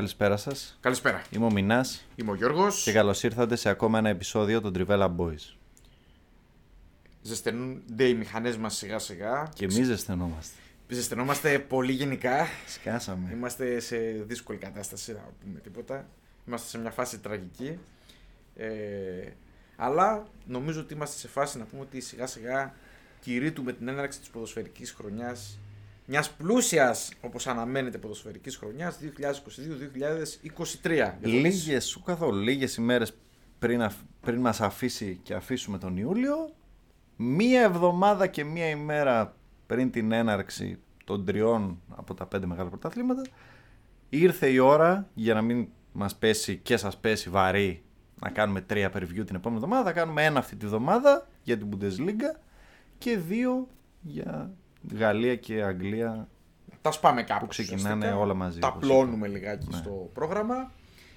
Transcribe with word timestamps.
Καλησπέρα 0.00 0.36
σας. 0.36 0.78
Καλησπέρα. 0.80 1.22
Είμαι 1.30 1.44
ο 1.44 1.52
Μινάς 1.52 2.04
Είμαι 2.16 2.30
ο 2.30 2.34
Γιώργος. 2.34 2.82
και 2.82 2.92
καλώς 2.92 3.22
ήρθατε 3.22 3.56
σε 3.56 3.68
ακόμα 3.68 3.98
ένα 3.98 4.08
επεισόδιο 4.08 4.60
των 4.60 4.72
Trivella 4.76 5.10
Boys. 5.16 5.54
Ζεσθενούνται 7.22 8.04
οι 8.04 8.14
μηχανές 8.14 8.56
μας 8.56 8.76
σιγά 8.76 8.98
σιγά. 8.98 9.48
Και 9.54 9.64
εμείς 9.64 9.86
ζεσθενόμαστε. 9.86 10.54
Ζεσθενόμαστε 10.88 11.58
πολύ 11.58 11.92
γενικά. 11.92 12.46
Σκάσαμε. 12.66 13.30
Είμαστε 13.32 13.80
σε 13.80 13.96
δύσκολη 14.26 14.58
κατάσταση, 14.58 15.12
να 15.12 15.28
πούμε 15.44 15.60
τίποτα. 15.60 16.08
Είμαστε 16.46 16.68
σε 16.68 16.78
μια 16.78 16.90
φάση 16.90 17.18
τραγική. 17.18 17.78
Ε, 18.56 18.68
αλλά 19.76 20.26
νομίζω 20.46 20.80
ότι 20.80 20.94
είμαστε 20.94 21.18
σε 21.18 21.28
φάση 21.28 21.58
να 21.58 21.64
πούμε 21.64 21.82
ότι 21.82 22.00
σιγά 22.00 22.26
σιγά 22.26 22.74
κηρύττουμε 23.20 23.72
την 23.72 23.88
έναρξη 23.88 24.18
της 24.18 24.28
ποδοσφαιρικής 24.28 24.92
χρονιάς 24.92 25.58
μιας 26.10 26.30
πλούσιας, 26.30 27.12
όπως 27.20 27.46
αναμένεται, 27.46 27.98
ποδοσφαιρικής 27.98 28.56
χρονιάς 28.56 28.98
2022-2023. 28.98 31.18
Λίγες, 31.20 31.84
σου 31.86 32.02
καθόλου, 32.02 32.40
λίγες 32.40 32.76
ημέρες 32.76 33.12
πριν, 33.58 33.82
αφ- 33.82 34.02
πριν 34.20 34.40
μας 34.40 34.60
αφήσει 34.60 35.20
και 35.22 35.34
αφήσουμε 35.34 35.78
τον 35.78 35.96
Ιούλιο, 35.96 36.54
μία 37.16 37.62
εβδομάδα 37.62 38.26
και 38.26 38.44
μία 38.44 38.68
ημέρα 38.68 39.36
πριν 39.66 39.90
την 39.90 40.12
έναρξη 40.12 40.78
των 41.04 41.24
τριών 41.24 41.80
από 41.88 42.14
τα 42.14 42.26
πέντε 42.26 42.46
μεγάλα 42.46 42.68
πρωταθλήματα, 42.68 43.22
ήρθε 44.08 44.48
η 44.48 44.58
ώρα 44.58 45.08
για 45.14 45.34
να 45.34 45.42
μην 45.42 45.68
μας 45.92 46.16
πέσει 46.16 46.56
και 46.56 46.76
σας 46.76 46.96
πέσει 46.96 47.30
βαρύ 47.30 47.82
να 48.22 48.30
κάνουμε 48.30 48.60
τρία 48.60 48.90
preview 48.96 49.24
την 49.26 49.34
επόμενη 49.34 49.62
εβδομάδα. 49.62 49.84
Θα 49.84 49.92
κάνουμε 49.92 50.24
ένα 50.24 50.38
αυτή 50.38 50.56
τη 50.56 50.66
βδομάδα 50.66 51.28
για 51.42 51.58
την 51.58 51.68
Bundesliga 51.72 52.38
και 52.98 53.18
δύο 53.18 53.68
για 54.00 54.50
Γαλλία 54.96 55.36
και 55.36 55.62
Αγγλία. 55.62 56.28
Τα 56.82 56.90
σπάμε 56.92 57.22
κάπως. 57.22 57.42
Που 57.42 57.46
ξεκινάνε 57.48 57.94
ουσιαστικά. 57.96 58.16
όλα 58.18 58.34
μαζί, 58.34 58.58
Τα 58.58 58.68
όπως 58.68 58.80
πλώνουμε 58.88 59.26
είπα. 59.28 59.36
λιγάκι 59.38 59.66
Ναι. 59.70 59.76
στο 59.76 60.10
πρόγραμμα. 60.14 60.72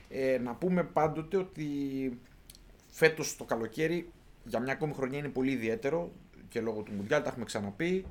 Ε, 0.09 0.37
να 0.43 0.53
πούμε 0.55 0.83
πάντοτε 0.83 1.37
ότι 1.37 1.65
φέτος 2.91 3.35
το 3.37 3.43
καλοκαίρι 3.43 4.09
για 4.45 4.59
μια 4.59 4.73
ακόμη 4.73 4.93
χρονιά 4.93 5.17
είναι 5.19 5.27
πολύ 5.29 5.51
ιδιαίτερο 5.51 6.11
και 6.49 6.61
λόγω 6.61 6.81
του 6.81 6.91
Μουντιάλ, 6.95 7.21
τα 7.23 7.29
έχουμε 7.29 7.45
ξαναπεί. 7.45 8.05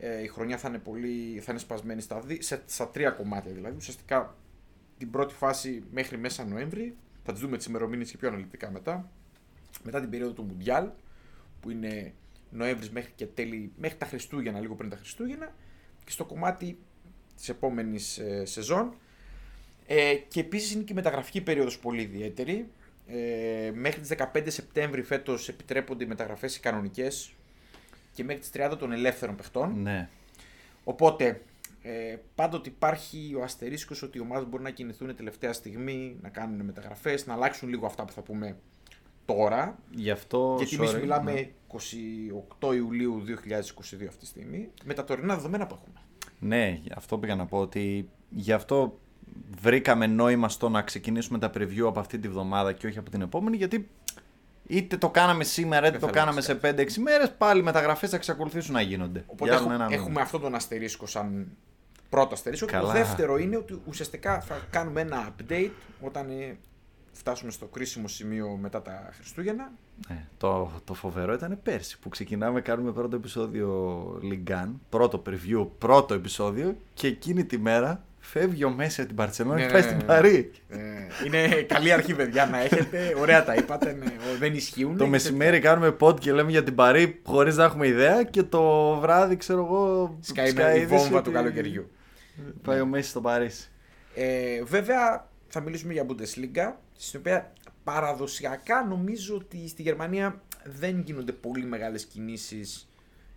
Ε, 0.00 0.22
η 0.22 0.26
χρονιά 0.26 0.58
θα 0.58 0.68
είναι, 0.68 0.78
πολύ, 0.78 1.40
θα 1.44 1.50
είναι 1.52 1.60
σπασμένη 1.60 2.00
στα, 2.00 2.20
δι- 2.20 2.42
σε, 2.42 2.62
στα 2.66 2.88
τρία 2.88 3.10
κομμάτια 3.10 3.52
δηλαδή. 3.52 3.76
Ουσιαστικά 3.76 4.34
την 4.98 5.10
πρώτη 5.10 5.34
φάση 5.34 5.84
μέχρι 5.92 6.18
μέσα 6.18 6.44
Νοέμβρη. 6.44 6.96
Θα 7.24 7.32
τις 7.32 7.40
δούμε 7.40 7.56
τις 7.56 7.66
ημερομηνίες 7.66 8.10
και 8.10 8.16
πιο 8.16 8.28
αναλυτικά 8.28 8.70
μετά. 8.70 9.10
Μετά 9.82 10.00
την 10.00 10.10
περίοδο 10.10 10.32
του 10.32 10.42
Μουντιάλ 10.42 10.88
που 11.60 11.70
είναι 11.70 12.12
Νοέμβρης 12.52 12.90
μέχρι 12.90 13.12
και 13.14 13.26
τέλη, 13.26 13.72
μέχρι 13.76 13.98
τα 13.98 14.06
Χριστούγεννα, 14.06 14.60
λίγο 14.60 14.74
πριν 14.74 14.90
τα 14.90 14.96
Χριστούγεννα. 14.96 15.54
Και 16.04 16.10
στο 16.10 16.24
κομμάτι 16.24 16.78
της 17.36 17.48
επόμενης 17.48 18.18
ε, 18.18 18.44
σεζόν. 18.44 18.94
Ε, 19.86 20.14
και 20.14 20.40
επίσης 20.40 20.72
είναι 20.72 20.82
και 20.82 20.92
η 20.92 20.96
μεταγραφική 20.96 21.40
περίοδος 21.40 21.78
πολύ 21.78 22.02
ιδιαίτερη. 22.02 22.68
Ε, 23.06 23.70
μέχρι 23.74 24.00
τις 24.00 24.10
15 24.34 24.44
Σεπτέμβρη 24.46 25.02
φέτος 25.02 25.48
επιτρέπονται 25.48 26.04
οι 26.04 26.06
μεταγραφές 26.06 26.56
οι 26.56 26.60
κανονικές 26.60 27.32
και 28.12 28.24
μέχρι 28.24 28.40
τις 28.40 28.50
30 28.54 28.76
των 28.78 28.92
ελεύθερων 28.92 29.36
παιχτών. 29.36 29.82
Ναι. 29.82 30.08
Οπότε 30.84 31.42
ε, 31.82 32.16
πάντοτε 32.34 32.68
υπάρχει 32.68 33.34
ο 33.38 33.42
αστερίσκος 33.42 34.02
ότι 34.02 34.18
οι 34.18 34.20
ομάδες 34.20 34.48
μπορεί 34.48 34.62
να 34.62 34.70
κινηθούν 34.70 35.16
τελευταία 35.16 35.52
στιγμή, 35.52 36.16
να 36.22 36.28
κάνουν 36.28 36.64
μεταγραφές, 36.64 37.26
να 37.26 37.32
αλλάξουν 37.32 37.68
λίγο 37.68 37.86
αυτά 37.86 38.04
που 38.04 38.12
θα 38.12 38.22
πούμε 38.22 38.56
τώρα. 39.24 39.78
Γι' 39.90 40.10
αυτό. 40.10 40.54
Γιατί 40.58 40.76
εμείς 40.76 40.90
sorry, 40.90 41.00
μιλάμε 41.00 41.32
ναι. 41.32 41.50
28 42.60 42.74
Ιουλίου 42.74 43.22
2022 43.26 44.06
αυτή 44.08 44.18
τη 44.18 44.26
στιγμή, 44.26 44.68
με 44.84 44.94
τα 44.94 45.04
τωρινά 45.04 45.34
δεδομένα 45.34 45.66
που 45.66 45.74
έχουμε. 45.80 46.00
Ναι, 46.38 46.80
αυτό 46.96 47.18
πήγα 47.18 47.34
να 47.34 47.46
πω 47.46 47.58
ότι 47.58 48.08
γι' 48.28 48.52
αυτό 48.52 48.98
βρήκαμε 49.60 50.06
νόημα 50.06 50.48
στο 50.48 50.68
να 50.68 50.82
ξεκινήσουμε 50.82 51.38
τα 51.38 51.50
preview 51.54 51.84
από 51.86 52.00
αυτή 52.00 52.18
τη 52.18 52.28
βδομάδα 52.28 52.72
και 52.72 52.86
όχι 52.86 52.98
από 52.98 53.10
την 53.10 53.20
επόμενη, 53.20 53.56
γιατί 53.56 53.88
είτε 54.66 54.96
το 54.96 55.10
κάναμε 55.10 55.44
σήμερα 55.44 55.86
είτε 55.86 55.98
Δεν 55.98 56.00
το 56.00 56.06
θα 56.06 56.12
κάναμε 56.12 56.40
σε 56.40 56.60
5-6 56.62 56.94
μέρες, 56.94 57.32
πάλι 57.38 57.60
οι 57.60 57.62
μεταγραφές 57.62 58.10
θα 58.10 58.16
εξακολουθήσουν 58.16 58.74
να 58.74 58.80
γίνονται. 58.80 59.24
Οπότε 59.26 59.44
Για 59.44 59.52
άλλο 59.52 59.62
έχουμε, 59.62 59.74
ένα 59.74 59.84
μήνα. 59.84 60.00
έχουμε 60.00 60.20
αυτόν 60.20 60.40
τον 60.40 60.54
αστερίσκο 60.54 61.06
σαν 61.06 61.56
πρώτο 62.08 62.34
αστερίσκο. 62.34 62.66
Και 62.66 62.72
το 62.72 62.80
Καλά. 62.80 62.92
δεύτερο 62.92 63.38
είναι 63.38 63.56
ότι 63.56 63.82
ουσιαστικά 63.88 64.40
θα 64.40 64.60
κάνουμε 64.70 65.00
ένα 65.00 65.28
update 65.28 65.70
όταν 66.00 66.30
ε, 66.30 66.58
φτάσουμε 67.12 67.50
στο 67.50 67.66
κρίσιμο 67.66 68.08
σημείο 68.08 68.58
μετά 68.60 68.82
τα 68.82 69.10
Χριστούγεννα. 69.16 69.72
Ναι, 70.08 70.26
το, 70.38 70.70
το 70.84 70.94
φοβερό 70.94 71.32
ήταν 71.32 71.58
πέρσι 71.62 71.98
που 71.98 72.08
ξεκινάμε, 72.08 72.60
κάνουμε 72.60 72.92
πρώτο 72.92 73.16
επεισόδιο 73.16 73.68
Λιγκάν, 74.22 74.80
πρώτο 74.88 75.22
preview, 75.26 75.68
πρώτο 75.78 76.14
επεισόδιο 76.14 76.76
και 76.94 77.06
εκείνη 77.06 77.44
τη 77.44 77.58
μέρα 77.58 78.04
φεύγει 78.18 78.64
ο 78.64 78.70
Μέση 78.70 78.98
από 79.00 79.08
την 79.08 79.16
Παρσελόνα 79.18 79.54
Ναι, 79.54 79.66
και 79.66 79.72
πάει 79.72 79.80
ναι, 79.82 79.86
στην 79.86 79.98
ναι. 79.98 80.04
Παρή. 80.04 80.50
Ε, 80.68 80.78
είναι 81.26 81.48
καλή 81.62 81.92
αρχή, 81.92 82.14
παιδιά, 82.14 82.46
να 82.46 82.58
έχετε. 82.60 83.14
Ωραία 83.18 83.44
τα 83.44 83.54
είπατε. 83.54 83.92
ναι, 83.92 84.04
ο- 84.06 84.38
δεν 84.38 84.54
ισχύουν. 84.54 84.96
Το 84.96 85.04
Και 85.04 85.10
μεσημέρι 85.10 85.58
κάνουμε 85.60 85.96
pod 86.00 86.20
και 86.20 86.32
λέμε 86.32 86.50
για 86.50 86.62
την 86.62 86.74
Παρή 86.74 87.20
χωρίς 87.24 87.56
να 87.56 87.64
έχουμε 87.64 87.86
ιδέα 87.86 88.22
και 88.22 88.42
το 88.42 88.94
βράδυ, 89.00 89.36
ξέρω 89.36 89.64
εγώ. 89.64 90.16
Σκάει 90.20 90.48
σκάει 90.50 90.78
η 90.78 90.80
είδηση 90.80 90.96
βόμβα 91.02 91.16
ότι 91.18 91.24
του 91.28 91.32
καλοκαιριού. 91.34 91.90
Πάει 92.62 92.80
ο 92.80 92.86
Μέση 92.86 93.08
στο 93.08 93.20
Παρίσι. 93.20 93.70
Ε, 94.14 94.62
βέβαια, 94.64 95.28
θα 95.48 95.60
μιλήσουμε 95.60 95.92
για 95.92 96.06
Bundesliga, 96.08 96.72
στην 97.06 97.20
οποία 97.20 97.52
παραδοσιακά 97.84 98.84
νομίζω 98.84 99.34
ότι 99.36 99.68
στη 99.68 99.82
Γερμανία 99.82 100.42
δεν 100.64 101.00
γίνονται 101.00 101.32
πολύ 101.32 101.64
μεγάλες 101.64 102.04
κινήσεις 102.04 102.88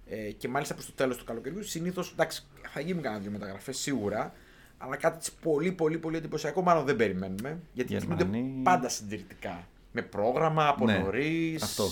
ε, 0.08 0.32
και 0.32 0.48
μάλιστα 0.48 0.74
προς 0.74 0.86
το 0.86 0.92
τέλος 0.92 1.18
του 1.18 1.26
καλοκαιριού. 1.26 1.64
Συνήθως, 1.64 2.12
εντάξει, 2.12 2.46
θα 2.74 2.80
γίνουν 2.80 3.02
κανένα 3.02 3.22
δύο 3.22 3.32
μεταγραφές 3.32 3.78
σίγουρα, 3.78 4.34
αλλά 4.78 4.96
κάτι 4.96 5.18
της 5.20 5.32
πολύ 5.32 5.72
πολύ 5.72 5.98
πολύ 5.98 6.18
εντυπωσιακό 6.18 6.62
μάλλον 6.62 6.86
δεν 6.86 6.96
περιμένουμε, 6.96 7.60
γιατί 7.74 7.94
Γερμανοί- 7.94 8.22
κινούνται 8.32 8.62
πάντα 8.64 8.90
συντηρητικά. 8.90 9.68
Με 9.92 10.02
πρόγραμμα, 10.02 10.68
από 10.68 10.86
Ναι, 10.86 10.98
νωρίς, 10.98 11.64
αυτό. 11.64 11.86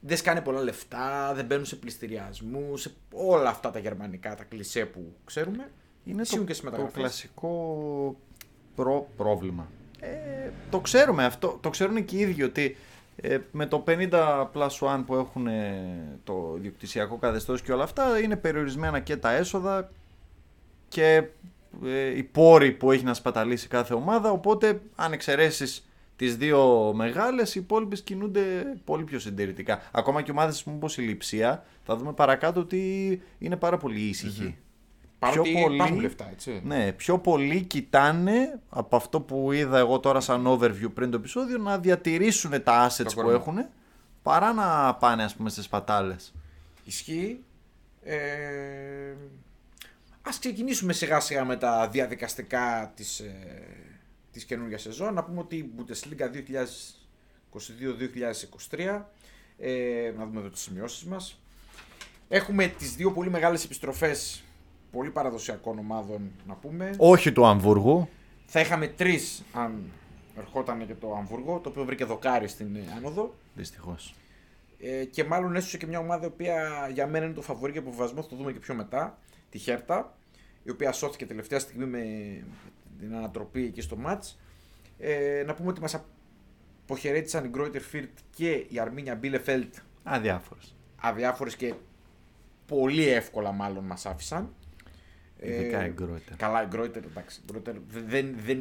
δεν 0.00 0.16
σκάνε 0.16 0.40
πολλά 0.40 0.60
λεφτά, 0.62 1.32
δεν 1.34 1.44
μπαίνουν 1.46 1.64
σε 1.64 1.76
πληστηριασμούς, 1.76 2.80
σε 2.80 2.90
όλα 3.12 3.48
αυτά 3.48 3.70
τα 3.70 3.78
γερμανικά, 3.78 4.34
τα 4.34 4.44
κλισέ 4.44 4.84
που 4.84 5.12
ξέρουμε. 5.24 5.70
Είναι 6.04 6.22
Ισχύουν 6.22 6.40
το, 6.40 6.46
και 6.46 6.52
στις 6.52 6.64
το 6.64 6.70
μεταγραφές. 6.70 7.00
κλασικό 7.02 8.20
προ, 8.74 9.08
πρόβλημα. 9.16 9.68
Ε, 10.00 10.50
το 10.70 10.80
ξέρουμε 10.80 11.24
αυτό. 11.24 11.58
Το 11.60 11.70
ξέρουν 11.70 12.04
και 12.04 12.16
οι 12.16 12.20
ίδιοι 12.20 12.42
ότι 12.42 12.76
ε, 13.16 13.38
με 13.52 13.66
το 13.66 13.84
50 13.86 14.46
plus 14.52 14.68
1 14.80 15.02
που 15.06 15.14
έχουν 15.14 15.46
ε, 15.46 16.18
το 16.24 16.54
ιδιοκτησιακό 16.58 17.16
καθεστώς 17.16 17.62
και 17.62 17.72
όλα 17.72 17.82
αυτά 17.82 18.18
είναι 18.18 18.36
περιορισμένα 18.36 19.00
και 19.00 19.16
τα 19.16 19.32
έσοδα 19.32 19.90
και 20.88 21.24
ε, 21.84 22.16
οι 22.16 22.22
πόροι 22.22 22.72
που 22.72 22.92
έχει 22.92 23.04
να 23.04 23.14
σπαταλήσει 23.14 23.68
κάθε 23.68 23.94
ομάδα. 23.94 24.30
Οπότε 24.30 24.80
αν 24.96 25.12
εξαιρέσεις 25.12 25.88
τις 26.16 26.36
δύο 26.36 26.92
μεγάλες 26.94 27.54
οι 27.54 27.60
υπόλοιπες 27.60 28.02
κινούνται 28.02 28.40
πολύ 28.84 29.04
πιο 29.04 29.18
συντηρητικά. 29.18 29.82
Ακόμα 29.92 30.22
και 30.22 30.30
ομάδες 30.30 30.66
όπως 30.66 30.98
η 30.98 31.02
Λιψία 31.02 31.64
θα 31.84 31.96
δούμε 31.96 32.12
παρακάτω 32.12 32.60
ότι 32.60 33.22
είναι 33.38 33.56
πάρα 33.56 33.76
πολύ 33.76 34.00
ήσυχοι 34.00 34.56
Παρότι 35.18 35.50
πιο 35.52 35.62
πολύ- 35.62 35.74
υπάρχουν 35.74 36.00
λεφτά, 36.00 36.28
έτσι. 36.32 36.60
ναι, 36.64 36.92
πιο 36.92 37.18
πολύ 37.18 37.62
κοιτάνε 37.62 38.60
από 38.68 38.96
αυτό 38.96 39.20
που 39.20 39.52
είδα 39.52 39.78
εγώ 39.78 40.00
τώρα 40.00 40.20
σαν 40.20 40.44
overview 40.46 40.90
πριν 40.94 41.10
το 41.10 41.16
επεισόδιο 41.16 41.58
να 41.58 41.78
διατηρήσουν 41.78 42.62
τα 42.62 42.90
assets 42.90 43.04
που 43.06 43.14
κορμί. 43.14 43.32
έχουν 43.32 43.56
παρά 44.22 44.52
να 44.52 44.94
πάνε 44.94 45.22
ας 45.24 45.34
πούμε 45.34 45.50
στις 45.50 45.64
σπατάλες. 45.64 46.34
Ισχύει. 46.84 47.42
Ε, 48.02 48.16
ας 50.22 50.38
ξεκινήσουμε 50.38 50.92
σιγά 50.92 51.20
σιγά 51.20 51.44
με 51.44 51.56
τα 51.56 51.88
διαδικαστικά 51.88 52.92
της, 52.96 53.20
ε, 53.20 53.34
της 54.32 54.44
καινούργιας 54.44 54.82
σεζόν. 54.82 55.14
Να 55.14 55.24
πούμε 55.24 55.40
ότι 55.40 55.56
η 55.56 55.70
Bundesliga 55.78 56.28
2022-2023, 56.30 59.10
ε, 59.58 60.12
να 60.16 60.26
δούμε 60.26 60.40
εδώ 60.40 60.48
τις 60.48 60.60
σημειώσεις 60.60 61.04
μας. 61.04 61.40
Έχουμε 62.28 62.66
τις 62.66 62.94
δύο 62.94 63.12
πολύ 63.12 63.30
μεγάλες 63.30 63.64
επιστροφές 63.64 64.42
πολύ 64.92 65.10
παραδοσιακών 65.10 65.78
ομάδων 65.78 66.30
να 66.46 66.54
πούμε. 66.54 66.94
Όχι 66.96 67.32
του 67.32 67.46
Αμβούργου. 67.46 68.08
Θα 68.46 68.60
είχαμε 68.60 68.86
τρεις 68.86 69.42
αν 69.52 69.90
ερχόταν 70.38 70.86
και 70.86 70.94
το 70.94 71.14
Αμβούργο, 71.14 71.58
το 71.58 71.68
οποίο 71.68 71.84
βρήκε 71.84 72.04
δοκάρι 72.04 72.48
στην 72.48 72.76
ε, 72.76 72.80
άνοδο. 72.96 73.34
Δυστυχώς. 73.54 74.14
Ε, 74.80 75.04
και 75.04 75.24
μάλλον 75.24 75.56
έσωσε 75.56 75.76
και 75.76 75.86
μια 75.86 75.98
ομάδα 75.98 76.24
η 76.24 76.28
οποία 76.28 76.88
για 76.92 77.06
μένα 77.06 77.24
είναι 77.24 77.34
το 77.34 77.42
φαβορή 77.42 77.72
για 77.72 77.80
αποβιβασμός, 77.80 78.24
θα 78.24 78.30
το 78.30 78.36
δούμε 78.36 78.52
και 78.52 78.58
πιο 78.58 78.74
μετά. 78.74 79.18
Τη 79.50 79.58
Χέρτα, 79.58 80.16
η 80.62 80.70
οποία 80.70 80.92
σώθηκε 80.92 81.26
τελευταία 81.26 81.58
στιγμή 81.58 81.84
με 81.84 82.02
την 82.98 83.08
την 83.08 83.14
ανατροπή 83.14 83.64
εκεί 83.64 83.80
στο 83.80 83.96
μάτς. 83.96 84.38
Ε, 84.98 85.42
να 85.46 85.54
πούμε 85.54 85.68
ότι 85.68 85.80
μας 85.80 86.04
αποχαιρέτησαν 86.84 87.44
η 87.44 87.48
Γκρόιτερ 87.48 87.82
Φίρτ 87.82 88.18
και 88.36 88.50
η 88.68 88.78
Αρμίνια 88.80 89.14
Μπίλεφελτ 89.14 89.74
Αδιάφορες. 90.02 90.76
αδιάφορες 90.96 91.56
και 91.56 91.74
πολύ 92.66 93.08
εύκολα 93.08 93.52
μάλλον 93.52 93.84
μας 93.84 94.06
άφησαν. 94.06 94.54
Ειδικά 95.42 95.80
Ε, 95.80 95.86
η 95.86 95.92
Γκρόιτερ. 95.94 96.36
Καλά, 96.36 96.62
η 96.62 96.66
Γκρόιτερ, 96.66 97.04
εντάξει. 97.04 97.40
η 97.40 97.42
Γκρόιτερ 97.50 97.74
δεν, 98.08 98.34
δεν, 98.44 98.58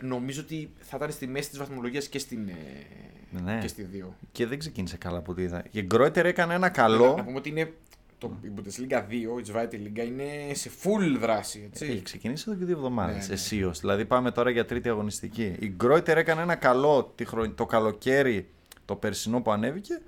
νομίζω 0.00 0.40
ότι 0.40 0.70
θα 0.80 0.96
ήταν 0.96 1.10
στη 1.12 1.26
μέση 1.26 1.48
της 1.48 1.58
βαθμολογίας 1.58 2.08
και, 2.08 2.18
στην, 2.18 2.48
ε, 2.48 2.52
Ναι. 3.42 3.58
και 3.60 3.68
στη 3.68 3.88
2. 3.92 4.06
Και 4.32 4.46
δεν 4.46 4.58
ξεκίνησε 4.58 4.96
καλά 4.96 5.18
από 5.18 5.32
ό,τι 5.32 5.42
είδα. 5.42 5.64
Η 5.70 5.82
Γκρόιτερ 5.82 6.26
έκανε 6.26 6.52
ένα 6.54 6.60
Να, 6.66 6.68
καλό. 6.68 7.14
να 7.16 7.24
πούμε 7.24 7.38
ότι 7.38 7.48
είναι 7.48 7.72
το, 8.18 8.36
η 8.42 8.48
Bundesliga 8.56 8.98
2, 9.08 9.12
η 9.12 9.52
Zweite 9.52 9.74
Liga, 9.74 10.06
είναι 10.06 10.54
σε 10.54 10.70
full 10.82 11.16
δράση. 11.20 11.62
Έτσι. 11.66 11.84
Έχει 11.84 12.02
ξεκινήσει 12.02 12.44
εδώ 12.48 12.58
και 12.58 12.64
δύο 12.64 12.76
εβδομάδες. 12.76 13.16
Ναι, 13.16 13.26
ναι. 13.26 13.32
Αισίω. 13.32 13.72
Δηλαδή 13.80 14.04
πάμε 14.04 14.30
τώρα 14.30 14.50
για 14.50 14.64
τρίτη 14.64 14.88
αγωνιστική. 14.88 15.56
Η 15.58 15.68
Γκρόιτερ 15.68 16.18
έκανε 16.18 16.42
ένα 16.42 16.54
καλό 16.54 17.12
τη 17.14 17.24
χρονι- 17.24 17.54
το 17.56 17.66
καλοκαίρι 17.66 18.48
το 18.84 18.96
περσινό 18.96 19.40
που 19.40 19.50
ανέβηκε. 19.52 20.00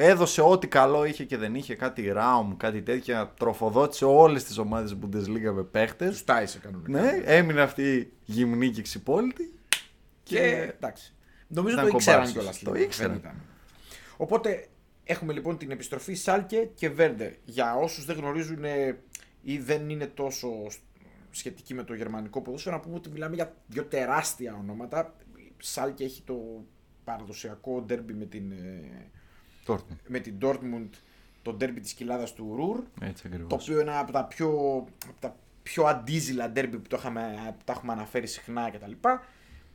Έδωσε 0.00 0.42
ό,τι 0.42 0.66
καλό 0.68 1.04
είχε 1.04 1.24
και 1.24 1.36
δεν 1.36 1.54
είχε. 1.54 1.74
Κάτι 1.74 2.08
Ράουμ, 2.10 2.56
κάτι 2.56 2.82
τέτοια. 2.82 3.32
Τροφοδότησε 3.38 4.04
όλες 4.04 4.44
τις 4.44 4.58
ομάδες 4.58 4.96
Bundesliga 5.02 5.52
με 5.54 5.62
παίχτες. 5.62 6.10
Τους 6.10 6.24
τάισε 6.24 6.58
κανονικά. 6.58 7.00
Ναι, 7.00 7.22
έμεινε 7.24 7.60
αυτή 7.60 8.12
γυμνή 8.24 8.70
και 8.70 8.82
ξυπόλυτη. 8.82 9.52
Και 10.22 10.72
εντάξει. 10.76 11.14
Νομίζω 11.48 11.74
Ήταν 11.74 11.88
το 11.90 11.96
ήξεραν 11.96 12.18
κομπάρσις. 12.18 12.58
κιόλας. 12.60 12.62
Το 12.62 12.74
ήξεραν. 12.74 13.42
Οπότε 14.16 14.66
έχουμε 15.04 15.32
λοιπόν 15.32 15.58
την 15.58 15.70
επιστροφή 15.70 16.14
Σάλκε 16.14 16.70
και 16.74 16.88
Βέρντερ. 16.88 17.32
Για 17.44 17.74
όσους 17.74 18.04
δεν 18.04 18.16
γνωρίζουν 18.16 18.64
ε, 18.64 18.98
ή 19.42 19.58
δεν 19.58 19.88
είναι 19.88 20.06
τόσο 20.06 20.48
σχετικοί 21.30 21.74
με 21.74 21.82
το 21.82 21.94
γερμανικό 21.94 22.40
ποδόσφαιρο, 22.40 22.76
να 22.76 22.80
πούμε 22.80 22.94
ότι 22.94 23.08
μιλάμε 23.10 23.34
για 23.34 23.54
δύο 23.66 23.84
τεράστια 23.84 24.56
ονόματα. 24.60 25.14
Η 25.36 25.52
Σάλκε 25.58 26.04
έχει 26.04 26.22
το 26.22 26.64
παραδοσιακό 27.04 27.82
ντέρμπι 27.86 28.12
με 28.12 28.24
την, 28.24 28.52
ε, 29.72 29.76
Τόρτμουν. 29.76 29.98
με 30.06 30.18
την 30.18 30.34
Dortmund, 30.42 30.88
το 31.42 31.52
ντέρμπι 31.52 31.80
της 31.80 31.92
κοιλάδας 31.92 32.32
του 32.32 32.52
Ρουρ, 32.56 32.80
Έτσι 33.00 33.22
ακριβώς. 33.26 33.48
το 33.48 33.54
οποίο 33.54 33.80
είναι 33.80 33.96
από 33.98 34.12
τα 34.12 34.24
πιο, 34.24 34.48
από 35.08 35.20
τα 35.20 35.36
πιο 35.62 35.84
αντίζηλα 35.84 36.50
ντέρμπι 36.50 36.76
που, 36.78 36.88
το 36.88 36.96
είχαμε, 36.98 37.34
που 37.58 37.64
τα 37.64 37.72
έχουμε 37.72 37.92
αναφέρει 37.92 38.26
συχνά 38.26 38.70
κτλ. 38.70 38.92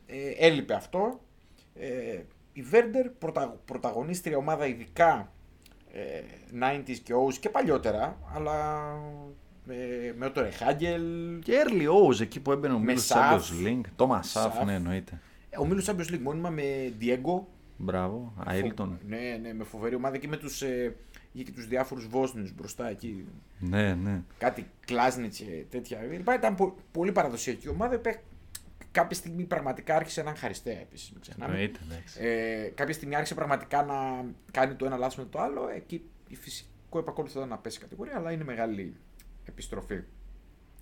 Ε, 0.06 0.46
έλειπε 0.46 0.74
αυτό. 0.74 1.20
Ε, 1.74 2.20
η 2.52 2.62
Βέρντερ, 2.62 3.08
πρωτα, 3.08 3.60
πρωταγωνίστρια 3.64 4.36
ομάδα 4.36 4.66
ειδικά 4.66 5.32
ε, 5.92 6.20
90s 6.60 6.96
και 7.02 7.14
O's 7.26 7.34
και 7.34 7.48
παλιότερα, 7.48 8.18
αλλά 8.34 8.88
ε, 9.68 10.12
με 10.16 10.26
ο 10.26 10.30
Τόρε 10.32 10.50
Χάγκελ. 10.50 11.38
Και 11.38 11.52
early 11.66 11.86
O's 11.88 12.20
εκεί 12.20 12.40
που 12.40 12.52
έμπαινε 12.52 12.74
ο 12.74 12.78
Με 12.78 12.84
Μίλος 12.84 13.04
Σαφ. 13.06 13.50
Champions 13.50 13.66
League. 13.66 13.80
Το 13.96 14.06
Μασάφ, 14.06 14.54
Σαφ. 14.54 14.64
ναι, 14.64 14.74
εννοείται. 14.74 15.20
Ο 15.58 15.66
Μίλος 15.66 15.86
Champions 15.88 16.12
League 16.14 16.20
μόνιμα 16.22 16.50
με 16.50 16.92
Diego. 17.00 17.40
Μπράβο, 17.76 18.34
Αίλτον. 18.48 18.98
Ναι, 19.06 19.38
ναι, 19.42 19.52
με 19.54 19.64
φοβερή 19.64 19.94
ομάδα 19.94 20.18
και 20.18 20.28
με 20.28 20.36
τους, 20.36 20.62
ε, 20.62 20.96
είχε 21.32 21.44
και 21.44 21.52
τους 21.52 21.66
διάφορους 21.66 22.06
Βόσνιους 22.08 22.54
μπροστά 22.54 22.88
εκεί. 22.88 23.26
Ναι, 23.58 23.94
ναι. 23.94 24.22
κάτι 24.38 24.66
Κλάσνιτς 24.86 25.36
και 25.38 25.64
τέτοια. 25.70 26.02
Λοιπόν, 26.02 26.34
Ήταν 26.34 26.54
πο- 26.54 26.76
πολύ 26.92 27.12
παραδοσιακή 27.12 27.68
ομάδα. 27.68 27.98
που 27.98 28.10
Κάποια 28.90 29.16
στιγμή 29.16 29.44
πραγματικά 29.44 29.96
άρχισε 29.96 30.22
να 30.22 30.30
είναι 30.30 30.38
χαριστέα 30.38 30.78
επίσης. 30.80 31.10
Μην 31.12 31.20
ξεχνάμε. 31.20 31.52
Εννοείται, 31.52 31.78
εντάξει. 31.90 32.18
Ε, 32.20 32.68
κάποια 32.74 32.94
στιγμή 32.94 33.14
άρχισε 33.14 33.34
πραγματικά 33.34 33.82
να 33.82 34.24
κάνει 34.50 34.74
το 34.74 34.84
ένα 34.86 34.96
λάθος 34.96 35.16
με 35.16 35.24
το 35.24 35.40
άλλο. 35.40 35.68
Εκεί 35.68 36.02
η 36.28 36.36
φυσικό 36.36 36.98
επακόλουθο 36.98 37.38
ήταν 37.38 37.48
να 37.50 37.58
πέσει 37.58 37.78
κατηγορία, 37.80 38.16
αλλά 38.16 38.32
είναι 38.32 38.44
μεγάλη 38.44 38.94
επιστροφή. 39.44 40.00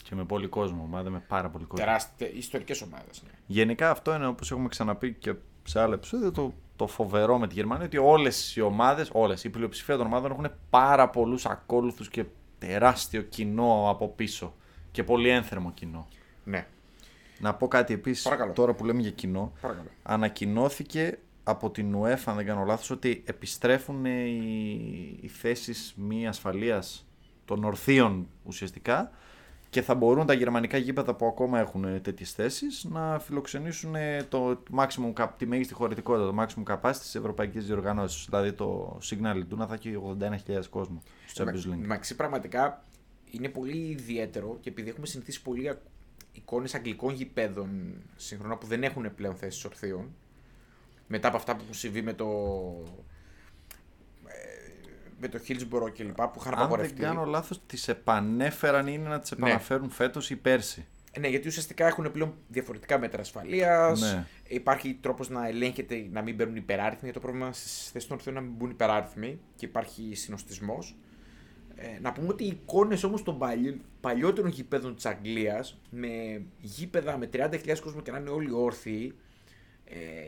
Και 0.02 0.14
με 0.14 0.24
πολύ 0.24 0.46
κόσμο, 0.48 0.82
ομάδα 0.82 1.10
με 1.10 1.18
πάρα 1.28 1.50
πολύ 1.50 1.64
κόσμο. 1.64 1.84
Τεράστια, 1.84 2.30
ιστορικές 2.32 2.82
ομάδες. 2.82 3.22
Ναι. 3.24 3.30
Γενικά 3.46 3.90
αυτό 3.90 4.14
είναι 4.14 4.26
όπως 4.26 4.50
έχουμε 4.50 4.68
ξαναπεί 4.68 5.12
και 5.12 5.34
σε 5.64 5.80
άλλα 5.80 5.94
επεισόδια 5.94 6.30
το, 6.30 6.54
το 6.76 6.86
φοβερό 6.86 7.38
με 7.38 7.46
τη 7.46 7.54
Γερμανία 7.54 7.84
ότι 7.86 7.96
όλες 7.96 8.56
οι 8.56 8.60
ομάδες, 8.60 9.10
όλες, 9.12 9.44
η 9.44 9.50
πλειοψηφία 9.50 9.96
των 9.96 10.06
ομάδων 10.06 10.30
έχουν 10.30 10.50
πάρα 10.70 11.08
πολλούς 11.10 11.46
ακόλουθους 11.46 12.08
και 12.08 12.24
τεράστιο 12.58 13.22
κοινό 13.22 13.86
από 13.90 14.08
πίσω 14.08 14.54
και 14.90 15.04
πολύ 15.04 15.28
ένθερμο 15.28 15.70
κοινό. 15.72 16.08
ναι. 16.44 16.66
Να 17.38 17.54
πω 17.54 17.68
κάτι 17.68 17.94
επίσης, 17.94 18.22
Παρακαλώ. 18.24 18.52
τώρα 18.52 18.74
που 18.74 18.84
λέμε 18.84 19.00
για 19.00 19.10
κοινό, 19.10 19.52
Παρακαλώ. 19.60 19.88
ανακοινώθηκε 20.02 21.18
από 21.44 21.70
την 21.70 21.96
UEFA, 22.02 22.22
αν 22.24 22.36
δεν 22.36 22.46
κάνω 22.46 22.64
λάθος, 22.64 22.90
ότι 22.90 23.22
επιστρέφουν 23.26 24.04
οι, 24.04 25.18
οι 25.20 25.28
θέσεις 25.28 25.94
μη 25.96 26.26
ασφαλείας 26.26 27.06
των 27.44 27.64
ορθίων 27.64 28.28
ουσιαστικά 28.44 29.10
και 29.72 29.82
θα 29.82 29.94
μπορούν 29.94 30.26
τα 30.26 30.32
γερμανικά 30.32 30.76
γήπεδα 30.76 31.14
που 31.14 31.26
ακόμα 31.26 31.58
έχουν 31.58 32.02
τέτοιες 32.02 32.32
θέσεις 32.32 32.84
να 32.84 33.18
φιλοξενήσουν 33.18 33.94
το 34.28 34.62
maximum, 34.76 35.12
cap- 35.14 35.30
τη 35.36 35.46
μέγιστη 35.46 35.74
χωρητικότητα, 35.74 36.26
το 36.26 36.34
maximum 36.42 36.72
capacity 36.74 36.96
της 36.98 37.14
ευρωπαϊκής 37.14 37.66
διοργανώση. 37.66 38.26
Δηλαδή 38.28 38.52
το 38.52 38.98
Signal 39.02 39.36
Iduna 39.36 39.66
θα 39.68 39.74
έχει 39.74 39.98
81.000 40.20 40.68
κόσμο 40.70 41.02
στο 41.26 41.44
Champions 41.44 41.72
League. 41.72 41.86
Μαξί 41.86 42.16
πραγματικά 42.16 42.84
είναι 43.30 43.48
πολύ 43.48 43.76
ιδιαίτερο 43.76 44.58
και 44.60 44.68
επειδή 44.68 44.88
έχουμε 44.88 45.06
συνηθίσει 45.06 45.42
πολύ 45.42 45.78
εικόνες 46.32 46.74
αγγλικών 46.74 47.14
γηπέδων 47.14 47.68
σύγχρονα 48.16 48.56
που 48.56 48.66
δεν 48.66 48.82
έχουν 48.82 49.14
πλέον 49.14 49.34
θέσεις 49.34 49.64
ορθίων 49.64 50.14
μετά 51.06 51.28
από 51.28 51.36
αυτά 51.36 51.54
που 51.54 51.60
έχουν 51.62 51.74
συμβεί 51.74 52.02
με 52.02 52.12
το. 52.12 52.26
Ε, 55.22 55.28
με 55.28 55.28
το 55.28 55.40
Hillsborough 55.48 55.92
και 55.92 56.04
λοιπά 56.04 56.30
που 56.30 56.38
είχαν 56.40 56.52
Αν 56.52 56.58
δεν 56.58 56.66
απαγορευτεί. 56.66 57.00
κάνω 57.00 57.24
λάθος, 57.24 57.60
τις 57.66 57.88
επανέφεραν 57.88 58.86
ή 58.86 58.92
είναι 58.94 59.08
να 59.08 59.18
τις 59.18 59.30
επαναφέρουν 59.30 59.90
φέτος 59.90 60.30
ή 60.30 60.36
πέρσι. 60.36 60.86
Ναι, 61.20 61.28
γιατί 61.28 61.48
ουσιαστικά 61.48 61.86
έχουν 61.86 62.12
πλέον 62.12 62.34
διαφορετικά 62.48 62.98
μέτρα 62.98 63.20
ασφαλείας. 63.20 64.00
Ναι. 64.00 64.26
Υπάρχει 64.48 64.98
τρόπος 65.00 65.28
να 65.28 65.48
ελέγχεται 65.48 66.08
να 66.12 66.22
μην 66.22 66.34
μπαίνουν 66.34 66.56
υπεράριθμοι. 66.56 67.00
Γιατί 67.02 67.12
το 67.12 67.20
πρόβλημα 67.20 67.52
στις 67.52 67.90
θέσεις 67.90 68.08
των 68.08 68.16
ορθίων 68.16 68.34
είναι 68.36 68.44
να 68.44 68.50
μην 68.50 68.58
μπουν 68.58 68.70
υπεράριθμοι 68.70 69.38
και 69.56 69.66
υπάρχει 69.66 70.14
συνοστισμός. 70.14 70.96
Ε, 71.76 71.98
να 72.00 72.12
πούμε 72.12 72.28
ότι 72.28 72.44
οι 72.44 72.46
εικόνες 72.46 73.04
όμως 73.04 73.22
των 73.22 73.38
παλι... 73.38 73.80
παλιότερων 74.00 74.50
γηπέδων 74.50 74.94
της 74.94 75.06
Αγγλίας 75.06 75.78
με 75.90 76.42
γήπεδα 76.60 77.18
με 77.18 77.28
30.000 77.32 77.78
κόσμο 77.82 78.00
και 78.00 78.10
να 78.10 78.18
είναι 78.18 78.30
όλοι 78.30 78.52
όρθιοι 78.52 79.14
ε, 79.14 79.16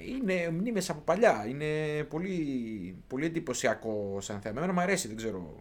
είναι 0.08 0.50
μνήμες 0.50 0.90
από 0.90 1.00
παλιά. 1.00 1.46
Είναι 1.48 1.66
πολύ, 2.08 2.38
πολύ 3.06 3.24
εντυπωσιακό 3.26 4.16
σαν 4.20 4.40
θέμα. 4.40 4.56
Εμένα 4.58 4.72
μου 4.72 4.80
αρέσει, 4.80 5.06
δεν 5.08 5.16
ξέρω. 5.16 5.54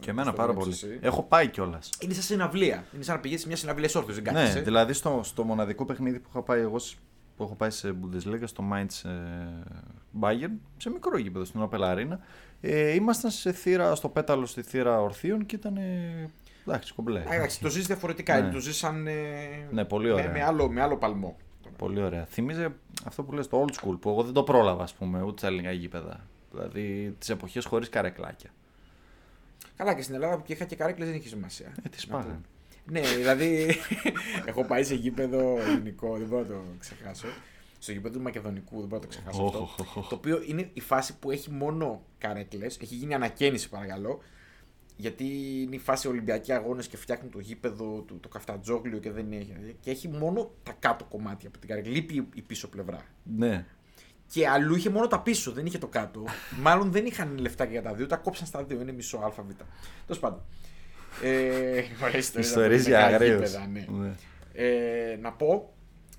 Και 0.00 0.10
εμένα 0.10 0.30
πώς 0.30 0.38
το 0.38 0.46
πάρα 0.46 0.52
βλέπεις 0.58 0.80
πολύ. 0.80 0.92
εσύ. 0.92 1.06
Έχω 1.06 1.22
πάει 1.22 1.48
κιόλας. 1.48 1.90
Είναι 2.00 2.14
σαν 2.14 2.22
συναυλία. 2.22 2.84
Είναι 2.94 3.02
σαν 3.02 3.14
να 3.14 3.20
πηγαίνεις 3.20 3.42
σε 3.42 3.48
μια 3.48 3.56
συναυλία 3.56 3.90
όρθιος. 3.96 4.14
Δεν 4.20 4.24
κάθεσαι. 4.24 4.54
Ναι, 4.58 4.60
δηλαδή 4.64 4.92
στο, 4.92 5.20
στο 5.24 5.44
μοναδικό 5.44 5.84
παιχνίδι 5.84 6.18
που 6.18 6.28
είχα 6.30 6.42
πάει 6.42 6.60
εγώ 6.60 6.78
σ- 6.78 6.96
που 7.36 7.42
έχω 7.42 7.54
πάει 7.54 7.70
σε 7.70 7.94
Bundesliga, 8.02 8.42
στο 8.44 8.64
Mainz 8.72 9.08
ε, 9.10 9.14
Bayern, 10.20 10.52
σε 10.76 10.90
μικρό 10.90 11.18
γήπεδο 11.18 11.44
στην 11.44 11.68
Opel 11.70 11.80
Arena, 11.80 12.16
ε, 12.60 12.94
ήμασταν 12.94 13.30
σε 13.30 13.52
θύρα, 13.52 13.94
στο 13.94 14.08
πέταλο 14.08 14.46
στη 14.46 14.62
θύρα 14.62 15.00
ορθίων 15.00 15.46
και 15.46 15.56
ήταν. 15.56 15.76
Ε, 15.76 16.30
εντάξει, 16.66 16.94
κομπλέ. 16.94 17.18
Α, 17.20 17.34
Εντάξει, 17.34 17.60
το 17.60 17.68
ζεις 17.70 17.86
διαφορετικά. 17.86 18.40
Ναι. 18.40 18.50
Το 18.52 18.58
ζεις 18.58 18.76
σαν. 18.76 19.06
ε, 19.06 19.12
Ναι, 19.70 19.84
πολύ 19.84 20.06
με, 20.06 20.12
ωραία. 20.12 20.30
με, 20.30 20.42
άλλο, 20.42 20.70
με 20.70 20.80
άλλο 20.82 20.96
παλμό. 20.96 21.36
Πολύ 21.76 22.02
ωραία. 22.02 22.24
Θυμίζει 22.24 22.66
αυτό 23.04 23.22
που 23.22 23.32
λες 23.32 23.48
το 23.48 23.64
old 23.66 23.70
school 23.74 23.96
που 24.00 24.08
εγώ 24.08 24.22
δεν 24.22 24.32
το 24.32 24.42
πρόλαβα, 24.42 24.82
ας 24.82 24.94
πούμε, 24.94 25.22
ούτε 25.22 25.38
στα 25.38 25.46
ελληνικά 25.46 25.72
γήπεδα. 25.72 26.26
Δηλαδή 26.52 27.14
τις 27.18 27.28
εποχές 27.28 27.64
χωρίς 27.64 27.88
καρεκλάκια. 27.88 28.50
Καλά, 29.76 29.94
και 29.94 30.02
στην 30.02 30.14
Ελλάδα 30.14 30.36
που 30.36 30.42
και 30.42 30.52
είχα 30.52 30.64
και 30.64 30.76
καρέκλες 30.76 31.08
δεν 31.08 31.16
είχε 31.16 31.28
σημασία. 31.28 31.74
Ε, 31.82 31.88
τις 31.88 32.06
Να 32.06 32.12
πω. 32.14 32.20
σπάγανε. 32.20 32.40
Ναι, 32.84 33.00
δηλαδή. 33.00 33.76
έχω 34.46 34.64
πάει 34.64 34.84
σε 34.84 34.94
γήπεδο 34.94 35.58
ελληνικό, 35.60 36.16
δεν 36.16 36.26
μπορώ 36.26 36.42
να 36.42 36.48
το 36.48 36.60
ξεχάσω. 36.78 37.26
Στο 37.78 37.92
γήπεδο 37.92 38.14
του 38.16 38.22
Μακεδονικού, 38.22 38.78
δεν 38.78 38.88
μπορώ 38.88 38.94
να 38.94 39.00
το 39.00 39.06
ξεχάσω 39.08 39.44
Οχ, 39.44 39.54
αυτό. 39.54 39.62
οχ, 39.62 39.78
οχ, 39.80 39.96
οχ. 39.96 40.08
Το 40.08 40.14
οποίο 40.14 40.42
είναι 40.46 40.70
η 40.72 40.80
φάση 40.80 41.18
που 41.18 41.30
έχει 41.30 41.50
μόνο 41.50 42.02
καρέκλες. 42.18 42.78
Έχει 42.82 42.94
γίνει 42.94 43.14
ανακαίνιση, 43.14 43.68
παρακαλώ. 43.68 44.20
Γιατί 45.00 45.24
είναι 45.62 45.74
η 45.74 45.78
φάση 45.78 46.08
Ολυμπιακοί 46.08 46.52
αγώνες 46.52 46.86
και 46.86 46.96
φτιάχνουν 46.96 47.30
το 47.30 47.38
γήπεδο 47.38 48.04
του 48.06 48.20
το 48.20 48.28
καφτατζόγλιο 48.28 48.98
και 48.98 49.10
δεν 49.10 49.32
έχει. 49.32 49.76
Και 49.80 49.90
έχει 49.90 50.08
μόνο 50.08 50.50
τα 50.62 50.72
κάτω 50.78 51.04
κομμάτια 51.04 51.48
από 51.48 51.58
την 51.58 51.68
καρέκλα. 51.68 51.92
Λείπει 51.92 52.28
η 52.34 52.42
πίσω 52.42 52.68
πλευρά. 52.68 53.00
Ναι. 53.22 53.66
Και 54.26 54.48
αλλού 54.48 54.74
είχε 54.74 54.90
μόνο 54.90 55.06
τα 55.06 55.20
πίσω, 55.20 55.52
δεν 55.52 55.66
είχε 55.66 55.78
το 55.78 55.86
κάτω. 55.86 56.24
Μάλλον 56.64 56.90
δεν 56.92 57.06
είχαν 57.06 57.38
λεφτά 57.38 57.64
και 57.64 57.72
για 57.72 57.82
τα 57.82 57.94
δύο, 57.94 58.06
τα 58.06 58.16
κόψαν 58.16 58.46
στα 58.46 58.64
δύο. 58.64 58.80
Είναι 58.80 58.92
μισό 58.92 59.18
ΑΒ. 59.18 59.34
Τέλος 60.06 60.20
πάντων. 60.20 60.42
Ε, 61.22 61.82
ωραία 62.04 62.18
ιστορία. 62.18 62.48
Ιστορίες 62.48 62.86
για 62.86 62.98
Μεγάλα 62.98 63.16
αγρίους. 63.16 63.50
γήπεδα, 63.50 63.66
ναι. 63.66 63.86
Ναι. 63.90 64.14
Ε, 64.52 65.16
να 65.16 65.32
πω 65.32 65.74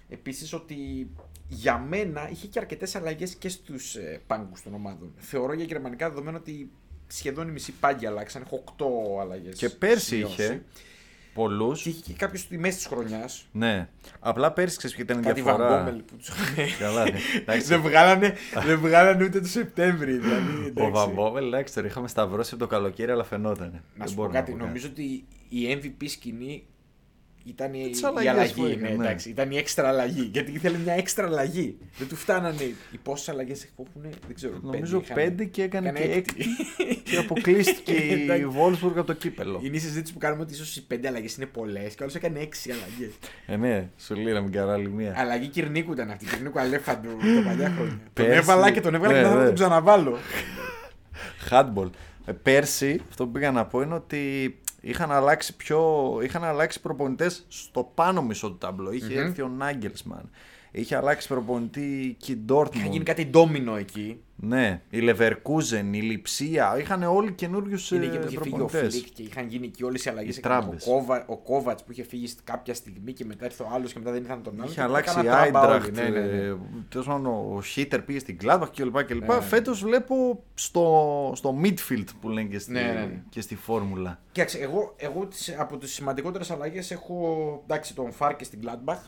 επίσης 0.10 0.54
ότι 0.54 1.10
για 1.48 1.78
μένα 1.78 2.30
είχε 2.30 2.48
και 2.48 2.60
αρκετές 2.60 2.96
αλλαγές 2.96 3.36
και 3.36 3.50
στους 3.50 3.96
ε, 3.96 4.22
πάγκους 4.28 4.62
των 4.62 4.74
ομάδων. 4.74 5.14
Θεωρώ 5.18 5.54
για 5.54 5.66
γερμανικά 5.66 6.10
δεδομένο 6.10 6.38
ότι 6.38 6.72
σχεδόν 7.14 7.48
οι 7.48 7.52
μισοί 7.52 7.72
πάγκοι 7.72 8.06
αλλάξαν. 8.06 8.42
Έχω 8.46 8.64
8 9.18 9.22
αλλαγές. 9.22 9.56
Και 9.58 9.70
πέρσι 9.70 10.18
είχε 10.18 10.62
πολλούς. 11.34 11.82
Και 11.82 11.90
είχε 11.90 12.02
και 12.02 12.14
κάποιο 12.14 12.40
στη 12.40 12.58
μέση 12.58 12.78
της 12.78 12.86
χρονιάς. 12.86 13.46
Ναι. 13.52 13.88
Απλά 14.20 14.52
πέρσι 14.52 14.78
ξέρεις 14.78 14.96
ποια 14.96 15.04
ήταν 15.06 15.20
η 15.20 15.26
Κάτι 15.26 15.42
διαφορά. 15.42 15.68
βαγκόμελ 15.70 16.02
που 16.02 16.16
τους 16.16 16.30
Καλά, 16.80 17.04
ναι. 17.04 17.18
Εντάξει. 17.38 17.68
δεν, 17.68 17.82
βγάλανε, 17.82 18.36
δεν 18.66 18.80
βγάλανε 18.80 19.24
ούτε 19.24 19.40
το 19.40 19.48
Σεπτέμβρη. 19.48 20.18
Δηλαδή, 20.18 20.58
Ο 20.58 20.66
εντάξει. 20.68 20.92
Βαμπόβελ, 20.92 21.48
εντάξει, 21.48 21.74
τον 21.74 21.86
είχαμε 21.86 22.08
σταυρώσει 22.08 22.50
από 22.54 22.64
το 22.64 22.70
καλοκαίρι, 22.70 23.12
αλλά 23.12 23.24
φαινόταν. 23.24 23.84
Να 23.96 24.08
σου 24.08 24.16
πω 24.16 24.28
κάτι, 24.28 24.54
νομίζω 24.54 24.88
ότι 24.92 25.26
η 25.50 25.80
MVP 25.82 26.06
σκηνή 26.08 26.64
ήταν 27.46 27.74
η, 27.74 27.90
Τις 27.90 28.02
η 28.02 28.06
αλλαγές 28.06 28.54
που 28.54 28.62
αλλαγή. 28.62 28.76
έκανε, 28.78 28.90
Ναι, 28.90 28.96
ναι. 28.98 29.04
εντάξει, 29.06 29.30
ήταν 29.30 29.52
η 29.52 29.58
έξτρα 29.58 29.88
αλλαγή. 29.88 30.30
Γιατί 30.34 30.52
ήθελε 30.52 30.78
μια 30.78 30.94
έξτρα 30.94 31.26
αλλαγή. 31.26 31.78
Δεν 31.98 32.08
του 32.08 32.16
φτάνανε 32.16 32.64
οι 32.92 32.98
πόσες 33.04 33.30
αλλαγές 33.30 33.64
έχουν, 33.64 33.88
δεν 34.02 34.36
ξέρω. 34.36 34.54
Νομίζω 34.62 34.98
είχαν. 35.04 35.16
πέντε 35.16 35.46
και 35.46 35.64
έκανε 35.64 35.90
Έκανε 35.90 36.06
και 36.06 36.12
έκτη. 36.14 36.36
έκτη. 36.78 36.96
και 37.12 37.18
αποκλείστηκε 37.18 37.92
η 38.14 38.22
Εντάξει. 38.22 38.46
Βόλσμπουργκ 38.46 38.98
από 38.98 39.08
το 39.08 39.14
κύπελο. 39.14 39.60
Είναι 39.64 39.76
η 39.76 39.80
συζήτηση 39.80 40.14
που 40.14 40.20
κάνουμε 40.20 40.42
ότι 40.42 40.54
ίσως 40.54 40.76
οι 40.76 40.86
πέντε 40.86 41.08
αλλαγές 41.08 41.36
είναι 41.36 41.46
πολλές 41.46 41.96
και 41.96 42.04
άλλο 42.04 42.12
έκανε 42.16 42.40
έξι 42.40 42.72
αλλαγές. 42.72 43.14
Ε, 43.46 43.56
ναι, 43.56 43.88
σου 44.00 44.16
λέει 44.16 44.34
να 44.34 44.42
μην 44.42 44.52
κάνω 44.52 44.72
άλλη 44.72 44.90
μία. 44.90 45.14
Αλλαγή 45.18 45.48
Κυρνίκου 45.48 45.92
ήταν 45.92 46.10
αυτή. 46.12 46.26
Κυρνίκου 46.26 46.60
Αλέφαντου 46.60 47.10
τα 47.10 47.42
παλιά 47.46 47.70
χρόνια. 47.76 48.00
Τον 48.14 48.26
Πέρσι- 48.26 48.42
έβαλα 48.44 48.72
και 48.72 48.82
τον 48.82 48.94
έβαλα 48.96 49.12
Ναι, 49.14 49.18
και 49.20 49.24
δεν 49.24 49.34
θα 49.34 49.40
ναι. 49.40 49.46
τον 49.46 49.54
ξαναβάλω. 49.56 50.18
Handball. 51.50 51.90
Ε, 52.26 52.32
Πέρσι, 52.32 53.02
αυτό 53.10 53.26
που 53.26 53.32
πήγα 53.32 53.52
να 53.52 53.66
πω 53.66 53.82
είναι 53.82 53.94
ότι 53.94 54.56
είχαν 54.82 55.12
αλλάξει, 55.12 55.56
πιο, 55.56 56.20
είχαν 56.24 56.44
αλλάξει 56.44 56.82
προπονητές 56.82 57.46
στο 57.48 57.92
πάνω 57.94 58.22
μισό 58.22 58.48
του 58.50 58.58
ταμπλό. 58.58 58.92
Είχε 58.92 59.14
Μμμ. 59.14 59.18
έρθει 59.26 59.42
ο 59.42 59.48
Νάγκελσμαν. 59.48 60.30
Είχε 60.72 60.96
αλλάξει 60.96 61.28
προπονητή 61.28 62.16
και 62.20 62.32
η 62.32 62.36
Είχα 62.36 62.44
Ντόρτμουντ. 62.46 62.92
γίνει 62.92 63.04
κάτι 63.04 63.26
ντόμινο 63.26 63.76
εκεί. 63.76 64.22
Ναι, 64.44 64.82
η 64.90 65.00
Λεβερκούζεν, 65.00 65.94
η 65.94 66.02
Λιψία. 66.02 66.78
Είχαν 66.80 67.04
όλοι 67.04 67.32
καινούριους 67.34 67.92
Είναι 67.92 68.06
εκεί 68.06 68.18
που 68.20 68.28
είχε 68.28 68.40
φύγει 68.42 68.56
ο 68.56 68.58
προπονητές. 68.58 68.94
Φλικ 68.94 69.14
και 69.14 69.22
είχαν 69.24 69.48
γίνει 69.48 69.66
εκεί 69.66 69.84
όλες 69.84 70.06
οι 70.06 70.10
αλλαγές. 70.10 70.36
Οι 70.36 70.40
Ο, 70.40 70.42
τράμπες. 70.42 70.84
Κόβα, 70.84 71.26
ο 71.28 71.38
Κόβατς 71.38 71.84
που 71.84 71.92
είχε 71.92 72.04
φύγει 72.04 72.34
κάποια 72.44 72.74
στιγμή 72.74 73.14
και 73.14 73.26
μετά 73.26 73.46
ήρθε 73.46 73.64
ο 73.64 73.68
άλλος 73.74 73.94
και 73.94 74.00
μετά 74.00 74.12
δεν 74.12 74.22
ήρθαν 74.22 74.44
τον 74.44 74.54
άλλο. 74.54 74.64
Είχε 74.66 74.74
και 74.74 74.82
αλλάξει 74.82 75.18
η 75.18 75.20
έκαναν 75.28 75.52
τράμπα 75.52 75.60
όλοι. 75.60 75.74
Άιντραχτ. 75.74 75.96
Ναι, 75.96 76.20
ναι, 76.20 76.20
ναι. 76.20 76.56
Τέλος 76.90 77.06
πάντων, 77.08 77.26
ο 77.26 77.62
Χίτερ 77.62 78.02
πήγε 78.02 78.20
στην 78.20 78.38
Gladbach 78.44 78.68
κλπ. 78.76 79.04
κλπ. 79.04 79.28
Ναι, 79.28 79.36
ναι. 79.36 79.42
Φέτος 79.42 79.84
βλέπω 79.84 80.44
στο, 80.54 81.32
στο 81.36 81.60
midfield 81.64 82.06
που 82.22 82.30
λένε 82.30 82.48
και 82.48 82.60
στη, 82.60 82.72
Ναι, 82.72 82.82
ναι, 82.82 82.94
ναι. 82.94 83.22
και 83.30 83.42
στη 83.42 83.56
φόρμουλα. 83.56 84.20
Κοίταξε, 84.32 84.58
εγώ, 84.58 84.94
εγώ 84.98 85.26
τις, 85.26 85.56
από 85.58 85.78
τις 85.78 85.94
σημαντικότερες 85.94 86.52
αλλαγές 86.52 86.92
έχω 86.92 87.62
εντάξει, 87.64 87.96
τον 87.96 88.12
Φάρκε 88.12 88.44
στην 88.44 88.60
Gladbach. 88.64 89.00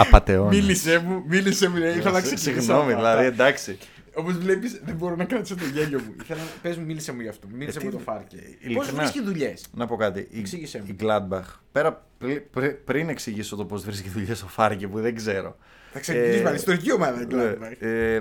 Απαταιώνα. 0.00 0.48
Μίλησε 0.50 0.98
μου, 1.06 1.24
μίλησε 1.28 1.68
μου, 1.68 1.76
ήθελα 1.76 2.10
να 2.10 2.20
ξεκινήσω. 2.20 2.50
Συγγνώμη, 2.60 2.92
από 2.92 3.00
δηλαδή, 3.00 3.26
αυτά. 3.26 3.42
εντάξει. 3.42 3.78
Όπως 4.14 4.38
βλέπεις, 4.38 4.80
δεν 4.84 4.94
μπορώ 4.94 5.16
να 5.16 5.24
κρατήσω 5.24 5.54
το 5.56 5.64
γέλιο 5.74 5.98
μου. 6.06 6.14
Ήθελα 6.22 6.40
να 6.40 6.46
πες 6.62 6.76
μου, 6.76 6.84
μίλησε 6.84 7.12
μου 7.12 7.20
γι' 7.20 7.28
αυτό. 7.28 7.46
Μίλησε 7.52 7.78
Ε, 7.78 7.84
μου 7.84 7.90
τι- 7.90 7.96
το 7.96 8.02
Φάρκε. 8.02 8.36
Πώς 8.36 8.54
ειλικρινά. 8.60 8.92
βρίσκεις 9.02 9.22
δουλειές; 9.22 9.64
Να 9.74 9.86
πω 9.86 9.96
κάτι. 9.96 10.28
Η, 10.30 10.38
Εξήγησέ 10.38 10.78
μου. 10.78 10.84
η 10.88 10.96
Gladbach, 11.02 11.54
πέρα, 11.72 12.06
πρι- 12.18 12.40
πρι- 12.40 12.74
πριν 12.74 13.08
εξηγήσω 13.08 13.56
το 13.56 13.64
πώς 13.64 13.84
βρίσκει 13.84 14.08
δουλειά 14.08 14.34
στο 14.34 14.46
Φάρκε 14.48 14.88
που 14.88 15.00
δεν 15.00 15.14
ξέρω. 15.14 15.56
Θα 15.92 15.98
ξεκινήσουμε 16.00 16.48
Ε, 16.48 16.50
με 16.52 16.56
ιστορική 16.56 16.92
ομάδα 16.92 17.20
η 17.22 17.34
ναι, 17.34 17.42
Gladbach. 17.52 17.76
ε, 17.86 18.20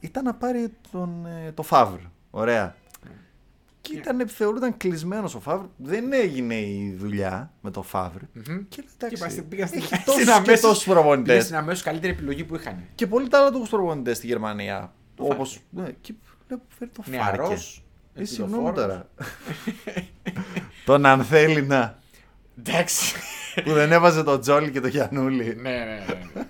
ήταν 0.00 0.24
να 0.24 0.34
πάρει 0.34 0.68
τον, 0.90 1.26
ε, 1.46 1.52
το 1.52 1.62
Φαύρ. 1.62 1.98
Ωραία. 2.30 2.74
Και 3.90 3.96
ήταν, 3.96 4.28
θεωρούταν 4.28 4.76
κλεισμένος 4.76 5.34
ο 5.34 5.40
Φαύρ. 5.40 5.64
Δεν 5.76 6.12
έγινε 6.12 6.54
η 6.54 6.94
δουλειά 6.98 7.52
με 7.60 7.70
το 7.70 7.82
Φαύρ. 7.82 8.20
Μμμ. 8.32 8.44
Και 8.44 8.52
λέει, 8.52 8.66
Και 8.68 8.82
εντάξει, 8.96 9.16
είμαστε- 9.16 9.42
πήγα 9.42 9.66
στην- 9.66 9.78
έχει 9.78 9.86
στην 9.94 10.04
τόσους 10.04 10.24
και 10.24 10.30
αμέσως- 10.30 10.60
τόσους 10.60 10.84
Πήγε 10.84 10.94
προπονητές. 10.96 11.44
στην 11.44 11.56
αμέσως 11.56 11.82
καλύτερη 11.82 12.12
επιλογή 12.12 12.44
που 12.44 12.54
είχαν. 12.56 12.84
Και 12.94 13.06
πολλοί 13.06 13.28
ταλαντούχους 13.28 13.68
προπονητές 13.68 14.16
στη 14.16 14.26
Γερμανία. 14.26 14.92
Το 15.14 15.24
Όπως, 15.24 15.60
ναι, 15.70 15.86
και 16.00 16.14
λέω, 16.48 16.60
φέρει 16.78 16.90
το 16.90 17.02
Φάρκε. 17.02 17.18
Νεαρός, 17.20 17.84
Ε, 18.14 18.24
συγγνώμη 18.24 18.52
ελπιδοφόρος. 18.68 18.80
τώρα. 18.86 19.08
τον 20.84 21.06
Ανθέλινα 21.06 21.98
Εντάξει. 22.58 23.14
που 23.64 23.72
δεν 23.72 23.92
έβαζε 23.92 24.22
τον 24.24 24.40
Τζόλι 24.40 24.70
και 24.70 24.80
τον 24.80 24.90
Γιανούλη. 24.90 25.44
ναι, 25.54 25.70
ναι, 25.70 25.84
ναι, 25.84 26.04
ναι. 26.34 26.46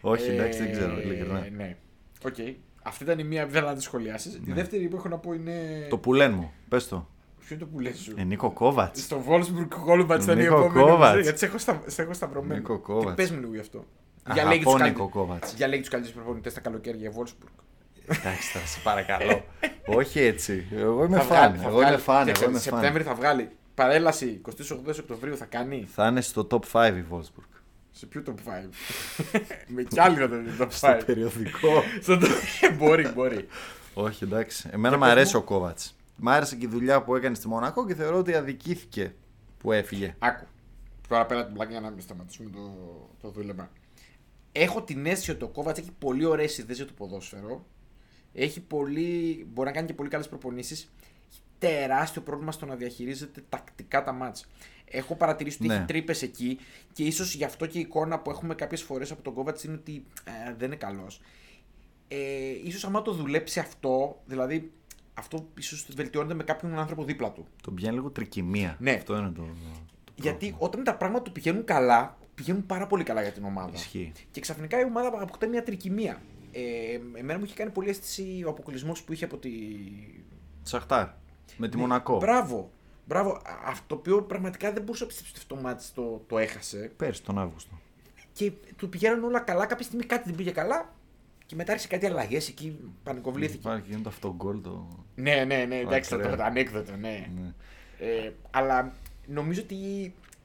Όχι, 0.00 0.30
εντάξει, 0.30 0.58
δεν 0.58 0.72
ξέρω, 0.72 0.96
Ε, 0.96 1.00
ειλικρινά. 1.00 1.46
Ναι. 1.56 1.76
Οκ. 2.24 2.34
Αυτή 2.82 3.04
ήταν 3.04 3.18
η 3.18 3.24
μία, 3.24 3.46
δεν 3.46 3.62
θα 3.64 3.74
τη 3.74 3.82
σχολιάσεις. 3.82 4.32
Ναι. 4.44 4.52
Η 4.52 4.54
δεύτερη 4.54 4.88
που 4.88 4.96
έχω 4.96 5.08
να 5.08 5.18
πω 5.18 5.32
είναι. 5.32 5.86
Το 5.90 5.98
που 5.98 6.12
λένε 6.14 6.34
μου, 6.34 6.52
πες 6.68 6.88
το. 6.88 7.06
Ποιο 7.38 7.56
είναι 7.56 7.64
το 7.64 7.70
που 7.72 7.80
λες 7.80 7.98
σου; 7.98 8.12
Ε, 8.16 8.22
Νίκο 8.24 8.50
Κόβατς. 8.50 9.02
Στο 9.02 9.22
Wolfsburg 9.28 9.68
Κόλουμπατ 9.84 10.22
ήταν 10.22 10.38
η 10.38 10.42
Νίκο 10.42 10.54
επόμενη. 10.54 10.72
Κόβατς. 10.80 11.00
νομίζω, 11.00 11.20
Γιατί 11.22 11.38
σε 11.38 11.46
έχω, 11.46 11.58
στα, 11.58 11.82
σε 11.86 12.02
έχω 12.02 12.12
σταυρωμένο. 12.12 12.54
Νίκο 12.60 12.78
Κόβατς. 12.78 13.06
Και 13.06 13.12
πες 13.14 13.30
μου 13.30 13.40
λίγο 13.40 13.52
γι' 13.54 13.60
αυτό. 13.60 13.84
Αγαπώ 14.22 14.48
λέγει 14.48 14.62
τους 14.62 14.72
Νίκο 14.72 14.78
καλύτερους- 14.84 15.10
Κόβατς. 15.12 15.52
Για 15.52 15.66
λέγει 15.68 15.80
τους 15.80 15.90
καλύτερους 15.90 16.16
προπονητές 16.18 16.54
τα 16.54 16.60
καλοκαίρια 16.60 17.08
η 17.08 17.12
Wolfsburg. 17.16 17.48
Εντάξει, 18.06 18.52
τώρα 18.52 18.66
σε 18.66 18.80
παρακαλώ. 18.84 19.44
Όχι 19.86 20.20
έτσι. 20.20 20.66
Εγώ 20.76 21.04
είμαι 21.04 21.16
Θα 21.16 21.22
φαν. 21.22 21.36
βγάλει- 21.36 21.56
θα 21.60 21.62
Εγώ 21.68 21.76
είμαι 21.76 21.80
βγάλει- 21.86 21.98
φαν. 22.02 22.20
κοίταξε, 22.20 22.42
Εγώ 22.42 22.50
είμαι 22.50 22.60
Σεπτέμβρη 22.60 23.02
φαν. 23.02 23.14
θα 23.14 23.20
βγάλει 23.20 23.48
παρέλαση 23.74 24.40
28 24.42 24.98
Οκτωβρίου 25.00 25.36
θα 25.36 25.44
κάνει. 25.44 25.86
Θα 25.94 26.06
είναι 26.06 26.20
στο 26.20 26.46
top 26.50 26.60
5 26.72 26.96
η 26.96 27.04
Wolfsburg. 27.10 27.46
Σε 27.92 28.06
ποιο 28.06 28.22
top 28.26 28.30
5. 28.30 28.34
Με 29.74 29.82
κι 29.82 30.00
άλλοι 30.00 30.16
να 30.18 30.28
το 30.28 30.42
δει 30.42 30.50
top 30.58 30.66
5. 30.66 30.68
Στο 30.70 30.96
περιοδικό. 31.06 31.82
Στο 32.02 32.18
top- 32.20 32.74
Μπορεί, 32.78 33.08
μπορεί. 33.08 33.46
Όχι, 33.94 34.24
εντάξει. 34.24 34.68
Εμένα 34.72 34.94
μου 34.96 35.02
πες 35.02 35.10
αρέσει 35.10 35.34
μου. 35.36 35.42
ο 35.42 35.46
Κόβατς. 35.46 35.94
Μ' 36.16 36.28
άρεσε 36.28 36.56
και 36.56 36.64
η 36.66 36.68
δουλειά 36.68 37.02
που 37.02 37.16
έκανε 37.16 37.34
στη 37.34 37.48
Μονακό 37.48 37.86
και 37.86 37.94
θεωρώ 37.94 38.18
ότι 38.18 38.34
αδικήθηκε 38.34 39.14
που 39.58 39.72
έφυγε. 39.72 40.14
Άκου. 40.18 40.46
Τώρα 41.08 41.26
πέρα 41.26 41.44
την 41.44 41.54
πλάκα 41.54 41.70
για 41.70 41.80
να 41.80 41.90
μην 41.90 42.00
σταματήσουμε 42.00 42.50
το, 42.50 42.70
το 43.20 43.30
δούλεμα. 43.30 43.70
Έχω 44.52 44.82
την 44.82 45.06
αίσθηση 45.06 45.30
ότι 45.30 45.44
ο 45.44 45.48
Κόβατς 45.48 45.78
έχει 45.78 45.90
πολύ 45.98 46.24
ωραίες 46.24 46.58
ιδέες 46.58 46.76
για 46.76 46.86
το 46.86 46.92
ποδόσφαιρο. 46.96 47.66
Έχει 48.32 48.60
πολύ, 48.60 49.46
μπορεί 49.52 49.68
να 49.68 49.74
κάνει 49.74 49.86
και 49.86 49.94
πολύ 49.94 50.08
καλές 50.08 50.28
προπονήσεις. 50.28 50.92
Έχει 51.66 51.74
τεράστιο 51.76 52.22
πρόβλημα 52.22 52.52
στο 52.52 52.66
να 52.66 52.74
διαχειρίζεται 52.74 53.42
τακτικά 53.48 54.04
τα 54.04 54.12
μάτς. 54.12 54.46
Έχω 54.84 55.14
παρατηρήσει 55.14 55.56
ότι 55.60 55.66
Ναι. 55.66 55.74
έχει 55.74 55.84
τρύπες 55.84 56.22
εκεί 56.22 56.58
και 56.92 57.04
ίσως 57.04 57.34
γι' 57.34 57.44
αυτό 57.44 57.66
και 57.66 57.78
η 57.78 57.80
εικόνα 57.80 58.18
που 58.18 58.30
έχουμε 58.30 58.54
κάποιες 58.54 58.82
φορές 58.82 59.10
από 59.10 59.22
τον 59.22 59.34
Κόβατς 59.34 59.64
είναι 59.64 59.74
ότι 59.74 60.04
ε, 60.24 60.54
δεν 60.56 60.66
είναι 60.66 60.76
καλός. 60.76 61.20
Ε, 62.08 62.16
ίσως 62.64 62.84
άμα 62.84 63.02
το 63.02 63.12
δουλέψει 63.12 63.60
αυτό, 63.60 64.20
δηλαδή 64.26 64.72
αυτό 65.14 65.48
ίσως 65.58 65.86
βελτιώνεται 65.94 66.34
με 66.34 66.42
κάποιον 66.42 66.78
άνθρωπο 66.78 67.04
δίπλα 67.04 67.32
του. 67.32 67.46
Τον 67.62 67.74
πιάνει 67.74 67.96
λίγο 67.96 68.10
τρικυμία. 68.10 68.76
Ναι. 68.80 68.90
Αυτό 68.90 69.16
είναι 69.16 69.30
το. 69.30 69.42
το 70.04 70.12
Γιατί 70.14 70.54
όταν 70.58 70.84
τα 70.84 70.94
πράγματα 70.96 71.22
του 71.24 71.32
πηγαίνουν 71.32 71.64
καλά, 71.64 72.18
πηγαίνουν 72.34 72.66
πάρα 72.66 72.86
πολύ 72.86 73.04
καλά 73.04 73.22
για 73.22 73.32
την 73.32 73.44
ομάδα. 73.44 73.70
Ισχύει. 73.74 74.12
Και 74.30 74.40
ξαφνικά 74.40 74.80
η 74.80 74.84
ομάδα 74.84 75.08
αποκτά 75.22 75.46
μια 75.46 75.62
τρικυμία. 75.62 76.22
Ε, 76.52 76.60
εμένα 77.18 77.38
μου 77.38 77.44
είχε 77.44 77.54
κάνει 77.54 77.70
πολύ 77.70 77.88
αίσθηση 77.88 78.42
ο 78.46 78.50
αποκλεισμός 78.50 79.02
που 79.02 79.12
είχε 79.12 79.24
από 79.24 79.36
τη. 79.36 79.50
Σαχτάρ. 80.62 81.08
Με 81.56 81.68
τη 81.68 81.76
Μονακό. 81.76 82.18
Μπράβο. 82.18 82.70
Μπράβο. 83.06 83.30
Α- 83.30 83.40
Αυτό 83.66 83.84
το 83.86 83.94
οποίο 83.94 84.22
πραγματικά 84.22 84.72
δεν 84.72 84.82
μπορούσα 84.82 85.02
να 85.02 85.08
πιστέψω 85.08 85.32
ότι 85.34 85.42
αυτό 85.42 85.54
το 85.54 85.60
μάτι 85.60 85.84
το, 85.94 86.22
το 86.26 86.38
έχασε. 86.38 86.92
Πέρσι 86.96 87.22
τον 87.22 87.38
Αύγουστο. 87.38 87.78
Και 88.32 88.52
του 88.76 88.88
πηγαίνουν 88.88 89.24
όλα 89.24 89.40
καλά. 89.40 89.66
Κάποια 89.66 89.84
στιγμή 89.84 90.04
κάτι 90.04 90.22
δεν 90.28 90.34
πήγε 90.34 90.50
καλά. 90.50 90.92
Και 91.46 91.54
μετά 91.54 91.72
άρχισε 91.72 91.88
κάτι 91.90 92.06
αλλαγές 92.06 92.48
εκεί. 92.48 92.78
Πανικοβλήθηκε. 93.02 93.58
Υπάρχει 93.68 93.86
και 93.86 93.92
είναι 93.92 94.02
το 94.02 94.08
αυτό 94.08 94.34
γκολ 94.36 94.60
το. 94.60 94.88
Ναι, 95.14 95.44
ναι, 95.44 95.64
ναι. 95.64 95.76
Εντάξει, 95.78 96.10
θα 96.10 96.16
το 96.16 96.22
Ακραίο. 96.22 96.36
το 96.36 96.42
ανέκδοτο, 96.42 96.96
ναι. 96.96 97.26
Ναι. 97.40 97.52
Ε, 98.06 98.32
αλλά 98.50 98.92
νομίζω 99.26 99.60
ότι 99.62 99.74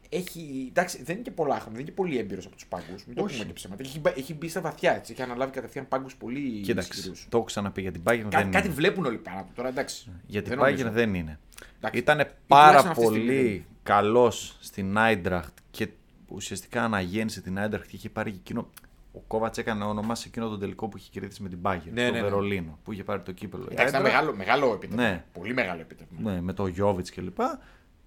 έχει. 0.10 0.66
Εντάξει, 0.70 1.04
δεν 1.04 1.16
είναι 1.16 1.24
και 1.24 1.32
πολλά 1.32 1.54
χρόνια, 1.54 1.72
δεν 1.72 1.80
είναι 1.80 1.90
και 1.90 1.96
πολύ 1.96 2.18
έμπειρος 2.18 2.46
από 2.46 2.56
τους 2.56 2.66
πάγκους. 2.66 3.06
Μην 3.06 3.16
το 3.16 3.24
Όχι. 3.24 3.34
πούμε 3.34 3.46
και 3.46 3.54
ψέματα. 3.54 3.84
Έχει, 3.84 4.00
μπα- 4.00 4.14
έχει 4.18 4.34
μπει 4.34 4.48
στα 4.48 4.62
βαθιά 4.62 4.96
έτσι. 4.96 5.12
Έχει 5.12 5.22
αναλάβει 5.22 5.52
κατευθείαν 5.52 5.88
πάγκους 5.88 6.16
πολύ 6.16 6.62
Κοίταξε. 6.62 6.90
ισχυρούς. 6.94 7.26
Το 7.30 7.38
έχω 7.38 7.46
ξαναπεί 7.46 7.82
για 7.82 7.92
την 7.92 8.02
Bayern 8.06 8.18
Κάτι, 8.30 8.36
δεν 8.44 8.52
κάτι 8.52 8.66
είναι. 8.66 8.76
βλέπουν 8.76 9.06
όλοι 9.06 9.18
πάνω 9.18 9.42
του 9.42 9.52
τώρα, 9.56 9.68
εντάξει. 9.70 10.10
Για 10.28 10.42
την 10.42 10.50
Δεν 10.50 10.60
Bayern 10.60 10.70
νομίζω. 10.70 10.92
δεν 10.92 11.14
είναι. 11.14 11.40
Εντάξει. 11.78 12.00
Ήταν 12.00 12.20
Ή 12.20 12.24
πάρα 12.48 12.68
τουλάχιστον 12.78 12.92
αυτή 12.92 13.04
τη 13.04 13.10
στιγμή 13.12 13.28
δεν 13.28 13.38
πολύ 13.44 13.54
είναι. 13.56 13.66
καλός 13.84 14.58
στην 14.60 14.98
Άιντραχτ 14.98 15.58
και 15.72 15.88
ουσιαστικά 16.28 16.84
αναγέννησε 16.84 17.42
την 17.42 17.60
Άιντραχτ 17.60 17.88
και 17.90 17.96
είχε 17.96 18.10
πάρει 18.10 18.32
και 18.32 18.38
εκείνο. 18.40 18.70
Ο 19.14 19.20
Κόβατς 19.28 19.58
έκανε 19.58 19.84
όνομα 19.84 20.16
σε 20.16 20.28
εκείνο 20.28 20.50
τον 20.50 20.60
τελικό 20.60 20.88
που 20.88 20.98
είχε 20.98 21.10
κερδίσει 21.12 21.42
με 21.42 21.50
την 21.50 21.58
Bayern 21.62 21.74
Ναι, 21.92 22.02
στο 22.02 22.12
ναι, 22.12 22.18
ναι. 22.18 22.22
Βερολίνο 22.22 22.80
που 22.84 22.92
είχε 22.94 23.04
πάρει 23.04 23.22
το 23.22 23.32
κύπελο. 23.32 23.64
Η 23.64 23.68
Εντάξει, 23.72 23.90
ήταν 23.90 24.06
Άιντραχτ- 24.06 24.26
μεγάλο, 24.36 24.38
μεγάλο 24.38 24.74
επίτευγμα. 24.74 25.04
Ναι. 25.10 25.24
Πολύ 25.34 25.54
μεγάλο 25.54 25.82
επίτευγμα. 25.82 26.32
Ναι, 26.32 26.42
με 26.42 26.54
το 26.54 26.68
Γιώβιτ 26.68 27.08
κλπ. 27.16 27.38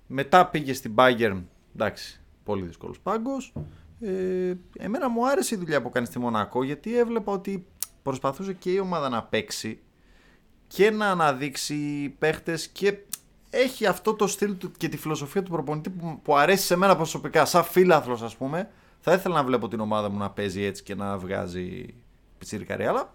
Μετά 0.06 0.46
πήγε 0.46 0.72
στην 0.72 0.94
Bayern. 0.96 1.42
Εντάξει, 1.74 2.20
πολύ 2.44 2.66
δύσκολος 2.66 3.00
πάγκος. 3.00 3.52
Ε, 4.00 4.54
εμένα 4.78 5.08
μου 5.08 5.28
άρεσε 5.28 5.54
η 5.54 5.58
δουλειά 5.58 5.82
που 5.82 5.90
κάνει 5.90 6.06
στη 6.06 6.18
Μονακό 6.18 6.64
γιατί 6.64 6.98
έβλεπα 6.98 7.32
ότι 7.32 7.66
προσπαθούσε 8.02 8.52
και 8.52 8.70
η 8.70 8.78
ομάδα 8.78 9.08
να 9.08 9.22
παίξει 9.22 9.80
και 10.66 10.90
να 10.90 11.10
αναδείξει 11.10 12.08
παίχτες 12.18 12.68
και 12.68 12.98
έχει 13.50 13.86
αυτό 13.86 14.14
το 14.14 14.26
στυλ 14.26 14.56
του 14.56 14.70
και 14.76 14.88
τη 14.88 14.96
φιλοσοφία 14.96 15.42
του 15.42 15.50
προπονητή 15.50 15.90
που, 15.90 16.20
που 16.22 16.36
αρέσει 16.36 16.64
σε 16.66 16.76
μένα 16.76 16.96
προσωπικά. 16.96 17.44
Σαν 17.44 17.64
φίλαθλος, 17.64 18.22
ας 18.22 18.36
πούμε, 18.36 18.70
θα 19.00 19.12
ήθελα 19.12 19.34
να 19.34 19.44
βλέπω 19.44 19.68
την 19.68 19.80
ομάδα 19.80 20.10
μου 20.10 20.18
να 20.18 20.30
παίζει 20.30 20.62
έτσι 20.62 20.82
και 20.82 20.94
να 20.94 21.18
βγάζει 21.18 21.94
πιτσιρικαρία. 22.38 22.88
Αλλά 22.88 23.14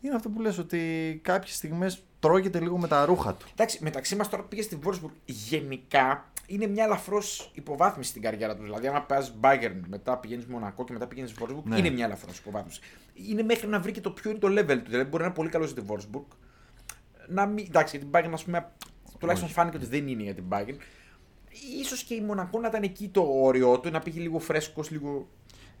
είναι 0.00 0.14
αυτό 0.14 0.28
που 0.28 0.40
λες 0.40 0.58
ότι 0.58 1.20
κάποιες 1.22 1.56
στιγμές 1.56 2.02
τρώγεται 2.22 2.60
λίγο 2.60 2.78
με 2.78 2.88
τα 2.88 3.04
ρούχα 3.04 3.34
του. 3.34 3.46
Εντάξει, 3.52 3.78
μεταξύ 3.82 4.16
μας 4.16 4.28
τώρα 4.28 4.42
πήγες 4.42 4.64
στη 4.64 4.78
Wolfsburg. 4.84 5.10
Γενικά 5.24 6.30
είναι 6.46 6.66
μια 6.66 6.84
ελαφρώς 6.84 7.50
υποβάθμιση 7.54 8.10
στην 8.10 8.22
καριέρα 8.22 8.54
τους. 8.56 8.64
Δηλαδή, 8.64 8.86
άμα 8.86 9.00
πας 9.02 9.34
Bayern, 9.40 9.80
μετά 9.88 10.16
πηγαίνεις 10.18 10.46
Μονακό 10.46 10.84
και 10.84 10.92
μετά 10.92 11.06
πηγαίνεις 11.06 11.34
Wolfsburg, 11.40 11.62
Ναι. 11.64 11.78
είναι 11.78 11.90
μια 11.90 12.04
ελαφρώς 12.04 12.38
υποβάθμιση. 12.38 12.80
Είναι 13.28 13.42
μέχρι 13.42 13.68
να 13.68 13.80
βρει 13.80 13.92
και 13.92 14.00
το 14.00 14.10
ποιο 14.10 14.30
είναι 14.30 14.38
το 14.38 14.48
level 14.48 14.78
του. 14.84 14.90
Δηλαδή, 14.90 15.04
μπορεί 15.08 15.18
να 15.22 15.24
είναι 15.24 15.34
πολύ 15.34 15.48
καλό 15.48 15.64
για 15.64 15.74
την 15.74 15.84
Wolfsburg. 15.88 16.24
Να 17.28 17.46
μην, 17.46 17.64
εντάξει, 17.68 17.96
για 17.96 18.06
την 18.06 18.18
Bayern, 18.20 18.32
ας 18.32 18.44
πούμε, 18.44 18.70
τουλάχιστον 19.18 19.48
Όχι. 19.50 19.58
φάνηκε 19.58 19.76
ότι 19.76 19.86
δεν 19.86 20.08
είναι 20.08 20.22
για 20.22 20.34
την 20.34 20.44
Bayern. 20.48 20.76
Ίσως 21.80 22.02
και 22.02 22.14
η 22.14 22.20
Μονακό 22.20 22.60
να 22.60 22.68
ήταν 22.68 22.82
εκεί 22.82 23.08
το 23.08 23.20
όριό 23.42 23.78
του, 23.80 23.90
να 23.90 23.98
πήγε 24.00 24.20
λίγο 24.20 24.38
φρέσκος, 24.38 24.90
λίγο. 24.90 25.28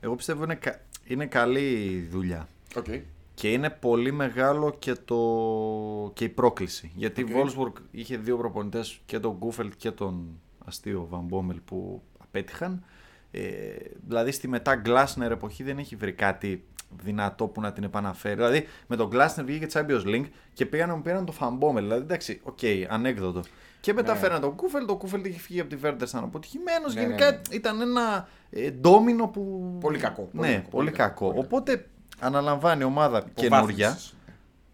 Εγώ 0.00 0.14
πιστεύω 0.16 0.44
είναι, 0.44 0.54
κα- 0.54 0.80
είναι 1.04 1.26
καλή 1.26 1.68
η 1.70 2.00
δουλειά. 2.10 2.48
Okay. 2.74 3.00
Και 3.34 3.52
είναι 3.52 3.70
πολύ 3.70 4.12
μεγάλο 4.12 4.76
και, 4.78 4.94
το... 5.04 5.16
και 6.14 6.24
η 6.24 6.28
πρόκληση. 6.28 6.92
Γιατί 6.94 7.20
η 7.20 7.24
OK. 7.24 7.30
Wolfsburg 7.30 7.72
είχε 7.90 8.16
δύο 8.16 8.36
προπονητές 8.36 9.00
και 9.06 9.18
τον 9.18 9.36
Κόφελντ 9.38 9.72
και 9.76 9.90
τον 9.90 10.40
αστείο 10.64 11.06
Βαν 11.10 11.24
Μπόμελ 11.24 11.60
που 11.64 12.02
πέτυχαν. 12.30 12.84
Ε, 13.30 13.40
δηλαδή 14.06 14.30
στη 14.30 14.48
μετά 14.48 14.82
Glasner 14.84 15.30
εποχή 15.30 15.62
δεν 15.62 15.78
έχει 15.78 15.96
βρει 15.96 16.12
κάτι 16.12 16.64
δυνατό 17.02 17.46
που 17.46 17.60
να 17.60 17.72
την 17.72 17.84
επαναφέρει. 17.84 18.34
Δηλαδή 18.34 18.66
με 18.86 18.96
τον 18.96 19.10
Glasner 19.12 19.42
βγήκε 19.44 19.66
Champions 19.72 20.04
League 20.06 20.28
και 20.52 20.66
πήγαν 20.66 20.88
να 20.88 20.96
μου 20.96 21.02
πήραν 21.02 21.24
το 21.24 21.32
Φαν 21.32 21.50
Μπόμελ. 21.50 21.82
Δηλαδή 21.82 22.02
εντάξει, 22.02 22.40
OK, 22.42 22.58
okay, 22.62 22.84
ανέκδοτο. 22.88 23.40
Και 23.80 23.92
μετά 23.92 24.12
Ναι. 24.12 24.18
φέραν 24.18 24.40
τον 24.40 24.56
Κόφελντ. 24.56 24.86
Το 24.86 24.96
Κόφελντ 24.96 25.24
είχε 25.24 25.38
φύγει 25.38 25.60
από 25.60 25.68
τη 25.68 25.76
Βέρντερ 25.76 26.08
σαν 26.08 26.24
αποτυχημένος. 26.24 26.94
Ναι, 26.94 27.00
Γενικά 27.00 27.30
ναι, 27.30 27.36
ναι. 27.36 27.56
ήταν 27.56 27.80
ένα 27.80 28.28
ε, 28.50 28.70
ντόμινο 28.70 29.26
που. 29.26 29.76
Πολύ 29.80 29.98
κακό, 29.98 30.22
πολύ 30.22 30.48
ναι, 30.48 30.54
κακό, 30.54 30.68
πολύ, 30.70 30.84
πολύ 30.84 30.90
κακό. 30.90 31.26
κακό, 31.26 31.32
πολύ 31.34 31.46
Οπότε 31.46 31.86
αναλαμβάνει 32.26 32.84
ομάδα 32.84 33.20
καινούρια 33.34 33.58
Υποβάθμισης. 33.88 34.14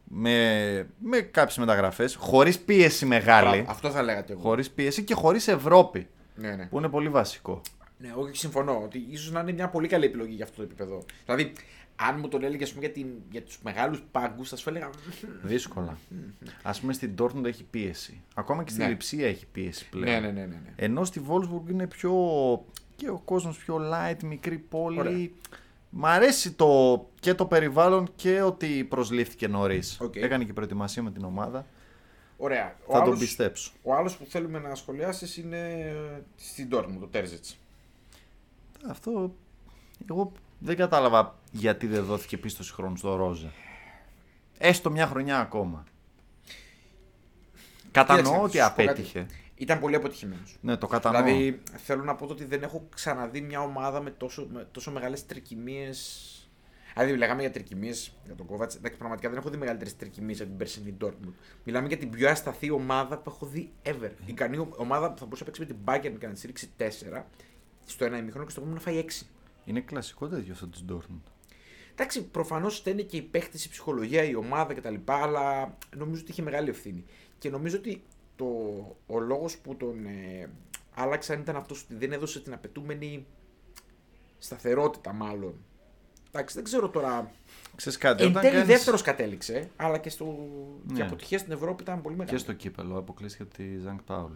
με, 0.05 0.87
με 0.99 1.21
κάποιες 1.21 1.59
μεταγραφές, 1.59 2.15
χωρίς 2.15 2.59
πίεση 2.59 3.07
μεγάλη. 3.07 3.49
Μπράβο, 3.57 3.71
Αυτό 3.71 3.91
θα 3.91 4.03
λέγατε 4.03 4.33
εγώ. 4.33 4.41
Χωρίς 4.43 4.71
πίεση 4.71 5.03
και 5.05 5.15
χωρίς 5.15 5.49
Ευρώπη. 5.49 6.07
Ναι, 6.35 6.51
ναι. 6.57 6.67
Που 6.67 6.79
είναι 6.79 6.89
πολύ 6.89 7.09
βασικό. 7.09 7.61
Ναι, 7.99 8.09
εγώ 8.09 8.29
και 8.31 8.39
συμφωνώ 8.39 8.81
ότι 8.85 9.07
ίσως 9.11 9.31
να 9.33 9.41
είναι 9.41 9.53
μια 9.53 9.69
πολύ 9.69 9.89
καλή 9.89 10.05
επιλογή 10.05 10.35
για 10.35 10.45
αυτό 10.45 10.57
το 10.57 10.63
επίπεδο. 10.63 11.05
Δηλαδή, 11.25 11.53
αν 11.97 12.19
μου 12.19 12.29
τον 12.29 12.45
έλεγε 12.45 12.65
ας 12.65 12.71
πούμε, 12.73 12.85
για, 12.85 12.95
την, 12.95 13.07
για 13.31 13.43
τους 13.43 13.59
μεγάλους 13.63 14.03
πάγκους, 14.11 14.49
θα 14.49 14.57
σου 14.57 14.69
έλεγα. 14.69 14.91
Δύσκολα. 15.43 15.99
Α 16.63 16.71
πούμε 16.81 16.93
στην 16.93 17.15
Dortmund 17.19 17.45
έχει 17.45 17.65
πίεση. 17.65 18.23
Ακόμα 18.35 18.65
και 18.65 18.71
στη 18.71 18.81
Ναι. 18.81 18.89
Λιψία 18.89 19.27
έχει 19.27 19.47
πίεση 19.47 19.89
πλέον. 19.89 20.07
ναι, 20.11 20.21
ναι, 20.21 20.27
ναι, 20.33 20.41
ναι. 20.41 20.47
ναι. 20.47 20.73
Ενώ 20.77 21.05
στη 21.05 21.23
Wolfsburg 21.29 21.71
είναι 21.71 21.87
πιο. 21.87 22.13
και 22.97 23.09
ο 23.09 23.23
κόσμος 23.25 23.59
πιο 23.59 23.81
light, 23.93 24.23
μικρή 24.25 24.59
πόλη. 24.59 24.99
Ωραία. 24.99 25.29
Μ' 25.91 26.07
αρέσει 26.07 26.53
το, 26.53 27.07
και 27.21 27.35
το 27.35 27.47
περιβάλλον 27.47 28.09
και 28.17 28.43
ότι 28.43 28.85
προσλήφθηκε 28.85 29.49
νωρίς. 29.49 30.01
Οκ. 30.01 30.17
Έκανε 30.17 30.45
και 30.45 30.53
προετοιμασία 30.53 31.03
με 31.03 31.11
την 31.11 31.25
ομάδα. 31.25 31.67
Ωραία. 32.37 32.77
Ο 32.87 32.93
Θα 32.93 32.99
τον 32.99 33.03
άλλος, 33.03 33.19
πιστέψω. 33.19 33.73
ο 33.83 33.95
άλλος 33.95 34.17
που 34.17 34.25
θέλουμε 34.25 34.59
να 34.59 34.75
σχολιάσεις 34.75 35.37
είναι 35.37 35.59
ε, 35.59 36.23
στην 36.37 36.69
Dortmund, 36.73 36.97
το 37.01 37.07
Τέρζιτς. 37.07 37.45
Αυτό. 38.89 39.35
Εγώ 40.11 40.33
δεν 40.59 40.77
κατάλαβα 40.77 41.39
γιατί 41.53 41.87
δεν 41.87 42.05
δόθηκε 42.05 42.39
πίστοση 42.39 42.73
χρόνου 42.73 42.97
στο 42.97 43.15
Ρόζα. 43.15 43.53
Έστω 44.59 44.91
μια 44.91 45.07
χρονιά 45.07 45.39
ακόμα. 45.39 45.85
Κατανοώ 47.91 48.43
ότι 48.43 48.61
απέτυχε. 48.61 49.27
Ήταν 49.59 49.79
πολύ 49.81 49.95
αποτυχημένος. 49.95 50.57
Ναι, 50.61 50.77
το 50.77 50.87
κατανοώ. 50.87 51.23
Δηλαδή, 51.23 51.63
θέλω 51.77 52.05
να 52.05 52.15
πω 52.15 52.27
το 52.27 52.33
ότι 52.33 52.45
δεν 52.45 52.63
έχω 52.63 52.89
ξαναδεί 52.95 53.41
μια 53.41 53.61
ομάδα 53.61 54.01
με 54.03 54.11
τόσο, 54.11 54.49
με 54.53 54.69
τόσο 54.71 54.91
μεγάλες 54.91 55.27
τρικυμίες. 55.27 56.33
Δηλαδή, 56.95 57.17
λέγαμε 57.17 57.41
για 57.41 57.51
τρικυμίες 57.51 58.13
για 58.25 58.35
τον 58.35 58.47
Κόβατς. 58.47 58.75
Εντάξει, 58.75 58.99
πραγματικά 58.99 59.29
δεν 59.29 59.39
έχω 59.39 59.51
δει 59.51 59.57
μεγαλύτερες 59.57 59.97
τρικυμίες 59.97 60.41
από 60.41 60.49
την 60.49 60.59
περσινή 60.59 60.97
Dortmund. 61.01 61.33
Μιλάμε 61.65 61.89
για 61.89 61.97
την 61.97 62.11
πιο 62.11 62.31
ασταθή 62.31 62.71
ομάδα 62.71 63.19
που 63.19 63.31
έχω 63.31 63.47
δει 63.47 63.73
ever. 63.83 64.11
Η 64.25 64.25
ικανή 64.27 64.69
ομάδα 64.77 65.13
που 65.13 65.19
θα 65.19 65.25
μπορούσε 65.25 65.45
να 65.45 65.51
παίξει 65.51 65.61
με 65.61 65.67
την 65.67 65.77
Bayern 65.85 66.19
και 66.19 66.27
να 66.27 66.33
τη 66.33 66.47
ρίξει 66.47 66.71
4 66.79 67.23
στο 67.85 68.05
ένα 68.05 68.19
ημίχρονο 68.19 68.45
και 68.45 68.51
στο 68.51 68.61
επόμενο 68.61 68.83
να 68.85 68.93
φάει 68.93 69.05
6. 69.23 69.27
Είναι 69.65 69.81
κλασικό 69.81 70.29
τέτοιο 70.29 70.53
αυτό 70.53 70.67
της 70.67 70.85
Dortmund. 70.89 71.31
Εντάξει, 71.93 72.25
προφανώς 72.25 72.77
φταίνε 72.77 73.03
και 73.03 73.17
οι 73.17 73.23
παίχτε, 73.23 73.59
η 73.65 73.69
ψυχολογία, 73.71 74.25
η 74.25 74.35
ομάδα 74.35 74.75
κτλ. 74.75 74.95
Αλλά 75.05 75.77
νομίζω 75.97 76.21
ότι 76.21 76.31
είχε 76.31 76.43
μεγάλη 76.43 76.69
ευθύνη. 76.69 77.05
Και 77.39 77.51
νομίζω 77.51 77.77
ότι 77.77 78.03
το, 78.39 78.45
ο 79.07 79.19
λόγος 79.21 79.59
που 79.59 79.77
τον 79.77 80.07
ε, 80.07 80.51
άλλαξαν 80.95 81.41
ήταν 81.41 81.57
αυτός 81.57 81.83
ότι 81.83 81.95
δεν 81.95 82.13
έδωσε 82.13 82.41
την 82.41 82.53
απαιτούμενη 82.53 83.27
σταθερότητα, 84.39 85.13
μάλλον. 85.13 85.55
Εντάξει, 86.29 86.55
δεν 86.55 86.65
ξέρω 86.65 86.89
τώρα. 86.89 87.31
Ξέρεις 87.77 87.99
κάτι, 87.99 88.23
Εν 88.23 88.29
όταν 88.29 88.43
τέλει 88.43 88.55
κάνεις... 88.55 88.69
δεύτερος 88.69 89.03
κατέληξε, 89.03 89.71
αλλά 89.77 89.99
και, 89.99 90.11
στο... 90.11 90.25
και 90.87 90.93
η 90.93 90.97
Ναι. 90.97 91.03
αποτυχία 91.05 91.39
στην 91.39 91.53
Ευρώπη 91.53 91.83
ήταν 91.83 92.03
πολύ 92.03 92.17
μεγάλη. 92.17 92.37
Και 92.37 92.43
στο 92.43 92.53
κύπελο 92.53 92.99
αποκλείστηκε 92.99 93.43
από 93.43 93.55
τη 93.55 93.79
Ζανκ 93.79 94.03
Πάουλ. 94.03 94.33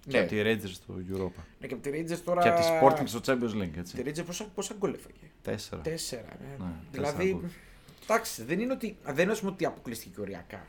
Και 0.00 0.16
Ναι. 0.16 0.18
από 0.18 0.28
τη 0.28 0.36
Rangers 0.44 0.70
στο 0.72 0.94
Europa. 0.94 1.42
Ναι, 1.60 1.66
και 1.66 1.74
από 1.74 1.82
τη 1.82 1.90
Rangers 1.92 2.18
τώρα. 2.24 2.42
Και 2.42 2.48
από 2.48 2.60
τη 2.60 2.66
Sporting 2.82 3.02
στο 3.08 3.20
Champions 3.24 3.62
League, 3.62 3.70
Τη 3.72 3.78
έτσι. 3.78 4.02
Rangers 4.04 4.26
πόσα, 4.26 4.44
πόσα 4.54 4.74
γκολ 4.78 4.94
έφαγε; 4.94 5.30
Τέσσερα. 5.42 5.82
Τέσσερα, 5.82 6.36
ναι. 6.40 6.64
Ναι, 6.64 6.72
δηλαδή. 6.92 7.16
τέσσερα 7.16 7.38
γκολ. 7.40 7.50
Εντάξει, 8.02 8.42
δεν 8.42 8.60
είναι 8.60 8.72
ότι. 8.72 8.96
Δεν 9.04 9.18
είναι 9.18 9.32
ας 9.32 9.38
πούμε, 9.40 9.50
ότι 9.50 9.64
αποκλείστηκε 9.64 10.10
και 10.14 10.20
οριακά. 10.20 10.66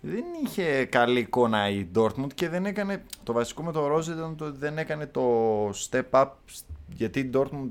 Δεν 0.00 0.24
είχε 0.44 0.84
καλή 0.84 1.18
εικόνα 1.20 1.68
η 1.70 1.86
Dortmund 1.94 2.32
και 2.34 2.48
δεν 2.48 2.66
έκανε. 2.66 3.02
Το 3.22 3.32
βασικό 3.32 3.62
με 3.62 3.72
το 3.72 3.94
Rose 3.96 4.06
ήταν 4.06 4.36
το 4.36 4.44
ότι 4.44 4.58
δεν 4.58 4.78
έκανε 4.78 5.06
το 5.06 5.68
step 5.68 6.02
up 6.10 6.26
γιατί 6.88 7.20
η 7.20 7.30
Dortmund 7.34 7.68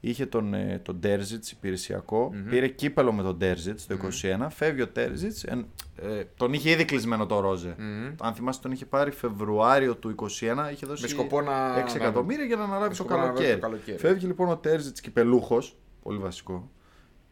είχε 0.00 0.26
τον, 0.26 0.54
ε, 0.54 0.80
τον 0.84 1.00
Terzic 1.04 1.50
υπηρεσιακό, 1.52 2.32
πήρε 2.50 2.68
κύπελο 2.68 3.12
με 3.12 3.22
τον 3.22 3.38
Terzic 3.40 3.74
το 3.88 3.94
21, 3.94 4.46
φεύγει 4.50 4.82
ο 4.82 4.88
Terzic, 4.96 5.44
εν- 5.48 5.66
ε, 5.96 6.22
τον 6.36 6.52
είχε 6.52 6.70
ήδη 6.70 6.84
κλεισμένο 6.84 7.26
το 7.26 7.40
Ρόζε. 7.40 7.74
Αν 8.20 8.34
θυμάστε 8.34 8.62
τον 8.62 8.72
είχε 8.72 8.86
πάρει 8.86 9.10
Φεβρουάριο 9.10 9.94
του 9.96 10.08
21, 10.08 10.70
είχε 10.72 10.86
δώσει 10.86 11.02
Με 11.02 11.08
σκοπό 11.08 11.40
να- 11.40 11.74
6 11.76 11.94
εκατομμύρια 11.96 12.44
για 12.44 12.56
να 12.56 12.62
αναλάβει 12.62 12.82
Με 12.82 12.88
το 12.88 12.94
σκοπό 12.94 13.10
να 13.14 13.16
αναλάβει 13.16 13.38
καλοκαίρι. 13.38 13.60
το 13.60 13.66
καλοκαίρι. 13.66 13.98
Φεύγει 13.98 14.26
λοιπόν 14.26 14.48
ο 14.48 14.60
Terzic 14.64 15.00
κυπελούχος, 15.02 15.76
πολύ 16.02 16.18
βασικό, 16.18 16.70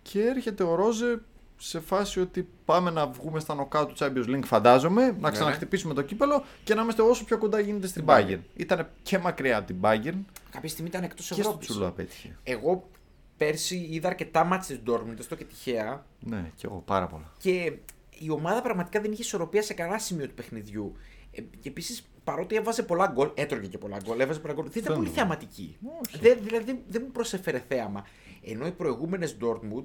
και 0.03 0.23
έρχεται 0.23 0.63
ο 0.63 0.75
Ρόζε 0.75 1.21
σε 1.61 1.81
φάση 1.81 2.21
ότι 2.21 2.49
πάμε 2.65 2.91
να 2.91 3.07
βγούμε 3.07 3.41
στα 3.41 3.55
νοκά 3.55 3.87
του 3.87 3.95
Champions 3.99 4.27
League, 4.29 4.45
φαντάζομαι, 4.45 5.17
να 5.21 5.31
ξαναχτυπήσουμε 5.31 5.95
το 5.95 6.03
κύπελο 6.03 6.45
και 6.65 6.75
να 6.75 6.83
είμαστε 6.83 7.03
όσο 7.03 7.25
πιο 7.25 7.39
κοντά 7.39 7.61
γίνεται 7.61 7.87
στην 7.87 8.05
Bayern. 8.07 8.29
Bayern. 8.31 8.39
Ήταν 8.57 8.89
και 9.03 9.19
μακριά 9.19 9.57
από 9.59 9.67
την 9.67 9.77
Bayern 9.81 10.19
Κάποια 10.51 10.69
στιγμή 10.69 10.89
ήταν 10.91 11.03
εκτός 11.03 11.27
και 11.27 11.33
στο 11.33 11.41
Ευρώπης. 11.41 11.69
τσουλό 11.69 11.87
απέτυχε. 11.87 12.37
Εγώ 12.43 12.89
πέρσι 13.37 13.87
είδα 13.91 14.09
αρκετά 14.09 14.45
μάτια 14.45 14.77
της 14.77 14.85
Dortmund, 14.93 15.17
αυτό 15.19 15.35
και 15.35 15.45
τυχαία. 15.45 16.05
Ναι, 16.21 16.51
και 16.55 16.67
εγώ 16.67 16.83
πάρα 16.87 17.07
πολλά. 17.07 17.33
Και 17.39 17.73
η 18.19 18.31
ομάδα 18.31 18.63
πραγματικά 18.63 19.01
δεν 19.01 19.13
είχε 19.13 19.23
ισορροπία 19.23 19.63
σε 19.63 19.75
κανένα 19.75 19.99
σημείο 19.99 20.27
του 20.29 20.35
παιχνιδιού. 20.35 20.93
Ε, 21.31 21.41
και 21.41 21.69
επίσης, 21.69 22.07
παρότι 22.25 22.57
έβαζε 22.57 22.83
πολλά 22.83 23.07
γκολ, 23.07 23.31
έτρωγε 23.35 23.67
και 23.67 23.79
πολλά 23.79 23.97
γκολ, 24.05 24.21
έβαζε 24.21 24.41
πολλά 24.41 24.55
γκολ, 24.55 24.65
δεν 24.65 24.73
ήταν 24.75 24.85
Δεν 24.85 24.95
πολύ 24.97 25.09
είναι. 25.09 25.17
θεαματική. 25.17 25.77
Όχι. 26.07 26.19
Δεν, 26.19 26.39
δηλαδή 26.43 26.65
δεν, 26.65 26.79
δεν 26.89 27.03
μου 27.05 27.13
προσέφερε 27.13 27.65
θέαμα. 27.69 28.07
Ενώ 28.45 28.67
οι 28.67 28.73
προηγούμενες 28.73 29.37
Dortmund 29.41 29.85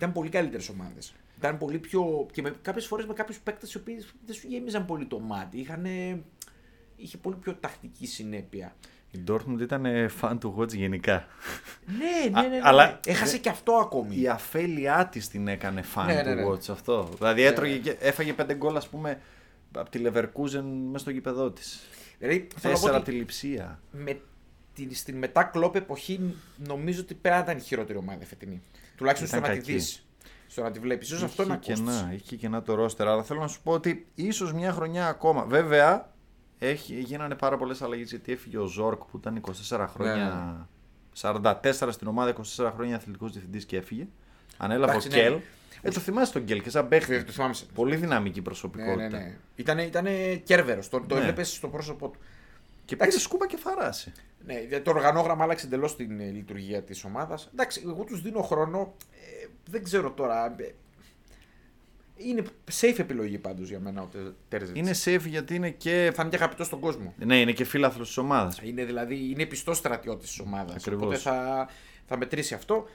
ήταν 0.00 0.12
πολύ 0.12 0.28
καλύτερες 0.28 0.68
ομάδες. 0.68 1.14
Ήταν 1.38 1.58
πολύ 1.58 1.78
πιο. 1.78 2.26
και 2.32 2.42
με 2.42 2.54
κάποιες 2.62 2.86
φορές 2.86 3.06
με 3.06 3.12
κάποιους 3.12 3.38
παίκτες 3.38 3.72
οι 3.72 3.76
οποίοι 3.76 4.04
δεν 4.26 4.34
σου 4.34 4.46
γέμιζαν 4.48 4.84
πολύ 4.84 5.06
το 5.06 5.18
μάτι. 5.18 5.58
Είχαν, 5.58 5.84
είχε 6.96 7.16
πολύ 7.16 7.36
πιο 7.36 7.54
τακτική 7.54 8.06
συνέπεια. 8.06 8.74
Η 9.10 9.18
Dortmund 9.28 9.60
ήταν 9.60 9.84
ε, 9.84 10.10
fan 10.20 10.36
του 10.40 10.54
Watch 10.58 10.74
γενικά. 10.74 11.26
Ναι, 11.86 12.38
Α, 12.38 12.42
ναι, 12.42 12.48
ναι. 12.48 12.54
ναι. 12.56 12.60
αλλά- 12.62 13.00
Έχασε 13.06 13.38
και 13.38 13.48
αυτό 13.48 13.72
ακόμη. 13.72 14.20
Η 14.20 14.28
αφέλειά 14.28 15.06
της 15.06 15.28
την 15.28 15.48
έκανε 15.48 15.84
fan 15.94 16.04
Ναι, 16.06 16.22
ναι, 16.22 16.34
ναι. 16.34 16.42
του 16.42 16.48
Watch 16.50 16.70
αυτό. 16.70 17.08
Δηλαδή 17.18 17.42
έτρωγε 17.42 17.76
και, 17.76 17.96
έφαγε 18.00 18.32
πέντε 18.32 18.54
γκολ, 18.54 18.76
ας 18.76 18.88
πούμε, 18.88 19.20
από 19.74 19.90
τη 19.90 20.00
Leverkusen 20.04 20.62
μέσα 20.86 20.98
στο 20.98 21.10
γήπεδό 21.10 21.50
της. 21.50 21.80
Δηλαδή, 22.18 22.36
θέλω 22.38 22.48
να 22.54 22.60
πω 22.62 22.68
Τέσσερα 22.70 22.90
από 22.90 23.00
ότι 23.02 23.10
τη 23.10 23.16
λειψία. 23.16 23.80
με 23.90 24.20
την, 24.74 24.94
στην 24.94 25.16
μετά 25.18 25.42
κλόπ 25.44 25.74
εποχή 25.76 26.34
νομίζω 26.56 27.00
ότι 27.00 27.14
πέρα 27.14 27.38
ήταν 27.40 27.56
η 27.56 27.60
χειρότερη 27.60 27.98
ομάδα 27.98 28.24
φετινή. 28.24 28.62
Τουλάχιστον 29.00 29.28
Ήταν 29.28 29.40
στο 29.40 29.48
να 29.48 29.54
τη 29.54 29.60
κακή. 29.60 29.72
δεις. 29.72 30.06
Στο 30.46 30.62
να 30.62 30.70
τη 30.70 30.78
βλέπεις. 30.78 31.08
σω 31.08 31.24
αυτό 31.24 31.44
να 31.44 31.58
Είχε 31.62 31.72
ακούσει. 31.72 31.84
κενά, 31.96 32.12
είχε 32.14 32.36
κενά 32.36 32.62
το 32.62 32.74
ρόστερ, 32.74 33.08
αλλά 33.08 33.22
θέλω 33.22 33.40
να 33.40 33.46
σου 33.48 33.60
πω 33.62 33.72
ότι 33.72 34.06
ίσως 34.14 34.52
μια 34.52 34.72
χρονιά 34.72 35.06
ακόμα. 35.08 35.44
Βέβαια, 35.44 36.12
έχει, 36.58 37.00
γίνανε 37.00 37.34
πάρα 37.34 37.56
πολλές 37.56 37.82
αλλαγές 37.82 38.10
γιατί 38.10 38.32
έφυγε 38.32 38.58
ο 38.58 38.66
Ζόρκ 38.66 39.04
που 39.04 39.16
ήταν 39.16 39.40
24 39.70 39.86
χρόνια. 39.88 40.68
44 41.20 41.88
στην 41.90 42.06
ομάδα, 42.06 42.32
24 42.56 42.70
χρόνια 42.74 42.96
αθλητικός 42.96 43.30
διευθυντής 43.32 43.64
και 43.64 43.76
έφυγε. 43.76 44.06
Ανέλαβε 44.56 44.86
ο 44.92 44.94
Εντάξει, 44.96 45.08
ναι. 45.08 45.14
Κέλ. 45.22 45.38
Ε, 45.82 45.90
το 45.90 46.00
θυμάσαι 46.00 46.32
τον 46.32 46.44
Κέλ 46.44 46.62
και 46.62 46.70
σαν 46.70 46.88
παίχτη. 46.88 47.24
Το 47.24 47.32
θυμάμαι. 47.32 47.54
σε- 47.54 47.64
Πολύ 47.74 47.96
δυναμική 47.96 48.38
Ναι, 48.38 48.44
προσωπικότητα. 48.44 49.08
ναι, 49.08 49.18
ναι. 49.18 49.36
Ήτανε, 49.56 49.82
ήτανε 49.82 50.34
κέρβερος. 50.34 50.88
Το, 50.88 51.00
το 51.00 51.14
Ναι. 51.14 51.20
έβλεπες 51.20 51.52
στο 51.52 51.68
πρόσωπό 51.68 52.08
του. 52.08 52.18
Και 52.90 52.96
πήρε 52.96 53.10
σκούπα 53.10 53.46
και 53.46 53.56
φαράση. 53.56 54.12
Ναι, 54.44 54.80
το 54.80 54.90
οργανόγραμμα 54.90 55.44
άλλαξε 55.44 55.66
εντελώς 55.66 55.96
την 55.96 56.20
ε, 56.20 56.24
λειτουργία 56.24 56.82
της 56.82 57.04
ομάδας. 57.04 57.48
Εντάξει, 57.52 57.82
εγώ 57.86 58.04
τους 58.04 58.22
δίνω 58.22 58.42
χρόνο. 58.42 58.94
Ε, 59.12 59.46
δεν 59.70 59.84
ξέρω 59.84 60.10
τώρα. 60.10 60.54
ε, 60.58 60.74
είναι 62.16 62.42
safe 62.80 62.98
επιλογή 62.98 63.38
πάντως 63.38 63.68
για 63.68 63.80
μένα 63.80 64.02
ο 64.02 64.08
Τέρζετ. 64.48 64.76
Είναι 64.76 64.90
safe 65.04 65.26
γιατί 65.26 65.54
είναι 65.54 65.70
και. 65.70 66.12
Θα 66.14 66.22
είναι 66.22 66.30
και 66.30 66.36
αγαπητός 66.36 66.66
στον 66.66 66.80
κόσμο. 66.80 67.14
Ναι, 67.18 67.40
είναι 67.40 67.52
και 67.52 67.64
φίλαθρο 67.64 68.02
της 68.02 68.16
ομάδας. 68.16 68.58
Είναι 68.62 68.84
δηλαδή 68.84 69.30
είναι 69.30 69.46
πιστός 69.46 69.76
στρατιώτης 69.76 70.28
της 70.28 70.38
ομάδας. 70.40 70.74
Ακριβώς. 70.74 71.02
Οπότε 71.02 71.18
θα, 71.18 71.68
θα 72.06 72.16
μετρήσει 72.16 72.54
αυτό. 72.54 72.86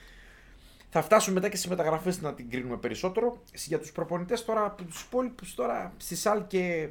Θα 0.89 1.01
φτάσουμε 1.01 1.35
μετά 1.35 1.49
και 1.49 1.55
στις 1.55 1.69
μεταγραφές 1.69 2.21
να 2.21 2.33
την 2.33 2.49
κρίνουμε 2.49 2.77
περισσότερο. 2.77 3.41
Για 3.53 3.79
τους 3.79 3.91
προπονητές 3.91 4.45
τώρα, 4.45 4.65
από 4.65 4.83
τους 4.83 5.01
υπόλοιπους 5.01 5.55
τώρα, 5.55 5.93
στη 5.97 6.15
Σάλ 6.15 6.47
και 6.47 6.89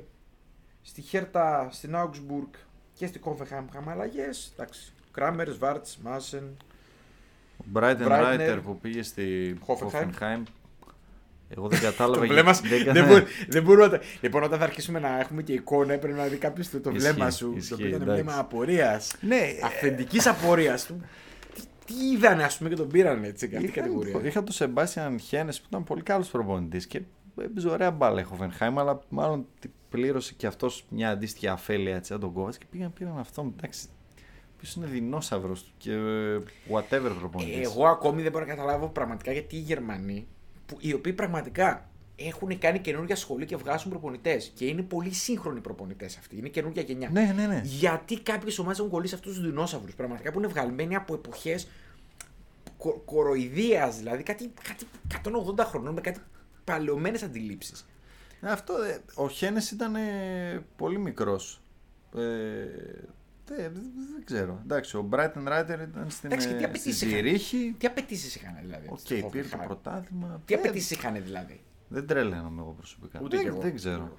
στη 0.82 1.02
Χέρτα, 1.02 1.68
στην 1.70 1.94
Augsburg 1.96 2.58
και 2.94 3.06
στη 3.06 3.18
Κόφεχαμ 3.18 3.64
είχαμε 3.70 3.90
αλλαγές. 3.90 4.52
Εντάξει. 4.52 4.92
Κράμερ, 5.12 5.56
Βάρτ, 5.58 5.86
Μάσεν. 6.02 6.56
Ο 7.56 7.64
Μπράιτεν 7.64 8.06
Breitner. 8.06 8.22
Ράιτερ 8.22 8.60
που 8.60 8.78
πήγε 8.80 9.02
στη 9.02 9.56
Hoffenheim. 9.66 10.00
Hoffenheim. 10.20 10.42
Εγώ 11.48 11.68
δεν 11.68 11.80
κατάλαβα. 11.90 12.20
Το 12.20 12.26
βλέμμα 12.26 12.52
γιατί- 12.52 12.68
δεν, 12.84 12.92
δεν 12.94 13.04
μπορούμε, 13.04 13.14
έκανα- 13.16 13.46
δεν 13.48 13.62
μπορούμε 13.62 13.84
να 13.86 13.90
τα- 13.90 14.00
Λοιπόν, 14.20 14.42
όταν 14.42 14.58
θα 14.58 14.64
αρχίσουμε 14.64 14.98
να 14.98 15.20
έχουμε 15.20 15.42
και 15.42 15.52
εικόνα, 15.52 15.98
πρέπει 15.98 16.16
να 16.18 16.24
δει 16.26 16.36
κάποιος 16.36 16.70
το, 16.70 16.80
το 16.80 16.90
Ισχύει, 16.90 17.12
βλέμμα 17.12 17.30
σου. 17.30 17.52
ισχύει, 17.56 17.68
το 17.68 17.74
οποίο 17.74 17.86
ήταν 17.88 18.02
εντάξει. 18.02 18.22
βλέμμα 18.22 18.38
απορίας. 18.40 19.16
Ναι, 19.20 19.40
Αυθεντική 19.64 20.28
απορίας 20.28 20.86
του. 20.86 21.00
Τι, 21.54 21.62
τι 21.84 21.94
είδανε, 22.14 22.44
ας 22.44 22.56
πούμε, 22.56 22.68
και 22.68 22.76
τον 22.76 22.88
πήραν 22.88 23.24
έτσι, 23.24 23.44
αυτή 23.44 23.56
η 23.58 23.64
Είχα, 23.64 23.80
κατηγορία. 23.80 24.20
είχα 24.22 24.42
τον 24.42 24.52
Σεμπάστιαν 24.54 25.18
Χένες 25.20 25.60
που 25.60 25.66
ήταν 25.68 25.84
πολύ 25.84 26.02
καλός 26.02 26.28
προπονητής 26.28 26.86
και 26.86 27.00
έπαιζε 27.42 27.68
ωραία 27.68 27.90
μπάλα 27.90 28.20
η 28.20 28.24
Hoffenheim, 28.32 28.72
αλλά 28.76 29.00
μάλλον 29.08 29.46
την 29.60 29.70
πλήρωσε 29.94 30.34
και 30.36 30.46
αυτός 30.46 30.84
μια 30.88 31.10
αντίστοιχη 31.10 31.48
αφέλεια 31.48 31.96
έτσι, 31.96 32.12
από 32.12 32.22
τον 32.22 32.32
Κόβατ 32.32 32.54
και 32.58 32.64
πήγαν 32.70 32.92
πήραν 32.92 33.18
αυτό. 33.18 33.52
Εντάξει, 33.56 33.86
Ποιος 34.64 34.74
είναι 34.74 34.86
δεινόσαυρος 34.86 35.72
και 35.78 35.92
ε, 35.92 36.42
whatever 36.70 37.12
προπονητής. 37.18 37.66
Εγώ 37.66 37.86
ακόμη 37.86 38.22
δεν 38.22 38.32
μπορώ 38.32 38.44
να 38.44 38.50
καταλάβω 38.50 38.88
πραγματικά 38.88 39.32
γιατί 39.32 39.56
οι 39.56 39.58
Γερμανοί, 39.58 40.26
που, 40.66 40.76
οι 40.80 40.92
οποίοι 40.92 41.12
πραγματικά 41.12 41.88
έχουν 42.16 42.58
κάνει 42.58 42.78
καινούργια 42.78 43.16
σχολή 43.16 43.44
και 43.44 43.56
βγάζουν 43.56 43.90
προπονητές. 43.90 44.52
Και 44.54 44.66
είναι 44.66 44.82
πολύ 44.82 45.12
σύγχρονοι 45.12 45.60
προπονητές 45.60 46.16
αυτοί. 46.16 46.36
Είναι 46.36 46.48
καινούργια 46.48 46.82
γενιά. 46.82 47.08
Ναι, 47.12 47.32
ναι, 47.36 47.46
ναι. 47.46 47.60
Γιατί 47.64 48.20
κάποιες 48.20 48.58
ομάδες 48.58 48.78
έχουν 48.78 48.90
κολλήσει 48.90 49.14
αυτούς 49.14 49.34
τους 49.34 49.44
δεινόσαυρους. 49.44 49.94
Πραγματικά 49.94 50.32
που 50.32 50.38
είναι 50.38 50.48
βγαλμένοι 50.48 50.94
από 50.94 51.14
εποχές 51.14 51.68
κο, 52.76 53.02
κοροϊδίας. 53.04 53.96
Δηλαδή 53.96 54.22
κάτι, 54.22 54.52
κάτι 54.62 54.86
180 55.58 55.64
χρονών 55.64 55.94
με 55.94 56.00
κάτι 56.00 56.20
παλαιωμένες 56.64 57.22
αντιλήψεις. 57.22 57.86
Αυτό, 58.46 58.82
ε, 58.82 59.00
ο 59.14 59.28
Χένες 59.28 59.70
ήταν 59.70 59.94
ε, 59.96 60.64
πολύ 60.76 60.98
μικρός. 60.98 61.60
Ε, 62.16 62.20
δεν, 63.46 63.72
δεν 64.14 64.24
ξέρω. 64.24 64.60
Εντάξει, 64.62 64.96
ο 64.96 65.02
Μπράιτενραϊτερ 65.02 65.80
ήταν 65.80 66.10
στην, 66.10 66.28
Εντάξει, 66.32 66.48
τι 66.54 66.62
ε, 66.62 66.64
απαιτήσεις 66.64 66.96
στη 66.96 67.06
είχαν. 67.06 67.16
Ζυρίχη. 67.18 67.74
Τι 67.78 67.86
απαιτήσεις 67.86 68.36
είχαν 68.36 68.54
δηλαδή. 68.60 68.86
Οκ, 68.90 68.98
στο 68.98 69.14
πήρε 69.30 69.48
το 69.48 69.56
Hoffenheim? 69.60 69.64
πρωτάθλημα. 69.66 70.42
Τι 70.44 70.54
Δεν- 70.54 70.64
απαιτήσεις 70.64 70.90
είχαν 70.90 71.22
δηλαδή; 71.22 71.60
Δεν 71.88 72.06
τρελαίνομαι 72.06 72.60
εγώ 72.60 72.74
προσωπικά. 72.78 73.20
Ούτε 73.22 73.36
δεν, 73.36 73.44
κι 73.44 73.50
εγώ. 73.50 73.60
δεν 73.60 73.74
ξέρω. 73.74 74.14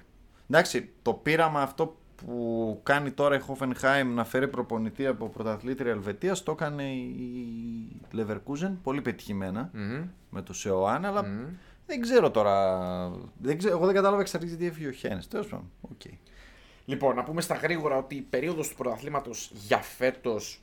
Εντάξει, 0.50 0.90
το 1.02 1.12
πείραμα 1.12 1.62
αυτό 1.62 1.96
που 2.16 2.80
κάνει 2.82 3.10
τώρα 3.10 3.36
η 3.36 3.40
Hoffenheim 3.46 4.04
να 4.14 4.24
φέρει 4.24 4.48
προπονητή 4.48 5.06
από 5.06 5.28
πρωταθλήτρια 5.28 5.90
Ελβετίας 5.90 6.42
το 6.42 6.52
έκανε 6.52 6.82
η 6.92 8.00
Leverkusen 8.16 8.72
πολύ 8.82 9.00
πετυχημένα 9.00 9.70
Μμμ. 9.72 10.04
με 10.30 10.42
το 10.42 10.52
Σεοάνε, 10.52 11.04
αλλά 11.04 11.24
Μμμ. 11.24 11.44
Δεν 11.86 12.00
ξέρω 12.00 12.30
τώρα. 12.30 12.78
Δεν 13.38 13.58
ξέρω, 13.58 13.76
εγώ 13.76 13.86
δεν 13.86 13.94
κατάλαβα 13.94 14.20
εξ 14.20 14.34
αρχής 14.34 14.50
γιατί 14.50 14.66
έφυγε 14.66 14.88
ο 14.88 14.92
Χένες. 14.92 15.20
Τέλος 15.28 15.46
πάντων. 15.46 15.70
οκ. 15.80 16.00
Λοιπόν, 16.84 17.14
να 17.16 17.22
πούμε 17.24 17.40
στα 17.40 17.54
γρήγορα 17.54 17.96
ότι 17.96 18.14
η 18.14 18.20
περίοδος 18.20 18.68
του 18.68 18.74
πρωταθλήματος 18.74 19.50
για 19.54 19.78
φέτος. 19.78 20.60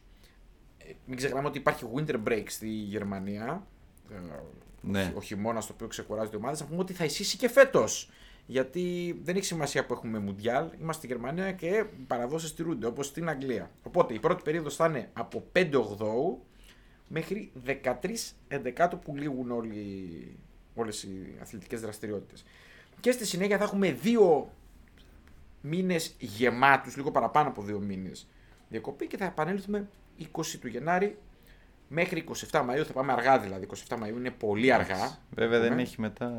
Μην 1.06 1.18
ξεχνάμε 1.18 1.48
ότι 1.48 1.58
υπάρχει 1.58 1.86
winter 1.96 2.16
break 2.28 2.44
στη 2.48 2.68
Γερμανία. 2.68 3.68
ε, 4.12 4.16
Ναι. 4.82 5.14
Ο 5.16 5.22
χειμώνα 5.22 5.60
το 5.60 5.68
οποίο 5.74 5.88
ξεκουράζονται 5.88 6.36
οι 6.36 6.40
ομάδες. 6.40 6.60
Να 6.60 6.66
πούμε 6.66 6.80
ότι 6.80 6.94
θα 6.94 7.04
ισχύσει 7.06 7.38
και 7.38 7.50
φέτος. 7.50 8.10
Γιατί 8.46 9.20
δεν 9.24 9.36
έχει 9.36 9.46
σημασία 9.46 9.86
που 9.86 9.94
έχουμε 9.94 10.20
Μουντιάλ. 10.20 10.66
Είμαστε 10.82 11.06
στη 11.06 11.08
Γερμανία 11.14 11.52
και 11.52 11.68
οι 11.68 12.04
παραδόσεις 12.08 12.50
στηρούνται 12.50 12.86
όπως 12.86 13.06
στην 13.06 13.30
Αγγλία. 13.30 13.72
Οπότε 13.84 14.14
η 14.14 14.20
πρώτη 14.20 14.42
περίοδος 14.44 14.76
θα 14.76 14.86
είναι 14.88 15.10
από 15.14 15.44
5 15.52 15.70
Οκτώου 15.76 16.44
μέχρι 17.08 17.52
13 17.66 18.34
Εντεκάτου 18.48 19.00
που 19.00 19.16
λήγουν 19.16 19.52
όλοι, 19.52 20.38
όλες 20.76 21.04
οι 21.04 21.38
αθλητικές 21.42 21.82
δραστηριότητες. 21.82 22.46
Και 23.00 23.12
στη 23.12 23.26
συνέχεια 23.26 23.58
θα 23.58 23.64
έχουμε 23.64 23.92
δύο 23.92 24.52
μήνες 25.62 26.16
γεμάτους, 26.20 26.96
λίγο 26.96 27.12
παραπάνω 27.12 27.50
από 27.50 27.62
δύο 27.62 27.80
μήνες 27.80 28.28
διακοπή 28.70 29.08
και 29.08 29.18
θα 29.18 29.26
επανέλθουμε 29.26 29.88
20 30.20 30.60
του 30.62 30.68
Γενάρη 30.68 31.18
μέχρι 31.88 32.24
27 32.50 32.60
Μαΐου, 32.62 32.84
θα 32.86 32.94
πάμε 32.94 33.12
αργά 33.12 33.40
δηλαδή, 33.40 33.68
27 33.88 33.98
Μαΐου 33.98 34.16
είναι 34.18 34.32
πολύ 34.32 34.72
αργά. 34.74 35.18
Βέβαια 35.32 35.60
δεν 35.60 35.70
Πούμε. 35.70 35.82
έχει 35.82 36.02
μετά 36.02 36.32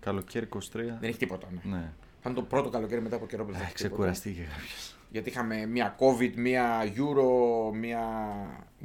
καλοκαίρι 0.00 0.48
23. 0.54 0.58
Δεν 0.72 0.98
έχει 1.02 1.18
τίποτα. 1.18 1.46
Ναι. 1.64 1.76
Ναι. 1.76 1.92
Θα 2.22 2.30
είναι 2.30 2.40
το 2.40 2.42
πρώτο 2.42 2.68
καλοκαίρι 2.70 3.00
μετά 3.02 3.16
από 3.16 3.26
καιρό 3.26 3.44
που 3.44 3.50
δεν 3.50 3.58
θα 3.60 3.64
Ε, 3.66 3.68
έχει 3.68 3.76
τίποτα. 3.76 3.94
Ξεκουραστήκε 3.94 4.40
κάποιος. 4.52 4.96
Γιατί 5.10 5.28
είχαμε 5.28 5.66
μία 5.66 5.96
COVID, 5.98 6.32
μία 6.36 6.82
Euro, 6.96 7.72
μία 7.74 8.00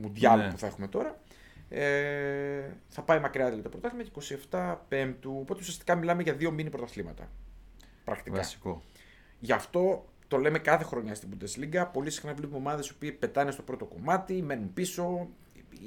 Mundial 0.03 0.37
Ναι. 0.37 0.49
που 0.51 0.57
θα 0.57 0.67
έχουμε 0.67 0.87
τώρα. 0.87 1.19
Ε, 1.73 2.77
θα 2.87 3.01
πάει 3.01 3.19
μακριά 3.19 3.45
δηλαδή 3.45 3.63
το 3.63 3.69
πρωτάθλημα 3.69 4.03
και 4.03 4.37
27 4.51 4.75
Πέμπτου. 4.87 5.37
Οπότε 5.39 5.59
ουσιαστικά 5.59 5.95
μιλάμε 5.95 6.23
για 6.23 6.33
δύο 6.33 6.51
μήνυ 6.51 6.69
πρωταθλήματα. 6.69 7.29
Πρακτικά. 8.03 8.35
Βασικό. 8.35 8.81
Γι' 9.39 9.51
αυτό 9.51 10.05
το 10.27 10.37
λέμε 10.37 10.59
κάθε 10.59 10.83
χρονιά 10.83 11.15
στην 11.15 11.29
Bundesliga. 11.31 11.85
Πολύ 11.93 12.09
συχνά 12.09 12.33
βλέπουμε 12.33 12.57
ομάδες 12.57 12.93
που 12.93 13.07
πετάνε 13.19 13.51
στο 13.51 13.61
πρώτο 13.61 13.85
κομμάτι, 13.85 14.41
μένουν 14.41 14.73
πίσω. 14.73 15.29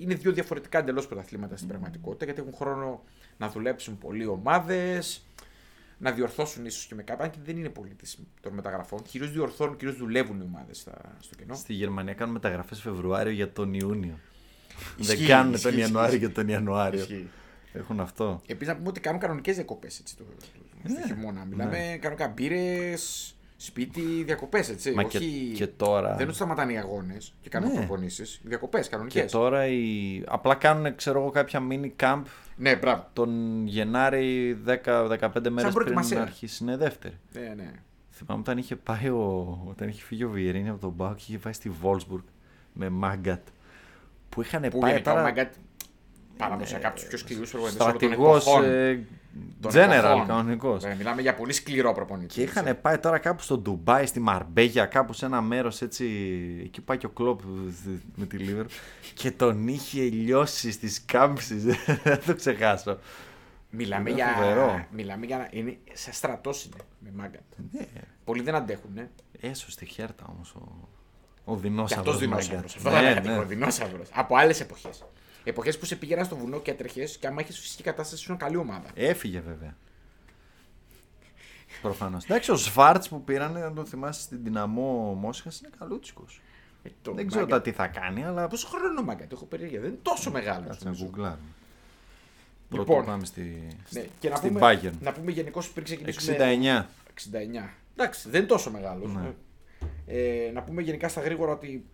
Είναι 0.00 0.14
δύο 0.14 0.32
διαφορετικά 0.32 0.78
εντελώς 0.78 1.06
πρωταθλήματα 1.06 1.56
στην 1.56 1.68
πραγματικότητα 1.68 2.24
γιατί 2.24 2.40
έχουν 2.40 2.54
χρόνο 2.54 3.02
να 3.36 3.48
δουλέψουν 3.48 3.98
πολλοί 3.98 4.26
ομάδες, 4.26 5.26
να 5.98 6.12
διορθώσουν 6.12 6.64
ίσως 6.64 6.86
και 6.86 6.94
με 6.94 7.02
κάποια. 7.02 7.24
Αν 7.24 7.30
και 7.30 7.38
δεν 7.44 7.56
είναι 7.56 7.68
πολύ 7.68 7.94
της 7.94 8.18
των 8.40 8.52
μεταγραφών. 8.52 9.02
Κυρίως 9.02 9.30
διορθώνουν, 9.32 9.76
κυρίως 9.76 9.96
δουλεύουν 9.96 10.40
οι 10.40 10.44
ομάδες 10.44 10.88
στο 11.20 11.34
κενό. 11.36 11.54
Στη 11.54 11.72
Γερμανία 11.72 12.14
κάνουν 12.14 12.34
μεταγραφές 12.34 12.80
Φεβρουάριο 12.80 13.32
για 13.32 13.52
τον 13.52 13.74
Ιούνιο. 13.74 14.18
Ισχύει, 14.96 15.16
δεν 15.16 15.26
κάνουν 15.26 15.52
ισχύει, 15.52 15.62
τον 15.64 15.72
ισχύει. 15.72 15.84
Ιανουάριο 15.92 16.18
για 16.18 16.30
τον 16.32 16.48
Ιανουάριο. 16.48 17.00
Ισχύει. 17.00 17.28
Έχουν 17.72 18.00
αυτό. 18.00 18.40
Επίσης 18.46 18.68
να 18.68 18.76
πούμε 18.76 18.88
ότι 18.88 19.00
κάνουν 19.00 19.20
κανονικές 19.20 19.54
διακοπές 19.54 20.02
το, 20.18 20.24
το, 20.24 20.88
στο 20.88 21.06
χειμώνα. 21.06 21.44
Μιλάμε 21.44 21.98
κανονικά 22.00 22.28
μπύρες, 22.28 23.34
σπίτι, 23.56 24.00
διακοπές 24.24 24.68
έτσι. 24.68 24.90
Μα 24.92 25.02
όχι... 25.02 25.18
και, 25.18 25.54
και 25.54 25.66
τώρα. 25.66 26.14
Δεν 26.16 26.26
τους 26.26 26.36
σταματάνε 26.36 26.72
οι 26.72 26.76
αγώνες 26.78 27.34
και 27.40 27.48
κάνουν 27.48 27.70
Ναι. 27.72 27.76
προπονήσεις. 27.78 28.40
Διακοπές 28.44 28.88
κανονικές. 28.88 29.22
Και 29.22 29.28
τώρα 29.30 29.66
οι... 29.66 30.22
απλά 30.26 30.54
κάνουν 30.54 30.94
ξέρω 30.94 31.20
εγώ 31.20 31.30
κάποια 31.30 31.60
mini 31.70 31.90
camp 32.00 32.22
Ναι, 32.56 32.76
μπράβο. 32.76 33.06
τον 33.12 33.62
Γενάρη 33.66 34.58
10-15 34.66 34.68
μέρες 34.68 35.52
πριν 35.60 35.72
προετοιμασία. 35.72 36.22
αρχίσει 36.22 36.62
είναι 36.64 36.76
δεύτερη. 36.76 37.14
Ναι, 37.32 37.52
ναι. 37.56 37.70
Θυμάμαι 38.10 38.40
όταν 38.40 38.58
είχε 38.58 38.76
πάει 38.76 39.08
ο... 39.08 39.58
όταν 39.70 39.88
είχε 39.88 40.02
φύγει 40.02 40.24
ο 40.24 40.28
Βιερίνη 40.30 40.68
από 40.68 40.80
τον 40.80 40.90
Μπάουκ 40.90 41.16
και 41.16 41.24
είχε 41.28 41.38
πάει 41.38 41.52
στη 41.52 41.68
Βόλσμπουργκ 41.68 42.22
με 42.72 42.88
Μάγκατ 42.88 43.40
που 44.34 44.42
είχαν 44.42 44.62
Που 44.70 44.78
πάει 44.78 44.90
γενικά 44.90 45.10
ο 45.10 45.14
τώρα 45.14 45.26
Μαγκάτ 45.26 45.54
παραδοσιακά 46.36 46.88
από 46.88 46.96
τους 46.96 47.06
πιο 47.06 47.18
σκληρούς 47.18 47.50
προπονητές 47.50 47.82
στρατηγός 47.82 48.46
ε, 48.46 49.06
general 49.62 50.24
κανονικός. 50.26 50.84
Ναι, 50.84 50.94
μιλάμε 50.94 51.22
για 51.22 51.34
πολύ 51.34 51.52
σκληρό 51.52 51.92
προπονητή. 51.92 52.34
Και 52.34 52.42
είχαν 52.42 52.78
πάει 52.80 52.98
τώρα 52.98 53.18
κάπου 53.18 53.42
στο 53.42 53.58
Ντουμπάι, 53.58 54.06
στη 54.06 54.20
Μαρμπέγια, 54.20 54.86
κάπου 54.86 55.12
σε 55.12 55.26
ένα 55.26 55.40
μέρος 55.40 55.82
έτσι. 55.82 56.06
Εκεί 56.64 56.80
πάει 56.80 56.98
και 56.98 57.06
ο 57.06 57.08
Κλόπ 57.08 57.40
με 58.14 58.26
τη 58.26 58.36
Λίβερ. 58.36 58.66
και 59.14 59.30
τον 59.30 59.68
είχε 59.68 60.02
λιώσει 60.02 60.70
στις 60.70 61.04
κάμψεις. 61.04 61.64
Δεν 62.04 62.20
το 62.26 62.34
ξεχάσω. 62.34 62.98
Μιλάμε 63.70 64.10
Είναι 64.10 64.18
για. 64.18 64.34
φοβερό. 64.36 64.86
Μιλάμε 64.90 65.26
για. 65.26 65.48
Είναι 65.50 65.76
σαν 65.92 66.12
στρατός 66.12 66.64
είναι 66.64 66.76
με 66.98 67.10
Μάγκατ. 67.14 67.42
Ναι. 67.72 67.86
Πολλοί 68.24 68.42
δεν 68.42 68.54
αντέχουν. 68.54 68.90
Ναι. 68.94 69.08
Έσωσε 69.40 69.76
τη 69.76 69.86
χέρτα 69.86 70.24
όμως 70.34 70.54
ο, 70.54 70.88
ο 71.44 71.54
Και 71.54 71.60
δεινόσαυρος. 71.60 72.06
αυτό 72.06 72.18
δεινόσαυρος. 72.18 72.76
Αυτό 72.76 72.90
Ναι, 72.90 73.10
ήταν 73.10 73.36
ναι, 73.38 73.44
δεινόσαυρος. 73.44 74.08
Από 74.12 74.36
άλλες 74.36 74.60
εποχές. 74.60 75.04
Εποχές 75.44 75.78
που 75.78 75.84
σε 75.84 75.96
πήγαιναν 75.96 76.24
στο 76.24 76.36
βουνό 76.36 76.60
και 76.60 76.70
έτρεχες 76.70 77.16
και 77.16 77.26
άμα 77.26 77.40
είχες 77.40 77.58
φυσική 77.58 77.82
κατάσταση 77.82 78.22
ήσουν 78.22 78.36
καλή 78.36 78.56
ομάδα. 78.56 78.88
Έφυγε 78.94 79.40
βέβαια. 79.40 79.76
Προφανώς. 81.82 82.24
Εντάξει, 82.24 82.50
ο 82.50 82.56
Σβάρτς 82.56 83.08
που 83.08 83.24
πήραν, 83.24 83.56
αν 83.56 83.74
τον 83.74 83.86
θυμάσαι 83.86 84.20
στην 84.20 84.38
δυναμό 84.42 85.16
Μόσχας, 85.20 85.60
είναι 85.60 85.70
καλούτσικος. 85.78 86.40
Ε, 86.82 86.88
το 87.02 87.12
Δεν 87.12 87.26
ξέρω 87.26 87.44
Magath- 87.44 87.48
τα 87.48 87.60
τι 87.62 87.72
θα 87.72 87.86
κάνει, 87.86 88.24
αλλά. 88.24 88.48
Πόσο 88.48 88.66
χρόνο 88.66 88.86
είναι 88.90 89.00
ο 89.00 89.02
Μάγκατ, 89.04 89.32
έχω 89.32 89.44
περιέργεια. 89.44 89.80
Δεν 89.80 89.88
είναι 89.88 89.98
τόσο 90.02 90.30
μεγάλος. 90.30 90.66
Κάτσε 90.68 90.84
να 90.88 90.94
γκουγκλάρουμε. 90.94 91.38
Λοιπόν, 92.70 92.86
Πρώτο 92.86 93.02
πάμε 93.10 93.24
στη, 93.24 93.66
Ναι, 93.90 94.04
και 94.20 94.28
να 94.28 94.36
στην 94.36 94.52
πούμε, 94.52 94.78
Bayern. 94.82 94.92
να 95.00 95.12
πούμε 95.12 95.30
γενικώς 95.30 95.70
πριν 95.70 95.84
ξεκινήσουμε. 95.84 96.36
69. 96.36 96.86
69. 97.14 97.68
Εντάξει, 97.96 98.28
δεν 98.30 98.40
είναι 98.40 98.48
τόσο 98.48 98.70
μεγάλος. 98.70 99.12
Ναι. 99.12 99.32
Ε, 100.06 100.50
να 100.52 100.62
πούμε 100.62 100.82
γενικά 100.82 101.08
στα 101.08 101.20
γρήγορα 101.20 101.52
ότι 101.52 101.84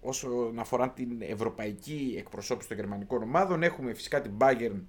όσον 0.00 0.58
αφορά 0.58 0.90
την 0.90 1.22
ευρωπαϊκή 1.22 2.14
εκπροσώπηση 2.18 2.68
των 2.68 2.76
γερμανικών 2.76 3.22
ομάδων, 3.22 3.62
έχουμε 3.62 3.94
φυσικά 3.94 4.20
την 4.20 4.32
Bayern, 4.38 4.80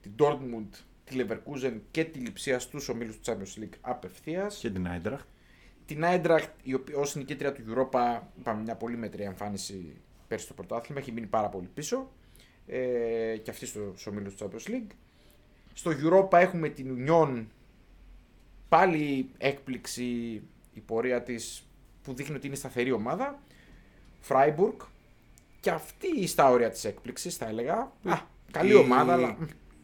την 0.00 0.12
Dortmund, 0.18 0.68
τη 1.04 1.16
Leverkusen 1.18 1.80
και 1.90 2.04
τη 2.04 2.18
Λιψίας 2.18 2.62
στους 2.62 2.88
ομίλους 2.88 3.18
του 3.18 3.22
Champions 3.24 3.62
League 3.62 3.78
απευθείας. 3.80 4.58
Και 4.58 4.70
την 4.70 4.88
Άιντραχτ. 4.88 5.26
Την 5.86 6.02
Eintracht, 6.04 6.48
η 6.62 6.74
οποία 6.74 6.96
ως 6.96 7.14
νικήτρια 7.14 7.52
του 7.52 7.62
Europa, 7.68 8.20
είπαμε 8.38 8.62
μια 8.62 8.76
πολύ 8.76 8.96
μέτρια 8.96 9.26
εμφάνιση 9.26 9.96
πέρσι 10.28 10.44
στο 10.44 10.54
πρωτάθλημα, 10.54 11.00
έχει 11.00 11.12
μείνει 11.12 11.26
πάρα 11.26 11.48
πολύ 11.48 11.68
πίσω. 11.74 12.10
Ε, 12.66 13.36
και 13.42 13.50
αυτή 13.50 13.66
στο, 13.66 13.92
στο 13.96 14.10
ομίλους 14.10 14.34
του 14.34 14.50
Champions 14.50 14.70
League. 14.70 14.90
Στο 15.72 15.90
Europa 15.90 16.38
έχουμε 16.38 16.68
την 16.68 17.06
Union, 17.08 17.46
πάλι 18.68 19.30
έκπληξη 19.38 20.42
η 20.76 20.80
πορεία 20.80 21.22
της 21.22 21.66
που 22.02 22.14
δείχνει 22.14 22.36
ότι 22.36 22.46
είναι 22.46 22.56
σταθερή 22.56 22.92
ομάδα. 22.92 23.38
Freiburg 24.28 24.86
και 25.60 25.70
αυτή 25.70 26.26
στα 26.26 26.50
όρια 26.50 26.70
της 26.70 26.84
έκπληξης 26.84 27.36
θα 27.36 27.46
έλεγα. 27.48 27.92
Α, 28.04 28.18
καλή 28.50 28.70
Η- 28.70 28.74
ομάδα, 28.74 29.12
αλλά... 29.12 29.36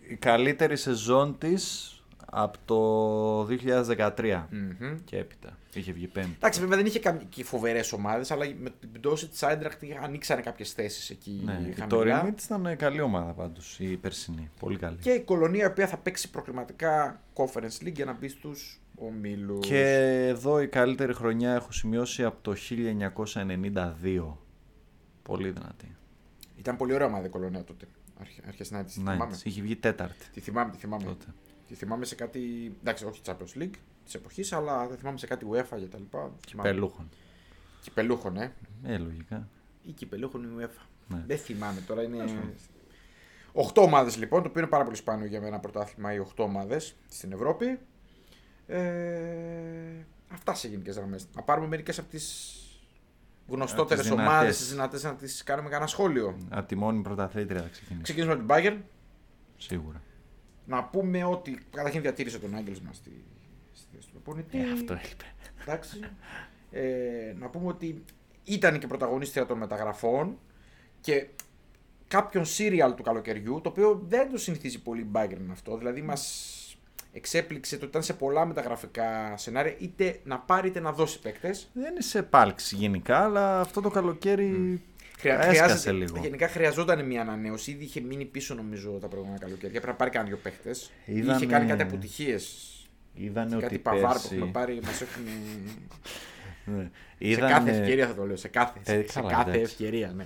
Η 0.09 0.15
καλύτερη 0.17 0.77
σεζόν 0.77 1.39
της 1.39 1.87
από 2.35 2.59
το 2.65 3.45
2013 3.45 4.47
Μμμ. 4.51 4.97
και 5.05 5.17
έπειτα. 5.19 5.57
Είχε 5.75 5.93
βγει 5.93 6.07
πέμπτη. 6.07 6.31
Εντάξει, 6.37 6.61
βέβαια 6.61 6.77
δεν 6.77 6.87
είχε 6.87 7.01
και 7.29 7.45
φοβερές 7.45 7.93
ομάδες, 7.93 8.31
αλλά 8.31 8.45
με 8.61 8.71
την 8.81 8.93
πτώση 8.93 9.29
της 9.29 9.43
Άιντραχτ 9.43 9.83
ανοίξανε 10.03 10.41
κάποιες 10.41 10.73
θέσεις 10.73 11.11
εκεί. 11.11 11.43
Ναι, 11.45 11.53
η 11.53 11.57
χαμηλά. 11.57 11.87
τωρινή 11.87 12.33
της 12.33 12.45
ήταν 12.45 12.77
καλή 12.77 13.01
ομάδα 13.01 13.33
πάντως, 13.33 13.79
η 13.81 13.97
περσινή. 13.97 14.51
Πολύ 14.61 14.79
καλή. 14.79 14.97
Και 14.97 15.11
η 15.11 15.21
κολονία 15.21 15.63
η 15.65 15.67
οποία 15.67 15.87
θα 15.87 15.97
παίξει 15.97 16.31
προκριματικά 16.31 17.21
Conference 17.35 17.85
League 17.87 17.93
για 17.93 18.05
να 18.05 18.13
μπει 18.13 18.29
στους 18.29 18.81
ομίλου. 18.95 19.59
Και 19.59 19.83
εδώ 20.29 20.61
η 20.61 20.69
καλύτερη 20.69 21.15
χρονιά 21.15 21.55
έχω 21.55 21.73
σημειώσει 21.73 22.25
από 22.25 22.39
το 22.43 22.55
1992. 23.35 24.37
Πολύ 25.23 25.51
δυνατή. 25.51 25.97
Ήταν 26.57 26.77
πολύ 26.77 26.95
ωραία 26.95 27.07
ομάδα 27.07 27.27
η 27.27 27.29
κολονία 27.29 27.65
τότε. 27.65 27.87
Αρχές 28.47 28.71
να 28.71 28.85
τη 28.85 29.01
Ναι, 29.01 29.13
θυμάμαι. 29.13 29.37
είχε 29.45 29.61
βγει 29.63 29.77
τέταρτη 29.77 30.27
Τη 30.33 30.41
θυμάμαι, 30.41 30.71
τη 30.71 30.77
θυμάμαι. 30.79 31.05
τότε. 31.05 31.25
Τη 31.69 31.75
θυμάμαι 31.75 32.05
σε 32.05 32.15
κάτι. 32.15 32.73
Εντάξει, 32.81 33.05
όχι 33.05 33.21
Champions 33.25 33.59
League 33.63 33.75
της 34.05 34.15
εποχής, 34.15 34.53
αλλά 34.53 34.87
θα 34.89 34.97
θυμάμαι 34.97 35.19
σε 35.19 35.27
κάτι 35.27 35.47
UEFA 35.51 35.79
για 35.79 35.89
τα 35.89 35.99
λοιπά. 35.99 36.33
Θυμάμαι. 36.49 36.69
Πελούχων. 36.71 37.09
Κυπελούχων, 37.81 38.37
ε. 38.37 38.53
Ε, 38.83 38.99
λογικά. 38.99 39.49
Ή 39.83 39.93
κυπελούχων 39.93 40.43
η 40.43 40.47
UEFA. 40.59 40.87
Ναι. 41.09 41.25
Δεν 41.27 41.39
θυμάμαι 41.39 41.81
τώρα. 41.81 42.03
Είναι... 42.03 42.25
8 43.75 43.83
ομάδες 43.83 44.17
λοιπόν, 44.17 44.43
το 44.43 44.49
οποίο 44.49 44.61
είναι 44.61 44.71
πάρα 44.71 44.85
πολύ 44.85 44.97
σπάνιο 44.97 45.27
για 45.27 45.41
ένα 45.45 45.59
πρωτάθλημα 45.59 46.13
οι 46.15 46.19
8 46.37 46.45
ομάδες 46.45 46.97
στην 47.09 47.33
Ευρώπη. 47.33 47.79
Ε, 48.67 50.07
αυτά 50.29 50.55
σε 50.55 50.69
γενικές 50.69 50.97
γραμμές. 50.97 51.27
Να 51.35 51.43
πάρουμε 51.43 51.67
μερικές 51.67 51.99
από 51.99 52.11
τις 52.11 52.57
γνωστότερες 53.49 54.05
τις 54.05 54.11
δυνατές. 54.11 54.33
ομάδε, 54.33 54.49
τις 54.49 54.71
δυνατές, 54.71 55.03
να 55.03 55.15
τις 55.15 55.43
κάνουμε 55.43 55.69
κανένα 55.69 55.87
σχόλιο. 55.87 56.37
Από 56.49 56.69
τη 56.69 56.75
μόνη 56.75 57.03
πρωταθλήτρια 57.03 57.63
θα 57.63 57.69
ξεκινήσει. 57.69 58.03
Ξεκινήσουμε 58.03 58.37
με 58.37 58.47
την 58.47 58.73
Bayern. 58.73 58.83
Σίγουρα. 59.57 60.03
Να 60.67 60.85
πούμε 60.85 61.25
ότι 61.25 61.59
καταρχήν 61.71 62.01
διατήρησε 62.01 62.39
τον 62.39 62.55
Άγγελσμα 62.55 62.93
στη, 62.93 63.25
στη 63.73 63.87
θέση 63.95 64.07
του 64.07 64.13
προπονητή. 64.13 64.59
Ε, 64.59 64.73
αυτό 64.73 64.93
έλειπε. 64.93 65.25
Εντάξει. 65.63 66.01
Ε, 66.71 67.35
να 67.39 67.49
πούμε 67.49 67.69
ότι 67.69 68.05
ήταν 68.45 68.79
και 68.79 68.87
πρωταγωνίστρια 68.87 69.47
των 69.47 69.59
μεταγραφών 69.59 70.39
και 71.01 71.27
κάποιον 72.09 72.45
serial 72.45 72.93
του 72.97 73.03
καλοκαιριού, 73.03 73.61
το 73.61 73.69
οποίο 73.69 74.03
δεν 74.09 74.31
το 74.31 74.39
συνηθίζει 74.39 74.83
πολύ 74.83 75.01
η 75.01 75.11
Bayern 75.13 75.47
αυτό. 75.51 75.77
Δηλαδή 75.77 76.03
μας 76.03 76.57
εξέπληξε 77.13 77.75
το 77.77 77.81
ότι 77.81 77.91
ήταν 77.91 78.03
σε 78.03 78.13
πολλά 78.13 78.47
μεταγραφικά 78.47 79.37
σενάρια 79.37 79.75
είτε 79.79 80.21
να 80.25 80.39
πάρει 80.39 80.69
είτε 80.69 80.81
να 80.81 80.93
δώσει 80.93 81.21
παίκτες. 81.21 81.71
Δεν 81.73 81.91
είναι 81.91 82.01
σε 82.01 82.19
επάλξης 82.19 82.73
γενικά, 82.79 83.25
αλλά 83.25 83.61
αυτό 83.61 83.81
το 83.81 83.91
καλοκαίρι 83.91 84.81
έσκασε 85.23 85.93
λίγο. 85.93 86.19
Γενικά 86.23 86.49
χρειαζόταν 86.49 87.07
μια 87.07 87.21
ανανέωση. 87.21 87.71
Ήδη 87.71 87.85
είχε 87.85 88.01
μείνει 88.01 88.25
πίσω 88.25 88.55
νομίζω 88.55 88.91
τα 88.91 89.09
προηγούμενα 89.09 89.39
καλοκαίρια. 89.39 89.71
Πρέπει 89.71 89.87
να 89.87 89.95
πάρει 89.95 90.11
κανένα 90.11 90.31
δύο 90.35 90.41
παίκτες. 90.43 90.91
Είδανε- 91.05 91.37
Είχε 91.43 91.47
κάνει 91.51 91.67
κάτι 91.69 91.83
αποτυχίες. 91.83 92.67
Είδανε 93.15 93.51
Κάτι 93.55 93.65
ότι 93.65 93.79
παβάρ 93.79 94.01
που 94.03 94.09
πέρσι... 94.13 94.35
έχουμε 94.35 94.51
πάρει 94.51 94.81
μας 94.85 95.01
έχουν. 95.01 95.23
Ναι. 96.65 96.83
Σε 96.83 96.91
Είδανε- 97.19 97.53
κάθε 97.53 97.71
ευκαιρία 97.71 98.07
θα 98.07 98.15
το 98.15 98.27
λέω. 98.27 98.37
Σε 98.37 98.49
κάθε, 98.49 98.79
Ε, 98.85 99.05
σε 99.09 99.21
καλά, 99.21 99.31
κάθε 99.33 99.51
εντάξει. 99.51 99.61
ευκαιρία, 99.73 100.13
ναι. 100.17 100.25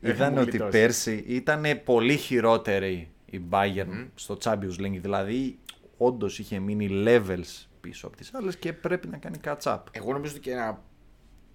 Είδαν 0.00 0.20
Έχουμε 0.26 0.40
ότι 0.40 0.50
γλιτώσει. 0.50 0.70
πέρσι 0.70 1.24
ήταν 1.26 1.64
πολύ 1.84 2.16
χειρότερη 2.16 3.08
η 3.30 3.40
Bayern 3.50 4.06
στο 4.14 4.38
Champions 4.44 4.80
League. 4.80 4.98
Δηλαδή, 5.00 5.58
όντως 5.96 6.38
είχε 6.38 6.58
μείνει 6.58 6.88
levels 7.06 7.66
πίσω 7.80 8.06
από 8.06 8.16
τις 8.16 8.34
άλλες 8.34 8.56
και 8.56 8.72
πρέπει 8.72 9.08
να 9.08 9.16
κάνει 9.16 9.40
catch 9.44 9.62
up. 9.62 9.78
Εγώ 9.90 10.12
νομίζω 10.12 10.32
ότι 10.32 10.40
και, 10.40 10.54
να, 10.54 10.82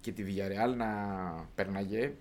και 0.00 0.12
τη 0.12 0.24
Villarreal 0.26 0.76
να 0.76 0.86
περνάγε 1.54 2.12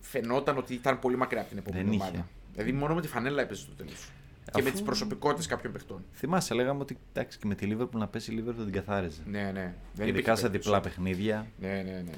φαινόταν 0.00 0.56
ότι 0.56 0.74
ήταν 0.74 0.98
πολύ 0.98 1.16
μακριά 1.16 1.40
από 1.40 1.48
την 1.48 1.58
επόμενη 1.58 1.82
Δεν 1.84 1.92
είχε. 1.92 2.02
ομάδα. 2.02 2.28
Δηλαδή 2.52 2.72
μόνο 2.72 2.94
με 2.94 3.00
τη 3.00 3.08
φανέλα 3.08 3.42
έπαιζε 3.42 3.60
στο 3.60 3.72
τέλος. 3.74 4.10
Και 4.52 4.62
με 4.62 4.70
τις 4.70 4.82
προσωπικότητες 4.82 5.46
κάποιων 5.46 5.72
παιχτών. 5.72 6.04
Θυμάσαι, 6.12 6.54
λέγαμε 6.54 6.80
ότι 6.80 6.98
εντάξει, 7.12 7.38
και 7.38 7.46
με 7.46 7.54
τη 7.54 7.68
Liverpool 7.76 7.90
να 7.90 8.08
πέσει 8.08 8.32
η 8.34 8.44
Liverpool 8.44 8.54
την 8.64 8.72
καθάριζε. 8.72 9.22
Ναι, 9.26 9.42
ναι. 9.42 9.74
Δεν 9.94 10.06
Ειδικά 10.06 10.08
υπήρχε 10.08 10.34
σε 10.34 10.40
περίπτωση. 10.42 10.48
διπλά 10.50 10.80
παιχνίδια. 10.80 11.46
Ναι, 11.58 11.68
ναι, 11.82 12.02
ναι. 12.04 12.12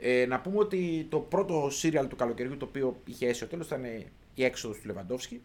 Ε, 0.00 0.26
να 0.26 0.40
πούμε 0.40 0.58
ότι 0.58 1.06
το 1.10 1.18
πρώτο 1.18 1.68
σύριαλ 1.70 2.08
του 2.08 2.16
καλοκαιριού 2.16 2.56
το 2.56 2.64
οποίο 2.64 3.00
είχε 3.04 3.26
έσει 3.28 3.44
ο 3.44 3.46
τέλος 3.46 3.66
ήταν 3.66 3.84
η 4.34 4.44
έξοδος 4.44 4.78
του 4.80 4.86
Λεβαντόφσκι. 4.86 5.42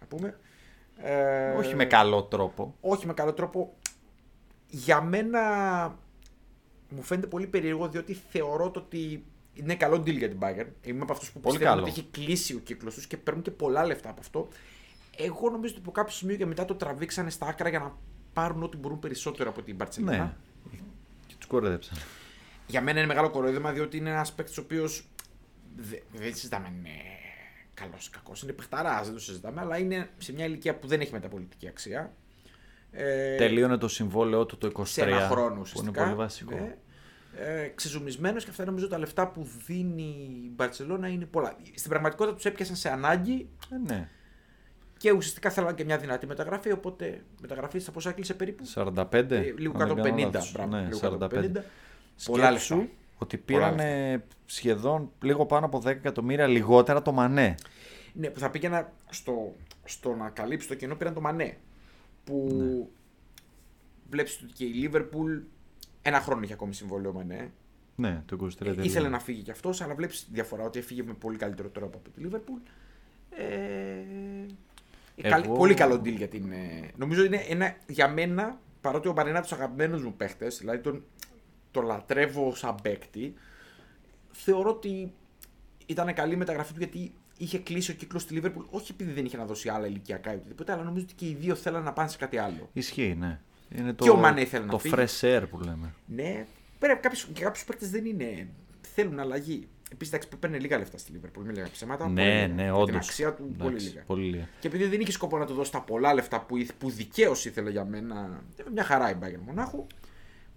Να 0.00 0.06
πούμε. 0.06 0.38
Ε, 1.02 1.50
Όχι 1.50 1.74
με 1.74 1.84
καλό 1.84 2.22
τρόπο. 2.22 2.74
όχι 2.80 3.06
με 3.06 3.12
καλό 3.14 3.32
τρόπο. 3.32 3.74
Για 4.66 5.00
μένα 5.00 5.40
μου 6.88 7.02
φαίνεται 7.02 7.26
πολύ 7.26 7.46
περίεργο 7.46 7.88
διότι 7.88 8.14
θεωρώ 8.30 8.70
το 8.70 8.80
ότι 8.80 9.24
είναι 9.54 9.74
καλό 9.74 9.96
deal 9.96 10.16
για 10.16 10.28
την 10.28 10.38
Bayern. 10.42 10.66
Είμαι 10.82 11.02
από 11.02 11.12
αυτούς 11.12 11.30
που 11.32 11.40
Πολύ 11.40 11.56
πιστεύουν 11.56 11.78
καλό. 11.82 11.90
ότι 11.92 12.00
έχει 12.00 12.08
κλείσει 12.10 12.54
ο 12.54 12.58
κύκλος 12.58 12.94
τους 12.94 13.06
και 13.06 13.16
παίρνουν 13.16 13.42
και 13.42 13.50
πολλά 13.50 13.84
λεφτά 13.86 14.10
από 14.10 14.20
αυτό. 14.20 14.48
Εγώ 15.16 15.50
νομίζω 15.50 15.72
ότι 15.72 15.82
από 15.82 15.90
κάποιο 15.90 16.12
σημείο 16.12 16.36
και 16.36 16.46
μετά 16.46 16.64
το 16.64 16.74
τραβήξανε 16.74 17.30
στα 17.30 17.46
άκρα 17.46 17.68
για 17.68 17.78
να 17.78 17.96
πάρουν 18.32 18.62
ό,τι 18.62 18.76
μπορούν 18.76 18.98
περισσότερο 18.98 19.50
από 19.50 19.62
την 19.62 19.76
Barcelona. 19.80 20.00
Ναι. 20.04 20.32
Και 21.26 21.34
τους 21.38 21.46
κορέδεψαν. 21.46 21.98
Για 22.66 22.80
μένα 22.80 22.98
είναι 22.98 23.06
μεγάλο 23.08 23.30
κοροϊδεύμα 23.30 23.72
διότι 23.72 23.96
είναι 23.96 24.10
ένας 24.10 24.32
παίκτης 24.32 24.58
ο 24.58 24.60
οποίος. 24.60 25.08
Δεν 26.12 26.34
συζητάμε 26.34 26.66
αν 26.66 26.74
είναι 26.74 26.90
καλός 27.80 28.06
ή 28.06 28.10
κακός. 28.10 28.42
Είναι 28.42 28.52
παιχταράς, 28.52 29.04
δεν 29.04 29.14
το 29.14 29.20
συζητάμε, 29.20 29.60
αλλά 29.60 29.78
είναι 29.78 30.08
σε 30.18 30.32
μια 30.32 30.44
ηλικία 30.44 30.76
που 30.78 30.86
δεν 30.86 31.00
έχει 31.00 31.12
μεταπολιτική 31.12 31.68
αξία. 31.68 32.12
Ε, 32.92 33.36
Τελείωνε 33.36 33.76
το 33.76 33.88
συμβόλαιό 33.88 34.46
του 34.46 34.58
το 34.58 34.70
23. 34.76 34.82
σε 34.86 35.02
ένα 35.02 35.28
χρόνο 35.28 35.46
Που 35.48 35.52
είναι 35.52 35.60
ουσιαστικά. 35.60 36.02
πολύ 36.02 36.14
βασικό. 36.14 36.54
Ναι. 36.54 36.76
Ε, 37.36 37.66
ξεζουμισμένος 37.74 38.44
και 38.44 38.50
αυτά 38.50 38.64
νομίζω 38.64 38.88
τα 38.88 38.98
λεφτά 38.98 39.28
που 39.28 39.48
δίνει 39.66 40.02
η 40.44 40.50
Μπαρσελόνα 40.54 41.08
είναι 41.08 41.24
πολλά. 41.24 41.56
Στην 41.74 41.90
πραγματικότητα 41.90 42.34
τους 42.36 42.44
έπιασαν 42.44 42.76
σε 42.76 42.90
ανάγκη 42.90 43.48
Ε, 43.72 43.92
ναι. 43.92 44.08
και 44.96 45.10
ουσιαστικά 45.12 45.50
θέλαν 45.50 45.74
και 45.74 45.84
μια 45.84 45.98
δυνατή 45.98 46.26
μεταγραφή. 46.26 46.72
Οπότε 46.72 47.22
μεταγραφής 47.40 47.82
στα 47.82 47.92
πόσα 47.92 48.12
κλείσε 48.12 48.34
περίπου. 48.34 48.64
45. 48.74 49.30
Ε, 49.30 49.40
λίγο 49.58 49.72
αν 49.72 49.78
κάτω 49.78 49.94
δεν 49.94 50.04
από 50.04 50.16
κάνω 50.16 50.28
50. 50.28 50.32
λάθος. 50.32 50.52
μπράβο, 50.52 50.70
Ναι, 50.76 50.82
λίγο 50.82 50.98
κάτω 51.00 51.14
από 51.14 51.24
45. 51.36 51.38
50. 51.40 51.62
Πολλά 52.24 52.46
Σκέψου 52.46 52.76
λεφτά. 52.76 52.92
Ότι 53.22 53.36
Πολλά 53.38 53.74
πήραν 53.74 54.22
σχεδόν 54.46 55.10
λίγο 55.22 55.46
πάνω 55.46 55.66
από 55.66 55.78
10 55.78 55.86
εκατομμύρια 55.86 56.46
λιγότερα 56.46 57.02
το 57.02 57.12
Μανέ. 57.12 57.54
Ναι, 58.12 58.28
που 58.28 58.38
θα 58.38 58.50
πήγαινα 58.50 58.92
στο, 59.10 59.54
στο 59.84 60.14
να 60.14 60.30
καλύψει 60.30 60.68
το 60.68 60.74
κενό 60.74 60.94
πήραν 60.96 61.14
το 61.14 61.20
Μανέ. 61.20 61.56
Που 62.24 62.48
Ναι. 62.52 62.86
βλέπεις 64.10 64.40
ότι 64.42 64.52
και 64.52 64.64
η 64.64 64.68
Λίβερπουλ 64.72 65.38
ένα 66.02 66.20
χρόνο 66.20 66.40
είχε 66.42 66.52
ακόμη 66.52 66.74
συμβόλαιο 66.74 67.12
Μανέ. 67.12 67.50
Ναι, 67.96 68.22
το 68.26 68.36
23 68.40 68.46
Ε, 68.48 68.54
τελείωνε. 68.54 68.84
ήθελε 68.86 69.08
να 69.08 69.18
φύγει 69.18 69.42
κι 69.42 69.50
αυτός, 69.50 69.80
αλλά 69.80 69.94
βλέπεις 69.94 70.24
τη 70.24 70.30
διαφορά 70.32 70.64
ότι 70.64 70.78
έφυγε 70.78 71.02
με 71.02 71.12
πολύ 71.12 71.36
καλύτερο 71.36 71.68
τρόπο 71.68 71.98
από 71.98 72.10
τη 72.10 72.20
Λίβερπουλ. 72.20 72.58
Ε, 73.30 73.44
ε, 75.16 75.28
καλ- 75.28 75.44
Εγώ- 75.44 75.54
Πολύ 75.56 75.74
καλό 75.74 75.94
deal 75.94 76.16
για 76.16 76.28
την. 76.28 76.52
ε, 76.52 76.90
νομίζω 76.96 77.24
είναι 77.24 77.36
ένα, 77.48 77.76
για 77.88 78.08
μένα, 78.08 78.58
παρότι 78.80 79.08
ο 79.08 79.12
Μπαρένα 79.12 79.38
από 79.38 79.46
τους 79.46 79.56
αγαπημένου 79.56 80.00
μου 80.00 80.14
παίχτες, 80.16 80.58
δηλαδή 80.58 80.78
τον, 80.78 81.04
τον 81.70 81.84
λατρεύω 81.84 82.54
σαν 82.54 82.74
παίκτη, 82.82 83.34
θεωρώ 84.32 84.70
ότι 84.70 85.12
ήταν 85.86 86.14
καλή 86.14 86.34
η 86.34 86.36
μεταγραφή 86.36 86.72
του 86.72 86.78
γιατί 86.78 87.12
είχε 87.36 87.58
κλείσει 87.58 87.90
ο 87.90 87.94
κύκλος 87.94 88.22
στη 88.22 88.34
Λίβερπουλ. 88.34 88.64
Όχι 88.70 88.92
επειδή 88.92 89.12
δεν 89.12 89.24
είχε 89.24 89.36
να 89.36 89.44
δώσει 89.44 89.68
άλλα 89.68 89.86
ηλικιακά 89.86 90.32
ή 90.32 90.36
οτιδήποτε, 90.36 90.72
αλλά 90.72 90.82
νομίζω 90.82 91.04
ότι 91.04 91.14
και 91.14 91.26
οι 91.26 91.34
δύο 91.40 91.54
θέλαν 91.54 91.82
να 91.82 91.92
πάνε 91.92 92.08
σε 92.08 92.16
κάτι 92.16 92.38
άλλο. 92.38 92.68
Ισχύει, 92.72 93.16
ναι. 93.18 93.40
Είναι 93.76 93.92
το, 93.92 94.04
Και 94.04 94.10
ο 94.10 94.16
Μανέ 94.16 94.40
ήθελε 94.40 94.64
να 94.64 94.70
το 94.70 94.78
φύγει. 94.78 94.94
fresh 94.98 95.20
air 95.20 95.42
που 95.50 95.58
λέμε. 95.60 95.94
Ναι, 96.06 96.46
πρέπει 96.78 97.00
κάποιους, 97.00 97.26
και 97.32 97.42
κάποιους 97.42 97.64
παίκτες 97.64 97.90
δεν 97.90 98.04
είναι. 98.04 98.48
Θέλουν 98.94 99.18
αλλαγή. 99.20 99.68
Επίσης, 99.92 100.14
εντάξει, 100.14 100.36
παίρνει 100.38 100.58
λίγα 100.58 100.78
λεφτά 100.78 100.98
στη 100.98 101.12
Λίβερπουλ. 101.12 101.42
Μην 101.44 101.52
λέγαμε 101.54 101.72
ψέματα. 101.72 102.02
πολύ 102.04 102.14
ναι, 102.14 102.34
λίγα. 102.34 102.46
ναι, 102.54 102.62
Για 102.62 102.74
όντως. 102.74 102.86
Την 102.86 102.96
αξία 102.96 103.34
του 103.34 103.54
πολύ 103.58 103.80
λίγα. 103.80 104.02
Πολύ 104.06 104.24
λίγα. 104.30 104.48
Και 104.60 104.66
επειδή 104.66 104.84
δεν 104.86 105.00
είχε 105.00 105.12
σκοπό 105.12 105.38
να 105.38 105.46
του 105.46 105.54
δώσει 105.54 105.72
τα 105.72 105.80
πολλά 105.82 106.14
λεφτά 106.14 106.40
που, 106.40 106.56
ήθε- 106.56 106.76
που 106.78 106.90
δικαίως 106.90 107.44
ήθελε 107.44 107.70
για 107.70 107.84
μένα, 107.84 108.42
μια 108.72 108.84
χαρά 108.84 109.10
η 109.10 109.14
Bayern 109.22 109.40
Μονάχου. 109.46 109.86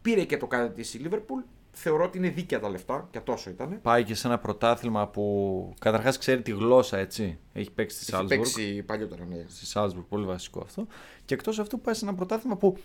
Πήρε 0.04 0.24
και 0.24 0.38
το 0.38 0.48
κάτι 0.48 0.74
της 0.74 0.94
η 0.94 0.98
Λίβερπουλ. 0.98 1.42
Θεωρώ 1.76 2.04
ότι 2.04 2.18
είναι 2.18 2.30
δίκαια 2.30 2.60
τα 2.60 2.70
λεφτά 2.70 3.08
και 3.12 3.20
τόσο 3.20 3.50
ήταν. 3.50 3.80
Πάει 3.82 4.04
και 4.04 4.16
σε 4.16 4.28
ένα 4.28 4.39
πρωτάθλημα 4.39 5.08
που 5.08 5.74
καταρχάς 5.80 6.18
ξέρει 6.18 6.42
τη 6.42 6.52
γλώσσα, 6.52 6.98
έτσι. 6.98 7.39
Έχει 7.54 7.72
παίξει 7.72 8.04
στη 8.04 8.12
Έχει 8.13 8.24
Salzburg. 8.24 8.28
παίξει 8.28 8.84
παλιότερα, 8.86 9.26
ναι. 9.26 9.46
Στη 9.48 9.66
Salzburg, 9.74 10.06
πολύ 10.10 10.26
βασικό 10.26 10.62
αυτό. 10.63 10.88
Και 11.26 11.34
εκτός 11.34 11.60
αυτού 11.60 11.80
πάει 11.80 11.94
σε 11.96 12.06
ένα 12.06 12.13
πρωτάθλημα 12.16 12.58
που 12.58 12.78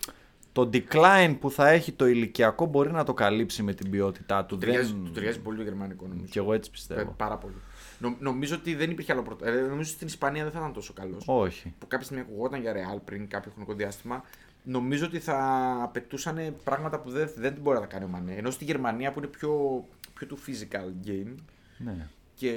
το 0.52 0.70
decline 0.72 1.36
που 1.40 1.50
θα 1.50 1.68
έχει 1.68 1.92
το 1.92 2.06
ηλικιακό 2.06 2.66
μπορεί 2.66 2.90
να 2.92 3.04
το 3.04 3.14
καλύψει 3.14 3.62
με 3.62 3.74
την 3.74 3.90
ποιότητά 3.90 4.44
του. 4.44 4.54
Του 4.58 4.60
ταιριάζει, 4.66 4.92
Δεν... 4.92 5.04
του 5.04 5.10
ταιριάζει 5.10 5.40
πολύ 5.40 5.56
το 5.56 5.62
γερμανικό 5.62 6.06
νομίζω. 6.06 6.26
Κι 6.30 6.38
εγώ 6.38 6.52
έτσι 6.52 6.68
Ε, 6.72 6.72
πιστεύω. 6.72 7.14
Πάρα 7.16 7.36
πολύ. 7.36 7.54
Νο, 7.98 8.16
νομίζω 8.18 8.54
ότι 8.54 8.74
δεν 8.74 8.90
υπήρχε 8.90 9.12
άλλο 9.12 9.22
πρωτάθλημα. 9.22 9.60
νομίζω 9.60 9.78
ότι 9.80 9.88
στην 9.88 10.06
Ισπανία 10.06 10.42
δεν 10.42 10.52
θα 10.52 10.58
ήταν 10.58 10.72
τόσο 10.72 10.92
καλός. 10.92 11.22
Όχι. 11.26 11.74
που 11.78 11.86
κάποια 11.86 12.04
στιγμή 12.06 12.22
ακουγόταν 12.22 12.60
για 12.60 12.72
Real 12.72 12.98
πριν 13.04 13.28
κάποιο 13.28 13.50
χρονικό 13.50 13.74
διάστημα, 13.74 14.22
νομίζω 14.68 15.06
ότι 15.06 15.18
θα 15.18 15.38
απαιτούσαν 15.82 16.56
πράγματα 16.64 17.00
που 17.00 17.10
δεν, 17.10 17.30
δεν 17.36 17.54
μπορεί 17.62 17.76
να 17.76 17.82
τα 17.82 17.88
κάνει 17.88 18.04
ο 18.04 18.08
Μανέ. 18.08 18.34
Ενώ 18.34 18.50
στη 18.50 18.64
Γερμανία 18.64 19.12
που 19.12 19.18
είναι 19.18 19.28
πιο, 19.28 19.84
πιο 20.14 20.26
του 20.26 20.38
physical 20.46 21.08
game 21.08 21.34
Ναι. 21.78 22.08
και 22.34 22.52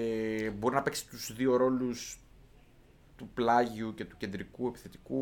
μπορεί 0.60 0.76
να 0.76 0.82
παίξει 0.82 1.08
τους 1.08 1.34
δύο 1.36 1.56
ρόλους 1.56 2.20
του 3.16 3.30
πλάγιου 3.34 3.94
και 3.94 4.06
του 4.06 4.18
κεντρικού 4.18 4.68
επιθετικού 4.68 5.20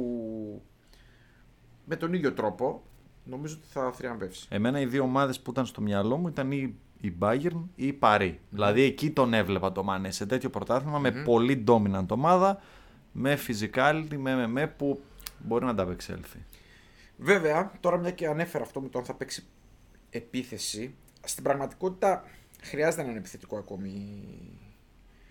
με 1.85 1.95
τον 1.95 2.13
ίδιο 2.13 2.33
τρόπο, 2.33 2.83
νομίζω 3.23 3.55
ότι 3.59 3.67
θα 3.71 3.91
θριαμβεύσει. 3.91 4.47
Εμένα 4.49 4.79
οι 4.79 4.85
δύο 4.85 5.03
ομάδες 5.03 5.39
που 5.39 5.51
ήταν 5.51 5.65
στο 5.65 5.81
μυαλό 5.81 6.17
μου 6.17 6.27
ήταν 6.27 6.51
η, 6.51 6.75
η 7.01 7.13
Bayern 7.19 7.63
ή 7.75 7.87
η 7.87 7.97
Paris. 8.01 8.33
Δηλαδή 8.49 8.81
εκεί 8.81 9.11
τον 9.11 9.33
έβλεπα 9.33 9.71
το 9.71 9.83
Μανέ 9.83 10.11
σε 10.11 10.25
τέτοιο 10.25 10.49
πρωτάθλημα 10.49 10.99
με 10.99 11.11
πολύ 11.11 11.63
dominant 11.67 12.07
ομάδα, 12.09 12.61
με 13.11 13.37
physicality, 13.47 14.17
με, 14.17 14.35
με, 14.35 14.47
με 14.47 14.67
που 14.67 15.01
μπορεί 15.39 15.65
να 15.65 15.75
τα 15.75 15.83
απεξέλθει. 15.83 16.39
Βέβαια, 17.19 17.71
τώρα 17.79 17.97
μια 17.97 18.11
και 18.11 18.27
ανέφερα 18.27 18.63
αυτό 18.63 18.81
με 18.81 18.89
το 18.89 18.99
αν 18.99 19.05
θα 19.05 19.13
παίξει 19.13 19.43
επίθεση, 20.09 20.95
στην 21.23 21.43
πραγματικότητα 21.43 22.23
χρειάζεται 22.61 23.01
έναν 23.03 23.15
επιθετικό 23.15 23.57
ακόμη 23.57 24.21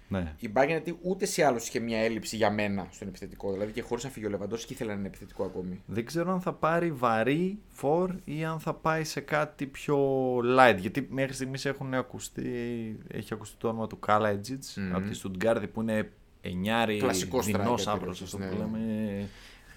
Ναι. 0.08 0.34
η 0.38 0.50
Bayern 0.54 0.66
γιατί 0.66 0.98
ούτες 1.02 1.30
σε 1.30 1.44
άλλου 1.44 1.56
είχε 1.56 1.78
μια 1.78 1.98
έλλειψη 1.98 2.36
για 2.36 2.50
μένα 2.50 2.88
στον 2.90 3.08
επιθετικό. 3.08 3.52
Δηλαδή 3.52 3.72
και 3.72 3.82
χωρίς 3.82 4.04
να 4.04 4.10
φύγει 4.10 4.26
ο 4.26 4.28
Λεβαντόφσκι 4.28 4.72
ήθελε 4.72 4.92
έναν 4.92 5.04
επιθετικό 5.04 5.44
ακόμη. 5.44 5.82
Δεν 5.86 6.04
ξέρω 6.04 6.32
αν 6.32 6.40
θα 6.40 6.52
πάρει 6.52 6.92
βαρύ 6.92 7.58
φορ 7.68 8.14
ή 8.24 8.44
αν 8.44 8.60
θα 8.60 8.74
πάει 8.74 9.04
σε 9.04 9.20
κάτι 9.20 9.66
πιο 9.66 9.98
light. 10.36 10.76
Γιατί 10.78 11.08
μέχρι 11.10 11.32
στιγμής 11.34 11.64
έχουν 11.64 11.94
ακουστεί, 11.94 12.98
έχει 13.08 13.34
ακουστεί 13.34 13.56
το 13.58 13.68
όνομα 13.68 13.86
του 13.86 13.98
Κάλα 13.98 14.32
Μμμ. 14.32 14.94
από 14.94 15.08
τη 15.08 15.14
Στουτγκάρδη 15.14 15.68
που 15.68 15.80
είναι 15.80 16.12
εννιάρη 16.40 16.96
Κλασικό 16.98 17.38
striker 17.38 17.42
δεινός 17.42 17.86
άπρος, 17.86 17.98
περιοχής, 17.98 18.22
αυτό 18.22 18.38
ναι. 18.38 18.46
που 18.46 18.56
λέμε. 18.56 19.28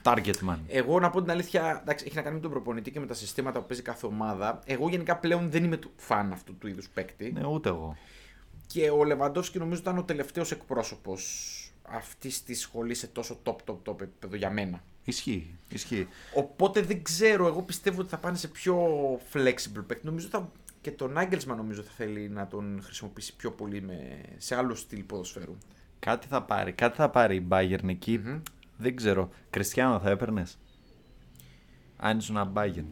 Target 0.03 0.49
man. 0.49 0.57
Εγώ 0.67 0.99
να 0.99 1.09
πω 1.09 1.21
την 1.21 1.31
αλήθεια, 1.31 1.79
εντάξει, 1.81 2.05
έχει 2.07 2.15
να 2.15 2.21
κάνει 2.21 2.35
με 2.35 2.41
τον 2.41 2.51
προπονητή 2.51 2.91
και 2.91 2.99
με 2.99 3.05
τα 3.05 3.13
συστήματα 3.13 3.59
που 3.59 3.67
παίζει 3.67 3.83
κάθε 3.83 4.05
ομάδα. 4.05 4.59
Εγώ 4.65 4.89
γενικά 4.89 5.17
πλέον 5.17 5.49
δεν 5.49 5.63
είμαι 5.63 5.77
του 5.77 5.91
φαν 5.95 6.31
αυτού 6.31 6.57
του 6.57 6.67
είδους 6.67 6.89
παίκτη. 6.89 7.31
Ναι, 7.31 7.47
ούτε 7.47 7.69
εγώ. 7.69 7.97
Και 8.67 8.89
ο 8.89 9.03
Λεβαντόφσκι 9.03 9.57
νομίζω 9.59 9.79
ήταν 9.79 9.97
ο 9.97 10.03
τελευταίος 10.03 10.51
εκπρόσωπος 10.51 11.55
αυτής 11.81 12.43
της 12.43 12.59
σχολής 12.59 12.99
σε 12.99 13.07
τόσο 13.07 13.39
top, 13.43 13.55
top, 13.65 13.77
top 13.85 14.01
επίπεδο 14.01 14.35
για 14.35 14.49
μένα. 14.49 14.83
Ισχύει. 15.03 15.55
Ισχύει. 15.69 16.07
Οπότε 16.35 16.81
δεν 16.81 17.03
ξέρω, 17.03 17.47
εγώ 17.47 17.61
πιστεύω 17.61 18.01
ότι 18.01 18.09
θα 18.09 18.17
πάνε 18.17 18.37
σε 18.37 18.47
πιο 18.47 18.77
flexible 19.33 19.83
παίκτη. 19.87 20.05
Νομίζω 20.05 20.27
θα, 20.27 20.51
και 20.81 20.91
τον 20.91 21.17
Άγγελσμα 21.17 21.55
νομίζω 21.55 21.81
θα 21.81 21.91
θέλει 21.91 22.29
να 22.29 22.47
τον 22.47 22.79
χρησιμοποιήσει 22.83 23.35
πιο 23.35 23.51
πολύ 23.51 23.81
με, 23.81 24.21
σε 24.37 24.55
άλλο 24.55 24.75
στυλ 24.75 25.03
ποδοσφαίρου. 25.03 25.57
Κάτι 25.99 26.27
θα 26.27 26.41
πάρει. 26.41 26.71
Κάτι 26.71 26.95
θα 26.95 27.09
πάρει 27.09 27.35
η 27.35 27.47
Bayern 27.49 27.87
εκει 27.87 28.41
Δεν 28.81 28.95
ξέρω. 28.95 29.29
Κριστιανό 29.49 29.99
θα 29.99 30.09
έπαιρνες; 30.09 30.57
Αν 31.97 32.17
ήσουν 32.17 32.35
ένα 32.37 32.51
Bayern. 32.55 32.85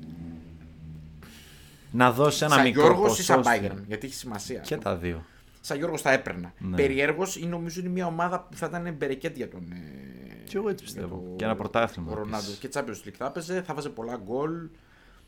Να 1.92 2.12
δώσεις 2.12 2.42
ένα 2.42 2.54
σαν 2.56 2.64
μικρό 2.64 2.82
Γιώργος 2.82 3.08
ποσό. 3.10 3.22
ή 3.22 3.26
σαν 3.26 3.44
στη- 3.44 3.60
Bayern, 3.64 3.84
γιατί 3.88 4.06
έχει 4.06 4.16
σημασία. 4.16 4.60
Και 4.60 4.78
τα 4.78 4.96
δύο. 4.96 5.26
Σαν 5.62 5.78
Γιώργος 5.78 6.02
θα 6.02 6.12
έπαιρνα. 6.12 6.54
Ναι. 6.58 6.76
Περιέργως 6.76 7.36
ή 7.36 7.46
νομίζω 7.46 7.80
είναι 7.80 7.90
μια 7.90 8.06
ομάδα 8.06 8.40
που 8.42 8.58
θα 8.58 8.66
ήταν 8.66 8.94
μπερεκέτ 8.94 9.36
για 9.36 9.50
τον. 9.50 9.72
ε, 9.72 10.44
Κι 10.44 10.56
εγώ 10.58 10.70
έτσι 10.70 10.84
για 10.86 10.94
πιστεύω. 10.94 11.16
το- 11.30 11.36
Και 11.36 11.44
ένα 11.44 11.56
πρωτάθλημα 11.56 12.12
Ο 12.12 12.14
Ρονάλντο. 12.16 12.38
επίσης. 12.38 12.58
Και 12.58 12.70
Champions 12.74 13.08
League 13.08 13.14
θα 13.18 13.26
έπαιζε, 13.26 13.62
θα 13.62 13.74
βάζε 13.74 13.90
πολλά 13.90 14.20
γκολ. 14.24 14.68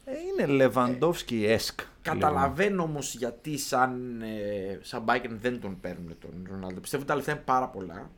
Ε, 0.06 0.12
είναι 0.32 0.46
Λεβαντόφσκι 0.54 1.46
εσκ. 1.46 1.80
Καταλαβαίνω 2.02 2.84
όμως 2.84 3.16
γιατί 3.16 3.58
σαν, 3.58 4.22
ε, 4.22 4.80
σαν 4.82 5.04
Bayern 5.08 5.30
δεν 5.42 5.60
τον 5.62 5.80
παίρνουν 5.80 6.16
τον 6.20 6.32
Ρονάλντο. 6.50 6.80
Πιστεύω 6.80 7.02
ότι 7.04 7.12
τα 7.12 7.18
λεφτά 7.18 7.32
είναι 7.32 7.42
πάρα 7.46 7.68
πολλά 7.68 8.10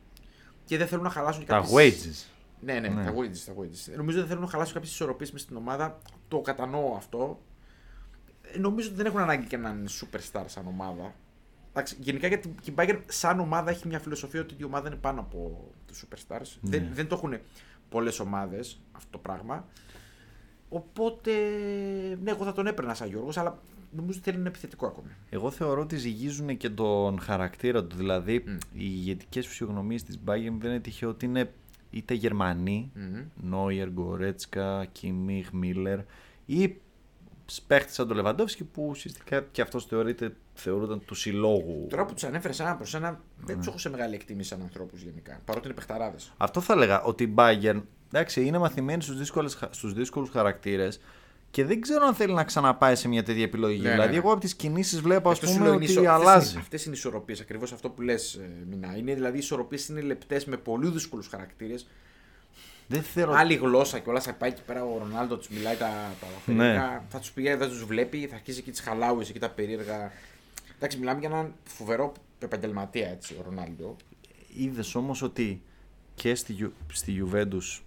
και 0.64 0.76
δεν 0.76 0.86
θέλουν 0.86 1.04
να 1.04 1.10
χαλάσουν 1.10 1.40
και 1.40 1.46
Τα 1.48 1.58
κάποιες- 1.58 1.72
wages. 1.94 2.33
Ναι, 2.64 2.72
ναι, 2.80 2.88
Ναι. 2.88 3.04
τα 3.04 3.14
wages, 3.14 3.38
τα 3.46 3.52
wages. 3.60 3.96
Νομίζω 3.96 4.18
δεν 4.18 4.26
θέλουν 4.26 4.42
να 4.42 4.48
χαλάσουν 4.48 4.74
κάποιες 4.74 4.92
ισορροπίες 4.92 5.32
μες 5.32 5.40
στην 5.40 5.56
ομάδα. 5.56 5.98
Το 6.28 6.40
κατανοώ 6.40 6.94
αυτό. 6.96 7.40
Ε, 8.42 8.58
Νομίζω 8.58 8.88
ότι 8.88 8.96
δεν 8.96 9.06
έχουν 9.06 9.20
ανάγκη 9.20 9.46
και 9.46 9.56
να 9.56 9.68
είναι 9.70 9.88
superstar 10.00 10.44
σαν 10.46 10.66
ομάδα. 10.66 11.14
Εντάξει, 11.70 11.96
γενικά 12.00 12.26
γιατί 12.28 12.54
και 12.62 12.70
η 12.70 12.74
Bayern 12.76 12.98
σαν 13.06 13.40
ομάδα 13.40 13.70
έχει 13.70 13.88
μια 13.88 13.98
φιλοσοφία 13.98 14.40
ότι 14.40 14.54
η 14.58 14.64
ομάδα 14.64 14.88
είναι 14.88 14.96
πάνω 14.96 15.20
από 15.20 15.68
τους 15.86 16.04
superstars. 16.04 16.56
Ναι. 16.60 16.70
Δεν, 16.78 16.88
δεν 16.92 17.08
το 17.08 17.14
έχουν 17.14 17.38
πολλές 17.88 18.20
ομάδες 18.20 18.80
αυτό 18.92 19.08
το 19.10 19.18
πράγμα. 19.18 19.64
Οπότε, 20.68 21.30
ναι, 22.22 22.30
εγώ 22.30 22.44
θα 22.44 22.52
τον 22.52 22.66
έπαιρνα 22.66 22.94
σαν 22.94 23.08
Γιώργος, 23.08 23.36
αλλά 23.36 23.58
νομίζω 23.90 24.18
ότι 24.18 24.30
θέλει 24.30 24.38
ένα 24.40 24.48
επιθετικό 24.48 24.86
ακόμη. 24.86 25.08
Εγώ 25.30 25.50
θεωρώ 25.50 25.80
ότι 25.80 25.96
ζυγίζουν 25.96 26.56
και 26.56 26.70
τον 26.70 27.20
χαρακτήρα 27.20 27.84
του. 27.84 27.96
Δηλαδή, 27.96 28.44
Μμ. 28.46 28.52
οι 28.54 28.58
ηγετικές 28.72 29.46
φυσιογνωμίες 29.46 30.02
της 30.02 30.18
Bayern 30.26 30.54
δεν 30.58 30.70
είναι 30.70 30.80
τυχαίο 30.80 31.08
ότι 31.08 31.24
είναι 31.24 31.52
είτε 31.94 32.14
Γερμανοί, 32.14 32.90
Μμμ. 32.94 33.24
Νόιερ, 33.34 33.90
Γκορέτσκα, 33.90 34.84
Κιμίχ, 34.92 35.50
Μίλλερ, 35.52 35.98
ή 36.46 36.76
παίχτες 37.66 37.94
σαν 37.94 38.06
τον 38.08 38.16
Λεβαντόφσκι 38.16 38.64
που 38.64 38.86
ουσιαστικά 38.88 39.40
και 39.50 39.62
αυτός 39.62 39.84
θεωρείται, 39.86 40.36
θεωρούνταν 40.54 41.04
του 41.04 41.14
συλλόγου. 41.14 41.86
Τώρα 41.90 42.04
που 42.04 42.14
τους 42.14 42.24
ανέφερες 42.24 42.60
ένα 42.60 42.76
προς 42.76 42.94
ένα, 42.94 43.20
δεν 43.38 43.54
Ναι. 43.54 43.58
τους 43.58 43.66
έχω 43.66 43.78
σε 43.78 43.90
μεγάλη 43.90 44.14
εκτίμηση 44.14 44.48
σαν 44.48 44.62
ανθρώπους 44.62 45.02
γενικά. 45.02 45.40
Παρότι 45.44 45.66
είναι 45.66 45.74
παιχταράδες. 45.74 46.32
Αυτό 46.36 46.60
θα 46.60 46.72
έλεγα 46.72 47.02
ότι 47.02 47.24
η 47.24 47.34
Bayern 47.36 47.82
εντάξει, 48.12 48.44
είναι 48.46 48.58
μαθημένη 48.58 49.02
στους 49.02 49.30
στους 49.70 49.92
δύσκολους 49.92 50.30
χαρακτήρες 50.30 51.00
και 51.54 51.64
δεν 51.64 51.80
ξέρω 51.80 52.06
αν 52.06 52.14
θέλει 52.14 52.32
να 52.32 52.44
ξαναπάει 52.44 52.94
σε 52.96 53.08
μια 53.08 53.22
τέτοια 53.22 53.42
επιλογή. 53.42 53.80
Ναι, 53.80 53.90
δηλαδή, 53.90 54.06
ναι, 54.06 54.10
ναι. 54.12 54.16
εγώ 54.16 54.30
από 54.32 54.40
τις 54.40 54.54
κινήσεις 54.54 55.00
βλέπω 55.00 55.28
ας 55.30 55.34
Αυτό 55.34 55.46
σου 55.46 55.52
πούμε 55.52 55.64
λέω, 55.64 55.74
είναι 55.74 55.82
ότι 55.84 55.92
ισο- 55.92 56.00
αυτές 56.10 56.26
αλλάζει. 56.28 56.50
είναι- 56.50 56.60
Αυτές 56.60 56.84
είναι 56.84 56.94
οι 56.94 56.98
ισορροπίες, 56.98 57.40
ακριβώς 57.40 57.72
αυτό 57.72 57.88
που 57.90 58.02
λες 58.02 58.34
ε, 58.34 58.50
Μινά. 58.70 58.96
Είναι 58.96 59.14
δηλαδή 59.14 59.36
οι 59.36 59.38
ισορροπίες 59.38 59.88
είναι 59.88 60.00
λεπτές 60.00 60.44
με 60.44 60.56
πολύ 60.56 60.88
δύσκολους 60.88 61.26
χαρακτήρες. 61.28 61.86
Δεν 62.86 63.02
θέλω. 63.02 63.32
Άλλη 63.32 63.54
γλώσσα 63.54 63.98
και 63.98 64.08
όλα 64.10 64.20
θα 64.20 64.32
πάει 64.34 64.50
εκεί 64.50 64.62
πέρα 64.66 64.84
ο 64.84 64.98
Ρονάλντο 64.98 65.36
τους 65.36 65.48
μιλάει 65.48 65.76
τα, 65.76 65.86
τα 66.20 66.26
Ναι. 66.52 66.56
περίεργα. 66.56 67.04
Θα 67.08 67.18
τους 67.18 67.30
πηγαίνει, 67.30 67.56
δεν 67.56 67.68
τους 67.68 67.84
βλέπει, 67.84 68.26
θα 68.26 68.34
αρχίσει 68.34 68.58
εκεί 68.58 68.70
τις 68.70 68.80
χαλάουες 68.80 69.28
εκεί 69.28 69.38
τα 69.38 69.50
περίεργα. 69.50 70.12
Εντάξει, 70.76 70.98
μιλάμε 70.98 71.20
για 71.20 71.28
έναν 71.28 71.52
φοβερό 71.64 72.12
επαγγελματία 72.38 73.08
έτσι 73.08 73.34
ο 73.38 73.42
Ρονάλντο. 73.44 73.96
Είδες 74.56 74.94
όμως 74.94 75.22
ότι 75.22 75.62
και 76.14 76.34
στη, 76.34 76.52
Γιου- 76.52 76.72
στη 76.92 77.24
Juventus 77.24 77.80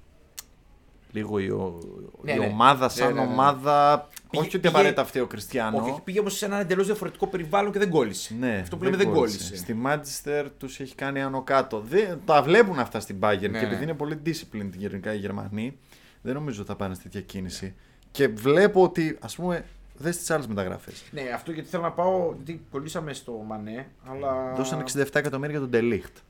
λίγο 1.18 1.40
η, 1.40 1.50
ο- 1.50 1.80
Ναι, 2.22 2.32
η 2.32 2.38
ναι. 2.38 2.46
ομάδα 2.46 2.90
σαν 2.90 3.08
Ναι, 3.14 3.20
ναι, 3.20 3.26
ναι. 3.26 3.32
ομάδα. 3.32 3.98
Πήγε- 4.30 4.46
όχι 4.46 4.48
ότι 4.48 4.50
πήγε- 4.58 4.68
απαραίτητα 4.68 5.02
αυτή 5.02 5.20
ο 5.20 5.28
Κριστιανό. 5.28 5.78
Όχι, 5.92 6.02
πήγε 6.04 6.20
όμως 6.20 6.38
σε 6.38 6.46
ένα 6.46 6.60
εντελώς 6.60 6.86
διαφορετικό 6.86 7.28
περιβάλλον 7.28 7.72
και 7.72 7.80
δεν 7.80 7.90
κόλλησε. 7.90 8.36
Ναι, 8.40 8.60
Αυτό 8.62 8.78
που 8.78 8.84
λέμε 8.84 8.98
δεν 8.98 9.12
κόλλησε. 9.12 9.56
Στη 9.58 9.76
Manchester 9.86 10.46
τους 10.58 10.80
έχει 10.80 10.96
κάνει 10.96 11.22
άνω 11.22 11.42
κάτω. 11.44 11.80
Δεν, 11.80 12.20
τα 12.26 12.42
βλέπουν 12.44 12.80
αυτά 12.80 13.00
στην 13.00 13.16
Bayern 13.20 13.40
Ναι, 13.40 13.60
και 13.60 13.66
επειδή 13.66 13.76
ναι. 13.76 13.82
είναι 13.84 13.94
πολύ 13.94 14.22
disciplined 14.26 14.72
γενικά 14.76 15.14
οι 15.14 15.18
Γερμανοί, 15.18 15.78
δεν 16.22 16.34
νομίζω 16.34 16.60
ότι 16.62 16.70
θα 16.70 16.76
πάνε 16.76 16.96
σε 16.96 17.02
τέτοια 17.02 17.22
κίνηση. 17.22 17.76
Και 18.12 18.28
βλέπω 18.28 18.84
ότι, 18.84 19.18
ας 19.22 19.36
πούμε, 19.36 19.66
δες 19.98 20.18
τις 20.18 20.32
άλλες 20.32 20.48
μεταγραφές. 20.48 21.04
Ναι, 21.12 21.22
αυτό 21.36 21.52
γιατί 21.52 21.70
θέλω 21.70 21.84
να 21.84 21.92
πάω. 21.92 22.34
Γιατί 22.36 22.66
κολλήσαμε 22.72 23.14
στο 23.14 23.32
Μανέ, 23.48 23.86
αλλά. 24.06 24.54
Δώσαν 24.56 24.80
67 24.80 25.20
εκατομμύρια 25.20 25.58
για 25.60 25.68
τον 25.68 25.80
De 25.82 25.93
Ligt. 25.93 26.22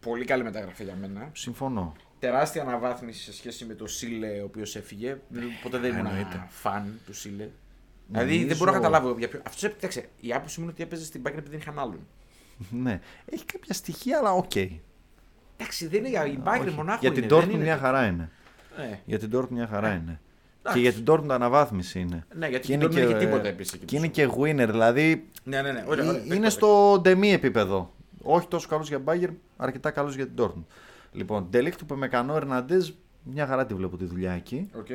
Πολύ 0.00 0.24
καλή 0.24 0.42
μεταγραφή 0.42 0.84
για 0.84 0.96
μένα. 1.00 1.28
Συμφωνώ. 1.32 1.92
Τεράστια 2.26 2.62
αναβάθμιση 2.62 3.22
σε 3.22 3.32
σχέση 3.32 3.64
με 3.64 3.74
το 3.74 3.86
Ζίλε 3.86 4.40
ο 4.40 4.44
οποίος 4.44 4.76
έφυγε. 4.76 5.16
Ποτέ 5.62 5.78
δεν 5.78 5.92
ήμουν 5.92 6.06
Εννοείται. 6.06 6.46
φαν 6.48 6.98
του 7.06 7.14
Ζίλε. 7.14 7.48
Δηλαδή 8.08 8.30
Νομίζω- 8.30 8.46
δεν 8.48 8.56
μπορώ 8.56 8.70
να 8.70 8.76
καταλάβω 8.76 9.14
για 9.18 9.28
ποιο. 9.28 9.40
Αυτός 9.46 9.64
έπαιξε. 9.64 10.08
Η 10.20 10.32
άποψη 10.32 10.58
μου 10.58 10.64
είναι 10.64 10.72
ότι 10.74 10.82
έπαιζε 10.82 11.04
στην 11.04 11.22
Bayern 11.24 11.32
επειδή 11.32 11.48
δεν 11.50 11.58
είχαν 11.58 11.78
άλλον. 11.78 11.98
ναι. 12.84 13.00
Έχει 13.24 13.44
κάποια 13.44 13.74
στοιχεία, 13.74 14.18
αλλά 14.18 14.32
οκ. 14.32 14.56
Εντάξει, 15.56 15.86
δεν 15.86 15.98
είναι 15.98 16.08
για 16.08 16.26
η 16.26 16.38
Bayern 16.44 16.60
Όχι. 16.66 16.74
μονάχο. 16.74 16.98
Για 17.00 17.12
την 17.12 17.22
είναι, 17.22 17.34
δεν 17.34 17.44
Dortmund 17.44 17.52
είναι 17.54 17.62
μια 17.62 17.74
το- 17.74 17.80
χαρά 17.82 18.06
είναι. 18.06 18.30
Ναι. 18.76 19.00
Για 19.04 19.18
την 19.18 19.30
Dortmund 19.34 19.48
μια 19.48 19.66
χαρά 19.66 19.88
είναι. 19.92 20.20
εντάξει. 20.60 20.82
Και 20.82 20.88
για 20.88 20.92
την 20.92 21.04
Dortmund 21.06 21.28
αναβάθμιση 21.30 22.00
είναι. 22.00 22.26
Ναι, 22.34 22.48
γιατί 22.48 22.66
Και 22.66 22.76
την 22.78 22.86
Dortmund 22.86 22.90
είναι 22.92 23.00
δεν 23.00 23.08
και- 23.08 23.16
έχει 23.16 23.24
τίποτα 23.26 23.48
επίσης. 23.48 23.80
Και 23.84 23.96
είναι 23.96 24.06
και 24.08 24.28
winner, 24.38 24.66
δηλαδή 24.70 25.28
Ναι, 25.44 25.62
ναι, 25.62 25.72
ναι. 25.72 25.84
Ωραία, 25.86 26.04
ωραία, 26.08 26.20
Ε, 26.20 26.24
δεν 26.26 26.36
είναι 26.36 26.44
το- 26.46 26.50
στο 26.50 26.98
ντεμή 27.02 27.32
επίπεδο. 27.32 27.94
Όχι 28.22 28.48
τόσο 28.48 28.68
καλός 28.68 28.88
για 28.88 29.00
Bayern, 29.04 29.34
αρκετά 29.56 29.90
καλός 29.90 30.14
για 30.14 30.26
την 30.26 30.34
Dortmund. 30.44 30.64
Λοιπόν, 31.12 31.46
Ντελίχτ 31.50 31.84
Ουπαμεκανό 31.84 32.36
Ερναντέζ, 32.36 32.90
μια 33.22 33.46
χαρά 33.46 33.66
τη 33.66 33.74
βλέπω 33.74 33.96
τη 33.96 34.04
δουλειά 34.04 34.32
εκεί. 34.32 34.70
Οκ. 34.74 34.88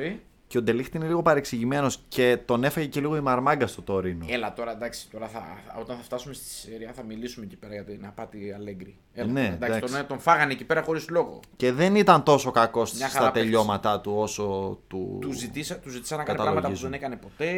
Και 0.48 0.58
ο 0.58 0.62
Ντελίχτ 0.62 0.94
είναι 0.94 1.06
λίγο 1.06 1.22
παρεξηγημένος 1.22 1.98
και 2.08 2.38
τον 2.44 2.64
έφαγε 2.64 2.86
και 2.86 3.00
λίγο 3.00 3.16
η 3.16 3.20
μαρμάγκα 3.20 3.66
στο 3.66 3.82
Τόρινο. 3.82 4.26
Έλα 4.28 4.52
τώρα, 4.52 4.72
εντάξει, 4.72 5.08
τώρα 5.10 5.26
θα, 5.28 5.42
όταν 5.80 5.96
θα 5.96 6.02
φτάσουμε 6.02 6.34
στη 6.34 6.44
σειρά 6.44 6.92
θα 6.92 7.02
μιλήσουμε 7.02 7.44
εκεί 7.46 7.56
πέρα 7.56 7.72
για 7.72 7.84
την 7.84 8.06
απάτη 8.06 8.52
Αλέγκρι. 8.52 8.96
Έλα, 9.14 9.32
Ναι, 9.32 9.40
τώρα, 9.42 9.54
εντάξει, 9.54 9.76
εντάξει. 9.76 9.94
Τον, 9.94 10.06
τον 10.06 10.18
φάγανε 10.18 10.52
εκεί 10.52 10.64
πέρα 10.64 10.82
χωρίς 10.82 11.08
λόγο. 11.08 11.40
Και 11.56 11.72
δεν 11.72 11.94
ήταν 11.96 12.22
τόσο 12.22 12.50
κακός 12.50 12.92
Μια 12.92 13.08
στα 13.08 13.18
χαρά 13.18 13.30
τελειώματά 13.30 14.00
του 14.00 14.12
όσο 14.16 14.78
του. 14.88 15.18
Του 15.20 15.32
ζητήσα, 15.32 15.76
του 15.78 15.90
ζητήσα 15.90 16.16
να 16.16 16.22
κάνει 16.24 16.38
πράγματα 16.38 16.68
που 16.68 16.74
Καταλογίζουν. 16.74 16.90
δεν 16.90 17.00
έκανε 17.00 17.16
ποτέ. 17.16 17.48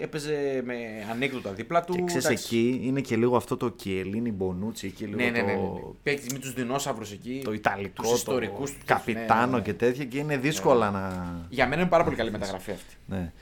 Έπαιζε 0.00 0.62
με 0.64 0.74
ανέκδοτα 1.10 1.52
δίπλα 1.52 1.84
του. 1.84 1.92
Και 1.94 2.02
ξέρεις 2.04 2.24
εντάξει. 2.24 2.56
εκεί 2.56 2.80
είναι 2.84 3.00
και 3.00 3.16
λίγο 3.16 3.36
αυτό 3.36 3.56
το 3.56 3.68
Κιελίνι 3.68 4.32
Μπονούτσι, 4.32 4.86
εκεί 4.86 5.04
λίγο 5.04 5.16
Ναι, 5.16 5.24
ναι, 5.24 5.30
ναι. 5.30 5.42
ναι, 5.42 5.52
ναι. 5.52 5.58
το, 5.58 5.96
Παίκτης 6.02 6.32
με 6.32 6.38
τους 6.38 6.52
δεινόσαυρου 6.52 7.04
εκεί. 7.12 7.40
το 7.44 7.52
Ιταλικό, 7.52 7.92
τους 8.02 8.08
το 8.08 8.14
ιστορικούς 8.14 8.70
τους, 8.72 8.84
καπιτάνο 8.84 9.40
ναι, 9.40 9.50
ναι, 9.50 9.56
ναι. 9.56 9.62
και 9.62 9.74
τέτοια 9.74 10.04
και 10.04 10.18
είναι 10.18 10.36
δύσκολα 10.36 10.90
να. 10.90 11.36
Για 11.48 11.66
μένα 11.66 11.80
είναι 11.80 11.90
πάρα 11.90 12.04
πολύ 12.04 12.16
καλή 12.16 12.27
μεταγραφή 12.30 12.70
αυτή. 12.70 12.94
Ναι. 13.06 13.32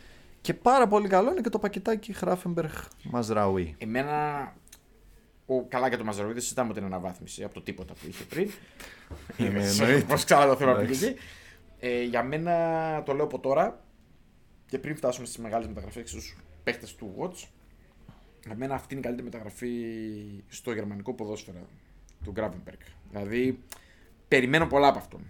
Και 0.40 0.55
πάρα 0.55 0.87
πολύ 0.87 1.09
καλό 1.09 1.31
είναι 1.31 1.40
και 1.40 1.49
το 1.49 1.59
πακετάκι 1.59 2.12
Χράφενμπεργκ 2.12 2.70
Μαζραουί. 3.03 3.75
Εμένα. 3.79 4.55
Ο, 5.46 5.62
καλά 5.62 5.90
και 5.90 5.96
το 5.96 6.05
Μαζαρούι 6.05 6.33
δεν 6.33 6.42
συζητάμε 6.42 6.72
την 6.72 6.85
αναβάθμιση 6.85 7.44
από 7.44 7.55
το 7.55 7.61
τίποτα 7.61 7.92
που 7.94 8.07
είχε 8.09 8.25
πριν. 8.25 8.51
Ναι, 9.37 9.46
εννοείται. 9.46 10.05
Πώ 10.07 10.14
ξανά 10.14 10.46
το 10.46 10.57
θέμα 10.57 10.72
πήγε 10.75 10.85
Εντάξει. 10.85 11.07
εκεί. 11.07 11.18
Ε, 11.79 12.03
για 12.03 12.22
μένα 12.22 13.03
το 13.05 13.12
λέω 13.12 13.25
από 13.25 13.38
τώρα 13.38 13.85
και 14.66 14.79
πριν 14.79 14.96
φτάσουμε 14.96 15.27
στις 15.27 15.38
μεγάλες 15.38 15.66
μεταγραφές 15.66 16.03
και 16.03 16.09
στους 16.09 16.37
παίχτες 16.64 16.94
του 16.94 17.14
Watch. 17.18 17.49
Για 18.46 18.57
μένα 18.57 18.75
αυτή 18.75 18.94
είναι 18.94 19.01
η 19.01 19.05
καλύτερη 19.05 19.29
μεταγραφή 19.29 19.70
στο 20.49 20.72
γερμανικό 20.72 21.14
ποδόσφαιρο 21.14 21.66
του 22.25 22.33
Gravenberg. 22.37 22.87
Δηλαδή, 23.11 23.62
περιμένω 24.29 24.66
πολλά 24.66 24.88
από 24.88 24.99
αυτόν. 24.99 25.20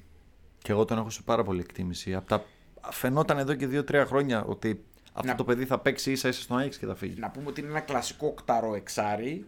Και 0.59 0.73
εγώ 0.73 0.85
τον 0.85 0.99
έχω 0.99 1.11
σε 1.11 1.23
πάρα 1.23 1.43
πολύ 1.43 1.61
εκτίμηση. 1.61 2.15
Από 2.15 2.27
τα... 2.27 2.45
Φαινόταν 2.91 3.39
εδώ 3.39 3.55
και 3.55 3.67
2-3 3.67 4.05
χρόνια 4.07 4.45
ότι 4.45 4.85
αυτό 5.13 5.29
Να- 5.31 5.35
το 5.37 5.45
παιδί 5.45 5.65
θα 5.65 5.79
παίξει 5.79 6.11
ίσα 6.13 6.29
ίσα 6.29 6.43
στον 6.43 6.59
Άγιξ 6.59 6.79
και 6.79 6.87
θα 6.87 6.95
φύγει. 6.95 7.21
Να 7.21 7.31
πούμε 7.31 7.49
ότι 7.49 7.61
είναι 7.61 7.71
ένα 7.71 7.81
κλασικό 7.81 8.27
οκτάρο 8.27 8.75
εξάρι. 8.75 9.47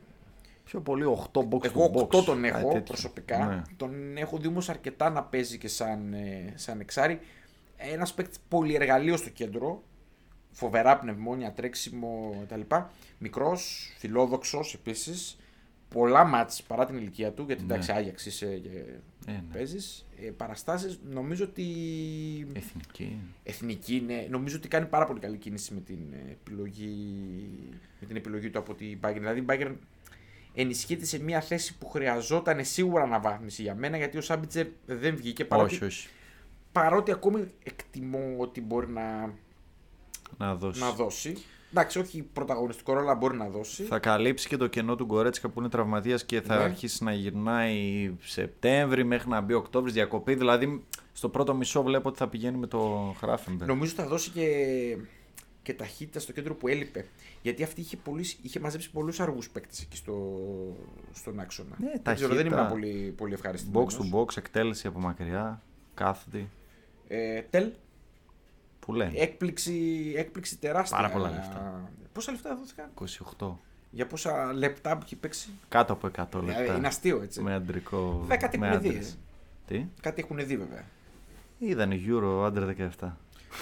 Πιο 0.64 0.80
πολύ 0.80 1.05
8 1.05 1.41
box 1.51 1.64
Εγώ 1.64 1.91
to 1.95 1.99
box. 1.99 2.01
8 2.03 2.24
τον 2.24 2.43
κάτι 2.43 2.47
έχω 2.59 2.68
τέτοιο. 2.68 2.80
προσωπικά. 2.82 3.47
Ναι. 3.47 3.62
Τον 3.76 4.16
έχω 4.16 4.36
δει 4.39 4.47
όμως 4.47 4.68
αρκετά 4.68 5.11
να 5.11 5.22
παίζει 5.22 5.59
και 5.59 5.68
σαν, 5.68 6.12
ε, 6.12 6.53
σαν 6.55 6.80
εξάρι. 6.80 7.20
Ένας 7.76 8.14
παίκτης 8.14 8.39
πολυεργαλείο 8.49 9.16
στο 9.16 9.28
κέντρο. 9.30 9.82
Φοβερά 10.51 10.99
πνευμόνια, 10.99 11.53
τρέξιμο 11.53 12.43
κτλ. 12.49 12.61
Μικρός, 13.18 13.93
φιλόδοξος 13.99 14.74
επίσης. 14.74 15.39
Πολλά 15.95 16.24
μάτς 16.24 16.62
παρά 16.62 16.86
την 16.86 16.97
ηλικία 16.97 17.32
του, 17.32 17.45
γιατί 17.47 17.64
Ναι. 17.64 17.72
εντάξει, 17.72 17.93
Άγιαξ 17.93 18.26
είσαι 18.26 18.47
και 18.57 18.68
Ε, 19.26 19.32
ναι. 19.32 19.43
παίζεις. 19.53 20.07
Ε, 20.20 20.30
Παραστάσεις 20.30 20.99
νομίζω 21.11 21.45
ότι. 21.45 21.64
Εθνική. 22.53 23.18
Εθνική 23.43 23.97
είναι. 23.97 24.26
Νομίζω 24.30 24.57
ότι 24.57 24.68
κάνει 24.68 24.86
πάρα 24.86 25.07
πολύ 25.07 25.20
καλή 25.20 25.36
κίνηση 25.36 25.74
με 25.74 25.80
την 25.80 25.99
ε, 26.12 26.30
επιλογή, 26.30 26.97
με 28.01 28.07
την 28.07 28.16
επιλογή 28.16 28.51
του 28.51 28.59
από 28.59 28.74
την 28.74 28.99
Bayern. 29.03 29.14
Δηλαδή 29.18 29.41
η 29.41 29.45
Bayern 29.49 29.72
ενισχύεται 30.55 31.05
σε 31.05 31.22
μια 31.22 31.41
θέση 31.41 31.78
που 31.78 31.89
χρειαζόταν 31.89 32.64
σίγουρα 32.64 33.03
αναβάθμιση 33.03 33.62
για 33.62 33.74
μένα 33.74 33.97
γιατί 33.97 34.18
ο 34.18 34.20
Σάμπιτσερ 34.20 34.66
δεν 34.86 35.16
βγήκε 35.16 35.45
παρότι 35.45 35.74
Όχι, 35.74 35.84
όχι. 35.84 36.09
παρότι 36.72 37.11
ακόμη 37.12 37.51
εκτιμώ 37.62 38.34
ότι 38.39 38.61
μπορεί 38.61 38.89
να, 38.89 39.34
Να 40.39 40.55
δώσει. 40.55 40.80
να 40.80 40.91
δώσει. 40.93 41.36
Εντάξει, 41.71 41.99
όχι 41.99 42.23
πρωταγωνιστικό 42.23 42.93
ρόλο, 42.93 43.05
αλλά 43.05 43.14
μπορεί 43.14 43.37
να 43.37 43.49
δώσει. 43.49 43.83
Θα 43.83 43.99
καλύψει 43.99 44.49
και 44.49 44.57
το 44.57 44.66
κενό 44.66 44.95
του 44.97 45.05
Γκορέτσικα 45.05 45.49
που 45.49 45.61
είναι 45.61 45.69
τραυματίας 45.69 46.25
και 46.25 46.41
θα 46.41 46.57
Ναι. 46.57 46.62
αρχίσει 46.62 47.05
να 47.05 47.12
γυρνάει 47.12 48.12
Σεπτέμβρη 48.23 49.05
μέχρι 49.05 49.29
να 49.29 49.41
μπει 49.41 49.53
Οκτώβρης 49.55 49.93
διακοπή. 49.95 50.35
Δηλαδή 50.35 50.85
στο 51.12 51.29
πρώτο 51.29 51.55
μισό 51.55 51.83
βλέπω 51.83 52.09
ότι 52.09 52.19
θα 52.19 52.29
πηγαίνει 52.29 52.57
με 52.57 52.66
το 52.66 53.14
Χράφενμπεργκ. 53.19 53.69
Νομίζω 53.71 53.93
θα 53.93 54.07
δώσει 54.07 54.31
και, 54.31 54.47
και 55.62 55.75
ταχύτητα 55.75 56.21
στο 56.21 56.33
κέντρο 56.33 56.55
που 56.55 56.69
έλειπε. 56.69 57.07
Γιατί 57.43 57.62
αυτή 57.62 57.81
είχε, 57.81 57.97
πολύ, 57.97 58.25
είχε 58.43 58.61
μαζέψει 58.61 58.91
πολλούς 58.91 59.21
αργούς 59.21 59.51
παίκτες 59.51 59.81
εκεί 59.83 59.97
στο, 59.97 60.37
στον 61.12 61.41
άξονα. 61.41 61.77
Ναι, 61.79 61.91
δεν, 62.03 62.14
ξέρω, 62.14 62.35
δεν 62.35 62.37
ταχύτητα. 62.45 62.57
ήμουν 62.61 62.69
πολύ, 62.71 63.14
πολύ 63.16 63.33
ευχαριστημένος. 63.33 63.97
Box 63.97 64.01
to 64.01 64.19
box, 64.21 64.37
εκτέλεση 64.37 64.87
από 64.87 64.99
μακριά, 65.01 65.62
κάθετη. 65.95 66.49
Ε, 67.09 67.41
τελ, 67.51 67.71
Που 68.89 68.95
λέει. 68.95 69.11
έκπληξη, 69.14 70.12
έκπληξη 70.16 70.57
τεράστια. 70.59 70.97
Πάρα 70.97 71.11
πολλά 71.11 71.28
λεφτά. 71.30 71.91
Πόσα 72.12 72.32
λεφτά 72.32 72.57
δόθηκαν, 72.57 72.86
28. 73.39 73.47
για 73.91 74.07
πόσα 74.07 74.53
λεπτά 74.55 74.97
που 74.97 75.03
έχει 75.05 75.16
παίξει; 75.16 75.49
Κάτω 75.68 75.93
από 75.93 76.07
100 76.16 76.43
Ε, 76.43 76.45
λεπτά. 76.47 76.76
Είναι 76.76 76.86
αστείο 76.86 77.20
έτσι. 77.22 77.41
Με 77.43 77.55
αντρικό. 77.55 78.18
Βέβαια, 78.20 78.36
κάτι 78.36 78.59
με 78.59 78.66
έχουν 78.68 78.80
δει, 78.80 78.89
άντρες. 78.89 79.09
ε. 79.11 79.14
Τι; 79.74 79.84
Κάτι 80.01 80.22
έχουν 80.22 80.36
δει 80.47 80.57
βέβαια. 80.57 80.84
Είδαν 81.59 81.91
Euro 81.93 82.45
άντρα 82.47 82.66
17. 82.66 82.76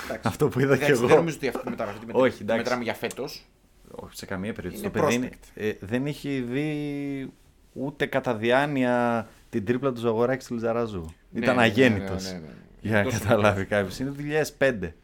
Εντάξει. 0.04 0.28
Αυτό 0.28 0.48
που 0.48 0.60
είδα 0.60 0.76
κι 0.76 0.82
Εντάξει, 0.82 1.00
εγώ. 1.00 1.06
Δεν 1.08 1.16
νομίζω 1.16 1.36
ότι 1.36 1.48
αυτή 1.48 1.62
τη 1.62 1.70
μεταγραφή 1.70 1.98
τη 1.98 2.06
μετρα- 2.06 2.20
Όχι, 2.22 2.36
τη 2.36 2.42
εντάξει. 2.42 2.62
μετράμε 2.62 2.82
για 2.82 2.94
φέτος. 2.94 3.46
Όχι 3.90 4.16
σε 4.16 4.26
καμία 4.26 4.52
περίπτωση. 4.52 4.82
Είναι 4.84 4.92
Το 4.92 5.00
παιδί 5.00 5.14
είναι- 5.14 5.28
prospect. 5.32 5.48
ε, 5.54 5.72
δεν 5.80 6.06
έχει 6.06 6.40
δει 6.40 7.32
ούτε 7.72 8.06
κατά 8.06 8.34
διάνοια 8.34 9.28
την 9.50 9.64
τρίπλα 9.64 9.92
του 9.92 10.00
Ζαγοράκης 10.00 10.46
του 10.46 10.54
Λιζαράζου. 10.54 11.04
Ήταν 11.32 11.58
αγέννητο. 11.58 12.14
Ναι, 12.14 12.20
ναι, 12.22 12.30
ναι, 12.32 12.38
ναι. 12.38 12.52
Για 12.80 12.96
να 12.96 13.02
Τόσο 13.02 13.18
καταλάβει 13.18 13.64
κάποιος. 13.64 13.98
Είναι 13.98 14.10
2005 14.10 14.78
Ναι, 14.80 14.94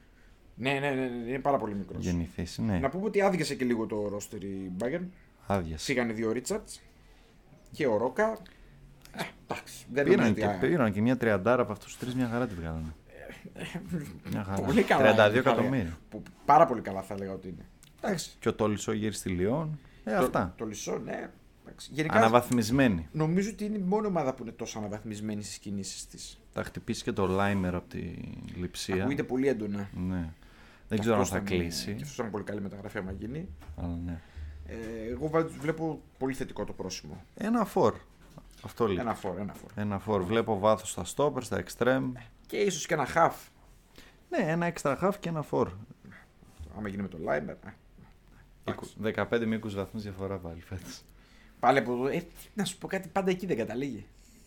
ναι, 0.54 0.72
ναι, 0.78 0.90
ναι, 0.90 1.28
είναι 1.28 1.38
πάρα 1.38 1.56
πολύ 1.56 1.74
μικρός. 1.74 2.04
γεννηθή. 2.04 2.62
Ναι, 2.62 2.78
Να 2.78 2.88
πούμε 2.88 3.04
ότι 3.04 3.20
άδειασε 3.20 3.54
και 3.54 3.64
λίγο 3.64 3.86
το 3.86 4.08
ρόστερ 4.08 4.42
η 4.42 4.72
Bayern. 4.78 5.06
άδειασε. 5.46 5.84
Φύγανε 5.84 6.12
οι 6.12 6.14
δύο 6.14 6.32
Ρίτσαρτς 6.32 6.80
και 7.72 7.86
ο 7.86 7.96
Ρόκα. 7.96 8.38
Ε, 9.16 9.22
εντάξει, 9.46 9.86
δεν 9.92 10.04
Πήραν 10.04 10.18
νομίζω 10.20 10.40
και, 10.40 10.46
ότι- 10.46 10.66
πήραν 10.66 10.92
και 10.92 11.00
μια 11.00 11.16
τριαντάρα 11.16 11.62
από 11.62 11.72
αυτούς 11.72 11.86
τους 11.88 11.98
τρεις, 11.98 12.14
μια 12.14 12.28
χαρά 12.28 12.46
τη 12.46 12.54
βγάλανε. 12.54 12.94
Μια 14.30 14.44
χαρά. 14.44 14.62
Πολύ 14.62 14.82
καλά. 14.82 15.02
32 15.12 15.14
θα 15.16 15.22
έλεγα. 15.24 15.38
εκατομμύρια. 15.38 15.98
Που 16.08 16.22
πάρα 16.44 16.66
πολύ 16.66 16.80
καλά 16.80 17.02
θα 17.02 17.14
έλεγα 17.14 17.32
ότι 17.32 17.48
είναι. 17.48 17.64
Εντάξει. 18.00 18.30
Και 18.38 18.48
ο 18.48 18.54
Τόλισο 18.54 18.92
γύρει 18.92 19.12
στη 19.14 19.28
Λιόν. 19.28 19.78
Ε, 20.04 20.10
Το- 20.16 20.22
αυτά. 20.22 20.54
Το 20.56 20.64
Λισό, 20.66 20.98
ναι. 21.04 21.30
Εντάξει. 21.64 21.90
Γενικά 21.92 22.16
Αναβαθμισμένη. 22.16 23.08
νομίζω 23.12 23.50
ότι 23.52 23.64
είναι 23.64 23.76
η 23.78 23.82
μόνη 23.86 24.06
ομάδα 24.06 24.34
που 24.34 24.42
είναι 24.42 24.52
τόσο 24.52 24.78
αναβαθμισμένη 24.78 25.42
στις 25.42 25.58
κινήσεις 25.58 26.06
της. 26.06 26.40
Θα 26.52 26.64
χτυπήσει 26.64 27.02
και 27.02 27.12
το 27.12 27.26
Λάιμερ 27.26 27.74
από 27.74 27.88
τη 27.88 27.98
λειψία. 28.60 28.94
Ακούγεται 29.02 29.22
πολύ 29.22 29.48
έντονα. 29.48 29.88
Ναι. 29.94 30.28
Δεν 30.92 31.00
ξέρω 31.00 31.14
αν 31.16 31.20
Αυτός 31.22 31.38
θα 31.38 31.44
ήταν, 31.44 31.56
ε, 31.58 31.62
κλείσει. 31.62 31.86
Και 31.94 32.02
αυτός 32.02 32.14
ήταν 32.18 32.30
πολύ 32.30 32.44
καλή 32.44 32.60
μεταγραφή 32.60 32.98
άμα 32.98 33.12
γίνει. 33.12 33.48
Αλλά 33.76 33.98
ναι. 34.04 34.20
Ε, 34.66 34.76
εγώ 35.10 35.28
βα- 35.28 35.46
βλέπω 35.46 36.00
πολύ 36.18 36.34
θετικό 36.34 36.64
το 36.64 36.72
πρόσημο. 36.72 37.24
Ένα 37.34 37.64
φορ. 37.64 37.94
Αυτό 38.64 38.86
λέει. 38.86 38.96
Ένα 38.96 39.14
φορ, 39.14 39.38
ένα 39.38 39.52
φορ. 39.52 39.70
Ένα 39.74 39.98
φορ. 39.98 40.22
Βλέπω 40.22 40.58
βάθος 40.58 40.90
στα 40.90 41.04
στόπερ, 41.04 41.42
στα 41.42 41.62
εξτρέμ. 41.64 42.12
Και 42.46 42.56
ίσως 42.56 42.86
και 42.86 42.94
ένα 42.94 43.06
χαφ. 43.14 43.32
Ναι, 44.30 44.38
ένα 44.50 44.72
έξτρα 44.74 44.98
χαφ 45.00 45.12
και 45.20 45.28
ένα 45.28 45.42
φορ. 45.42 45.70
Άμα 46.78 46.88
γίνει 46.88 47.02
με 47.02 47.08
το 47.08 47.18
Λάιμερ. 47.18 47.54
ε, 47.54 47.74
εντάξει. 48.64 48.94
15 49.02 49.46
με 49.46 49.56
20 49.56 49.74
βαθμούς 49.74 50.02
διαφορά 50.02 50.36
πάλι 50.38 50.60
φέτος. 50.60 51.02
Πάλι 51.60 51.78
από 51.78 51.92
εδώ. 51.92 52.06
Ε, 52.06 52.26
να 52.54 52.64
σου 52.64 52.78
πω 52.78 52.86
κάτι, 52.86 53.08
πάντα 53.08 53.30
εκεί 53.30 53.46
δεν 53.46 53.56
καταλήγει. 53.56 54.06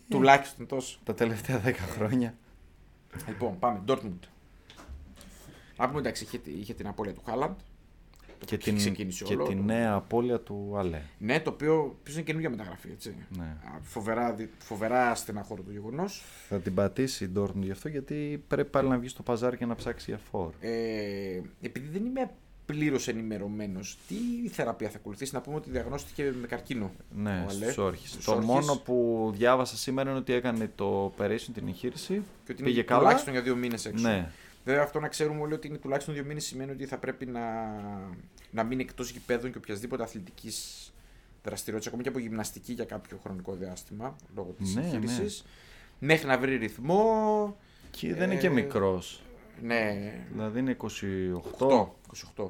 Τουλάχιστον 0.09 0.65
τόσο. 0.67 0.99
Τα 1.03 1.13
τελευταία 1.13 1.61
10 1.65 1.73
χρόνια. 1.73 2.33
Λοιπόν, 3.27 3.59
πάμε. 3.59 3.81
Dortmund. 3.87 4.19
Να 5.77 5.87
πούμε 5.87 5.99
εντάξει, 5.99 6.23
είχε, 6.23 6.39
είχε 6.59 6.73
την 6.73 6.87
απώλεια 6.87 7.13
του 7.13 7.21
Χάλαντ. 7.25 7.55
Και 8.45 8.55
έχει 8.55 8.63
την, 8.63 8.75
ξεκινήσει 8.77 9.23
και 9.23 9.33
όλο. 9.33 9.45
την 9.45 9.63
νέα 9.65 9.93
απώλεια 9.93 10.39
του 10.39 10.73
Αλέ. 10.77 11.01
Ναι, 11.17 11.39
το 11.39 11.49
οποίο 11.49 11.97
ποιος 12.03 12.15
είναι 12.15 12.25
καινούργια 12.25 12.49
μεταγραφή, 12.49 12.89
έτσι. 12.91 13.15
Ναι. 13.37 13.43
Α, 13.43 13.79
Φοβερά, 13.81 14.33
δι- 14.33 14.49
φοβερά 14.57 15.15
στεναχώρο 15.15 15.61
το 15.63 15.71
γεγονός. 15.71 16.23
Θα 16.49 16.59
την 16.59 16.73
πατήσει 16.73 17.23
η 17.23 17.31
Dortmund 17.37 17.51
γι' 17.61 17.71
αυτό 17.71 17.89
γιατί 17.89 18.43
πρέπει 18.47 18.69
πάλι 18.69 18.87
να 18.89 18.97
βγει 18.97 19.07
στο 19.07 19.23
παζάρι 19.23 19.57
και 19.57 19.65
να 19.65 19.75
ψάξει 19.75 20.05
για 20.09 20.19
φόρ. 20.31 20.51
Ε, 20.59 21.41
επειδή 21.61 21.87
δεν 21.87 22.05
είμαι 22.05 22.31
πλήρως 22.65 23.07
ενημερωμένος, 23.07 23.97
τι 24.07 24.49
θεραπεία 24.49 24.89
θα 24.89 24.97
ακολουθήσει, 24.97 25.33
να 25.33 25.41
πούμε 25.41 25.55
ότι 25.55 25.69
διαγνώστηκε 25.69 26.33
με 26.41 26.47
καρκίνο. 26.47 26.91
Ναι, 27.15 27.45
ο 27.47 27.49
Αλέ. 27.49 27.71
στου 27.71 27.83
όρχε. 27.83 28.07
Στους 28.07 28.25
Το 28.25 28.31
όρχες. 28.31 28.45
μόνο 28.45 28.75
που 28.85 29.29
διάβασα 29.35 29.77
σήμερα 29.77 30.09
είναι 30.09 30.19
ότι 30.19 30.33
έκανε 30.33 30.71
το 30.75 31.13
operation 31.17 31.47
την 31.53 31.67
εγχείρηση. 31.67 32.21
Και 32.45 32.51
ότι 32.51 32.63
πήγε 32.63 32.75
είναι 32.75 32.83
καλά. 32.83 32.99
τουλάχιστον 32.99 33.33
για 33.33 33.41
δύο 33.41 33.55
μήνες 33.55 33.85
έξω. 33.85 34.07
Ναι, 34.07 34.31
Βέβαια, 34.65 34.83
αυτό 34.83 34.99
να 34.99 35.07
ξέρουμε 35.07 35.41
όλοι 35.41 35.53
ότι 35.53 35.67
είναι 35.67 35.77
τουλάχιστον 35.77 36.13
δύο 36.13 36.23
μήνες 36.23 36.45
σημαίνει 36.45 36.71
ότι 36.71 36.85
θα 36.85 36.97
πρέπει 36.97 37.25
να, 37.25 37.41
να 38.51 38.63
μείνει 38.63 38.81
εκτός 38.81 39.09
γηπέδων 39.11 39.51
και 39.51 39.57
οποιασδήποτε 39.57 40.03
αθλητικής 40.03 40.89
δραστηριότητας, 41.43 41.87
ακόμη 41.87 42.03
και 42.03 42.09
από 42.09 42.19
γυμναστική 42.19 42.73
για 42.73 42.85
κάποιο 42.85 43.19
χρονικό 43.23 43.53
διάστημα, 43.53 44.15
λόγω 44.35 44.51
της 44.57 44.75
Ναι, 44.75 44.81
εγχείρηση. 44.81 45.43
Μέχρι 45.99 46.27
να 46.27 46.37
βρει 46.37 46.55
ρυθμό. 46.55 47.57
και 47.91 48.13
δεν 48.15 48.31
είναι 48.31 48.39
και 48.39 48.47
Ε, 48.47 48.49
μικρός. 48.49 49.21
Ναι, 49.61 50.11
Δηλαδή 50.31 50.59
είναι 50.59 50.71
28. 50.71 50.87
8. 51.57 51.87
28. 52.37 52.47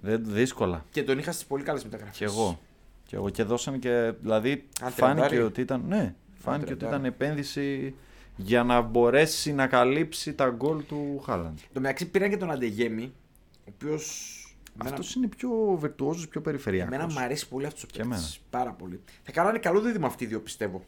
Δεν, 0.00 0.24
δύσκολα. 0.24 0.84
Και 0.90 1.02
τον 1.02 1.18
είχα 1.18 1.32
στις 1.32 1.44
πολύ 1.46 1.62
καλές 1.64 1.84
μεταγραφές. 1.84 2.16
Κι 2.16 2.24
εγώ. 2.24 2.60
Κι 3.06 3.14
εγώ. 3.14 3.30
Και 3.30 3.42
δώσαν 3.42 3.78
και. 3.78 4.12
Δηλαδή 4.20 4.50
Αν 4.80 4.90
φάνηκε 4.90 5.20
τριαντάρι. 5.20 5.42
ότι 5.42 5.60
ήταν. 5.60 5.82
Ναι, 5.88 6.14
φάνηκε 6.34 6.72
ότι 6.72 6.78
τριαντάρι. 6.84 6.86
ήταν 7.02 7.04
επένδυση 7.04 7.94
για 8.36 8.62
να 8.62 8.80
μπορέσει 8.80 9.52
να 9.52 9.66
καλύψει 9.66 10.34
τα 10.34 10.48
γκολ 10.50 10.86
του 10.86 11.22
Χάλαντ. 11.24 11.58
Το 11.72 11.80
μεταξύ 11.80 12.10
πήραν 12.10 12.30
και 12.30 12.36
τον 12.36 12.50
Αντεγέμι, 12.50 13.12
ο 13.58 13.70
οποίος. 13.74 14.30
Αυτός 14.78 15.14
είναι 15.14 15.26
πιο 15.26 15.50
βεκτουόζο, 15.78 16.28
πιο 16.28 16.40
περιφερειακός. 16.40 16.94
Εμένα 16.94 17.12
μου 17.12 17.20
αρέσει 17.20 17.48
πολύ 17.48 17.66
αυτός 17.66 17.82
ο 17.82 17.86
Και 17.86 18.00
εμένα. 18.00 18.16
παίκτης. 18.16 18.40
Πάρα 18.50 18.70
πολύ. 18.70 19.00
Θα 19.22 19.32
κάνανε 19.32 19.58
καλό 19.58 19.80
δίδυμο 19.80 20.06
αυτοί 20.06 20.24
οι 20.24 20.26
δύο, 20.26 20.40
πιστεύω. 20.40 20.84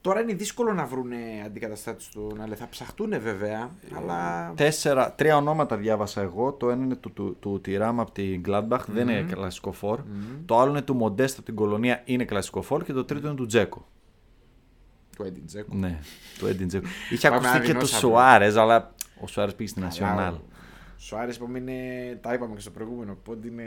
Τώρα 0.00 0.20
είναι 0.20 0.34
δύσκολο 0.34 0.72
να 0.72 0.84
βρουν 0.86 1.12
αντικαταστάτη 1.44 2.04
του 2.12 2.36
Αλέ. 2.40 2.54
Θα 2.54 2.68
ψαχτούν 2.68 3.20
βέβαια, 3.20 3.70
αλλά. 3.96 4.52
Τέσσερα, 4.56 5.12
τρία 5.12 5.36
ονόματα 5.36 5.76
διάβασα 5.76 6.20
εγώ. 6.20 6.52
Το 6.52 6.70
ένα 6.70 6.84
είναι 6.84 6.94
του, 6.94 7.12
του, 7.12 7.36
του 7.40 7.60
Τιράμ 7.60 8.00
από 8.00 8.10
την 8.10 8.42
Gladbach, 8.46 8.80
δεν 8.86 9.08
είναι 9.08 9.22
κλασικό 9.22 9.72
φορ. 9.72 10.00
Το 10.46 10.58
άλλο 10.58 10.70
είναι 10.70 10.82
του 10.82 10.94
Μοντέστα 10.94 11.36
από 11.36 11.46
την 11.46 11.54
Κολονία, 11.54 12.02
είναι 12.04 12.24
κλασικό 12.24 12.62
φορ. 12.62 12.84
Και 12.84 12.92
το 12.92 13.04
τρίτο 13.04 13.26
είναι 13.26 13.36
του 13.36 13.46
Τζέκο. 13.46 13.86
Του 15.16 15.22
Έντιν 15.22 15.46
Τζέκο. 15.46 15.74
Ναι, 15.74 15.98
του 16.38 16.46
Έντιν 16.46 16.68
Τζέκο. 16.68 16.86
Είχε 17.12 17.28
Πάμε 17.28 17.48
ακουστεί 17.48 17.56
και 17.66 17.72
του 17.72 17.78
αβινός 17.78 17.94
αύριο. 17.94 18.08
Σουάρες, 18.10 18.56
αλλά 18.56 18.94
ο 19.20 19.26
Σουάρες 19.26 19.54
πήγε 19.54 19.68
στην 19.70 19.84
Αλλά 19.84 20.30
Nacional. 20.32 20.34
ο 20.38 20.98
Σουάρες 20.98 21.36
είπαμε 21.36 21.58
είναι, 21.58 21.74
τα 22.22 22.32
είπαμε 22.32 22.54
και 22.54 22.60
στο 22.60 22.70
προηγούμενο, 22.70 23.12
οπότε 23.12 23.48
είναι 23.48 23.64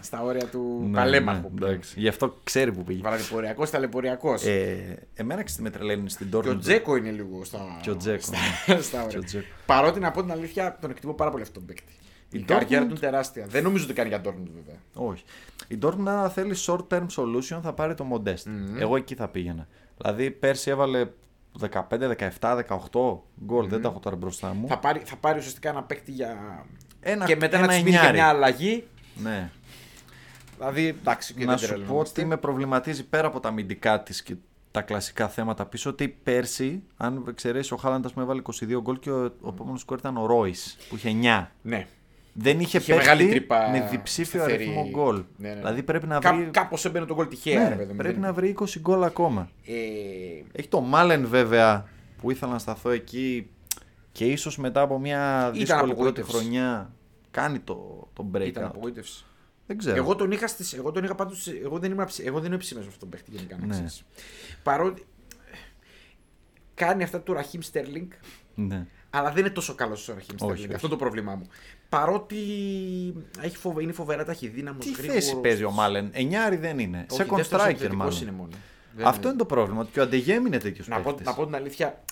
στα 0.00 0.22
όρια 0.22 0.46
του 0.46 0.84
Ναι, 0.86 0.96
παλέμαχου. 0.96 1.50
ναι, 1.58 1.66
εντάξει. 1.66 2.00
Γι' 2.00 2.08
αυτό 2.08 2.38
ξέρει 2.44 2.72
που 2.72 2.82
πήγε. 2.84 3.02
Βαραδυποριακός, 3.02 3.70
ταλαιπωριακός. 3.70 4.44
Ε, 4.44 4.98
εμένα 5.14 5.42
ξέρει 5.42 5.56
τι 5.56 5.62
με 5.62 5.70
τρελαίνει 5.78 6.10
στην 6.10 6.30
και 6.30 6.36
ο 6.36 6.40
Dortmund. 6.44 6.58
Τζέκο 6.60 6.96
είναι 6.96 7.10
λίγο 7.10 7.44
στα, 7.44 7.58
Και 7.82 7.90
ο 7.90 7.96
Τζέκο, 7.96 8.22
στα, 8.22 8.36
ναι. 8.66 8.80
στα 8.80 8.98
Και 8.98 9.04
όρια. 9.04 9.18
ο 9.18 9.22
Τζέκο. 9.22 9.46
Παρότι 9.66 10.00
να 10.00 10.10
πω 10.10 10.22
την 10.22 10.30
αλήθεια, 10.32 10.78
τον 10.80 10.90
εκτιμώ 10.90 11.12
πάρα 11.12 11.30
πολύ 11.30 11.42
αυτόν 11.42 11.66
τον 11.66 11.74
παίκτη. 11.74 11.92
Η, 12.30 12.38
Η 12.38 12.42
καριέρα 12.42 12.82
Dortmund- 12.84 12.86
του 12.88 12.90
είναι 12.90 13.00
τεράστια. 13.00 13.46
Δεν 13.48 13.62
νομίζω 13.62 13.84
ότι 13.84 13.92
κάνει 13.92 14.08
για 14.08 14.20
Dortmund 14.20 14.50
βέβαια. 14.54 14.80
Όχι. 15.10 15.24
Η 15.68 15.78
Dortmund 15.82 16.06
αν 16.08 16.30
θέλει 16.30 16.54
short 16.66 16.86
term 16.88 17.06
solution 17.16 17.58
θα 17.62 17.72
πάρει 17.72 17.94
το 17.94 18.06
Modest. 18.12 18.50
Εγώ 18.78 18.96
εκεί 18.96 19.14
θα 19.14 19.28
πήγαινα. 19.28 19.68
Δηλαδή 19.96 20.30
πέρσι 20.30 20.70
έβαλε 20.70 21.06
15, 21.60 21.70
17, 22.40 22.62
18 22.90 23.18
γκολ, 23.44 23.68
δεν 23.68 23.82
τα 23.82 23.88
έχω 23.88 23.98
τώρα 24.00 24.16
μπροστά 24.16 24.54
μου. 24.54 24.68
Θα 24.68 24.78
πάρει, 24.78 25.02
θα 25.04 25.16
πάρει 25.16 25.38
ουσιαστικά 25.38 25.68
ένα 25.68 25.82
παίκτη 25.82 26.10
για. 26.12 26.64
Ένα- 27.00 27.24
και 27.26 27.36
μετά 27.36 27.56
ένα 27.56 27.66
να 27.66 27.72
της 27.72 27.82
μείνει 27.82 27.90
για 27.90 27.98
εννιάρι. 28.00 28.16
μια 28.16 28.28
αλλαγή. 28.28 28.84
Ναι. 29.22 29.50
Δηλαδή, 30.58 30.86
εντάξει, 30.86 31.34
και 31.34 31.44
να 31.44 31.50
δεν 31.50 31.58
σου 31.58 31.66
πω 31.66 31.72
τρελαινόμαστε. 31.72 32.20
ότι 32.20 32.28
με 32.28 32.36
προβληματίζει 32.36 33.04
πέρα 33.04 33.26
από 33.26 33.40
τα 33.40 33.48
αμυντικά 33.48 34.02
της 34.02 34.22
και 34.22 34.34
τα 34.70 34.82
κλασικά 34.82 35.28
θέματα 35.28 35.66
πίσω 35.66 35.90
ότι 35.90 36.08
πέρσι, 36.08 36.82
αν 36.96 37.24
εξαιρέσει 37.28 37.72
ο 37.74 37.76
Χάλαντας 37.76 38.12
μου 38.12 38.22
έβαλε 38.22 38.42
22 38.60 38.80
γκολ 38.80 38.98
και 38.98 39.10
ο, 39.10 39.22
ο 39.40 39.48
επόμενος 39.48 39.80
σκορ 39.80 39.98
ήταν 39.98 40.16
ο 40.16 40.26
Ρόις 40.26 40.76
που 40.88 40.96
είχε 40.96 41.16
9. 41.22 41.46
Ναι. 41.62 41.86
Δεν 42.36 42.60
είχε, 42.60 42.78
Είχε 42.78 42.92
παίχτη 42.92 43.08
μεγάλη 43.08 43.28
τρύπα 43.28 43.68
με 43.70 43.88
διψήφιο 43.90 44.40
σταθερή. 44.40 44.64
αριθμό 44.64 44.88
γκολ. 44.90 45.24
Ναι, 45.36 45.48
ναι. 45.48 45.54
Δηλαδή 45.54 45.82
πρέπει 45.82 46.06
να 46.06 46.18
Κά, 46.18 46.34
βρει. 46.34 46.44
Κάπως 46.44 46.84
έμπαινε 46.84 47.06
τον 47.06 47.16
γκολ 47.16 47.28
τυχαία, 47.28 47.62
Ναι, 47.62 47.68
ρε 47.68 47.74
παιδί 47.74 47.90
μου. 47.90 47.96
πρέπει 47.96 48.12
Δεν- 48.12 48.22
να 48.22 48.32
βρει 48.32 48.48
20 48.48 48.78
γκολ 48.80 49.02
ακόμα. 49.04 49.50
Ε, 49.66 49.72
Έχει 50.52 50.68
το 50.68 50.80
Μάλεν 50.80 51.26
βέβαια 51.28 51.88
που 52.20 52.30
ήθελα 52.30 52.52
να 52.52 52.58
σταθώ 52.58 52.90
εκεί 52.90 53.50
και 54.12 54.24
ίσως 54.24 54.58
μετά 54.58 54.80
από 54.80 54.98
μια 54.98 55.50
δύσκολη 55.52 55.78
πρώτη 55.80 55.92
απογοήτευσης. 55.92 56.34
χρονιά 56.34 56.92
κάνει 57.30 57.58
το, 57.58 58.08
το 58.12 58.26
break. 58.34 58.46
ήταν 58.46 58.64
απογοήτευσης. 58.64 59.24
Δεν 59.66 59.78
ξέρω. 59.78 59.96
Εγώ 59.96 60.16
τον 60.16 60.30
είχα 60.30 60.46
στις, 60.46 60.72
εγώ 60.72 60.92
τον 60.92 61.04
είχα 61.04 61.14
πάντως, 61.14 61.46
εγώ 61.64 61.78
δεν 61.78 61.90
είμαι, 61.92 62.02
αψι- 62.02 62.26
εγώ 62.26 62.38
δεν 62.40 62.46
είμαι 62.48 62.56
ψήμες 62.58 62.84
με 62.84 62.90
αυτόν 62.92 63.08
τον 63.10 63.18
παίχτη 63.18 63.36
γενικά 63.36 63.56
να 63.60 63.66
Ναι. 63.66 63.72
ξέρεις. 63.72 64.04
Παρότι 64.62 65.04
κάνει 66.74 67.02
αυτά 67.02 67.20
του 67.20 67.32
Ραχίμ 67.32 67.60
Στέρλινγκ, 67.60 68.10
Ναι. 68.54 68.86
αλλά 69.10 69.30
δεν 69.30 69.44
είναι 69.44 69.54
τόσο 69.54 69.74
καλός 69.74 70.08
ο 70.08 70.12
Ραχίμ 70.14 70.26
Όχι, 70.34 70.38
Στέρλινγκ. 70.44 70.64
όχι. 70.66 70.74
Αυτό 70.74 70.86
είναι 70.86 70.96
το 70.96 71.02
πρόβλημά 71.04 71.34
μου. 71.34 71.46
Παρότι 71.88 72.36
έχει 73.40 73.56
φοβε, 73.56 73.82
είναι 73.82 73.92
φοβερά 73.92 74.24
ταχυδύναμος, 74.24 74.84
Τι 74.84 74.92
γρήγορος. 74.92 75.24
θέση 75.24 75.36
παίζει 75.40 75.64
ο 75.64 75.70
Μάλεν, 75.70 76.10
Εννιάρη 76.12 76.56
δεν 76.56 76.78
είναι. 76.78 77.06
Όχι, 77.10 77.22
Second 77.22 77.36
δεύτερος 77.36 77.64
striker 77.64 77.68
επιθετικός 77.70 77.96
μάλλον. 78.14 78.20
είναι 78.22 78.30
μόνο. 78.30 78.50
Δεν 78.96 79.06
Αυτό 79.06 79.28
είναι 79.28 79.36
το 79.36 79.44
πρόβλημα. 79.46 79.80
Ότι 79.80 79.90
και 79.92 80.00
ο 80.00 80.02
Αντεγέμ 80.02 80.46
είναι 80.46 80.58
τέτοιος 80.58 80.88
να 80.88 81.00
πω, 81.00 81.16
να 81.22 81.34
πω 81.34 81.44
την 81.44 81.54
αλήθεια, 81.54 82.04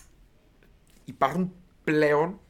υπάρχουν 1.05 1.53
πλέον 1.85 2.41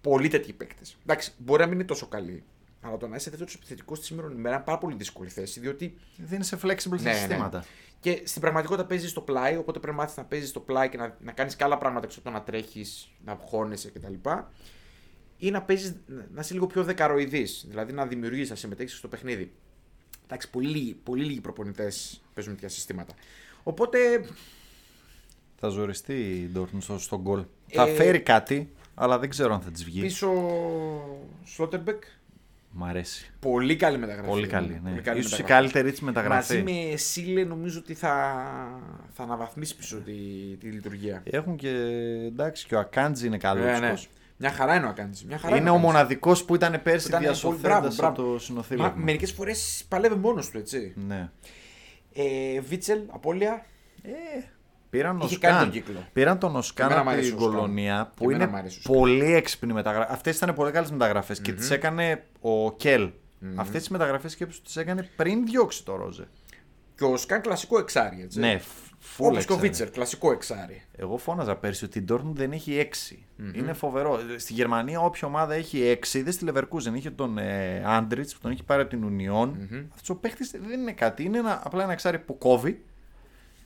πολλοί 0.00 0.28
τέτοιοι 0.28 0.52
παίκτες. 0.52 0.96
Εντάξει, 1.02 1.32
μπορεί 1.38 1.60
να 1.60 1.66
μην 1.66 1.74
είναι 1.78 1.84
τόσο 1.84 2.06
καλοί. 2.06 2.44
Αλλά 2.84 2.96
το 2.96 3.08
να 3.08 3.16
είσαι 3.16 3.30
τέτοιος 3.30 3.54
επιθετικός 3.54 3.98
στη 3.98 4.06
σήμερα 4.06 4.28
ημέρα 4.32 4.54
είναι 4.54 4.64
πάρα 4.64 4.78
πολύ 4.78 4.94
δύσκολη 4.96 5.28
θέση. 5.28 5.60
Διότι 5.60 5.96
Δεν 6.16 6.40
είσαι 6.40 6.56
flexible 6.62 6.66
Ναι, 6.90 6.98
στα 6.98 7.10
ναι. 7.10 7.14
συστήματα. 7.14 7.64
και 8.00 8.22
στην 8.24 8.40
πραγματικότητα 8.40 8.86
παίζεις 8.86 9.10
στο 9.10 9.20
πλάι, 9.20 9.56
οπότε 9.56 9.78
πρέπει 9.78 9.96
να 9.96 10.02
μάθεις 10.02 10.16
να 10.16 10.24
παίζεις 10.24 10.48
στο 10.48 10.60
πλάι 10.60 10.88
και 10.88 10.96
να, 10.96 11.16
να 11.20 11.32
κάνεις 11.32 11.56
και 11.56 11.64
άλλα 11.64 11.78
πράγματα 11.78 12.06
έξω 12.06 12.18
από 12.18 12.28
το 12.28 12.34
να 12.34 12.42
τρέχεις, 12.42 13.08
να 13.24 13.38
χώνεσαι 13.44 13.90
κτλ. 13.90 14.14
Ή 15.44 15.50
να 15.50 15.62
παίζεις, 15.62 15.94
να 16.06 16.40
είσαι 16.40 16.52
λίγο 16.54 16.66
πιο 16.66 16.84
δεκαροειδής, 16.84 17.64
δηλαδή 17.68 17.92
να 17.92 18.06
δημιουργείς, 18.06 18.50
να 18.50 18.54
συμμετέχεις 18.56 18.96
στο 18.96 19.08
παιχνίδι. 19.08 19.52
Εντάξει, 20.24 20.50
πολύ, 20.50 20.68
λίγοι- 20.68 20.94
πολύ 21.02 21.24
λίγοι 21.24 21.40
προπονητές 21.40 22.22
παίζουν 22.34 22.52
τέτοια 22.54 22.68
συστήματα. 22.68 23.14
Οπότε 23.62 23.98
Θα 25.56 25.68
ζοριστεί 25.68 26.14
η 26.14 26.50
Dortmund 26.56 26.78
στο, 26.80 26.98
στο 26.98 27.20
γκολ. 27.20 27.40
Ε, 27.40 27.44
Θα 27.76 27.86
φέρει 27.86 28.20
κάτι, 28.20 28.72
αλλά 28.94 29.18
δεν 29.18 29.28
ξέρω 29.28 29.54
αν 29.54 29.60
θα 29.60 29.70
της 29.70 29.84
βγει. 29.84 30.00
πίσω 30.00 30.30
Σλότερμπεκ, 31.44 32.02
Μ' 32.70 32.84
αρέσει. 32.84 33.30
πολύ 33.40 33.76
καλή 33.76 33.98
μεταγραφή. 33.98 34.28
Πολύ 34.28 34.46
καλή. 34.46 34.80
Ναι. 34.84 34.90
Πολύ 34.90 35.02
καλή 35.02 35.18
Ίσως 35.18 35.38
η 35.38 35.40
μεταγραφή. 35.42 35.72
καλύτερη 35.72 35.96
τη 35.96 36.04
μεταγραφή. 36.04 36.62
Μαζί 36.62 36.72
με 36.90 36.96
Σίλε 36.96 37.44
νομίζω 37.44 37.78
ότι 37.78 37.94
θα, 37.94 38.34
θα 39.12 39.22
αναβαθμίσει 39.22 39.76
πίσω 39.76 39.96
τη, 39.96 40.12
τη 40.60 40.66
λειτουργία. 40.66 41.22
Έχουν 41.24 41.56
και 41.56 41.68
εντάξει 42.26 42.66
και 42.66 42.74
ο 42.74 42.78
Ακάντζη 42.78 43.26
είναι 43.26 43.38
καλό. 43.38 43.62
Ναι, 43.64 43.78
ναι. 43.78 43.94
Μια 44.42 44.50
χαρά 44.52 44.74
είναι 44.74 44.86
ο 44.86 44.88
Ακάντζης. 44.88 45.24
Μια 45.24 45.38
χαρά 45.38 45.56
Είναι 45.56 45.70
ο 45.70 45.72
Ακάντζης. 45.72 45.92
μοναδικός 45.92 46.44
που 46.44 46.54
ήταν 46.54 46.80
πέρσι 46.82 47.06
Ήταν 47.06 47.18
πολύ- 47.20 47.32
διασωθέντα 47.32 47.68
μπράβο, 47.68 47.94
μπράβο. 47.94 48.06
από 48.12 48.22
το 48.22 48.28
Μα 48.32 48.38
συνοθήλευμα. 48.38 48.92
μερικές 48.96 49.32
φορές 49.32 49.84
παλεύει 49.88 50.14
μόνος 50.14 50.50
του, 50.50 50.58
έτσι. 50.58 50.92
Ναι. 51.06 51.30
Ε, 52.12 52.60
Βίτσελ, 52.60 53.00
απόλυα. 53.12 53.64
Ε, 54.02 54.10
πήραν, 54.90 55.16
Είχε 55.16 55.24
Οσκάν. 55.34 55.50
κάνει 55.50 55.62
τον 55.62 55.70
κύκλο. 55.72 56.06
πήραν 56.12 56.38
τον 56.38 56.56
Οσκάν 56.56 56.86
Εμένα 56.86 57.02
μ' 57.04 57.08
από 57.08 57.16
αρέσει 57.16 57.30
την 57.32 57.38
ο 57.38 57.44
Οσκάν. 57.44 57.58
Κολονία 57.60 58.12
που 58.16 58.24
Εμένα 58.24 58.42
είναι 58.44 58.52
μ' 58.52 58.56
αρέσει 58.56 58.76
ο 58.76 58.80
Οσκάν. 58.80 58.94
πολύ 58.96 59.34
έξυπνη 59.34 59.72
μεταγραφή. 59.72 60.12
Αυτές 60.12 60.36
ήταν 60.36 60.54
πολύ 60.54 60.70
καλές 60.72 60.90
μεταγραφές 60.90 61.40
και 61.40 61.52
τις 61.52 61.70
έκανε 61.70 62.24
ο 62.40 62.72
κελ 62.76 63.10
Αυτές 63.56 63.80
τις 63.80 63.88
μεταγραφές 63.88 64.32
σκέψου 64.32 64.62
τις 64.62 64.76
έκανε 64.76 65.08
πριν 65.16 65.44
διώξει 65.46 65.84
το 65.84 65.96
Ρόζε. 65.96 66.28
Και 66.96 67.04
ο 67.04 67.16
Σκάν 67.16 67.40
κλασικό 67.40 67.78
εξάρι, 67.78 68.20
έτσι. 68.22 68.38
Ναι, 68.38 68.58
φούλε. 68.58 68.91
Όπω 69.18 69.36
και 69.38 69.52
ο 69.52 69.56
Βίτσερ, 69.58 69.90
κλασικό 69.90 70.32
εξάρι. 70.32 70.82
Εγώ 70.96 71.16
φώναζα 71.16 71.56
πέρσι 71.56 71.84
ότι 71.84 71.98
η 71.98 72.04
Dortmund 72.08 72.32
δεν 72.32 72.52
έχει 72.52 72.88
6. 73.10 73.16
Είναι 73.54 73.72
φοβερό. 73.72 74.18
Στη 74.36 74.52
Γερμανία, 74.52 75.00
όποια 75.00 75.28
ομάδα 75.28 75.54
έχει 75.54 75.98
6, 76.12 76.22
δεν 76.22 76.32
στη 76.32 76.46
Leverkusen 76.48 76.94
είχε 76.94 77.10
τον 77.10 77.38
ε, 77.38 77.82
Άντριχ 77.86 78.30
που 78.32 78.38
τον 78.42 78.50
έχει 78.50 78.64
πάρει 78.64 78.80
από 78.82 78.90
την 78.90 79.02
Union. 79.08 79.50
Αυτός 79.94 80.08
ο 80.10 80.14
παίχτη 80.16 80.58
δεν 80.58 80.80
είναι 80.80 80.92
κάτι. 80.92 81.22
Είναι 81.24 81.38
ένα, 81.38 81.60
απλά 81.64 81.82
ένα 81.82 81.92
εξάρι 81.92 82.18
που 82.18 82.38
κόβει 82.38 82.82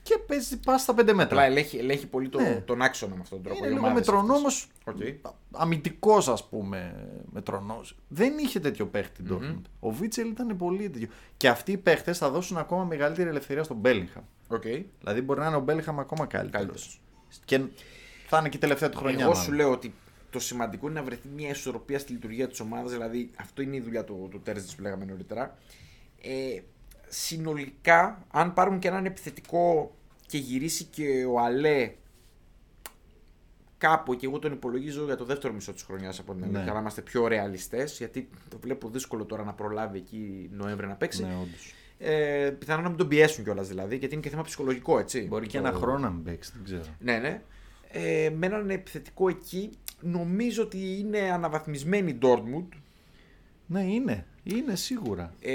και 0.02 0.18
παίζει 0.26 0.60
πάσα 0.60 0.82
στα 0.82 0.92
5 0.92 0.96
μέτρα. 1.04 1.22
Απλά 1.22 1.44
ελέγχει, 1.44 1.76
ελέγχει 1.78 2.06
πολύ 2.06 2.28
το, 2.28 2.40
Ναι. 2.40 2.62
τον 2.64 2.82
άξονα 2.82 3.14
με 3.14 3.20
αυτόν 3.22 3.42
τον 3.42 3.46
τρόπο. 3.46 3.58
είναι 3.58 3.74
οι 3.74 3.76
λίγο 3.76 3.86
ομάδες 3.86 4.06
μετρονόμος. 4.06 4.68
αυτές. 4.84 5.14
Οκ. 5.22 5.34
Αμυντικός, 5.52 6.28
ας 6.28 6.48
πούμε. 6.48 7.08
Μετρονό. 7.32 7.80
Δεν 8.08 8.32
είχε 8.38 8.60
τέτοιο 8.60 8.86
παίχτη 8.86 9.22
η 9.22 9.26
Dortmund. 9.30 9.62
Ο 9.80 9.90
Βίτσελ 9.90 10.28
ήταν 10.28 10.56
πολύ 10.56 10.90
τέτοιο. 10.90 11.08
Και 11.36 11.48
αυτοί 11.48 11.72
οι 11.72 11.76
παίχτε 11.76 12.12
θα 12.12 12.30
δώσουν 12.30 12.56
ακόμα 12.56 12.84
μεγαλύτερη 12.84 13.28
ελευθερία 13.28 13.62
στον 13.62 13.76
Μπέλιγχαμ. 13.76 14.22
Οκ. 14.48 14.62
Δηλαδή 15.00 15.20
μπορεί 15.20 15.40
να 15.40 15.46
είναι 15.46 15.56
ο 15.56 15.60
Μπέλιγχαμ 15.60 16.00
ακόμα 16.00 16.26
καλύτερος. 16.26 16.52
Καλύτερος. 16.66 17.00
Και 17.44 17.60
θα 18.28 18.38
είναι 18.38 18.48
και 18.48 18.56
η 18.56 18.60
τελευταία 18.60 18.88
του 18.88 18.98
χρονιά. 18.98 19.18
Εγώ 19.20 19.28
μάλλον. 19.28 19.44
σου 19.44 19.52
λέω 19.52 19.70
ότι 19.70 19.94
το 20.30 20.38
σημαντικό 20.38 20.86
είναι 20.88 20.98
να 20.98 21.04
βρεθεί 21.04 21.28
μια 21.34 21.48
ισορροπία 21.48 21.98
στη 21.98 22.12
λειτουργία 22.12 22.48
της 22.48 22.60
ομάδας. 22.60 22.90
Δηλαδή, 22.92 23.30
αυτό 23.36 23.62
είναι 23.62 23.76
η 23.76 23.80
δουλειά 23.80 24.04
του, 24.04 24.28
του 24.30 24.40
Τέρζιτ 24.40 24.70
που 24.76 24.82
λέγαμε 24.82 25.04
νωρίτερα. 25.04 25.58
Ε, 26.22 26.60
συνολικά, 27.08 28.24
αν 28.30 28.52
πάρουν 28.54 28.78
και 28.78 28.88
έναν 28.88 29.04
επιθετικό 29.04 29.94
και 30.26 30.38
γυρίσει 30.38 30.84
και 30.84 31.24
ο 31.24 31.40
Αλέ 31.40 31.92
κάπου 33.78 34.14
και 34.14 34.26
εγώ 34.26 34.38
τον 34.38 34.52
υπολογίζω 34.52 35.04
για 35.04 35.16
το 35.16 35.24
δεύτερο 35.24 35.52
μισό 35.52 35.72
της 35.72 35.82
χρονιάς 35.82 36.18
από 36.18 36.32
την 36.34 36.42
αλήθεια, 36.42 36.64
Ναι. 36.64 36.72
να 36.72 36.78
είμαστε 36.78 37.00
πιο 37.00 37.26
ρεαλιστές, 37.26 37.96
γιατί 37.98 38.28
το 38.48 38.58
βλέπω 38.58 38.88
δύσκολο 38.88 39.24
τώρα 39.24 39.44
να 39.44 39.52
προλάβει 39.52 39.98
εκεί 39.98 40.50
Νοέμβρη 40.52 40.86
να 40.86 40.94
παίξει. 40.94 41.22
Ναι, 41.22 41.34
όντως. 41.42 41.74
Ε, 41.98 42.50
πιθανόν 42.58 42.82
να 42.82 42.88
μην 42.88 42.98
τον 42.98 43.08
πιέσουν 43.08 43.44
κιόλας 43.44 43.68
δηλαδή, 43.68 43.96
γιατί 43.96 44.14
είναι 44.14 44.22
και 44.22 44.28
θέμα 44.30 44.42
ψυχολογικό, 44.42 44.98
έτσι. 44.98 45.20
Μπορεί 45.20 45.46
και 45.46 45.58
Το- 45.60 45.66
ένα 45.66 45.76
χρόνο 45.76 45.98
να 45.98 46.10
μην 46.10 46.22
παίξει, 46.22 46.52
δεν 46.54 46.64
ξέρω. 46.64 46.94
ναι, 46.98 47.18
ναι. 47.18 47.42
Ε, 47.90 48.30
με 48.36 48.46
έναν 48.46 48.70
επιθετικό 48.70 49.28
εκεί, 49.28 49.70
νομίζω 50.00 50.62
ότι 50.62 50.98
είναι 50.98 51.18
αναβαθμισμένη 51.18 52.10
η 52.10 52.18
Dortmund. 52.22 52.68
Ναι, 53.66 53.80
είναι. 53.82 54.26
Είναι 54.54 54.74
σίγουρα. 54.74 55.32
Ε, 55.40 55.52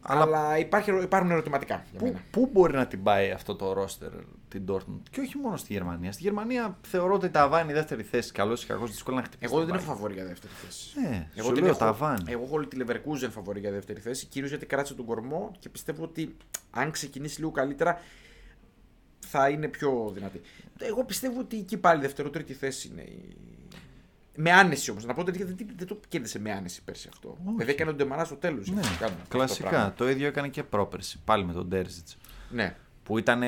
Αλλά- 0.00 0.22
αλλά 0.22 0.58
υπάρχει, 0.58 0.90
υπάρχουν 1.02 1.30
ερωτηματικά 1.30 1.84
για 1.90 1.98
Πού, 1.98 2.04
μένα. 2.04 2.20
πού 2.30 2.48
μπορεί 2.52 2.72
να 2.74 2.86
την 2.86 3.02
πάει 3.02 3.30
αυτό 3.30 3.54
το 3.56 3.72
ρόστερ 3.72 4.10
την 4.48 4.64
Dortmund; 4.68 5.00
Και 5.10 5.20
όχι 5.20 5.36
μόνο 5.38 5.56
στη 5.56 5.72
Γερμανία. 5.72 6.12
Στη 6.12 6.22
Γερμανία 6.22 6.78
θεωρώ 6.82 7.14
ότι 7.14 7.28
τα 7.30 7.48
βάνει 7.48 7.70
η 7.70 7.74
δεύτερη 7.74 8.02
θέση. 8.02 8.32
Καλό 8.32 8.52
ή 8.62 8.66
κακό, 8.66 8.86
δύσκολα 8.86 9.16
να 9.16 9.22
χτυπήσει. 9.22 9.52
Εγώ 9.54 9.64
δεν 9.64 9.66
την 9.66 9.76
την 9.76 9.84
έχω 9.84 9.92
Bayern. 9.92 9.96
φαβορή 9.96 10.14
για 10.14 10.24
δεύτερη 10.24 10.52
θέση. 10.64 11.00
Ναι, 11.00 11.28
εγώ 11.34 11.46
σου 11.46 11.52
την 11.52 11.62
λέω 11.62 11.70
έχω, 11.70 11.78
τα 11.78 11.92
βάνει. 11.92 12.24
εγώ 12.32 12.42
έχω 12.44 12.54
όλη 12.54 12.66
τη 12.66 12.76
Leverkusen 12.80 13.28
φαβορή 13.30 13.60
για 13.60 13.70
δεύτερη 13.70 14.00
θέση, 14.00 14.26
κυρίως 14.26 14.50
γιατί 14.50 14.66
κράτησε 14.66 14.94
τον 14.94 15.04
κορμό 15.04 15.52
και 15.58 15.68
πιστεύω 15.68 16.02
ότι 16.04 16.36
αν 16.70 16.90
ξεκινήσει 16.90 17.38
λίγο 17.38 17.50
καλύτερα 17.50 18.00
θα 19.18 19.48
είναι 19.48 19.68
πιο 19.68 20.10
δυνατή. 20.14 20.40
Εγώ 20.78 21.04
πιστεύω 21.04 21.40
ότι 21.40 21.58
εκεί 21.58 21.76
πάλι 21.76 22.00
δεύτερο-τρίτη 22.00 22.52
θέση 22.54 22.88
είναι 22.88 23.02
η... 23.02 23.36
Με 24.40 24.52
άνεση 24.52 24.90
όμως. 24.90 25.04
Να 25.04 25.14
πω 25.14 25.20
ότι 25.20 25.44
δεν, 25.44 25.56
δεν 25.76 25.86
το 25.86 26.00
κέρδισε 26.08 26.38
με 26.38 26.52
άνεση 26.52 26.82
πέρσι 26.84 27.08
αυτό. 27.12 27.28
Όχι. 27.44 27.56
Βέβαια 27.56 27.72
έκανε 27.74 27.90
τον 27.90 27.98
Ντεμαρά 27.98 28.24
στο 28.24 28.34
τέλος. 28.34 28.70
Ναι, 28.70 28.80
κλασικά. 29.28 29.92
Το 29.96 30.08
ίδιο 30.10 30.26
έκανε 30.26 30.48
και 30.48 30.62
πρόπερση. 30.62 31.20
Πάλι 31.24 31.44
με 31.44 31.52
τον 31.52 31.68
Τέρζιτς. 31.68 32.16
Ναι. 32.50 32.76
Που 33.02 33.18
ήταν 33.18 33.42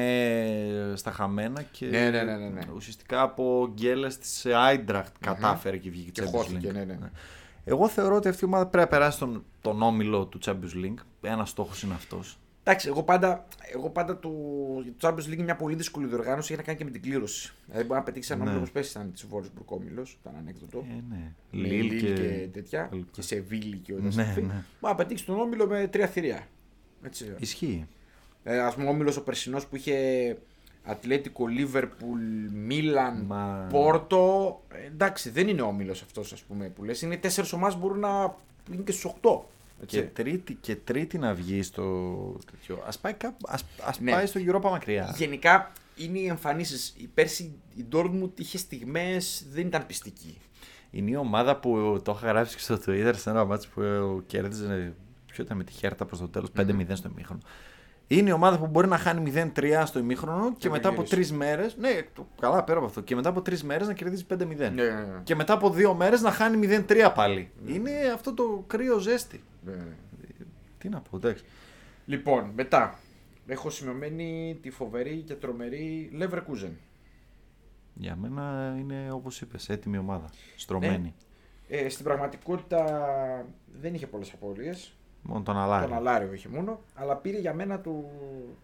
στα 0.94 1.10
χαμένα 1.12 1.62
και 1.62 1.86
Ναι, 1.86 2.10
ναι, 2.10 2.22
ναι, 2.22 2.36
ναι, 2.36 2.48
ναι. 2.48 2.60
ουσιαστικά 2.74 3.22
από 3.22 3.70
γκέλες 3.74 4.18
της 4.18 4.46
Άιντραχτ 4.46 5.14
κατάφερε 5.20 5.76
και 5.76 5.90
βγήκε 5.90 6.10
Και 6.10 6.22
Champions 6.22 6.30
χώθηκε, 6.30 6.68
League. 6.70 6.72
ναι, 6.72 6.84
ναι. 6.84 6.98
Εγώ 7.64 7.88
θεωρώ 7.88 8.16
ότι 8.16 8.28
αυτή 8.28 8.44
η 8.44 8.46
ομάδα 8.46 8.66
πρέπει 8.66 8.90
να 8.90 8.98
περάσει 8.98 9.18
τον, 9.18 9.44
τον 9.60 9.82
όμιλο 9.82 10.26
του 10.26 10.38
Champions 10.44 10.84
League. 10.84 11.02
Ένας 11.20 11.50
στόχος 11.50 11.82
είναι 11.82 11.94
αυτός. 11.94 12.38
Εντάξει, 12.70 12.88
εγώ 12.88 13.02
πάντα, 13.02 13.46
εγώ 13.74 13.90
πάντα 13.90 14.18
το, 14.18 14.28
το 14.98 15.08
Champions 15.08 15.28
League 15.28 15.32
είναι 15.32 15.42
μια 15.42 15.56
πολύ 15.56 15.74
δύσκολη 15.74 16.06
διοργάνωση 16.06 16.52
έχει 16.52 16.60
να 16.60 16.66
κάνει 16.66 16.78
και 16.78 16.84
με 16.84 16.90
την 16.90 17.02
κλήρωση. 17.02 17.52
Δηλαδή 17.66 17.84
μπορεί 17.86 17.98
να 17.98 18.04
πετύχεις 18.04 18.30
ένα 18.30 18.38
Ναι. 18.44 18.50
όμιλο 18.50 18.62
όπω 18.64 18.72
πέσει 18.72 18.90
ήταν 18.90 19.12
της 19.12 19.26
Βόρειο 19.26 19.50
όμιλο, 19.64 20.06
ήταν 20.20 20.34
ανέκδοτο. 20.38 20.84
Ε, 20.90 21.02
ναι. 21.10 21.32
με 21.50 21.68
Λίλ 21.68 21.86
Λίλ 21.92 22.14
και, 22.14 22.48
τέτοια. 22.52 22.88
Λίλ 22.92 23.04
Και 23.10 23.22
σε 23.22 23.40
Βίλη 23.40 23.76
και 23.76 23.92
όλα 23.92 24.02
Ναι, 24.14 24.22
αυτά. 24.22 24.40
ναι. 24.40 24.46
Μπορεί 24.46 24.64
να 24.80 24.94
πετύχεις 24.94 25.24
τον 25.24 25.40
όμιλο 25.40 25.66
με 25.66 25.86
τρία 25.88 26.06
θηρία. 26.06 26.46
Έτσι. 27.02 27.34
Ισχύει. 27.38 27.86
Ε, 28.44 28.58
Α 28.60 28.72
πούμε, 28.74 28.86
ο 28.86 28.88
όμιλος 28.90 29.16
ο 29.16 29.22
περσινός 29.22 29.66
που 29.66 29.76
είχε 29.76 30.36
Ατλέτικο, 30.84 31.46
Λίβερπουλ, 31.46 32.20
Μίλαν, 32.52 33.24
Μα- 33.26 33.66
Πόρτο. 33.70 34.60
Ε, 34.74 34.86
εντάξει, 34.86 35.30
δεν 35.30 35.48
είναι 35.48 35.62
όμιλος 35.62 36.02
αυτός 36.02 36.32
ας 36.32 36.42
πούμε 36.42 36.68
που 36.68 36.84
λες. 36.84 37.02
Είναι 37.02 37.16
τέσσερις 37.16 37.52
ομάδες 37.52 37.74
που 37.74 37.80
μπορούν 37.80 37.98
να 37.98 38.34
είναι 38.72 38.82
και 38.82 38.92
στους 38.92 39.04
8. 39.04 39.40
Και 39.86 40.02
τρίτη, 40.02 40.54
και 40.54 40.76
τρίτη 40.76 41.18
να 41.18 41.34
βγει 41.34 41.62
στο 41.62 42.36
τέτοιο. 42.50 42.76
Α 42.76 42.98
πάει, 43.00 43.12
κάπου, 43.12 43.46
ας, 43.48 43.64
ας 43.84 44.00
Ναι. 44.00 44.10
πάει 44.10 44.26
στο 44.26 44.40
Europa 44.46 44.70
μακριά. 44.70 45.14
Γενικά 45.16 45.72
είναι 45.96 46.18
οι 46.18 46.26
εμφανίσεις. 46.26 46.96
Πέρσι 47.14 47.52
η 47.74 47.84
Dortmund 47.92 48.30
είχε 48.40 48.58
στιγμές 48.58 49.46
δεν 49.50 49.66
ήταν 49.66 49.86
πιστική. 49.86 50.38
Είναι 50.90 51.10
η 51.10 51.16
ομάδα 51.16 51.56
που 51.56 52.00
το 52.04 52.14
είχα 52.16 52.26
γράψει 52.28 52.56
και 52.56 52.62
στο 52.62 52.74
Twitter 52.86 53.12
σε 53.16 53.30
ένα 53.30 53.44
μάτσο 53.44 53.68
που 53.74 53.82
κέρδιζε. 54.26 54.94
Ποιο 55.26 55.44
ήταν 55.44 55.56
με 55.56 55.64
τη 55.64 55.72
Χέρτα 55.72 56.04
προς 56.04 56.18
το 56.18 56.28
τέλος, 56.28 56.48
5-0 56.56 56.96
στο 56.96 57.08
ημίχρονο. 57.12 57.40
Είναι 58.12 58.28
η 58.28 58.32
ομάδα 58.32 58.58
που 58.58 58.66
μπορεί 58.66 58.88
να 58.88 58.96
χάνει 58.98 59.32
0-3 59.56 59.82
στο 59.86 59.98
ημίχρονο 59.98 60.52
και 60.58 60.68
να 60.68 60.74
μετά 60.74 60.88
από 60.88 60.96
γυρίσει. 60.96 61.14
τρεις 61.14 61.32
μέρες. 61.32 61.76
Ναι, 61.76 61.88
το- 62.14 62.26
καλά 62.40 62.64
πέρα 62.64 62.78
από 62.78 62.86
αυτό. 62.86 63.00
Και 63.00 63.14
μετά 63.14 63.28
από 63.28 63.42
τρεις 63.42 63.62
μέρες 63.64 63.86
να 63.86 63.92
κερδίζει 63.94 64.24
5-0. 64.24 64.36
Ναι, 64.56 64.66
ναι, 64.68 64.90
ναι. 64.92 65.20
Και 65.22 65.34
μετά 65.34 65.52
από 65.52 65.70
δύο 65.70 65.94
μέρες 65.94 66.20
να 66.20 66.30
χάνει 66.30 66.56
0-3 66.56 67.12
πάλι. 67.14 67.50
Είναι 67.66 67.90
αυτό 68.14 68.34
το 68.34 68.64
κρύο 68.66 68.98
ζέστη. 68.98 69.42
Ναι, 69.64 69.72
ναι. 69.72 69.96
Τι 70.78 70.88
να 70.88 71.00
πω, 71.00 71.16
εντάξει. 71.16 71.44
Λοιπόν, 72.06 72.50
μετά 72.54 72.98
έχω 73.46 73.70
σημειωμένη 73.70 74.58
τη 74.62 74.70
φοβερή 74.70 75.16
και 75.26 75.34
τρομερή 75.34 76.10
Leverkusen. 76.20 76.70
Για 77.94 78.16
μένα 78.16 78.76
είναι 78.78 79.12
όπως 79.12 79.40
είπες, 79.40 79.68
έτοιμη 79.68 79.98
ομάδα. 79.98 80.30
Στρωμένη. 80.56 81.14
Ε, 81.68 81.88
στην 81.88 82.04
πραγματικότητα 82.04 82.84
δεν 83.80 83.94
είχε 83.94 84.06
πολλές 84.06 84.32
απώλειες. 84.32 84.94
Μόνο 85.22 85.42
τον 85.42 85.56
Αλάρη. 85.58 85.86
Τον 85.86 85.96
Αλάριο 85.96 86.32
είχε 86.32 86.48
μόνο. 86.48 86.80
Αλλά 86.94 87.16
πήρε 87.16 87.38
για 87.38 87.54
μένα 87.54 87.78
του 87.80 88.10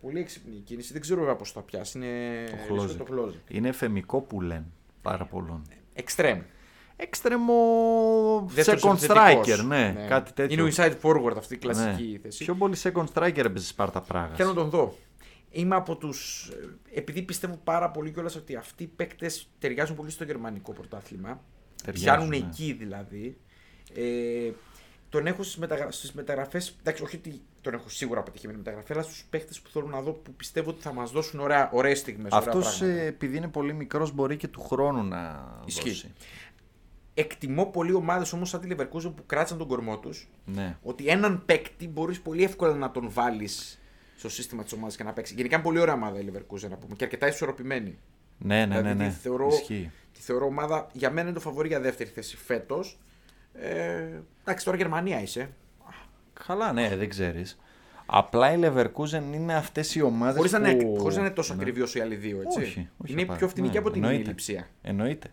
πολύ 0.00 0.18
έξυπνη 0.20 0.54
κίνηση. 0.56 0.92
Δεν 0.92 1.00
ξέρω 1.02 1.20
βέβαια 1.20 1.36
πώ 1.36 1.44
θα 1.44 1.62
πιάσει. 1.62 1.98
Είναι 1.98 2.44
Το 2.48 2.52
ρίσκο 2.56 2.74
χλώζει. 2.74 2.96
το 2.96 3.04
χλώζει. 3.04 3.38
Είναι 3.48 3.68
εφημικό 3.68 4.20
που 4.20 4.40
λένε 4.40 4.66
πάρα 5.02 5.24
πολλών. 5.24 5.62
Εξτρέμ. 5.94 6.40
Έξτρεμο 6.96 7.54
Δεύτερος 8.48 8.82
second 8.82 8.92
επιθετικός. 8.92 9.60
striker, 9.60 9.64
ναι, 9.66 10.06
κάτι 10.08 10.32
τέτοιο. 10.32 10.54
Είναι 10.64 10.70
ο 10.70 10.72
inside 10.76 10.94
forward 11.02 11.36
αυτή 11.36 11.54
η 11.54 11.58
κλασική 11.58 12.10
Ναι. 12.12 12.18
θέση. 12.18 12.44
Πιο 12.44 12.54
πολύ 12.54 12.76
second 12.82 13.04
striker 13.14 13.36
έπαιζε 13.44 13.66
Σπάρτα 13.66 14.00
Πράγα. 14.00 14.34
Θέλω 14.34 14.48
να 14.48 14.54
τον 14.54 14.68
δω. 14.70 14.94
Είμαι 15.50 15.74
από 15.76 15.96
τους. 15.96 16.50
Επειδή 16.94 17.22
πιστεύω 17.22 17.58
πάρα 17.64 17.90
πολύ 17.90 18.10
κιόλας 18.10 18.36
ότι 18.36 18.56
αυτοί 18.56 18.82
οι 18.82 18.86
παίκτες 18.96 19.48
ταιριάζουν 19.58 19.96
πολύ 19.96 20.10
στο 20.10 20.24
γερμανικό 20.24 20.72
πρωτάθλημα. 20.72 21.40
Ταιριάζουν, 21.84 22.04
Πιάνουν 22.04 22.28
ναι. 22.28 22.36
εκεί 22.36 22.72
δηλαδή. 22.72 23.36
Ε, 23.94 24.50
τον 25.08 25.26
έχω 25.26 25.42
στις 25.42 25.56
μεταγρα... 25.56 25.88
μεταγραφές. 26.12 26.76
Εντάξει, 26.80 27.02
όχι 27.02 27.16
ότι 27.16 27.40
τον 27.60 27.74
έχω 27.74 27.88
σίγουρα 27.88 28.22
πετυχημένη 28.22 28.58
μεταγραφή, 28.58 28.92
αλλά 28.92 29.02
στους 29.02 29.26
παίχτες 29.30 29.60
που 29.60 29.70
θέλω 29.70 29.86
να 29.86 30.00
δω 30.00 30.12
που 30.12 30.34
πιστεύω 30.34 30.70
ότι 30.70 30.82
θα 30.82 30.92
μας 30.92 31.10
δώσουν 31.10 31.40
ωραίες 31.70 31.98
στιγμές. 31.98 32.32
Αυτός 32.32 32.82
επειδή 32.82 33.36
είναι 33.36 33.48
πολύ 33.48 33.72
μικρός 33.72 34.12
μπορεί 34.12 34.36
και 34.36 34.48
του 34.48 34.60
χρόνου 34.60 35.02
να 35.02 35.52
Ισχύει. 35.64 35.88
δώσει. 35.88 36.12
Εκτιμώ 37.14 37.66
πολύ 37.66 37.92
ομάδες 37.92 38.32
όμως 38.32 38.48
σαν 38.48 38.60
τη 38.60 38.68
Leverkusen 38.70 39.12
που 39.16 39.26
κράτησαν 39.26 39.58
τον 39.58 39.66
κορμό 39.66 39.98
τους. 39.98 40.28
Ναι. 40.44 40.76
Ότι 40.82 41.08
έναν 41.08 41.42
παίκτη 41.44 41.88
μπορείς 41.88 42.20
πολύ 42.20 42.44
εύκολα 42.44 42.74
να 42.74 42.90
τον 42.90 43.10
βάλεις 43.10 43.78
στο 44.16 44.28
σύστημα 44.28 44.62
της 44.62 44.72
ομάδας 44.72 44.96
και 44.96 45.04
να 45.04 45.12
παίξει. 45.12 45.34
Γενικά 45.34 45.54
είναι 45.54 45.64
πολύ 45.64 45.78
ωραία 45.78 45.94
ομάδα 45.94 46.20
η 46.20 46.24
Leverkusen 46.32 46.68
να 46.68 46.76
πούμε 46.76 46.94
και 46.96 47.04
αρκετά 47.04 47.26
ισορροπημένη. 47.26 47.98
Ναι, 48.38 48.66
ναι, 48.66 48.66
δηλαδή, 48.66 48.82
ναι. 48.82 49.04
ναι. 49.04 49.08
Τη, 49.08 49.14
θεωρώ, 49.14 49.48
τη 50.12 50.20
θεωρώ 50.20 50.46
ομάδα 50.46 50.88
για 50.92 51.10
μένα 51.10 51.28
είναι 51.28 51.36
το 51.36 51.40
φαβορή 51.40 51.68
για 51.68 51.80
δεύτερη 51.80 52.10
θέση 52.10 52.36
φέτος. 52.36 52.98
Ε, 53.60 54.22
εντάξει, 54.44 54.64
τώρα 54.64 54.76
Γερμανία 54.76 55.22
είσαι. 55.22 55.50
Καλά, 56.46 56.72
ναι, 56.72 56.96
δεν 56.96 57.08
ξέρεις. 57.08 57.58
Απλά 58.06 58.52
η 58.52 58.58
Leverkusen 58.62 59.22
είναι 59.34 59.54
αυτές 59.54 59.94
οι 59.94 60.02
ομάδες. 60.02 60.36
Χωρίς 60.36 60.52
που... 60.52 60.60
να, 60.60 60.70
είναι, 60.70 60.84
να 61.14 61.20
είναι 61.20 61.30
τόσο 61.30 61.54
ναι. 61.54 61.60
ακριβή 61.60 61.80
όσο 61.80 61.98
οι 61.98 62.02
άλλοι 62.02 62.14
δύο, 62.14 62.40
έτσι. 62.40 62.60
Όχι, 62.60 62.88
όχι 62.96 63.12
είναι 63.12 63.24
πιο 63.36 63.48
φθηνική 63.48 63.72
ναι, 63.72 63.78
από 63.78 63.90
την 63.90 64.04
ηλιψία. 64.04 64.68
Εννοείται. 64.82 65.30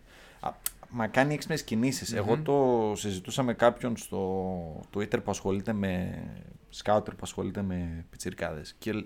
Μα 0.96 1.06
κάνει 1.06 1.34
έξυπνες 1.34 1.62
κινήσεις. 1.62 2.12
Εγώ 2.12 2.38
το 2.38 2.92
συζητούσα 2.96 3.42
με 3.42 3.54
κάποιον 3.54 3.96
στο 3.96 4.80
Twitter 4.94 5.22
που 5.24 5.30
ασχολείται 5.30 5.72
με. 5.72 6.22
Σκάουτερ 6.68 7.14
που 7.14 7.20
ασχολείται 7.22 7.62
με 7.62 8.04
πιτσιρικάδες. 8.10 8.74
Και 8.78 9.04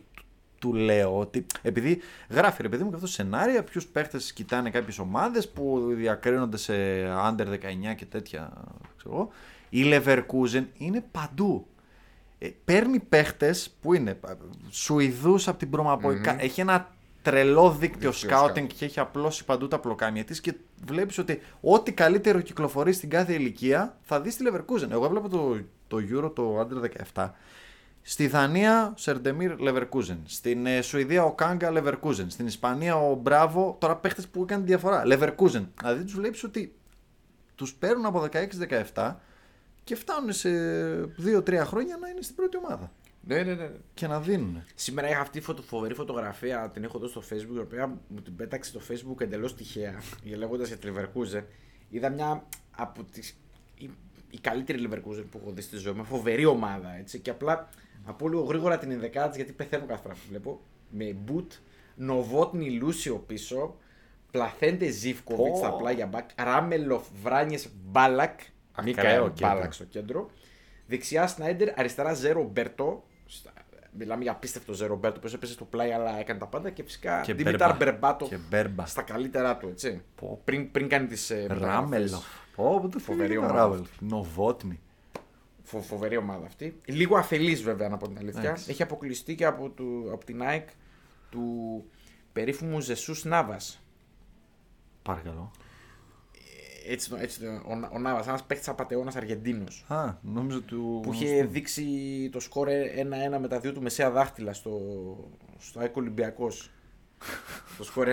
του 0.58 0.74
λέω 0.74 1.18
ότι. 1.18 1.46
Επειδή 1.62 2.00
γράφει 2.28 2.62
ρε 2.62 2.68
παιδί 2.68 2.82
μου 2.82 2.88
και 2.88 2.94
αυτό 2.94 3.06
σενάρια, 3.06 3.64
ποιους 3.64 3.86
παίχτες 3.86 4.32
κοιτάνε 4.32 4.70
κάποιες 4.70 4.98
ομάδες 4.98 5.48
που 5.48 5.92
διακρίνονται 5.94 6.56
σε 6.56 6.74
under 7.06 7.46
19 7.46 7.94
και 7.96 8.04
τέτοια. 8.04 8.52
Ξέρω, 8.98 9.28
η 9.68 9.82
Leverkusen 9.84 10.64
είναι 10.76 11.04
παντού. 11.10 11.66
Ε, 12.38 12.48
παίρνει 12.64 12.98
παίχτες 13.00 13.76
που 13.80 13.94
είναι 13.94 14.18
Σουηδούς 14.70 15.48
από 15.48 15.58
την 15.58 15.70
προμαποικα 15.70 16.42
Έχει 16.42 16.60
ένα 16.60 16.92
τρελό 17.22 17.70
δίκτυο 17.70 18.10
scouting 18.10 18.66
και 18.76 18.84
έχει 18.84 19.00
απλώσει 19.00 19.44
παντού 19.44 19.68
τα 19.68 19.78
πλοκάμια 19.78 20.24
της 20.24 20.40
και 20.40 20.54
βλέπεις 20.86 21.18
ότι 21.18 21.40
ό,τι 21.60 21.92
καλύτερο 21.92 22.40
κυκλοφορεί 22.40 22.92
στην 22.92 23.10
κάθε 23.10 23.32
ηλικία 23.32 23.96
θα 24.02 24.20
δεις 24.20 24.32
στη 24.34 24.44
Leverkusen. 24.48 24.90
Εγώ 24.90 25.04
έβλεπα 25.04 25.28
το, 25.28 25.60
το 25.88 25.96
Euro, 25.96 26.34
το 26.34 26.60
Under 26.60 26.90
17. 27.14 27.30
Στη 28.02 28.26
Δανία, 28.26 28.92
Σερντεμίρ 28.96 29.54
Leverkusen. 29.60 30.16
Στην 30.24 30.66
ε, 30.66 30.80
Σουηδία, 30.80 31.24
ο 31.24 31.32
Κάγκα 31.32 31.72
Leverkusen. 31.74 32.26
Στην 32.26 32.46
Ισπανία, 32.46 32.96
ο 32.96 33.14
Μπράβο. 33.14 33.76
Τώρα 33.80 33.96
παίχτες 33.96 34.28
που 34.28 34.42
έκανε 34.42 34.64
διαφορά. 34.64 35.02
Leverkusen. 35.06 35.64
Δηλαδή 35.80 36.04
τους 36.04 36.14
βλέπεις 36.14 36.44
ότι 36.44 36.72
τους 37.58 37.74
παίρνουν 37.74 38.06
από 38.06 38.28
16-17 38.94 39.14
και 39.84 39.94
φτάνουν 39.94 40.32
σε 40.32 40.48
2-3 41.02 41.54
χρόνια 41.64 41.96
να 41.96 42.08
είναι 42.08 42.22
στην 42.22 42.34
πρώτη 42.34 42.56
ομάδα. 42.56 42.92
Ναι, 43.20 43.42
ναι, 43.42 43.54
ναι. 43.54 43.70
Και 43.94 44.06
να 44.06 44.20
δίνουν. 44.20 44.62
Σήμερα 44.74 45.08
είχα 45.08 45.20
αυτή 45.20 45.40
τη 45.40 45.62
φοβερή 45.62 45.94
φωτογραφία, 45.94 46.70
την 46.72 46.84
έχω 46.84 46.98
δώσει 46.98 47.12
στο 47.12 47.22
Facebook, 47.30 47.56
η 47.56 47.58
οποία 47.58 47.86
μου 48.08 48.20
την 48.20 48.36
πέταξε 48.36 48.70
στο 48.70 48.80
Facebook 48.88 49.20
εντελώς 49.20 49.54
τυχαία, 49.54 50.02
λέγοντας 50.36 50.68
για 50.68 50.76
τη 50.76 50.88
Leverkusen. 50.90 51.42
Είδα 51.90 52.08
μια 52.08 52.46
από 52.76 53.04
τι. 53.04 53.32
Η, 53.78 53.90
η 54.30 54.38
καλύτερη 54.40 54.88
Leverkusen 54.90 55.24
που 55.30 55.38
έχω 55.42 55.50
δει 55.52 55.60
στη 55.60 55.76
ζωή 55.76 55.92
μου. 55.92 56.04
Φοβερή 56.04 56.44
ομάδα 56.44 56.96
έτσι. 56.98 57.18
Και 57.18 57.30
απλά 57.30 57.68
από 58.04 58.28
λίγο 58.28 58.42
γρήγορα 58.42 58.78
την 58.78 58.90
ενδεκάτη 58.90 59.36
γιατί 59.36 59.52
πεθαίνω 59.52 59.86
κάθε 59.86 60.02
φορά 60.02 60.14
που 60.14 60.20
βλέπω. 60.28 60.60
Με 60.90 61.16
μπουτ, 61.24 61.52
Νοβότνη 61.96 62.70
Λούσιο 62.70 63.16
πίσω, 63.16 63.76
Πλαθέντε 64.30 64.88
Ζήφκοβιτ 64.88 65.54
oh. 65.54 65.56
στα 65.56 65.72
πλάγια 65.72 66.06
μπακ, 66.06 66.30
Ράμελοφ 66.36 67.02
Βράνιες 67.22 67.68
Μπάλακ, 67.84 68.40
Μίκα 68.82 69.32
Μπάλακ 69.40 69.72
στο 69.72 69.84
κέντρο. 69.84 70.30
Δεξιά 70.86 71.26
Σνάιντερ, 71.26 71.78
αριστερά 71.78 72.14
Ζέρο 72.14 72.42
Μπέρτο, 72.42 73.04
Μιλάμε 73.98 74.22
για 74.22 74.32
απίστευτο 74.32 74.72
Ζέρο 74.72 74.96
Μπέρτο 74.96 75.20
που 75.20 75.30
έπεσε 75.34 75.52
στο 75.52 75.64
πλάι 75.64 75.90
αλλά 75.90 76.18
έκανε 76.18 76.38
τα 76.38 76.46
πάντα 76.46 76.70
και 76.70 76.82
φυσικά 76.82 77.20
και 77.20 77.34
Δημητάρ 77.34 77.76
Μπερμπάτο 77.76 78.28
στα 78.84 79.02
καλύτερά 79.02 79.56
του. 79.56 79.68
Έτσι. 79.68 80.02
Πριν, 80.44 80.70
πριν 80.70 80.88
κάνει 80.88 81.06
τις. 81.06 81.30
Ε, 81.30 81.46
Ράμελο. 81.48 82.22
Πω, 82.56 82.88
το 82.92 82.98
φοβερή 82.98 83.36
ομάδα. 83.36 83.82
Νοβότνη. 83.98 84.80
Φο, 85.62 85.80
φοβερή 85.80 86.16
ομάδα 86.16 86.46
αυτή. 86.46 86.78
Λίγο 86.84 87.16
αφελής 87.16 87.62
βέβαια 87.62 87.88
να 87.88 87.96
πω 87.96 88.08
την 88.08 88.18
αλήθεια. 88.18 88.58
Έχει 88.66 88.82
αποκλειστεί 88.82 89.34
και 89.34 89.44
από, 89.44 89.68
του, 89.68 90.08
από 90.12 90.24
την 90.24 90.42
ΑΕΚ 90.42 90.68
του 91.30 91.84
περίφημου 92.32 92.80
Ζεσούς 92.80 93.24
Νάβας. 93.24 93.82
Παρακαλώ 95.08 95.50
έτσι, 96.88 97.10
έτσι, 97.18 97.44
ο, 97.44 97.88
ο 97.92 97.98
Νάβα, 97.98 98.24
ένας 98.28 98.44
παίκτης 98.44 98.68
απαταιώνας 98.68 99.16
Αργεντίνος. 99.16 99.84
Α, 99.88 100.14
νόμιζα 100.20 100.62
του. 100.62 101.00
Που 101.02 101.12
είχε 101.12 101.44
δείξει 101.44 101.84
το 102.32 102.40
σκορ 102.40 102.68
1-1 103.34 103.38
με 103.40 103.48
τα 103.48 103.60
δύο 103.60 103.72
του 103.72 103.82
μεσαία 103.82 104.10
δάχτυλα 104.10 104.52
στο, 104.52 104.80
στο 105.58 105.80
ΑΕΚ 105.80 105.96
Ολυμπιακός. 105.96 106.70
το 107.78 107.84
σκορ 107.84 108.06
1-1 108.08 108.12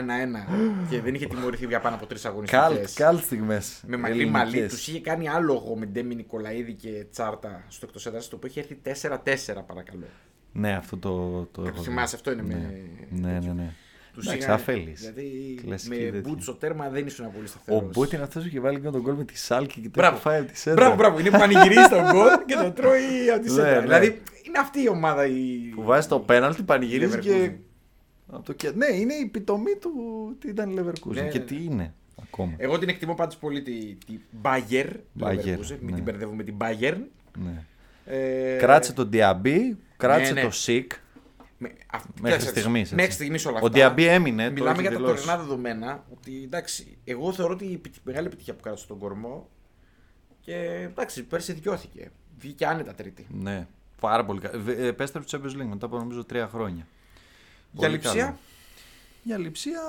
και 0.89 1.01
δεν 1.01 1.13
είχε 1.13 1.27
τιμωρηθεί 1.27 1.65
για 1.65 1.79
πάνω 1.79 1.95
από 1.95 2.05
τρεις 2.05 2.25
αγωνιστικές. 2.25 2.63
Καλτ, 2.67 2.89
καλτ 2.93 3.19
στιγμές. 3.19 3.83
Με 3.87 3.97
μακρύ 3.97 4.25
μαλλί. 4.25 4.67
Τους 4.67 4.87
είχε 4.87 5.01
κάνει 5.01 5.29
άλογο 5.29 5.75
με 5.75 5.85
Ντέμι 5.85 6.15
Νικολαίδη 6.15 6.73
και 6.73 7.05
Τσάρτα 7.11 7.63
στο 7.67 7.85
εκτός 7.85 8.05
έδρας, 8.05 8.27
το 8.27 8.35
οποίο 8.35 8.49
είχε 8.49 8.59
έρθει 8.59 9.07
4-4 9.53 9.63
παρακαλώ. 9.67 10.05
Ναι, 10.51 10.75
αυτό 10.75 10.97
το. 10.97 11.45
το, 11.51 11.61
το 11.71 11.81
θυμάσαι, 11.81 12.15
αυτό 12.15 12.31
είναι 12.31 12.41
ναι. 12.41 12.53
με. 12.53 12.89
Ναι, 13.09 13.39
ναι, 13.39 13.53
ναι. 13.53 13.73
Του 14.15 14.51
αφέλει. 14.51 14.91
Δηλαδή 14.91 15.59
με 15.87 16.19
μπούτσο 16.19 16.53
τέρμα 16.53 16.89
δεν 16.89 17.05
ήσουν 17.05 17.31
πολύ 17.31 17.47
σταθερό. 17.47 17.77
Ο 17.77 17.89
Μπούτ 17.93 18.11
είναι 18.11 18.23
αυτός 18.23 18.41
που 18.41 18.47
είχε 18.47 18.59
βάλει 18.59 18.79
και 18.79 18.89
τον 18.89 19.01
γκολ 19.01 19.15
με 19.15 19.23
τη 19.23 19.37
Σάλκη 19.37 19.81
και 19.81 19.89
το 19.89 20.01
είχε 20.05 20.15
φάει 20.15 20.39
από 20.39 20.51
της 20.51 20.59
Σέντρα. 20.59 20.81
Μπράβο, 20.81 20.95
μπράβο. 20.95 21.19
Είναι 21.19 21.29
που 21.29 21.37
πανηγυρίζει 21.37 21.89
τον 21.89 22.03
γκολ 22.11 22.27
και 22.45 22.55
το 22.55 22.71
τρώει 22.71 23.29
από 23.33 23.43
τη 23.43 23.49
Σέντρα. 23.49 23.69
Ναι, 23.69 23.75
ναι. 23.75 23.81
Δηλαδή 23.81 24.07
είναι 24.47 24.59
αυτή 24.59 24.81
η 24.81 24.89
ομάδα. 24.89 25.25
Η... 25.25 25.71
Που 25.75 25.83
βάζει 25.83 26.07
το 26.07 26.19
πέναλτι, 26.19 26.63
πανηγυρίζει 26.63 27.19
και. 27.19 27.51
Το... 28.43 28.55
Ναι, 28.75 28.95
είναι 28.95 29.13
η 29.13 29.21
επιτομή 29.21 29.75
του 29.81 29.91
τι 30.39 30.49
ήταν 30.49 30.71
η 30.71 30.75
Leverkusen 30.79 31.13
ναι, 31.13 31.27
και 31.27 31.39
τι 31.39 31.63
είναι. 31.63 31.93
Ακόμα. 32.23 32.53
Εγώ 32.57 32.79
την 32.79 32.89
εκτιμώ 32.89 33.13
πάντως 33.13 33.35
πολύ 33.35 33.61
τη, 33.61 33.97
τη 34.05 34.19
Bayer, 34.41 34.89
Bayer 35.19 35.57
μην 35.79 35.95
την 35.95 36.03
μπερδεύω 36.03 36.33
με 36.33 36.43
την 36.43 36.55
Bayern. 36.57 36.97
Ναι. 37.43 37.63
Ε... 38.05 38.57
Κράτησε 38.57 38.93
τον 38.93 39.09
Diaby, 39.13 39.59
κράτησε 39.97 40.33
ναι, 40.33 40.41
ναι. 40.41 40.47
το 40.47 40.55
Sik. 40.65 40.87
Με, 41.67 41.97
α, 41.97 41.99
μέχρι 42.21 42.41
στιγμής. 42.41 42.91
Μέχρι 42.91 43.11
στιγμής 43.11 43.45
όλα 43.45 43.55
αυτά. 43.55 43.67
Ο 43.69 43.71
Διαμπή 43.71 44.05
έμεινε. 44.05 44.49
Μιλάμε 44.49 44.81
για 44.81 44.91
τα 44.91 44.97
τωρινά 44.97 45.37
δεδομένα. 45.37 46.05
Ότι 46.11 46.43
εντάξει, 46.43 46.97
εγώ 47.03 47.33
θεωρώ 47.33 47.53
ότι 47.53 47.65
η 47.65 47.81
μεγάλη 48.03 48.27
επιτυχία 48.27 48.53
που 48.53 48.61
κράτησε 48.61 48.87
τον 48.87 48.99
κορμό. 48.99 49.49
Και 50.41 50.55
εντάξει, 50.89 51.23
πέρσι 51.23 51.53
δικαιώθηκε. 51.53 52.11
Βγήκε 52.37 52.65
άνετα 52.65 52.93
τρίτη. 52.93 53.27
Ναι, 53.29 53.67
πάρα 54.01 54.25
πολύ 54.25 54.39
καλά. 54.39 54.63
Ε, 54.71 54.87
επέστρεψε 54.87 55.37
στο 55.37 55.39
Champions 55.39 55.61
League 55.61 55.67
μετά 55.67 55.85
από 55.85 55.97
νομίζω 55.97 56.23
τρία 56.25 56.47
χρόνια. 56.47 56.87
Για 57.71 57.87
λειψία. 57.87 58.37
Για 59.25 59.37
λειψία 59.37 59.79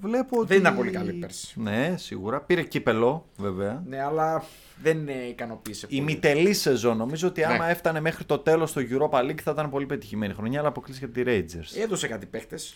βλέπω 0.00 0.38
ότι. 0.38 0.46
Δεν 0.46 0.58
ήταν 0.58 0.76
πολύ 0.76 0.90
καλή 0.90 1.12
πέρσι. 1.12 1.60
Ναι, 1.60 1.94
σίγουρα. 1.96 2.40
Πήρε 2.40 2.62
κύπελο, 2.62 3.26
βέβαια. 3.36 3.82
Ναι, 3.86 4.02
αλλά 4.02 4.44
δεν 4.82 5.08
ικανοποίησε. 5.08 5.86
Η 5.90 6.00
μητελή 6.00 6.52
σεζόν. 6.52 6.96
Νομίζω 6.96 7.28
ότι 7.28 7.44
άμα 7.44 7.64
ναι. 7.64 7.70
έφτανε 7.70 8.00
μέχρι 8.00 8.24
το 8.24 8.38
τέλος 8.38 8.72
το 8.72 8.80
Europa 8.90 9.18
League 9.18 9.40
θα 9.40 9.50
ήταν 9.50 9.70
πολύ 9.70 9.86
πετυχημένη 9.86 10.34
χρονιά, 10.34 10.58
αλλά 10.58 10.68
αποκλείστηκε 10.68 11.06
από 11.06 11.14
τη 11.14 11.22
Rangers. 11.26 11.82
Έδωσε 11.82 12.08
κάτι 12.08 12.26
παίχτες. 12.26 12.74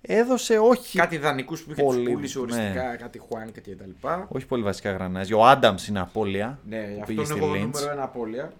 Έδωσε 0.00 0.58
όχι. 0.58 0.98
Κάτι 0.98 1.18
δανεικούς 1.18 1.62
που 1.62 1.72
είχε 1.72 1.82
πολύ, 1.82 2.10
πούλησε 2.10 2.38
οριστικά, 2.38 2.90
ναι. 2.90 2.96
κάτι 2.96 3.18
Χουάν 3.18 3.52
και 3.52 3.60
τα 3.60 3.86
λοιπά. 3.86 4.26
Όχι 4.30 4.46
πολύ 4.46 4.62
βασικά 4.62 4.92
γρανάζια. 4.92 5.36
Ο 5.36 5.46
Άνταμ 5.46 5.74
είναι 5.88 6.00
απώλεια. 6.00 6.58
Ναι, 6.68 6.96
αυτό 7.00 7.12
είναι 7.12 7.22
εγώ 7.36 7.46
νούμερο 7.46 7.90
ένα 7.90 8.02
απώλεια. 8.02 8.52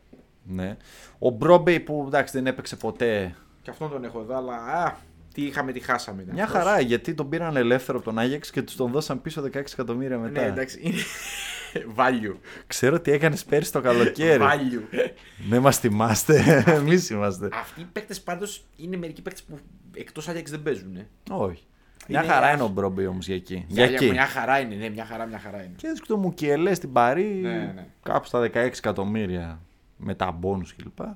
Ναι. 0.43 0.77
Ο 1.19 1.31
Μπρόμπεϊ 1.31 1.81
που 1.81 2.05
εντάξει 2.07 2.33
δεν 2.33 2.47
έπαιξε 2.47 2.77
ποτέ. 2.77 3.35
Και 3.63 3.71
αυτόν 3.71 3.91
τον 3.91 4.05
έχω 4.05 4.21
εδώ, 4.21 4.37
αλλά 4.37 4.55
α, 4.55 4.97
τι 5.35 5.43
είχαμε, 5.43 5.73
τι 5.73 5.81
χάσαμε. 5.81 6.25
Μια 6.33 6.45
αυτός. 6.45 6.63
χαρά 6.63 6.81
γιατί 6.81 7.15
τον 7.15 7.29
πήραν 7.29 7.57
ελεύθερο 7.57 7.99
από 7.99 8.07
τον 8.07 8.19
Άγιαξ 8.19 8.51
και 8.51 8.63
τους 8.63 8.77
τον 8.77 8.91
δώσαν 8.91 9.23
πίσω 9.23 9.43
16 9.43 9.55
εκατομμύρια 9.55 10.19
μετά. 10.19 10.41
Ναι, 10.41 10.47
εντάξει. 10.47 10.81
Value. 11.97 12.37
Ξέρω 12.67 13.01
τι 13.01 13.11
έκανες 13.11 13.45
πέρσι 13.45 13.73
το 13.73 13.81
καλοκαίρι. 13.81 14.43
Value. 14.43 15.09
Ναι, 15.49 15.59
μας 15.59 15.79
θυμάστε. 15.79 16.65
Εμείς 16.67 17.11
είμαστε. 17.11 17.49
Αυτοί 17.53 17.81
οι 17.81 17.89
παίκτες 17.93 18.21
πάντως 18.21 18.65
είναι 18.77 18.97
μερικοί 18.97 19.23
παίκτες 19.23 19.43
που 19.43 19.59
εκτός 19.95 20.29
Άγιαξ 20.29 20.51
δεν 20.51 20.63
παίζουν. 20.63 20.97
Ε. 20.97 21.07
Όχι. 21.31 21.65
Μια 22.09 22.23
χαρά 22.23 22.53
είναι 22.53 22.63
ο 22.63 22.69
Μπρόμπι 22.69 23.07
όμως 23.07 23.27
για 23.27 23.35
εκεί. 23.35 23.65
Για, 23.69 23.85
για 23.85 23.95
εκεί. 23.95 24.11
Μια 24.11 24.27
χαρά 24.27 24.61
είναι, 24.61 24.75
ναι, 24.75 24.89
μια 24.89 25.05
χαρά, 25.05 25.27
μια 25.27 25.39
χαρά 25.39 25.59
είναι. 25.59 25.73
Και 25.77 25.87
έτσι 25.87 26.03
το 26.07 26.17
Μουκιελέ 26.17 26.75
στην 26.75 26.93
Παρή 26.93 27.25
ναι, 27.25 27.73
ναι. 27.75 27.87
κάπου 28.03 28.27
στα 28.27 28.41
16 28.41 28.55
εκατομμύρια 28.55 29.61
με 29.97 30.15
τα 30.15 30.31
μπόνου 30.31 30.67
κλπ. 30.77 31.07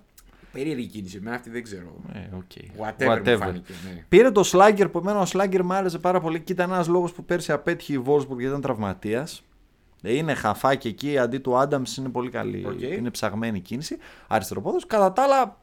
Περίεργη 0.54 0.86
κίνηση. 0.86 1.16
Εμένα 1.16 1.36
αυτή 1.36 1.50
δεν 1.50 1.62
ξέρω. 1.62 1.96
Ε, 2.12 2.18
okay. 2.38 2.82
Whatever, 2.84 3.08
Whatever. 3.08 3.36
Φάνηκε, 3.38 3.72
ναι. 3.84 4.04
Πήρε 4.08 4.30
το 4.30 4.42
Σλάγκερ 4.42 4.88
που 4.88 4.98
εμένα 4.98 5.20
ο 5.20 5.26
Σλάγκερ 5.26 5.62
μου 5.64 5.72
άρεσε 5.72 5.98
πάρα 5.98 6.20
πολύ 6.20 6.40
και 6.40 6.52
ήταν 6.52 6.70
ένας 6.70 6.88
λόγος 6.88 7.12
που 7.12 7.24
πέρσι 7.24 7.52
απέτυχε 7.52 7.92
η 7.92 8.02
Wolfsburg 8.06 8.26
γιατί 8.26 8.44
ήταν 8.44 8.60
τραυματίας. 8.60 9.42
Ε, 10.02 10.16
είναι 10.16 10.34
χαφάκι 10.34 10.88
εκεί 10.88 11.18
αντί 11.18 11.38
του 11.38 11.56
Άνταμ 11.56 11.82
είναι 11.98 12.08
πολύ 12.08 12.30
καλή. 12.30 12.66
Okay. 12.68 12.98
Είναι 12.98 13.10
ψαγμένη 13.10 13.60
κίνηση. 13.60 13.96
Αριστεροπόδο. 14.26 14.78
Κατά 14.86 15.12
τα 15.12 15.22
άλλα 15.22 15.58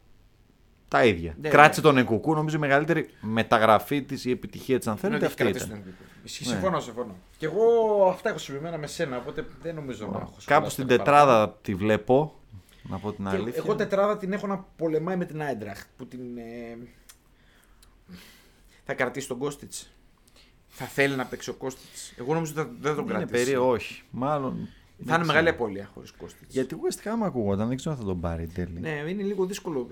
τα 0.88 1.06
ίδια. 1.06 1.36
Ναι, 1.42 1.50
Κράτησε 1.50 1.82
ναι. 1.82 1.88
τον 1.88 1.98
Εκουκού. 1.98 2.34
Νομίζω 2.34 2.56
η 2.56 2.60
μεγαλύτερη 2.60 3.10
μεταγραφή 3.22 4.02
της 4.02 4.26
ή 4.26 4.32
επιτυχία 4.32 4.78
της, 4.78 4.88
αν 4.88 4.98
θέλετε, 4.98 5.26
αυτή 5.26 5.48
ήταν. 5.48 5.70
Ναι. 5.70 5.82
Συμφωνώ, 6.24 6.80
συμφωνώ. 6.80 7.16
Και 7.38 7.46
εγώ 7.46 7.64
αυτά 8.10 8.30
έχω 8.30 8.38
συμβημένα 8.38 8.78
με 8.78 8.88
σένα, 8.88 9.18
οπότε 9.18 9.46
δεν 9.62 9.76
νομίζω 9.76 10.08
να 10.12 10.18
έχω 10.18 10.34
Κάπου 10.46 10.70
στην 10.70 10.88
τετράδα 10.88 11.58
τη 11.62 11.76
βλέπω. 11.76 12.41
Να 12.84 12.98
πω 13.00 13.12
την 13.14 13.24
Και 13.30 13.36
αλήθεια. 13.36 13.62
εγώ 13.66 13.76
τετράδα 13.76 14.18
την 14.18 14.34
έχω 14.34 14.48
να 14.48 14.58
πολεμάει 14.76 15.18
με 15.18 15.26
την 15.26 15.42
Άιντραχτ 15.42 15.88
που 15.98 16.06
την. 16.08 16.38
ε, 16.38 16.78
θα 18.84 18.94
κρατήσει 18.94 19.28
τον 19.28 19.38
Κώστιτς. 19.38 19.92
Θα 20.68 20.86
θέλει 20.86 21.16
να 21.16 21.26
παίξει 21.26 21.50
ο 21.50 21.54
Κώστιτς. 21.54 22.14
Εγώ 22.18 22.34
νομίζω 22.34 22.52
ότι 22.58 22.62
θα- 22.62 22.76
δεν 22.82 22.96
τον 22.96 23.04
είναι 23.04 23.14
κρατήσει. 23.14 23.44
περίεργο, 23.44 23.70
όχι. 23.70 24.04
Μάλλον. 24.12 24.52
Θα 24.98 25.04
δεν 25.06 25.16
είναι 25.16 25.26
μεγάλη 25.26 25.46
ξέρω. 25.50 25.64
απώλεια 25.64 25.90
χωρίς 25.94 26.12
Κώστιτς. 26.12 26.54
Γιατί 26.54 26.76
West 26.82 27.08
Ham 27.08 27.20
ακούγονταν, 27.24 27.68
δεν 27.68 27.78
ξέρω 27.78 27.92
αν 27.96 28.00
θα 28.02 28.06
τον 28.06 28.20
πάρει 28.20 28.44
εν 28.44 28.52
τέλει. 28.54 28.80
Ναι, 28.80 28.90
είναι 29.08 29.24
λίγο 29.24 29.46
δύσκολο. 29.46 29.88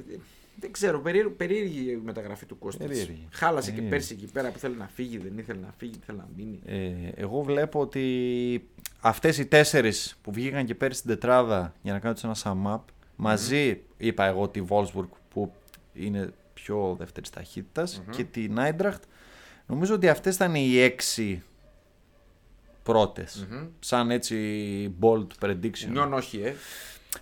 Δεν 0.60 0.72
ξέρω, 0.72 1.00
περίεργη, 1.00 1.34
περίεργη 1.34 1.92
η 1.92 2.02
μεταγραφή 2.04 2.46
του 2.46 2.58
Κώστιτ. 2.58 2.88
Περίεργη. 2.88 3.28
Χάλασε 3.32 3.72
και 3.72 3.76
Περίεργη. 3.76 3.98
πέρσι 3.98 4.14
εκεί 4.14 4.32
πέρα 4.32 4.52
που 4.52 4.60
θέλει 4.60 4.76
να 4.76 4.88
φύγει, 4.88 5.18
δεν 5.18 5.38
ήθελε 5.38 5.60
να 5.60 5.74
φύγει, 5.78 6.00
θέλει 6.06 6.18
να 6.18 6.28
μείνει. 6.36 6.60
Ε, 6.66 7.10
εγώ 7.16 7.42
βλέπω 7.42 7.80
ότι 7.80 8.68
αυτές 9.00 9.38
οι 9.38 9.46
τέσσερις 9.46 10.18
που 10.22 10.32
βγήκαν 10.32 10.66
και 10.66 10.76
πέρυσι 10.76 11.00
στην 11.00 11.12
τετράδα 11.12 11.74
για 11.82 11.94
να 11.94 12.00
κάνουν 12.00 12.18
ένα 12.24 12.36
sum 12.44 12.76
up, 12.76 12.82
μαζί 13.16 13.82
είπα 13.98 14.26
εγώ 14.26 14.50
τη 14.50 14.62
Wolfsburg 14.70 15.10
που 15.30 15.54
είναι 15.94 16.34
πιο 16.54 16.96
δεύτερης 17.00 17.30
ταχύτητας, 17.30 18.02
και 18.10 18.24
την 18.24 18.58
Eintracht, 18.60 19.02
νομίζω 19.68 19.94
ότι 19.94 20.10
αυτές 20.10 20.36
ήταν 20.36 20.56
οι 20.56 20.78
έξι 20.78 21.44
πρώτες. 22.84 23.48
Μμμ. 23.50 23.68
Σαν 23.80 24.12
έτσι 24.12 24.36
bold 25.02 25.28
prediction. 25.40 25.88
Νιόν 25.92 26.14
όχι, 26.14 26.40
ε. 26.42 26.56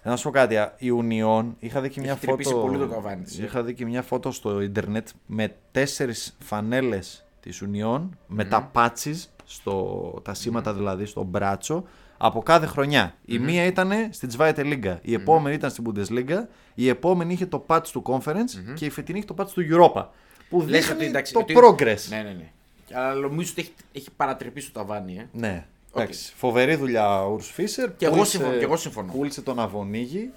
Να 0.04 0.16
σου 0.16 0.24
πω 0.24 0.30
κάτι, 0.30 0.56
η 0.78 0.90
Union 1.02 1.46
είχα 1.60 1.82
δει 1.82 1.90
και 1.90 2.02
μια 2.02 2.12
Έχει 2.12 2.26
τρυπήσει 2.26 2.50
φώτο. 2.50 2.62
πολύ 2.66 2.78
το 2.78 2.88
καβάνι 2.88 3.24
της, 3.24 3.40
ε. 3.40 3.44
Είχα 3.44 3.64
δει 3.64 3.74
και 3.74 3.86
μια 3.86 4.02
φώτο 4.02 4.32
στο 4.32 4.62
ίντερνετ 4.62 5.08
με 5.26 5.56
τέσσερις 5.72 6.38
φανέλες 6.40 7.26
της 7.40 7.64
Union 7.66 8.10
με 8.28 8.46
τα 8.46 8.72
patches, 8.76 9.16
στο, 9.46 10.14
τα 10.24 10.34
σήματα 10.34 10.74
δηλαδή 10.74 11.06
στο 11.06 11.24
μπράτσο 11.24 11.84
από 12.18 12.42
κάθε 12.44 12.66
χρονιά. 12.66 13.16
Η 13.26 13.40
μία 13.40 13.64
ήταν 13.66 13.92
στην 14.10 14.30
Zweite 14.38 14.60
Liga, 14.60 14.98
η 15.02 15.14
επόμενη 15.14 15.56
ήταν 15.56 15.70
στην 15.70 15.84
Bundesliga, 15.88 16.38
η 16.74 16.90
επόμενη 16.90 17.34
είχε 17.34 17.46
το 17.46 17.64
patch 17.68 17.88
του 17.92 18.04
Conference 18.06 18.74
και 18.76 18.86
η 18.86 18.90
φετινή 18.90 19.18
είχε 19.18 19.28
το 19.28 19.36
patch 19.38 19.48
του 19.54 19.66
Europa. 19.72 20.06
Που 20.50 20.60
Λες 20.62 20.68
δείχνει 20.86 20.96
ότι, 20.96 21.06
εντάξει, 21.06 21.34
το 21.34 21.40
ότι- 21.40 21.56
progress. 21.58 22.08
Ναι, 22.10 22.18
ναι, 22.22 22.32
ναι. 22.38 22.52
Αλλά 22.94 23.14
νομίζω 23.14 23.52
ότι 23.52 23.62
έχει, 23.62 23.74
έχει 23.92 24.10
παρατρυπήσει 24.16 24.72
το 24.72 24.80
ταβάνι, 24.80 25.16
ε. 25.18 25.28
Ναι. 25.32 25.66
Οκ. 25.92 26.02
Εντάξει, 26.02 26.34
φοβερή 26.36 26.76
δουλειά 26.76 27.26
ο 27.26 27.32
Ουρς 27.34 27.52
Φίσερ. 27.52 27.96
Και 27.96 28.06
εγώ 28.06 28.14
Πούλησε- 28.14 28.36
συμφωνώ, 28.38 28.58
και 28.58 28.64
εγώ 28.64 28.78
συμφωνώ. 28.78 29.12
Πούλησε 29.14 29.42
τον 29.42 29.60
Αβονίγι. 29.60 30.32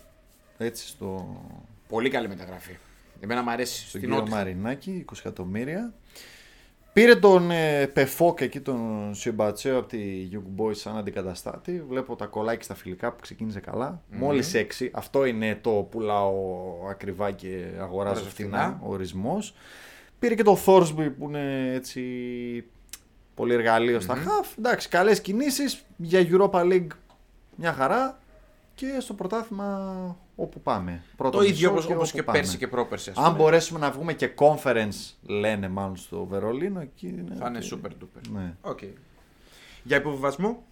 Έτσι 0.59 0.87
στο, 0.87 1.37
Πολύ 1.89 2.11
καλή 2.11 2.29
μεταγραφή. 2.29 2.77
Εμένα 3.21 3.43
μου 3.43 3.51
αρέσει. 3.51 3.77
στον 3.77 3.89
Στην 3.89 4.01
κύριο 4.01 4.17
Νότια. 4.17 4.35
Μαρινάκη, 4.37 5.05
20 5.13 5.19
εκατομμύρια. 5.19 5.93
Πήρε 6.93 7.17
τον 7.17 7.51
ε, 7.51 7.87
Πεφόκ 7.87 8.41
εκεί, 8.41 8.61
τον 8.61 9.11
Σιμπατσέο 9.15 9.79
από 9.79 9.89
τη 9.89 10.29
Young 10.33 10.61
Boys 10.63 10.75
σαν 10.77 10.97
αντικαταστάτη. 10.97 11.83
Βλέπω 11.89 12.17
τα 12.17 12.27
γκολάκια 12.27 12.65
στα 12.65 12.75
φιλικά 12.75 13.13
που 13.13 13.21
ξεκίνησε 13.21 13.61
καλά. 13.61 14.03
Μόλις 14.11 14.53
6. 14.55 14.89
Αυτό 14.93 15.25
είναι 15.25 15.55
το 15.61 15.71
πουλάω 15.71 16.35
ακριβά 16.91 17.31
και 17.31 17.47
αγοράζω 17.47 17.83
Αγοράζω 17.83 18.25
φθηνά. 18.25 18.59
φθηνά. 18.59 18.81
Ο 18.83 18.93
ορισμός. 18.93 19.55
Πήρε 20.19 20.35
και 20.35 20.43
το 20.43 20.59
Thorsby 20.67 21.11
που 21.19 21.25
είναι 21.29 21.73
έτσι 21.75 22.01
πολύ 23.41 23.55
εργαλείο 23.55 24.01
στα 24.01 24.15
χαφ. 24.17 24.47
Εντάξει, 24.59 24.89
καλές 24.89 25.21
κινήσεις 25.21 25.83
για 25.97 26.27
Europa 26.31 26.61
League 26.73 26.87
μια 27.57 27.73
χαρά. 27.73 28.19
Και 28.75 28.87
στο 29.01 29.15
πρωτάθλημα 29.15 30.17
όπου 30.37 30.61
πάμε. 30.61 31.03
Πρώτο 31.17 31.37
Το 31.37 31.43
μισό 31.43 31.55
ίδιο 31.55 31.71
όπως, 31.71 31.85
όπως 31.87 32.09
όπου 32.09 32.17
και 32.17 32.23
πάμε. 32.23 32.39
πέρσι 32.39 32.57
και 32.59 32.69
πρόπερσι. 32.69 33.11
ας 33.11 33.17
Αν 33.17 33.25
πούμε. 33.25 33.37
μπορέσουμε 33.37 33.79
να 33.79 33.91
βγούμε 33.91 34.13
και 34.13 34.31
conference, 34.39 35.15
λένε 35.23 35.69
μάλλον 35.69 35.97
στο 35.97 36.25
Βερολίνο, 36.25 36.81
εκεί 36.81 37.07
είναι. 37.09 37.35
Θα 37.39 37.49
είναι 37.49 37.59
ότι- 37.59 37.81
super 37.83 37.89
duper. 37.89 38.29
Ναι. 38.33 38.55
Οκ. 38.61 38.79
Για 39.83 39.97
υποβιβασμό, 39.97 40.63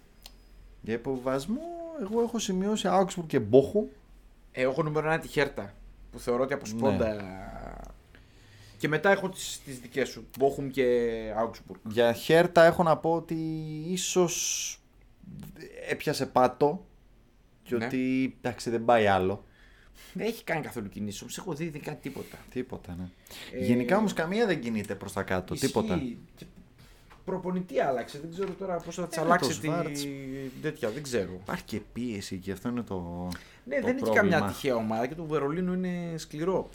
Για 0.81 0.93
υποβιβασμό, 0.93 1.61
εγώ 2.01 2.21
έχω 2.21 2.39
σημειώσει 2.39 2.87
Augsburg 2.91 3.23
και 3.27 3.39
Bochum. 3.51 3.85
ε, 4.51 4.61
έχω 4.61 4.83
νούμερο 4.83 5.07
ένα 5.07 5.19
τη 5.19 5.27
Χέρτα. 5.27 5.73
Που 6.11 6.19
θεωρώ 6.19 6.43
ότι 6.43 6.53
από 6.53 6.63
Ναι. 6.75 6.81
Σπόντα. 8.79 8.87
Και 8.87 8.87
μετά 8.87 9.11
έχω 9.11 9.29
τις, 9.29 9.61
τις 9.65 9.79
δικές 9.79 10.09
σου. 10.09 10.27
Bochum 10.39 10.69
και 10.71 11.15
Augsburg. 11.43 11.75
Για 11.89 12.13
Χέρτα 12.13 12.63
έχω 12.63 12.83
να 12.83 12.97
πω 12.97 13.13
ότι 13.13 13.35
ίσως 13.87 14.73
έπιασε 15.89 16.25
πάτο 16.25 16.85
και 17.63 17.75
Ναι. 17.75 17.85
ότι 17.85 18.35
εντάξει 18.41 18.69
δεν 18.69 18.85
πάει 18.85 19.07
άλλο. 19.07 19.43
Δεν 20.13 20.27
έχει 20.27 20.43
κάνει 20.43 20.61
καθόλου 20.61 20.89
κινήσεις, 20.89 21.21
όμως 21.21 21.37
έχω 21.37 21.53
δει 21.53 21.69
δεν 21.69 21.81
κάνει 21.81 21.97
τίποτα. 22.01 22.37
Τίποτα, 22.49 22.95
ναι. 22.99 23.09
Ε, 23.59 23.65
Γενικά 23.65 23.97
όμως 23.97 24.13
καμία 24.13 24.45
δεν 24.45 24.59
κινείται 24.59 24.95
προς 24.95 25.13
τα 25.13 25.23
κάτω. 25.23 25.53
Ισχύει. 25.53 25.65
Τίποτα. 25.67 26.01
Και 26.35 26.45
Προπονητή 27.25 27.79
άλλαξε. 27.79 28.19
Δεν 28.19 28.31
ξέρω 28.31 28.51
τώρα 28.59 28.75
πώς 28.77 28.95
θα 28.95 29.07
της 29.07 29.17
Ε, 29.17 29.21
αλλάξει 29.21 29.49
το 29.49 29.59
τη. 29.59 29.67
Σβάρτς. 29.67 30.07
τέτοια. 30.61 30.89
Δεν 30.89 31.03
ξέρω. 31.03 31.31
Υπάρχει 31.41 31.63
και 31.63 31.79
πίεση 31.93 32.37
και 32.37 32.51
αυτό 32.51 32.69
είναι 32.69 32.81
το. 32.81 33.27
Ναι, 33.65 33.75
το 33.79 33.85
δεν 33.85 33.95
έχει 33.95 34.03
πρόβλημα. 34.03 34.29
καμιά 34.29 34.47
τυχαία 34.47 34.75
ομάδα 34.75 35.07
και 35.07 35.15
το 35.15 35.23
Βερολίνο 35.23 35.73
είναι 35.73 36.17
σκληρό. 36.17 36.69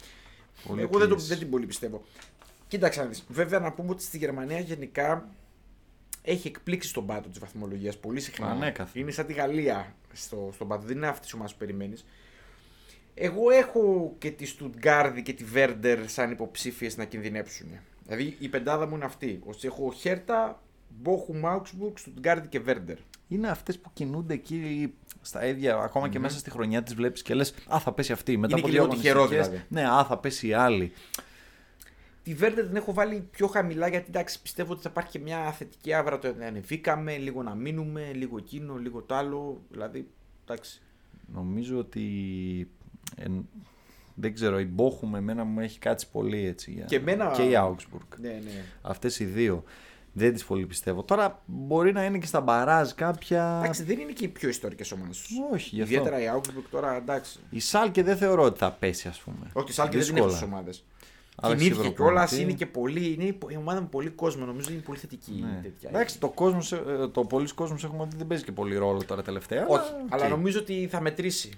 Πολύ 0.67 0.81
Εγώ 0.81 0.99
δεν, 0.99 1.09
το, 1.09 1.15
πίεση. 1.15 1.29
δεν 1.29 1.37
την 1.39 1.49
πολύ 1.49 1.65
πιστεύω. 1.65 2.03
Κοίταξε 2.67 3.01
να 3.01 3.07
δεις. 3.07 3.25
Βέβαια 3.27 3.59
να 3.59 3.71
πούμε 3.71 3.89
ότι 3.89 4.03
στη 4.03 4.17
Γερμανία 4.17 4.59
γενικά 4.59 5.29
έχει 6.21 6.47
εκπλήξει 6.47 6.93
τον 6.93 7.05
πάτο 7.05 7.29
της 7.29 7.39
βαθμολογίας 7.39 7.97
πολύ 7.97 8.19
συχνά. 8.19 8.47
Ανέκαθεν. 8.47 9.01
Είναι 9.01 9.11
σαν 9.11 9.25
τη 9.25 9.33
Γαλλία 9.33 9.95
στο, 10.13 10.49
στον 10.53 10.67
πάτο. 10.67 10.85
Δεν 10.85 10.95
είναι 10.97 11.07
αυτή 11.07 11.27
η 11.27 11.31
ομάδα 11.35 11.51
που 11.51 11.57
περιμένεις. 11.57 12.05
Εγώ 13.13 13.49
έχω 13.49 14.15
και 14.17 14.31
τη 14.31 14.45
Στουτγκάρδη 14.45 15.21
και 15.21 15.33
τη 15.33 15.43
Βέρντερ 15.43 16.09
σαν 16.09 16.31
υποψήφιες 16.31 16.97
να 16.97 17.05
κινδυνεύσουν. 17.05 17.67
Δηλαδή 18.03 18.35
η 18.39 18.49
πεντάδα 18.49 18.87
μου 18.87 18.95
είναι 18.95 19.05
αυτή. 19.05 19.39
Ώστε 19.45 19.67
έχω 19.67 19.91
Χέρτα, 19.91 20.61
Μπόχουμ, 21.01 21.45
Άουξμπουργκ, 21.47 21.93
Στουτγκάρδη 21.97 22.47
και 22.47 22.59
Βέρντερ. 22.59 22.97
είναι 23.27 23.47
αυτές 23.47 23.79
που 23.79 23.89
κινούνται 23.93 24.33
εκεί 24.33 24.93
στα 25.21 25.45
ίδια, 25.45 25.75
ακόμα 25.77 26.09
και 26.09 26.19
μέσα 26.19 26.37
στη 26.37 26.49
χρονιά 26.49 26.83
τη 26.83 26.93
βλέπεις 26.93 27.21
και 27.21 27.33
λες: 27.33 27.53
Α, 27.67 27.79
θα 27.79 27.91
πέσει 27.93 28.11
αυτή. 28.11 28.37
Μετά 28.37 28.47
Είναι 28.57 28.59
από 28.59 28.65
και 28.69 28.73
δύο 28.77 28.83
λίγο 28.83 28.95
τυχερό, 28.95 29.19
αγωνιστικές, 29.21 29.47
δηλαδή. 29.49 29.65
Ναι, 29.69 29.89
α, 29.99 30.05
θα 30.05 30.17
πέσει 30.17 30.47
η 30.47 30.53
άλλη. 30.53 30.91
Τη 32.23 32.33
Βέρντερ 32.33 32.65
την 32.67 32.75
έχω 32.75 32.93
βάλει 32.93 33.27
πιο 33.31 33.47
χαμηλά 33.47 33.87
γιατί 33.87 34.05
εντάξει, 34.09 34.41
πιστεύω 34.41 34.71
ότι 34.73 34.81
θα 34.81 34.89
υπάρχει 34.91 35.11
και 35.11 35.19
μια 35.19 35.51
θετική 35.51 35.93
άβρα 35.93 36.19
το 36.19 36.33
να 36.39 36.45
ανεβήκαμε, 36.45 37.17
λίγο 37.17 37.43
να 37.43 37.55
μείνουμε, 37.55 38.11
λίγο 38.13 38.37
εκείνο, 38.37 38.75
λίγο 38.75 39.01
το 39.01 39.15
άλλο. 39.15 39.61
Δηλαδή, 39.69 40.07
εντάξει. 40.43 40.81
Νομίζω 41.33 41.77
ότι. 41.77 42.03
ε, 43.15 43.25
δεν 44.15 44.33
ξέρω, 44.33 44.59
η 44.59 44.69
Bochum 44.75 45.13
εμένα 45.15 45.43
μου 45.43 45.59
έχει 45.59 45.79
κάτσει 45.79 46.09
πολύ 46.11 46.45
έτσι. 46.45 46.71
για- 46.71 46.85
Και 46.85 46.95
εμένα- 46.95 47.31
Και 47.35 47.41
η 47.43 47.51
Augsburg. 47.55 48.17
Ναι, 48.19 48.29
ναι. 48.29 48.63
Αυτές 48.81 49.19
οι 49.19 49.25
δύο. 49.25 49.63
Δεν 50.17 50.33
τις 50.33 50.45
πολύ 50.45 50.65
πιστεύω. 50.65 51.03
Τώρα 51.03 51.41
μπορεί 51.45 51.91
να 51.91 52.05
είναι 52.05 52.17
και 52.17 52.25
στα 52.25 52.41
μπαράζ 52.41 52.91
κάποια. 52.91 53.59
Εντάξει, 53.61 53.83
δεν 53.83 53.99
είναι 53.99 54.11
και 54.11 54.25
οι 54.25 54.27
πιο 54.27 54.49
ιστορικές 54.49 54.91
ομάδες. 54.91 55.25
Όχι, 55.51 55.75
γι' 55.75 55.81
αυτό. 55.81 55.93
Ιδιαίτερα 55.93 56.21
η 56.21 56.25
Augsburg 56.37 56.63
τώρα 56.71 56.95
εντάξει. 56.95 57.39
Η 57.49 57.59
Σάλκε 57.59 58.03
δεν 58.03 58.17
θεωρώ 58.17 58.43
ότι 58.43 58.59
θα 58.59 58.71
πέσει, 58.71 59.07
ας 59.07 59.19
πούμε. 59.19 59.49
Όχι, 59.53 59.69
η 59.69 59.73
Σάλκε 59.73 59.97
δεν 59.97 60.07
είναι 60.07 60.25
Δύσκολα. 60.25 60.33
αυτές 60.33 60.47
τις 60.47 60.53
ομάδες. 60.53 60.85
Αλλά 61.35 61.55
Κινήθηκε 61.55 61.81
έχει 61.85 61.93
κιόλας, 61.93 62.13
προπονητή. 62.29 62.41
είναι 62.41 62.51
και 62.53 62.65
πολύ. 62.65 63.13
Είναι 63.13 63.23
η 63.23 63.55
ομάδα 63.57 63.81
με 63.81 63.87
πολύ 63.91 64.09
κόσμο, 64.09 64.45
νομίζω 64.45 64.71
είναι 64.71 64.81
πολύ 64.81 64.97
θετική. 64.99 65.45
Ναι. 65.45 65.59
Τέτοια. 65.61 65.89
Εντάξει, 65.89 66.19
το, 66.19 66.29
κόσμος, 66.29 66.71
ε, 66.71 67.07
το 67.11 67.23
πολλοί 67.23 67.53
κόσμος 67.53 67.83
έχουμε 67.83 68.07
δει 68.09 68.15
δεν 68.17 68.27
παίζει 68.27 68.43
και 68.43 68.51
πολύ 68.51 68.77
ρόλο 68.77 69.03
τώρα 69.03 69.21
τελευταία. 69.21 69.67
Όχι, 69.67 69.91
οκ. 70.05 70.13
αλλά 70.13 70.27
νομίζω 70.27 70.59
ότι 70.59 70.87
θα 70.91 71.01
μετρήσει. 71.01 71.49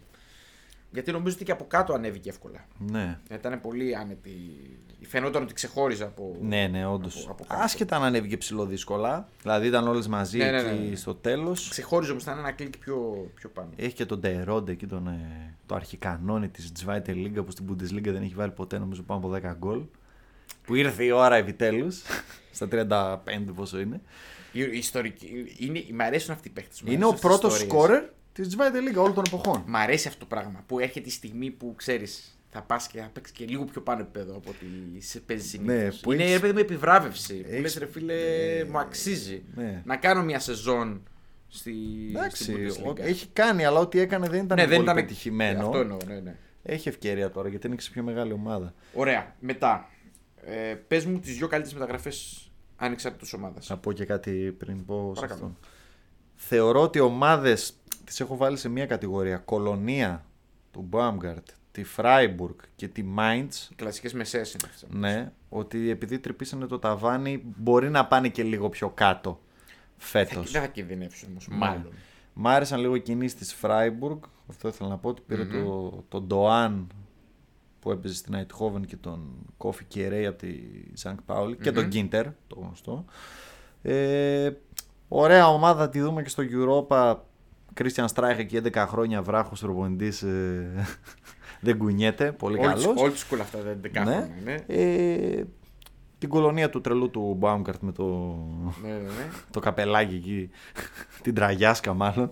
Γιατί 0.92 1.12
νομίζω 1.12 1.36
ότι 1.36 1.46
και 1.46 1.52
από 1.52 1.66
κάτω 1.68 1.94
ανέβηκε 1.94 2.30
εύκολα. 2.30 2.66
Ναι. 2.78 3.20
Ήταν 3.32 3.62
πολύ 3.62 3.96
άνετη. 3.96 4.32
Φαινόταν 5.02 5.44
ότι 5.44 5.54
ξεχώριζε 5.54 6.04
από. 6.04 6.38
Ναι, 6.42 6.68
ναι, 6.68 6.86
όντως. 6.86 7.22
Από- 7.24 7.32
από 7.32 7.44
κάτω. 7.48 7.62
Άσχετα 7.64 7.96
αν 7.96 8.04
ανέβηκε 8.04 8.38
ψηλό 8.38 8.66
δύσκολα. 8.66 9.28
Δηλαδή 9.42 9.68
ήταν 9.68 9.88
όλες 9.88 10.08
μαζί 10.08 10.38
Ναι, 10.38 10.52
ναι, 10.52 10.58
εκεί 10.58 10.80
ναι, 10.84 10.90
ναι. 10.90 10.96
στο 10.96 11.16
τέλος. 11.16 11.70
Ξεχώριζε 11.70 12.12
όμως, 12.12 12.24
ήταν 12.24 12.38
ένα 12.38 12.52
κλικ 12.52 12.78
πιο, 12.78 13.30
πιο 13.36 13.50
πάνω. 13.50 13.70
Έχει 13.76 13.94
και 13.94 14.06
τον 14.06 14.20
Ντερόντε 14.20 14.72
εκεί, 14.72 14.86
τον, 14.88 15.08
ε, 15.08 15.54
το 15.66 15.76
αρχικανόνι 15.76 16.48
της 16.50 16.72
Zweite 16.86 17.10
Liga 17.10 17.46
που 17.46 17.52
στην 17.52 17.66
Bundesliga 17.70 18.02
δεν 18.12 18.22
έχει 18.22 18.34
βάλει 18.36 18.52
ποτέ 18.52 18.78
νομίζω 18.78 19.02
πάνω 19.02 19.20
από 19.26 19.30
10 19.50 19.54
γκολ. 19.58 19.82
Που 20.64 20.76
ήρθε 20.76 21.04
η 21.04 21.12
ώρα 21.12 21.36
επιτέλους. 21.36 22.02
στα 22.52 22.68
35 22.72 23.20
πόσο 23.56 23.80
είναι. 23.80 24.02
Η, 24.52 24.60
η 24.60 24.78
ιστορική, 24.78 25.56
είναι, 25.58 25.84
μ' 25.94 26.02
αρέσουν 26.02 26.34
αυτοί 26.34 26.48
οι 26.48 26.52
παίχτε. 26.52 26.92
είναι 26.92 27.06
ο 27.06 27.14
πρώτος 27.14 27.58
σκόρερ 27.58 28.04
της 28.34 28.56
Zweite 28.58 28.92
Liga 28.92 28.98
όλων 29.02 29.14
των 29.14 29.24
εποχών. 29.28 29.64
Μ' 29.68 29.76
αρέσει 29.76 30.08
αυτό 30.08 30.20
το 30.20 30.26
πράγμα 30.26 30.64
που 30.68 30.80
έρχεται 30.80 31.08
η 31.10 31.12
στιγμή 31.12 31.52
που 31.52 31.74
ξέρεις 31.76 32.37
θα 32.58 32.64
πας 32.66 32.88
και 32.88 33.00
θα 33.00 33.10
παίξεις 33.14 33.36
και 33.36 33.46
λίγο 33.46 33.64
πιο 33.66 33.82
πάνω 33.82 34.02
επίπεδο 34.02 34.36
από 34.36 34.50
ότι 34.50 35.02
σε 35.02 35.20
παίζει 35.20 35.48
συνήθως. 35.48 35.76
Ναι, 35.84 35.90
που 36.02 36.12
είναι 36.12 36.24
έχεις- 36.24 36.34
ρε 36.36 36.40
παιδί 36.42 36.54
με 36.54 36.62
επιβράβευση. 36.62 37.34
Που 37.34 37.48
έχεις- 37.50 37.62
λες, 37.62 37.78
ρε 37.78 37.86
φίλε, 37.86 38.16
μου 38.72 38.78
αξίζει 38.80 39.44
Ναι. 39.56 39.82
να 39.86 39.96
κάνω 39.98 40.24
μια 40.24 40.40
σεζόν 40.40 41.04
στη, 41.48 41.74
Εντάξει, 42.10 42.44
στην 42.44 42.56
Bundesliga. 42.58 42.96
ο- 43.00 43.04
έχει 43.04 43.28
κάνει, 43.34 43.66
αλλά 43.66 43.80
ό,τι 43.80 44.00
έκανε 44.00 44.28
δεν 44.30 44.44
ήταν 44.44 44.58
ναι, 44.58 44.64
πολύ 44.64 44.76
δεν 44.76 44.84
ήταν 44.84 44.96
πετυχημένο. 44.96 45.66
Αυτό 45.66 45.78
εννοώ, 45.78 45.98
ναι, 46.08 46.20
ναι. 46.20 46.36
Έχει 46.64 46.88
ευκαιρία 46.90 47.32
τώρα 47.32 47.50
γιατί 47.50 47.68
είναι 47.68 47.76
και 47.76 47.82
σε 47.82 47.92
πιο 47.92 48.04
μεγάλη 48.04 48.32
ομάδα. 48.32 48.74
Ωραία. 48.94 49.36
Μετά. 49.40 49.90
Ε, 50.46 50.76
Πες 50.88 51.06
μου 51.06 51.20
τις 51.20 51.38
δύο 51.38 51.48
καλύτερες 51.48 51.78
μεταγραφές 51.80 52.50
ανεξάρτητο 52.76 53.38
ομάδας. 53.38 53.70
Να 53.70 53.78
πω 53.78 53.92
και 53.92 54.06
κάτι 54.06 54.56
πριν 54.58 54.86
πω 54.86 55.12
σε 55.16 55.22
Παρακαλώ. 55.22 55.46
αυτό. 55.46 55.68
Θεωρώ 56.36 56.82
ότι 56.82 57.00
ομάδες 57.00 57.74
τις 58.04 58.20
έχω 58.20 58.38
βάλει 58.38 58.58
σε 58.58 58.70
μία 58.70 58.86
κατηγορία. 58.86 59.38
Κολονία 59.38 60.26
του 60.72 60.82
Μπάμγκαρτ, 60.82 61.48
τη 61.78 61.84
Φράιμπουργκ 61.84 62.56
και 62.76 62.88
τη 62.88 63.04
Μάιντς 63.04 63.70
Οι 63.72 63.76
κλασικές 63.76 64.14
μεσαίε 64.14 64.38
είναι 64.38 64.64
αυτές. 64.66 64.86
Ναι, 64.90 65.32
ότι 65.50 65.90
επειδή 65.90 66.20
τρυπήσανε 66.20 66.66
το 66.66 66.80
ταβάνι 66.80 67.44
μπορεί 67.56 67.90
να 67.90 68.06
πάνε 68.06 68.30
και 68.30 68.44
λίγο 68.44 68.70
πιο 68.70 68.90
κάτω 68.90 69.40
φέτος. 69.98 70.52
Δεν 70.52 70.62
θα 70.62 70.68
κινδυνεύσουν 70.68 71.30
όμως. 71.30 71.48
Ναι. 71.48 71.56
Μάλλον. 71.56 71.92
Μ' 72.34 72.48
άρεσαν 72.48 72.80
λίγο 72.80 72.96
οι 72.96 73.02
κινήσεις 73.02 73.36
της 73.36 73.54
Φράιμπουργκ 73.54 74.18
Αυτό 74.48 74.68
ήθελα 74.68 74.90
να 74.90 74.98
πω 74.98 75.10
ότι 75.10 75.22
πήρε 75.28 75.46
το, 75.46 75.90
τον 76.08 76.24
Ντοάν 76.28 76.88
που 77.80 77.92
έπαιζε 77.92 78.16
στην 78.16 78.34
Αϊντχόβεν 78.34 78.86
και 78.86 78.96
τον 78.96 79.36
Κόφι 79.58 79.84
Κιερέι 79.84 80.26
από 80.26 80.38
τη 80.38 80.54
Σανκτ 80.94 81.22
Πάουλι 81.22 81.56
και 81.56 81.72
τον 81.72 81.88
Γκίντερ, 81.88 82.26
το 82.48 82.60
γνωστό. 82.60 83.06
Ε, 83.82 84.52
ωραία 85.08 85.48
ομάδα, 85.48 85.80
θα 85.80 85.90
τη 85.90 86.00
δούμε 86.00 86.24
και 86.24 86.30
στο 86.30 86.44
Europa. 86.52 87.16
Κρίστιαν 87.74 88.08
Στράιχ 88.08 88.38
εκεί 88.38 88.62
11 88.64 88.86
χρόνια 88.88 89.22
βράχος 89.22 89.60
προπονητή. 89.60 90.28
Ε, 90.28 90.84
δεν 91.60 91.78
κουνιέται. 91.78 92.32
Πολύ 92.32 92.58
καλός. 92.58 92.86
Old 92.86 93.36
school 93.36 93.40
αυτά 93.42 93.58
τα 93.58 93.78
11 93.84 93.90
χρόνια. 93.94 94.30
Ναι. 94.44 94.56
Ε, 94.68 95.44
την 96.18 96.30
κολονία 96.30 96.70
του 96.70 96.82
τρελού 96.82 97.10
του 97.10 97.36
Μπάουμγκαρτ 97.38 97.82
με 97.82 97.92
το, 97.92 98.06
Ναι, 98.84 98.90
ναι, 98.90 98.98
ναι. 98.98 99.30
το 99.52 99.60
καπελάκι 99.60 100.16
εκεί, 100.16 100.50
την 101.24 101.34
τραγιάσκα 101.34 101.94
μάλλον. 101.94 102.32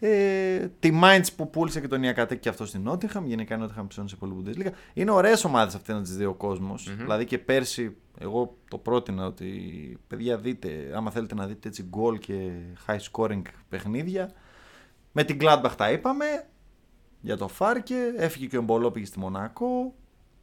Ε, 0.00 0.68
τη 0.78 1.00
Mainz 1.02 1.26
που 1.36 1.50
πούλησε 1.50 1.80
και 1.80 1.88
τον 1.88 2.02
Ιακατέκ 2.02 2.40
και 2.40 2.48
αυτό 2.48 2.66
στην 2.66 2.82
Νότιχαμ. 2.82 3.26
Γενικά 3.26 3.54
η 3.54 3.58
Νότιχαμ 3.58 3.86
ψώνει 3.86 4.08
σε 4.08 4.16
πολύ 4.16 4.32
Bundesliga. 4.44 4.70
Είναι 4.94 5.10
ωραίες 5.10 5.44
ομάδες 5.44 5.74
αυτές 5.74 5.94
να 5.94 6.02
τις 6.02 6.16
δει 6.16 6.24
ο 6.24 6.34
κοσμο 6.34 6.74
Δηλαδή 6.96 7.24
και 7.24 7.38
πέρσι, 7.38 7.96
εγώ 8.18 8.56
το 8.68 8.78
πρότεινα 8.78 9.26
ότι 9.26 9.48
παιδιά 10.06 10.38
δείτε, 10.38 10.92
άμα 10.94 11.10
θέλετε 11.10 11.34
να 11.34 11.46
δείτε 11.46 11.68
έτσι 11.68 11.82
γκολ 11.82 12.18
και 12.18 12.50
high 12.86 12.98
scoring 13.12 13.42
παιχνίδια. 13.68 14.30
Με 15.12 15.24
την 15.24 15.38
Gladbach 15.40 15.72
τα 15.76 15.90
είπαμε. 15.90 16.24
Για 17.20 17.36
το 17.36 17.48
Φάρκε. 17.48 17.96
Έφυγε 18.16 18.46
και 18.46 18.58
ο 18.58 18.62
Μπολό 18.62 18.90
πήγε 18.90 19.06
στη 19.06 19.18
Μονακό. 19.18 19.94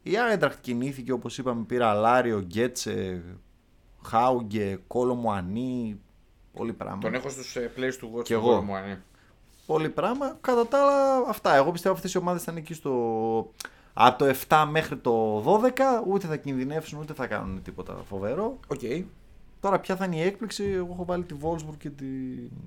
Η 0.02 0.18
Άιντραχτ 0.18 0.60
κινήθηκε 0.60 1.12
όπως 1.12 1.38
είπαμε. 1.38 1.62
Πήρε 1.64 1.84
Αλάριο, 1.84 2.38
Γκέτσε, 2.40 3.22
Χάουγκε, 4.02 4.78
Κόλο 4.86 5.14
Μουανί. 5.14 6.00
Πολύ 6.52 6.72
πράγμα. 6.72 6.98
Τον 7.00 7.14
έχω 7.14 7.28
στους 7.28 7.56
players 7.76 7.94
to 7.98 8.12
watch 8.16 8.24
Κι 8.24 8.32
εγώ. 8.32 8.62
μου, 8.62 8.72
ναι. 8.74 9.00
Πολύ 9.66 9.88
πράγμα. 9.88 10.36
Κατά 10.40 10.66
τα 10.66 10.78
άλλα, 10.80 11.28
αυτά. 11.28 11.54
Εγώ 11.54 11.72
πιστεύω 11.72 11.94
αυτές 11.94 12.12
οι 12.14 12.18
ομάδες 12.18 12.42
ήταν 12.42 12.56
εκεί 12.56 12.74
στο. 12.74 12.92
Από 13.92 14.18
το 14.24 14.34
7 14.48 14.64
μέχρι 14.70 14.96
το 14.96 15.40
12, 15.40 15.70
ούτε 16.06 16.26
θα 16.26 16.36
κινδυνεύσουν 16.36 16.98
ούτε 17.00 17.12
θα 17.14 17.26
κάνουν 17.26 17.62
τίποτα 17.62 17.94
φοβερό. 18.08 18.58
Οκ. 18.66 18.80
Τώρα, 19.66 19.80
ποια 19.80 19.96
θα 19.96 20.04
είναι 20.04 20.16
η 20.16 20.20
έκπληξη, 20.20 20.64
εγώ 20.64 20.88
έχω 20.92 21.04
βάλει 21.04 21.24
τη 21.24 21.34
Wolfsburg 21.42 21.76
και 21.78 21.90
τη, 21.90 22.04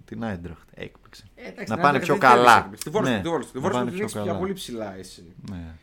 την 0.06 0.22
Eintracht. 0.24 0.68
Έκπληξη. 0.74 1.24
Ε, 1.36 1.47
εντάξει, 1.47 1.70
να 1.70 1.76
την 1.76 1.84
πάνε 1.84 1.97
Eintracht 1.97 2.02
πιο 2.02 2.18
δεν 2.18 2.30
θέλεις 2.30 2.43
καλά. 2.43 2.58
έκπληξη. 2.58 2.89
Τη 2.89 2.91
Wolfsburg, 2.97 3.04
Ναι, 3.04 3.22
τη 3.22 3.30
Wolfsburg. 3.30 3.52
Τη 3.52 3.60
να 3.60 3.68
Wolfsburg 3.68 3.72
πάνε 3.72 3.86
την 3.86 3.93
πιο 3.93 4.04
έχεις 4.04 4.14
πια 4.14 4.24
καλά. 4.26 4.38
πολύ 4.38 4.54
ψηλά 4.54 4.95
εσύ. 4.97 5.36
Ναι. 5.50 5.76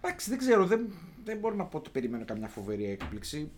Εντάξει, 0.00 0.30
δεν 0.30 0.38
ξέρω, 0.38 0.66
δεν, 0.66 0.92
δεν 1.24 1.38
μπορώ 1.38 1.54
να 1.54 1.64
πω 1.64 1.76
ότι 1.78 1.90
περιμένω 1.90 2.24
καμιά 2.24 2.48
φοβερή 2.48 2.84
έκπληξη. 2.84 3.50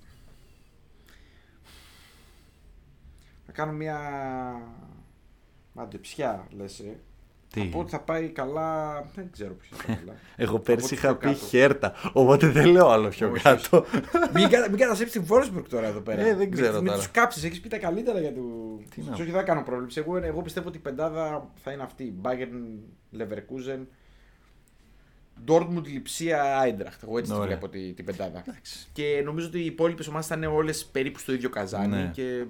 Να 3.46 3.52
κάνω 3.52 3.72
μια 3.72 3.98
μαντεψιά, 5.72 6.46
λες 6.50 6.78
ε. 6.78 7.00
Τι; 7.52 7.60
Θα 7.60 7.66
πω 7.66 7.78
ότι 7.78 7.90
θα 7.90 8.00
πάει 8.00 8.28
καλά, 8.28 9.00
δεν 9.14 9.28
ξέρω 9.32 9.54
ποιος 9.54 9.68
θα 9.80 9.86
πάει 9.86 9.96
καλά. 9.96 10.12
Εγώ 10.36 10.52
Θα 10.56 10.60
πέρσι 10.62 10.88
πω 10.88 10.94
είχα 10.94 11.16
πιο 11.16 11.28
πει 11.28 11.34
κάτω. 11.34 11.46
χέρτα, 11.46 11.92
οπότε 12.12 12.46
δεν 12.48 12.66
λέω 12.66 12.88
άλλο 12.88 13.08
πιο 13.08 13.30
Όχι, 13.30 13.42
κάτω. 13.42 13.84
μην, 14.34 14.48
κα- 14.48 14.68
μην 14.70 14.78
καταστρέψεις 14.78 15.22
την 15.22 15.28
Wolfsburg 15.36 15.64
τώρα 15.68 15.86
εδώ 15.86 16.00
πέρα. 16.00 16.20
Ε, 16.22 16.34
δεν 16.34 16.50
ξέρω 16.50 16.72
με, 16.72 16.78
τώρα. 16.78 16.90
Με 16.90 16.96
τους 16.96 17.10
κάψεις, 17.10 17.44
έχεις 17.44 17.60
πει 17.60 17.68
τα 17.68 17.78
καλύτερα 17.78 18.20
για 18.20 18.32
του. 18.32 18.78
Τι 18.94 19.00
να 19.02 19.12
Όχι, 19.12 19.22
δεν 19.24 19.32
θα 19.32 19.42
κάνω 19.42 19.62
πρόβλεψη. 19.62 19.98
Εγώ, 20.06 20.16
εγώ 20.16 20.42
πιστεύω 20.42 20.68
ότι 20.68 20.76
η 20.76 20.80
πεντάδα 20.80 21.50
θα 21.54 21.72
είναι 21.72 21.82
αυτή. 21.82 22.14
Bayern, 22.22 22.78
Leverkusen, 23.18 23.80
Dortmund, 25.46 25.82
Lipsia, 25.84 26.64
Eintracht. 26.64 26.98
Εγώ 27.02 27.18
έτσι 27.18 27.30
τη 27.32 27.36
Ωραία. 27.36 27.46
βλέπω 27.46 27.68
τη, 27.68 27.92
την 27.92 28.04
πεντάδα. 28.04 28.38
Εντάξει. 28.48 28.88
Και 28.92 29.22
νομίζω 29.24 29.46
ότι 29.46 29.58
οι 29.60 29.64
υπόλοιπες 29.64 30.06
ομάδες 30.08 30.26
θα 30.26 30.34
είναι 30.36 30.46
όλες 30.46 30.84
περίπου 30.86 31.18
στο 31.18 31.32
ίδιο 31.32 31.48
καζάνι. 31.50 31.96
Ναι. 31.96 32.10
Και... 32.14 32.44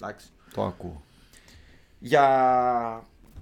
Εντάξει. 0.00 0.26
Το 0.54 0.64
ακούω. 0.64 1.02
Για 1.98 2.24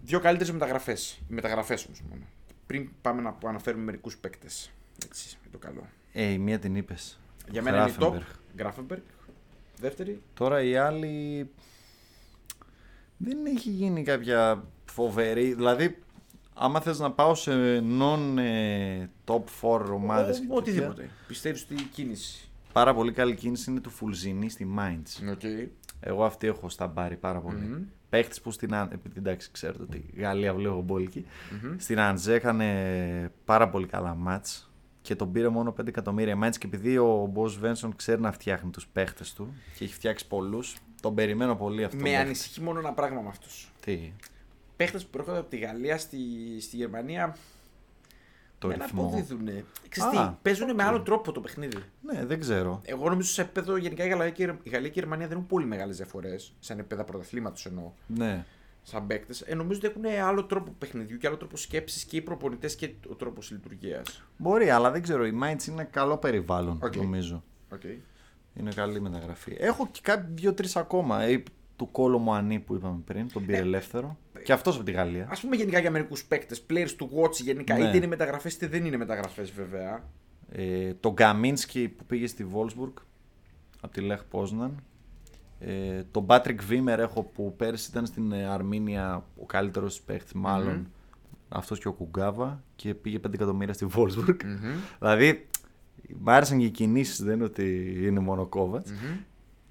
δύο 0.03 0.21
καλύτερες 0.21 0.53
μεταγραφές. 0.53 1.21
Μεταγραφές 1.29 1.85
όμως 1.87 2.03
μόνο. 2.11 2.23
Πριν 2.67 2.89
πάμε 3.03 3.21
να 3.23 3.37
αναφέρουμε 3.45 3.85
μερικούς 3.85 4.17
παίκτες. 4.17 4.71
Έτσι, 5.07 5.37
με 5.45 5.49
το 5.51 5.59
καλό. 5.59 5.87
Ε, 6.13 6.25
η 6.25 6.39
μία 6.39 6.59
την 6.59 6.77
είπες. 6.77 7.21
Για 7.51 7.63
μένα 7.63 7.77
είναι 7.83 7.91
η 7.91 7.95
top. 7.99 8.19
Γκράφενμπεργκ. 8.57 9.03
Δεύτερη. 9.81 10.23
Τώρα 10.35 10.63
η 10.63 10.77
άλλη 10.77 11.51
δεν 13.17 13.47
έχει 13.47 13.71
γίνει 13.71 14.03
κάποια 14.03 14.65
φοβερή. 14.85 15.55
Δηλαδή, 15.55 15.99
άμα 16.55 16.81
θες 16.81 16.99
να 16.99 17.13
πάω 17.13 17.35
σε 17.35 17.53
non 18.01 18.37
ε, 18.39 19.07
top 19.25 19.43
4 19.63 19.93
ομάδες 19.93 20.39
Ο- 20.39 20.41
και 20.41 20.47
Οτιδήποτε. 20.51 21.11
Πιστεύεις 21.27 21.63
ότι 21.63 21.75
η 21.75 21.83
κίνηση. 21.83 22.49
πάρα 22.73 22.95
πολύ 22.95 23.13
καλή 23.13 23.35
κίνηση 23.35 23.71
είναι 23.71 23.81
του 23.81 23.91
Φουλζίνη 23.91 24.51
στη 24.51 24.75
Mainz. 24.79 25.33
Okay. 25.33 25.69
Εγώ 26.01 26.25
αυτή 26.25 26.47
έχω 26.47 26.69
σταμπάρει 26.69 27.16
πάρα 27.17 27.39
πολύ. 27.41 27.57
Μμμ. 27.61 27.83
Παίχτης 28.09 28.41
που 28.41 28.51
στην 28.51 28.75
Αν- 28.75 28.91
επειδή 28.93 29.15
εντάξει 29.19 29.49
ξέρετε 29.53 29.83
ότι 29.83 29.97
η 30.15 30.21
Γαλλία 30.21 30.55
βλέπω 30.55 30.81
μπόλικη. 30.83 31.27
Στην 31.77 32.01
Αντζέ 32.01 32.35
έκανε 32.35 33.33
πάρα 33.45 33.69
πολύ 33.69 33.87
καλά 33.87 34.15
μάτς 34.15 34.71
και 35.03 35.15
τον 35.15 35.33
πήρε 35.33 35.49
μόνο 35.49 35.73
5 35.81 35.87
εκατομμύρια 35.89 36.35
η 36.35 36.39
Mainz 36.43 36.57
και 36.59 36.67
επειδή 36.67 36.99
ο 36.99 37.29
Μπο 37.33 37.59
Σβένσον 37.59 37.97
ξέρει 37.97 38.21
να 38.21 38.33
φτιάχνει 38.33 38.71
τους 38.71 38.87
παίχτες 38.87 39.33
του 39.33 39.55
και 39.79 39.85
έχει 39.85 39.95
φτιάξει 39.95 40.27
πολλούς, 40.27 40.77
τον 41.01 41.15
περιμένω 41.15 41.57
πολύ 41.57 41.85
αυτό. 41.85 41.97
Με 42.03 42.17
ανησυχεί 42.17 42.61
μόνο 42.61 42.79
ένα 42.79 42.93
πράγμα 42.93 43.21
με 43.21 43.29
αυτούς. 43.29 43.73
Τι, 43.81 44.13
Παίχτες 44.77 45.05
που 45.07 45.19
έρχονται 45.19 45.39
από 45.39 45.49
τη 45.51 45.57
Γαλλία 45.57 45.99
στη, 45.99 46.19
στη 46.61 46.77
Γερμανία 46.77 47.37
το 48.59 48.69
δεν 48.69 48.79
ρυθμό. 48.79 49.03
αποδίδουν. 49.03 49.49
Ξέρεις 49.89 50.19
Α, 50.19 50.29
τι, 50.29 50.37
παίζουν 50.43 50.67
με 50.75 50.83
οκ. 50.83 50.89
άλλο 50.89 51.01
τρόπο 51.03 51.33
το 51.33 51.41
παιχνίδι. 51.41 51.79
Ναι, 52.03 52.25
δεν 52.27 52.41
ξέρω. 52.41 52.81
Εγώ 52.85 53.09
νομίζω 53.09 53.31
σε 53.31 53.41
επίπεδο 53.43 53.77
γενικά 53.77 54.05
η 54.05 54.09
Γαλλία 54.09 54.31
και 54.31 54.43
η, 54.43 54.69
Γαλλία 54.71 54.89
και 54.89 54.99
η 54.99 55.03
Γερμανία 55.03 55.27
δεν 55.27 55.37
έχουν 55.37 55.49
πολύ 55.49 55.67
μεγάλες 55.67 55.97
διαφορές. 55.97 56.55
Σαν 56.61 56.79
επίπεδα 56.79 57.05
πρωταθλήματος 57.05 57.67
εννοώ. 57.67 57.93
Ναι. 58.07 58.45
Σαν 58.83 59.07
παίκτες. 59.07 59.41
Ε, 59.41 59.55
νομίζω 59.55 59.81
ότι 59.85 59.87
έχουν 59.87 60.27
άλλο 60.29 60.45
τρόπο 60.45 60.75
παιχνιδιού 60.79 61.17
και 61.17 61.27
άλλο 61.27 61.37
τρόπο 61.37 61.57
σκέψης 61.57 62.05
και 62.05 62.17
οι 62.17 62.21
προπονητές 62.21 62.75
και 62.77 62.91
ο 63.11 63.15
τρόπος 63.15 63.51
λειτουργίας. 63.51 64.23
Μπορεί, 64.37 64.71
αλλά 64.71 64.91
δεν 64.91 65.03
ξέρω. 65.03 65.27
Η 65.27 65.39
Mainz 65.43 65.67
είναι 65.69 65.85
καλό 65.85 66.17
περιβάλλον, 66.19 66.79
Οκ. 66.83 66.97
νομίζω. 66.97 67.43
Okay. 67.75 67.97
Είναι 68.55 68.71
καλή 68.75 69.01
μεταγραφή. 69.01 69.57
Έχω 69.59 69.89
και 69.91 70.01
κάποιοι 70.03 70.35
δύο-τρεις 70.35 70.77
ακόμα. 70.77 71.23
Ε, 71.79 71.85
του 71.85 71.91
Κόλο 71.91 72.18
Μουανί 72.18 72.59
που 72.59 72.74
είπαμε 72.74 73.01
πριν, 73.05 73.33
τον 73.33 73.47
πήρε 73.47 73.59
ελεύθερο. 73.59 74.18
Και 74.43 74.53
αυτός 74.53 74.74
από 74.76 74.85
τη 74.85 74.93
Γαλλία. 74.93 75.29
Α 75.31 75.41
πούμε 75.41 75.57
γενικά 75.57 75.79
για 75.79 75.91
μερικούς 75.91 76.24
παίκτες, 76.24 76.66
players 76.70 76.91
to 76.97 77.11
watch 77.14 77.33
γενικά. 77.33 77.79
Ναι. 77.79 77.89
Είτε 77.89 77.97
είναι 77.97 78.07
μεταγραφές 78.07 78.55
είτε 78.55 78.66
δεν 78.66 78.85
είναι 78.85 78.97
μεταγραφές 78.97 79.51
βέβαια. 79.51 80.05
Ε, 80.51 80.95
τον 80.95 81.12
Γκαμίνσκι 81.12 81.89
που 81.89 82.05
πήγε 82.05 82.26
στη 82.26 82.47
Wolfsburg 82.55 82.93
από 83.81 83.93
τη 83.93 84.01
Λεχ 84.01 84.24
Πόσναν. 84.24 84.83
Ε, 85.59 86.03
τον 86.11 86.26
Πάτρικ 86.26 86.62
Βίμερ 86.62 87.01
έχω 87.01 87.22
που 87.22 87.55
πέρσι 87.57 87.91
ήταν 87.91 88.07
στην 88.07 88.33
ε, 88.33 88.45
Αρμίνια 88.45 89.24
ο 89.43 89.47
καλύτερος 89.47 90.01
παίχτης 90.01 90.33
μάλλον. 90.33 90.91
Αυτός 91.49 91.79
και 91.79 91.89
ο 91.89 91.93
Οκουγκάβα 91.93 92.62
και 92.76 92.95
πήγε 92.95 93.18
5 93.26 93.35
εκατομμύρια 93.35 93.74
στη 93.74 93.87
Wolfsburg. 93.95 94.37
Δηλαδή 94.99 95.47
μ' 96.18 96.29
άρεσαν 96.29 96.59
και 96.59 96.64
οι 96.64 96.70
κινήσεις 96.70 97.22
δεν 97.22 97.35
είναι 97.35 97.45
ότι 97.45 97.97
είναι 98.07 98.20
μόνο 98.20 98.47
Κόβατς. 98.47 98.93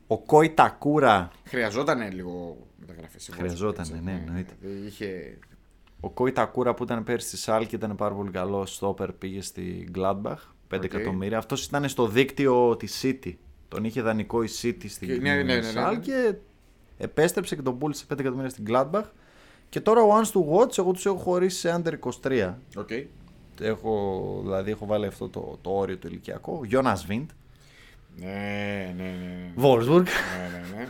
Ο 0.08 0.18
Κο 0.18 0.50
Ιτακούρα 0.50 1.32
Χρειαζόταν 1.44 2.12
λίγο 2.14 2.58
μεταγραφές. 2.80 3.30
Χρειαζότανε, 3.34 4.00
ναι, 4.04 4.24
εννοείται. 4.28 4.54
Δηλαδή 4.62 4.86
είχε. 4.88 5.38
Ο 6.00 6.10
Κο 6.10 6.32
Ιτακούρα 6.32 6.74
που 6.74 6.84
ήταν 6.84 7.04
πέρσι 7.04 7.28
στη 7.28 7.38
Σάλκε 7.38 7.68
και 7.68 7.76
ήταν 7.76 7.96
πάρα 7.96 8.16
πολύ 8.16 8.32
καλό 8.32 8.66
στόπερ 8.66 9.12
πήγε 9.12 9.42
στη 9.42 9.92
Gladbach. 9.96 10.38
5 10.70 10.78
Οκ. 10.78 10.84
εκατομμύρια. 10.84 11.38
Αυτός 11.38 11.66
ήταν 11.66 11.90
στο 11.90 12.08
δίκτυο 12.08 12.76
της 12.78 13.02
City. 13.06 13.34
Τον 13.68 13.84
είχε 13.84 14.02
δανεικό 14.02 14.44
η 14.44 14.48
City 14.62 14.86
στη 14.90 15.06
Και- 15.06 15.14
ναι, 15.14 15.20
ναι, 15.36 15.36
ναι, 15.36 15.44
ναι, 15.44 15.56
ναι. 15.56 15.62
Σάλκε 15.64 16.00
και 16.00 16.34
επέστρεψε 16.98 17.56
και 17.56 17.62
τον 17.62 17.78
πούλησε 17.78 18.06
5 18.10 18.20
εκατομμύρια 18.20 18.50
στην 18.50 18.66
Gladbach. 18.70 19.04
Και 19.70 19.80
τώρα 19.80 20.02
ο 20.02 20.10
Ones 20.20 20.32
to 20.32 20.56
Watch, 20.58 20.78
εγώ 20.78 20.92
τους 20.92 21.06
έχω 21.06 21.16
χωρίσει 21.18 21.58
σε 21.60 21.82
under 21.84 21.94
23. 22.24 22.54
Οκ. 22.78 22.90
Έχω, 23.62 24.40
δηλαδή 24.44 24.72
έχω 24.72 24.86
βάλει 24.86 25.06
αυτό 25.06 25.30
το, 25.30 25.58
το 25.62 25.70
όριο 25.70 25.98
το 25.98 26.08
ηλικιακό. 26.08 26.62
Γιόνας 26.66 26.94
Βιντ, 27.08 27.30
Ναι, 28.20 28.94
ναι, 28.98 29.04
ναι. 29.04 29.54
Wolfsburg. 29.58 30.04
ναι, 30.04 30.50
ναι, 30.52 30.78
ναι. 30.78 30.88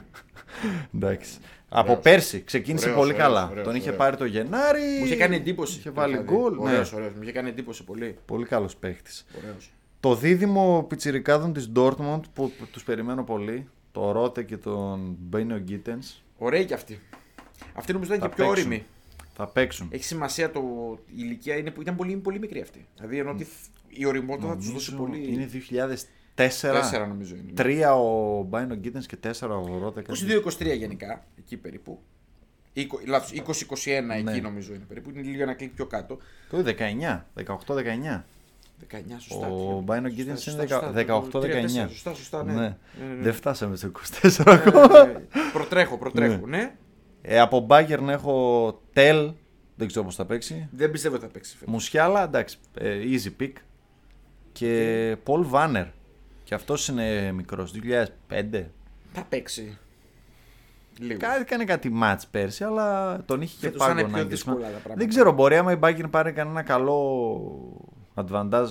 Εντάξει. 0.95 1.37
Από 1.69 1.87
Ωραίος. 1.89 2.03
πέρσι 2.03 2.41
ξεκίνησε 2.43 2.83
Ωραίος, 2.89 2.99
πολύ 2.99 3.13
ωραίος, 3.13 3.27
καλά. 3.27 3.47
ωραίος, 3.49 3.65
τον 3.65 3.75
είχε 3.75 3.83
ωραίος. 3.85 3.97
πάρει 3.97 4.15
το 4.17 4.25
Γενάρη. 4.25 4.81
Μου 4.99 5.05
είχε 5.05 5.15
κάνει 5.15 5.35
εντύπωση. 5.35 5.77
Είχε 5.77 5.89
βάλει 5.89 6.17
δηλαδή. 6.17 6.33
γκολ. 6.33 6.53
Ναι. 6.53 6.61
Ωραίος, 6.61 6.93
ωραίος. 6.93 7.13
Μου 7.15 7.21
είχε 7.21 7.31
κάνει 7.31 7.49
εντύπωση 7.49 7.83
πολύ. 7.83 8.15
Πολύ 8.25 8.45
καλός 8.45 8.75
παίχτης. 8.75 9.25
Ωραίος. 9.37 9.71
Το 9.99 10.15
δίδυμο 10.15 10.85
πιτσιρικάδων 10.89 11.53
της 11.53 11.71
Dortmund 11.75 12.19
που, 12.33 12.51
που 12.51 12.67
τους 12.71 12.83
περιμένω 12.83 13.23
πολύ, 13.23 13.67
το 13.91 14.11
Ρότε 14.11 14.43
και 14.43 14.57
τον 14.57 15.15
Μπένιο 15.19 15.57
Γκίτενς, 15.57 16.23
Ωραίοι 16.37 16.65
κι 16.65 16.73
αυτοί. 16.73 16.99
Αυτή 17.73 17.93
νομίζω 17.93 18.13
ήταν 18.13 18.29
Θα 18.29 18.35
και 18.35 18.41
πιο 18.41 18.51
παίξουν. 18.51 18.67
όρημη. 18.71 18.85
θα 19.35 19.47
παίξουν. 19.47 19.87
Έχει 19.91 20.03
σημασία 20.03 20.51
το. 20.51 20.61
Η 21.07 21.13
ηλικία 21.15 21.55
είναι, 21.57 21.71
που 21.71 21.81
ήταν 21.81 21.95
πολύ, 21.95 22.15
πολύ 22.15 22.39
μικρή 22.39 22.61
αυτή. 22.61 22.87
Δηλαδή 22.95 23.17
ενώ 23.19 23.29
ότι 23.31 23.47
η 23.87 24.05
οριμότητα 24.05 24.47
θα 24.47 24.55
τους 24.57 24.71
δώσει 24.71 24.93
Νομίζω 24.93 25.11
πολύ. 25.17 25.33
Είναι 25.33 25.45
2004. 26.37 26.43
Τέσσερα 26.73 27.07
νομίζω 27.07 27.35
είναι. 27.35 27.51
Τρία 27.53 27.95
ο 27.95 28.41
Μπάινο 28.43 28.75
Γκίτενς 28.75 29.05
και 29.05 29.15
τέσσερα 29.15 29.55
ο 29.55 29.77
Ρότε. 29.81 30.01
κάτι. 30.01 30.25
22-23 30.73 30.75
γενικά, 30.77 31.25
εκεί 31.39 31.57
περίπου. 31.57 31.99
Είκο- 32.73 32.99
Λάθος, 33.05 33.31
20-21 33.31 34.23
Ναι. 34.23 34.31
εκεί 34.31 34.41
νομίζω 34.41 34.73
είναι 34.73 34.83
περίπου. 34.87 35.09
Είναι 35.09 35.21
λίγο 35.21 35.41
ένα 35.43 35.53
κλικ 35.53 35.69
πιο 35.73 35.85
κάτω. 35.85 36.17
Το 36.49 36.63
19, 36.63 37.25
18-19. 37.33 38.25
19 38.79 39.19
σωστά. 39.19 39.47
Ο 39.47 39.75
τι- 39.77 39.83
Μπάινο 39.83 40.07
σωστά, 40.07 40.21
Γκίτενς 40.21 40.41
σωστά, 40.41 40.61
είναι 40.61 40.71
σωστά, 40.71 40.91
18-19. 40.91 41.87
Σωστά, 41.89 42.13
σωστά, 42.13 42.43
ναι. 42.43 42.53
Ναι. 42.53 42.59
Ναι, 42.59 42.75
ναι, 43.07 43.13
ναι. 43.13 43.21
Δεν 43.21 43.33
φτάσαμε 43.33 43.75
στο 43.75 43.87
24 43.87 44.51
ακόμα. 44.51 44.97
Ε, 44.99 45.21
Προτρέχω, 45.53 45.97
προτρέχω, 45.97 46.47
ναι. 46.47 46.73
Ε, 47.21 47.39
από 47.39 47.67
Bayern 47.69 48.07
έχω 48.07 48.81
Τελ, 48.93 49.31
Δεν 49.75 49.87
ξέρω 49.87 50.05
πώς 50.05 50.15
θα 50.15 50.25
παίξει. 50.25 50.67
Δεν 50.71 50.91
πιστεύω 50.91 51.15
ότι 51.15 51.25
θα 51.25 51.31
παίξει 51.31 51.57
φέτος. 51.57 51.73
Μουσιάλα, 51.73 52.23
εντάξει, 52.23 52.57
ε, 52.77 52.99
easy 53.11 53.41
pick. 53.41 53.51
Και 54.51 55.15
Πολ 55.23 55.43
Βάνερ. 55.45 55.85
Και 56.47 56.53
αυτός 56.55 56.87
είναι 56.87 57.31
μικρός, 57.31 57.71
2005. 57.71 58.65
Θα 59.13 59.23
παίξει. 59.29 59.77
Λίγο. 60.99 61.19
Κάτι 61.19 61.41
έκανε 61.41 61.63
κάτι 61.63 61.91
match 62.01 62.19
πέρσι, 62.31 62.63
αλλά 62.63 63.17
τον 63.25 63.41
είχε 63.41 63.55
και 63.59 63.65
Φέτος 63.67 63.85
θα 63.85 63.91
είναι 63.91 64.01
πάγκο 64.01 64.13
πιο 64.13 64.23
να 64.23 64.29
δύσκολα 64.29 64.55
τα 64.55 64.61
αγγίσουμε. 64.65 64.79
πράγματα. 64.83 64.99
Δεν 65.05 65.09
ξέρω, 65.09 65.31
μπορεί 65.31 65.57
άμα 65.57 65.71
η 65.71 65.77
Bayern 65.81 66.09
πάρει 66.09 66.31
κανένα 66.31 66.61
καλό 66.61 66.99
advantage 68.15 68.67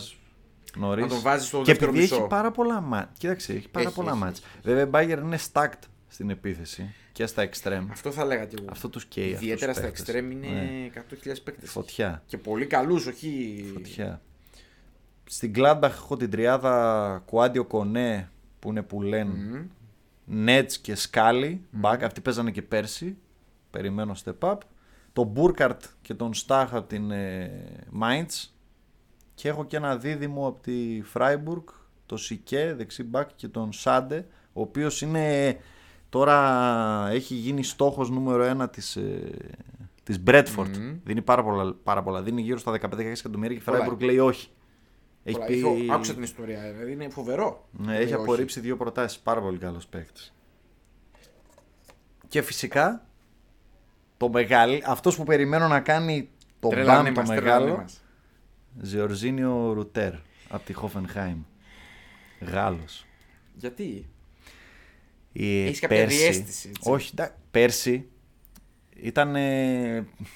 νωρίς. 0.76 1.04
Να 1.04 1.10
τον 1.10 1.20
βάζει 1.20 1.46
στο 1.46 1.58
και 1.58 1.64
δεύτερο 1.64 1.90
επειδή 1.90 2.02
μισό. 2.02 2.16
έχει 2.16 2.26
πάρα 2.26 2.50
πολλά 2.50 2.80
μάτς. 2.80 3.18
Κοίταξε, 3.18 3.52
έχει 3.52 3.68
πάρα 3.68 3.86
Έχει, 3.86 3.94
πολλά 3.94 4.10
έχει, 4.10 4.18
μάτς. 4.18 4.38
έχει, 4.38 4.48
έχει. 4.68 4.74
Βέβαια 4.74 4.84
η 4.84 4.90
Bayern 5.16 5.22
είναι 5.22 5.38
stacked 5.52 5.82
στην 6.08 6.30
επίθεση 6.30 6.94
και 7.12 7.26
στα 7.26 7.48
extreme. 7.48 7.86
Αυτό 7.90 8.10
θα 8.10 8.24
λέγα 8.24 8.44
και 8.44 8.56
εγώ. 8.60 8.68
Αυτό 8.70 8.88
τους 8.88 9.04
καίει. 9.04 9.28
Ιδιαίτερα 9.28 9.70
αυτούς 9.70 9.84
στα 9.88 9.92
τους 9.92 10.04
παίκτες. 10.04 10.24
extreme 10.24 10.32
είναι 10.32 10.46
Ναι. 10.46 10.90
100.000 11.34 11.42
παίκτες. 11.44 11.70
Φωτιά. 11.70 12.22
Και 12.26 12.38
πολύ 12.38 12.66
καλούς, 12.66 13.06
όχι... 13.06 13.64
Φωτιά. 13.72 14.20
Στην 15.28 15.52
Gladbach 15.56 15.82
έχω 15.82 16.16
την 16.16 16.30
τριάδα 16.30 17.22
Κουάντιο 17.26 17.64
Κονέ 17.64 18.30
που 18.58 18.68
είναι 18.68 18.82
που 18.82 19.02
λένε 19.02 19.32
Μμμ. 19.32 19.66
Νέτς 20.24 20.78
και 20.78 20.94
Σκάλι. 20.94 21.64
Back, 21.82 21.98
αυτοί 22.02 22.20
παίζανε 22.20 22.50
και 22.50 22.62
πέρσι. 22.62 23.16
Περιμένω 23.70 24.14
step 24.24 24.50
up. 24.50 24.56
Τον 25.12 25.26
Μπούρκαρτ 25.26 25.84
και 26.02 26.14
τον 26.14 26.34
Στάχ 26.34 26.74
από 26.74 26.88
την 26.88 27.10
ε, 27.10 27.50
Mainz. 28.00 28.48
Και 29.34 29.48
έχω 29.48 29.64
και 29.64 29.76
ένα 29.76 29.96
δίδυμο 29.96 30.46
από 30.46 30.60
τη 30.60 31.02
Freiburg. 31.14 31.64
Το 32.06 32.16
Σικέ, 32.16 32.74
δεξί 32.76 33.02
μπακ 33.02 33.28
και 33.36 33.48
τον 33.48 33.72
Σάντε. 33.72 34.26
Ο 34.52 34.60
οποίος 34.60 35.02
είναι 35.02 35.56
τώρα 36.08 37.08
έχει 37.10 37.34
γίνει 37.34 37.62
στόχος 37.62 38.10
νούμερο 38.10 38.42
ένα 38.42 38.68
της, 38.68 38.96
ε, 38.96 39.36
της 40.02 40.22
Bradford. 40.26 40.76
Μμμ. 40.78 40.98
Δίνει 41.04 41.22
πάρα 41.22 41.42
πολλά, 41.42 41.74
πάρα 41.82 42.02
πολλά. 42.02 42.22
Δίνει 42.22 42.42
γύρω 42.42 42.58
στα 42.58 42.72
15-16 42.72 42.98
εκατομμύρια 42.98 43.56
και 43.56 43.62
η 43.62 43.72
Πολλά. 43.72 43.88
Freiburg 43.88 44.00
λέει 44.00 44.18
όχι. 44.18 44.48
Έχει, 45.28 45.34
Πολλά. 45.36 45.46
πει... 45.46 45.58
Έχω- 45.58 45.92
Άκουσα 45.94 46.14
την 46.14 46.22
ιστορία, 46.22 46.72
δηλαδή 46.72 46.92
είναι 46.92 47.08
φοβερό. 47.08 47.68
Ναι, 47.72 47.86
Λέει 47.92 47.96
έχει 48.02 48.12
όχι. 48.12 48.22
απορρίψει 48.22 48.60
δύο 48.60 48.76
προτάσεις. 48.76 49.18
Πάρα 49.18 49.40
πολύ 49.40 49.58
καλός 49.58 49.86
παίκτης. 49.86 50.34
Και 52.28 52.42
φυσικά 52.42 53.06
το 54.16 54.28
μεγάλο, 54.28 54.80
αυτός 54.84 55.16
που 55.16 55.24
περιμένω 55.24 55.68
να 55.68 55.80
κάνει 55.80 56.28
το 56.60 56.68
Τρελανέ 56.68 57.02
μπαμ 57.02 57.14
το 57.14 57.20
μας, 57.20 57.28
τρελανέ 57.28 57.58
μεγάλο, 57.64 57.76
μας. 57.82 58.00
Ζεορζίνιο 58.80 59.72
Ρουτέρ 59.72 60.12
από 60.48 60.64
τη 60.64 60.72
Χόφενχάιμ. 60.72 61.38
Γάλλος. 62.40 63.06
Γιατί; 63.54 64.06
Ε, 65.32 65.64
Έχεις 65.64 65.80
κάποια 65.80 66.06
διαίσθηση, 66.06 66.68
έτσι. 66.68 66.70
Όχι, 66.90 67.10
εντά- 67.12 67.34
πέρσι 67.50 68.08
ήταν. 69.00 69.32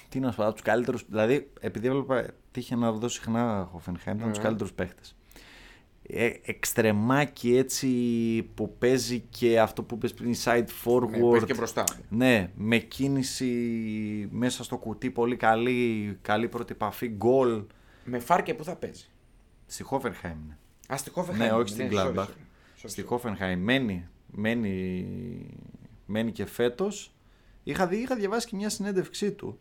τι 0.09 0.19
να 0.19 0.29
σου 0.31 0.37
πω, 0.37 0.43
από 0.43 0.53
τους 0.53 0.61
καλύτερους. 0.61 1.05
Δηλαδή, 1.09 1.49
επειδή 1.59 1.87
έβλεπα. 1.87 2.25
Τύχε 2.51 2.75
να 2.75 2.91
δω 2.91 3.07
συχνά 3.07 3.67
Χόφενχάιμ, 3.71 4.13
ήταν 4.15 4.19
από 4.27 4.29
τους 4.29 4.37
Ναι. 4.37 4.43
καλύτερους 4.43 4.73
παίχτες. 4.73 5.15
Ε, 6.03 6.31
εξτρεμάκι 6.45 7.55
έτσι 7.57 7.87
που 8.53 8.75
παίζει 8.77 9.19
και 9.29 9.59
αυτό 9.59 9.83
που 9.83 9.97
πες 9.97 10.13
πριν 10.13 10.33
side 10.43 10.55
Ναι, 10.57 10.63
που 10.83 11.07
έχει 11.13 11.39
forward. 11.41 11.45
και 11.45 11.53
μπροστά. 11.53 11.83
Ναι, 12.09 12.49
με 12.55 12.77
κίνηση 12.77 13.47
μέσα 14.31 14.63
στο 14.63 14.77
κουτί 14.77 15.09
πολύ 15.09 15.35
καλή, 15.35 16.17
καλή 16.21 16.47
πρώτη 16.47 16.73
επαφή, 16.73 17.07
γκολ. 17.07 17.63
Με 18.05 18.19
Φάρκε 18.19 18.53
που 18.53 18.63
θα 18.63 18.75
παίζει; 18.75 19.05
Στη 19.65 19.83
Χόφενχάιμ 19.83 20.37
είναι. 20.45 20.57
Α, 20.93 20.97
στη 20.97 21.11
Hoffenheim 21.15 21.35
Ναι, 21.37 21.43
είναι, 21.43 21.53
όχι 21.53 21.69
στην 21.69 21.89
sorry, 21.91 21.93
Gladbach. 21.93 22.15
sorry. 22.15 22.25
Sorry, 22.25 22.85
Στη 22.85 23.01
sorry. 23.01 23.07
Χόφενχάιμ 23.07 23.61
μένει, 23.63 24.07
μένει, 24.31 25.05
μένει 26.05 26.31
και 26.31 26.45
φέτος. 26.45 27.13
Είχα, 27.63 27.87
δει, 27.87 27.97
είχα 27.97 28.15
διαβάσει 28.15 28.47
και 28.47 28.55
μια 28.55 28.69
συνέντευξή 28.69 29.31
του. 29.31 29.59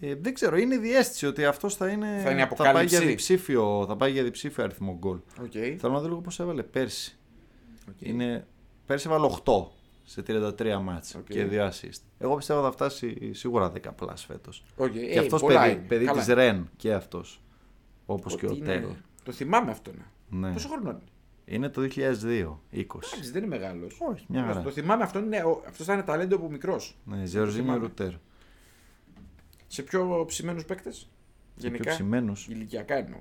Ε, 0.00 0.14
δεν 0.14 0.34
ξέρω, 0.34 0.56
είναι 0.56 0.74
η 0.74 0.78
διαίσθηση 0.78 1.26
ότι 1.26 1.44
αυτός 1.44 1.74
θα 1.74 1.88
είναι. 1.88 2.06
Θα 2.06 2.12
είναι 2.12 2.24
πάει 2.24 2.34
για 2.34 2.44
αποκάλυψη. 2.44 3.04
διψήφιο, 3.04 3.84
θα 3.88 3.96
πάει 3.96 4.12
για 4.12 4.22
διψήφιο 4.22 4.64
αριθμό 4.64 4.96
γκολ. 4.98 5.18
Οκ. 5.42 5.50
Θέλω 5.52 5.92
να 5.92 6.00
δω 6.00 6.08
λίγο 6.08 6.20
πώς 6.20 6.40
έβαλε 6.40 6.62
πέρσι. 6.62 7.18
Οκ. 7.88 7.94
Είναι, 8.00 8.46
πέρσι 8.86 9.08
έβαλε 9.08 9.34
8 9.44 9.52
σε 10.04 10.22
33 10.26 10.78
μάτς 10.82 11.14
Οκ. 11.14 11.24
και 11.28 11.46
2 11.50 11.68
assist. 11.68 12.00
Εγώ 12.18 12.36
πιστεύω 12.36 12.62
θα 12.62 12.72
φτάσει 12.72 13.32
σίγουρα 13.34 13.72
10 13.72 13.80
plus 13.96 14.24
φέτος. 14.24 14.64
Οκ, 14.76 14.90
και 14.92 14.98
ε, 15.00 15.18
αυτός 15.18 15.40
πολλά 15.40 15.60
παιδί, 15.60 15.72
είναι. 15.72 15.84
παιδί 15.88 16.04
Καλά. 16.04 16.18
της 16.18 16.34
Ρεν 16.34 16.70
και 16.76 16.92
αυτός. 16.92 17.42
Όπως 18.06 18.36
και 18.36 18.46
ο 18.46 18.50
Ότι 18.50 18.58
είναι- 18.58 18.66
Τέλ. 18.80 18.88
Το 19.22 19.32
θυμάμαι 19.32 19.70
αυτό. 19.70 19.90
Ναι. 19.92 20.46
Ναι. 20.46 20.52
Πόσο 20.52 20.68
χρόνο 20.68 20.90
είναι; 20.90 21.00
Είναι 21.44 21.68
το 21.68 21.80
2002, 21.82 21.86
20. 21.96 22.06
Εντάξει, 22.72 23.30
δεν 23.30 23.42
είναι 23.42 23.56
μεγάλος. 23.56 23.98
Όχι, 24.10 24.24
μια 24.28 24.44
χαρά. 24.44 24.62
Το 24.62 24.70
θυμάμαι 24.70 25.02
αυτό. 25.02 25.18
Είναι, 25.18 25.42
αυτό 25.68 25.84
θα 25.84 25.92
είναι 25.92 26.02
ταλέντο 26.02 26.36
από 26.36 26.50
μικρός. 26.50 26.98
Ναι, 27.04 27.24
Ζορζίνιο 27.24 27.64
θυμάμαι. 27.64 27.80
Ρουτέρ. 27.86 28.12
Σε 29.66 29.82
πιο 29.82 30.24
ψημένους 30.26 30.64
παίκτες. 30.64 31.10
Πιο 31.56 31.68
Γενικά; 31.68 31.90
ψημένους. 31.90 32.46
Ηλικιακά 32.48 32.94
εννοώ. 32.94 33.18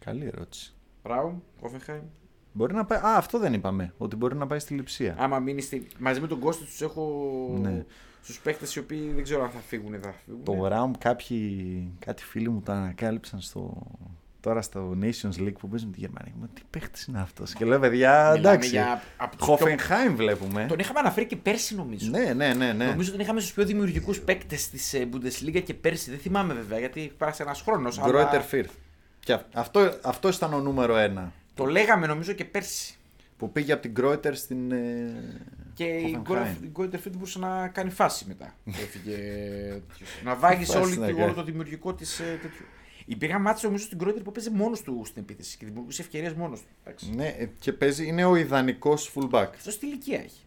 Καλή 0.00 0.24
ερώτηση. 0.26 0.74
Ράουμ, 1.02 1.38
Hoffenheim. 1.62 2.00
Μπορεί 2.52 2.74
να 2.74 2.84
πάει. 2.84 2.98
Α, 2.98 3.16
αυτό 3.16 3.38
δεν 3.38 3.52
είπαμε. 3.52 3.94
Ότι 3.98 4.16
μπορεί 4.16 4.36
να 4.36 4.46
πάει 4.46 4.58
στη 4.58 4.74
λειψία. 4.74 5.14
Άμα 5.18 5.38
μείνει 5.38 5.60
στη... 5.60 5.86
μαζί 5.98 6.20
με 6.20 6.26
τον 6.26 6.38
Κώστα 6.40 6.64
τους 6.64 6.82
έχω 6.82 7.58
Ναι. 7.60 7.84
στου 8.22 8.42
παίκτες 8.42 8.74
οι 8.74 8.78
οποίοι 8.78 9.12
δεν 9.12 9.22
ξέρω 9.22 9.42
αν 9.42 9.50
θα 9.50 9.58
φύγουν 9.58 9.92
ή 9.94 9.96
δεν 9.96 10.12
θα 10.12 10.18
φύγουν. 10.24 10.44
Το 10.44 10.66
Ράουμ 10.66 10.92
κάποιοι, 10.98 11.92
κάτι 11.98 12.22
φίλοι 12.22 12.48
μου 12.48 12.60
το 12.62 12.72
ανακάλυψαν 12.72 13.40
στο, 13.40 13.82
τώρα 14.46 14.62
στο 14.62 14.96
Nations 15.02 15.40
League 15.40 15.52
που 15.58 15.68
παίζουν 15.68 15.92
τη 15.92 16.00
Γερμανία. 16.00 16.32
Μου 16.40 16.48
τι 16.54 16.62
παίχτης 16.70 17.04
είναι 17.04 17.20
αυτός. 17.20 17.52
Και 17.52 17.64
λέω 17.64 17.78
παιδιά, 17.78 18.30
Μιλάμε 18.34 18.38
εντάξει. 18.54 18.68
για 18.68 19.02
από 19.16 19.36
τους 19.36 19.46
πιο- 19.46 19.56
Χόφενχάιμ 19.56 20.14
βλέπουμε. 20.16 20.66
Τον 20.68 20.78
είχαμε 20.78 20.98
αναφέρει 20.98 21.26
και 21.26 21.36
πέρσι 21.36 21.74
νομίζω. 21.74 22.10
Ναι, 22.10 22.32
ναι, 22.32 22.54
ναι. 22.54 22.72
ναι. 22.72 22.84
Νομίζω 22.84 23.00
ότι 23.00 23.10
τον 23.10 23.20
είχαμε 23.20 23.40
στους 23.40 23.52
πιο 23.52 23.64
δημιουργικούς 23.64 24.20
παίκτες 24.20 24.68
της 24.70 24.94
ε, 24.94 25.08
Bundesliga 25.12 25.62
και 25.64 25.74
πέρσι. 25.74 26.10
Δεν 26.10 26.18
θυμάμαι 26.18 26.54
βέβαια 26.54 26.78
γιατί 26.78 27.12
πέρασε 27.18 27.42
ένας 27.42 27.60
χρόνος. 27.60 28.00
Γκρότερ 28.06 28.40
Φίρθ. 28.42 28.72
Και 29.20 29.32
αυ- 29.32 29.56
αυτό, 29.56 29.98
αυτό 30.02 30.28
ήταν 30.28 30.52
ο 30.54 30.60
νούμερο 30.60 30.96
ένα. 30.96 31.32
Το 31.54 31.64
λέγαμε 31.64 32.06
νομίζω 32.06 32.32
και 32.32 32.44
πέρσι. 32.44 32.94
Που 33.36 33.52
πήγε 33.52 33.72
από 33.72 33.82
την 33.82 33.90
Γκρότερ 33.90 34.36
στην. 34.36 34.72
ε, 34.72 35.12
Και 35.74 35.84
η 35.84 36.22
Hoffenheim. 36.28 36.68
Γκρότερ 36.72 37.00
Φίρθ 37.00 37.14
μπορούσε 37.14 37.38
να 37.38 37.68
κάνει 37.68 37.90
φάση 37.90 38.24
μετά. 38.28 38.54
Έφυγε. 38.82 39.16
να 40.24 40.34
βάγει 40.34 40.64
Φάση 40.64 40.78
όλη, 40.78 40.96
να 40.96 41.06
τη- 41.06 41.12
κάνει. 41.12 41.24
όλο 41.24 41.32
το 41.34 41.42
δημιουργικό 41.44 41.94
της. 41.94 42.16
τέτοιο. 42.16 42.66
Υπήρχαν 43.08 43.40
μάτια 43.40 43.60
νομίζω 43.68 43.84
στην 43.84 43.98
Γκρότερ 43.98 44.22
που 44.22 44.32
παίζει 44.32 44.50
μόνος 44.50 44.82
του 44.82 45.02
στην 45.04 45.22
επίθεση 45.22 45.56
και 45.56 45.66
δημιουργούσε 45.66 46.02
ευκαιρίες 46.02 46.32
μόνος 46.32 46.60
του. 46.60 46.66
Εντάξει. 46.84 47.14
Ναι, 47.14 47.26
ε, 47.26 47.50
και 47.58 47.72
παίζει, 47.72 48.06
είναι 48.06 48.24
ο 48.24 48.36
ιδανικός 48.36 49.12
fullback. 49.14 49.48
Αυτός 49.54 49.78
τι 49.78 49.86
ηλικία 49.86 50.18
έχει; 50.18 50.40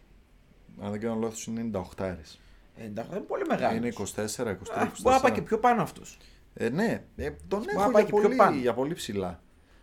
Αν 0.82 0.90
δεν 0.90 1.00
κάνω 1.00 1.20
λάθος, 1.20 1.46
είναι 1.46 1.70
98 1.72 1.82
άρες. 1.98 2.40
Ε, 2.76 2.84
εντάξει, 2.84 3.10
είναι 3.10 3.20
πολύ 3.20 3.44
μεγάλος. 3.48 3.76
Είναι 3.76 3.88
24, 3.88 4.50
23, 4.50 4.56
24. 4.56 5.00
Μπορεί 5.02 5.14
να 5.14 5.20
πάει 5.20 5.32
και 5.32 5.42
πιο 5.42 5.58
πάνω 5.58 5.82
αυτός. 5.82 6.18
Ε, 6.54 6.68
ναι, 6.68 7.04
ε, 7.16 7.30
τον 7.48 7.58
Μπορεί 7.58 7.70
έχω 7.70 7.80
να 7.80 7.90
πάει 7.90 8.02
για 8.02 8.02
και 8.02 8.06
πιο 8.18 8.22
πολύ, 8.22 8.36
πάνω. 8.36 8.56
για 8.56 8.74
πολύ 8.74 8.94
ψηλά. 8.94 9.42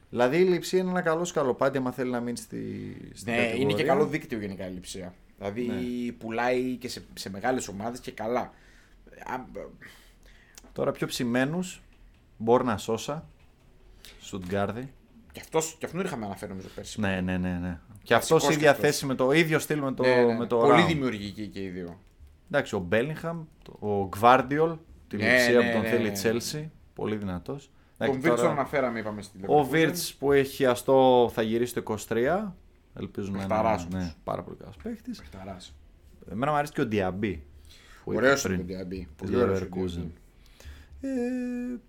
Δηλαδή 0.09 0.38
η 0.38 0.43
λειψία 0.43 0.80
είναι 0.80 0.89
ένα 0.89 1.01
καλό 1.01 1.25
σκαλοπάτι 1.25 1.78
άμα 1.78 1.91
θέλει 1.91 2.11
να 2.11 2.19
μείνει 2.19 2.38
στη, 2.38 2.57
στην 3.13 3.34
Ναι, 3.34 3.38
είναι 3.39 3.47
κατηγορία. 3.49 3.75
και 3.78 3.84
καλό 3.84 4.05
δίκτυο 4.05 4.39
γενικά 4.39 4.67
η 4.67 4.71
λειψία. 4.71 5.13
Δηλαδή 5.38 5.61
Ναι. 5.65 6.11
πουλάει 6.11 6.75
και 6.75 6.89
σε, 6.89 7.05
σε 7.13 7.30
μεγάλες 7.30 7.67
ομάδες 7.67 7.99
και 7.99 8.11
καλά. 8.11 8.41
Α, 9.25 9.39
Τώρα 10.73 10.91
πιο 10.91 11.07
ψημένους, 11.07 11.82
Μπόρνα 12.38 12.77
Σόσα, 12.77 13.27
Σουτγκάρδη. 14.19 14.93
Και, 15.31 15.39
αυτός, 15.39 15.75
και 15.79 15.85
αυτόν 15.85 16.01
είχαμε 16.05 16.25
αναφέρει 16.25 16.51
νομίζω 16.51 16.67
πέρσι. 16.75 16.99
Ναι, 16.99 17.21
ναι, 17.21 17.38
ναι. 17.38 17.49
ναι. 17.61 17.79
Και 18.03 18.13
Βασικός 18.13 18.38
αυτός 18.38 18.47
και 18.47 18.53
ίδια 18.59 18.71
αυτός. 18.71 18.85
θέση 18.89 19.05
με 19.05 19.15
το 19.15 19.31
ίδιο 19.31 19.59
στυλ 19.59 19.79
με 19.79 19.93
το, 19.93 20.03
Ναι, 20.03 20.15
ναι, 20.15 20.23
ναι. 20.25 20.38
με 20.38 20.45
το 20.45 20.57
Πολύ 20.57 20.83
Round. 20.83 20.88
δημιουργικοί 20.88 21.47
και 21.47 21.63
οι 21.63 21.69
δύο. 21.69 21.99
Εντάξει, 22.51 22.75
ο 22.75 22.79
Μπέλιγχαμ, 22.79 23.43
ο 23.79 24.07
Γκβάρντιολ, 24.07 24.75
τη 25.07 25.17
Ναι, 25.17 25.31
λειψία 25.31 25.59
ναι, 25.59 25.65
που 25.65 25.71
τον 25.71 25.81
ναι, 25.81 25.88
θέλει 25.88 26.01
ναι. 26.03 26.07
η 26.09 26.11
Τσέλσι. 26.11 26.71
Πολύ 26.93 27.15
δυνατός. 27.15 27.71
Τον 27.97 28.19
Βίρτ 28.21 28.35
τον 28.35 28.49
αναφέραμε, 28.49 28.99
είπαμε 28.99 29.21
στην 29.21 29.41
Ο 29.47 29.59
Leverkusen. 29.61 29.65
Βίρτ 29.69 29.97
που 30.19 30.31
έχει 30.31 30.65
αστό 30.65 31.29
θα 31.33 31.41
γυρίσει 31.41 31.73
το 31.73 31.95
23. 32.09 32.53
Ελπίζουμε 32.93 33.38
να 33.38 33.43
είναι 33.43 33.53
Παιχταράς 33.53 33.88
ναι, 33.88 33.97
όμως. 33.97 34.15
πάρα 34.23 34.43
πολύ 34.43 34.57
καλός 34.57 34.75
παίχτη. 34.83 35.11
Παιχταράς. 35.17 35.75
Εμένα 36.31 36.51
μου 36.51 36.57
αρέσει 36.57 36.73
και 36.73 36.81
ο 36.81 36.85
Διαμπή. 36.85 37.43
που 38.03 38.11
είπε 38.13 38.21
Ωραίος 38.21 38.41
πριν, 38.41 38.59
είναι 38.59 38.75
ο 38.75 38.79
Diaby. 38.79 38.89
της 38.89 39.07
Πολύ 39.15 39.35
ωραίος 39.35 39.61
ο 39.61 39.67
Leverkusen. 39.73 39.99
Diaby. 39.99 40.09
Ε, 41.01 41.09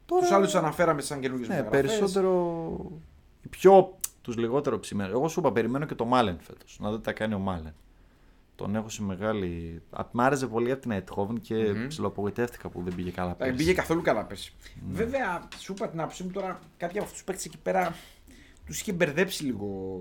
τώρα... 0.06 0.22
Τους 0.22 0.30
άλλους 0.30 0.54
αναφέραμε 0.54 1.00
σαν 1.00 1.20
καινούργιες 1.20 1.48
Ναι, 1.48 1.54
μεταγραφές. 1.56 1.90
περισσότερο. 1.90 2.90
οι 3.42 3.48
Πιο 3.48 3.98
τους 4.22 4.36
λιγότερο 4.36 4.78
ψημένους. 4.78 5.12
Εγώ 5.12 5.28
σου 5.28 5.40
είπα, 5.40 5.52
περιμένω 5.52 5.86
και 5.86 5.94
το 5.94 6.04
Μάλεν 6.04 6.38
φέτος. 6.40 6.78
Να 6.80 6.90
δω 6.90 6.96
τι 6.98 7.04
θα 7.04 7.12
κάνει 7.12 7.34
ο 7.34 7.38
Μάλεν. 7.38 7.74
Τον 8.54 8.74
έχω 8.74 8.88
σε 8.88 9.02
μεγάλη. 9.02 9.82
Α, 9.90 10.04
Μ' 10.12 10.20
άρεσε 10.20 10.46
πολύ 10.46 10.70
από 10.72 10.80
την 10.80 10.90
Αιτχόβεν 10.90 11.40
και 11.40 11.54
Μμμ. 11.72 11.86
ψιλοαπογοητεύτηκα 11.86 12.68
που 12.68 12.82
δεν 12.82 12.94
πήγε 12.94 13.10
καλά 13.10 13.28
Δεν 13.28 13.36
πέρσι. 13.36 13.54
πήγε 13.54 13.72
καθόλου 13.72 14.02
καλά 14.02 14.24
πέρσι. 14.24 14.54
Βέβαια, 14.90 15.48
σου 15.58 15.72
είπα 15.72 15.88
την 15.88 16.00
άποψή 16.00 16.22
μου 16.24 16.30
τώρα, 16.30 16.58
κάποιοι 16.76 16.96
από 16.96 17.04
αυτούς 17.04 17.12
τους 17.12 17.24
παίκτες 17.24 17.44
εκεί 17.44 17.58
πέρα 17.58 17.94
τους 18.66 18.80
είχε 18.80 18.92
μπερδέψει 18.92 19.44
λίγο. 19.44 20.00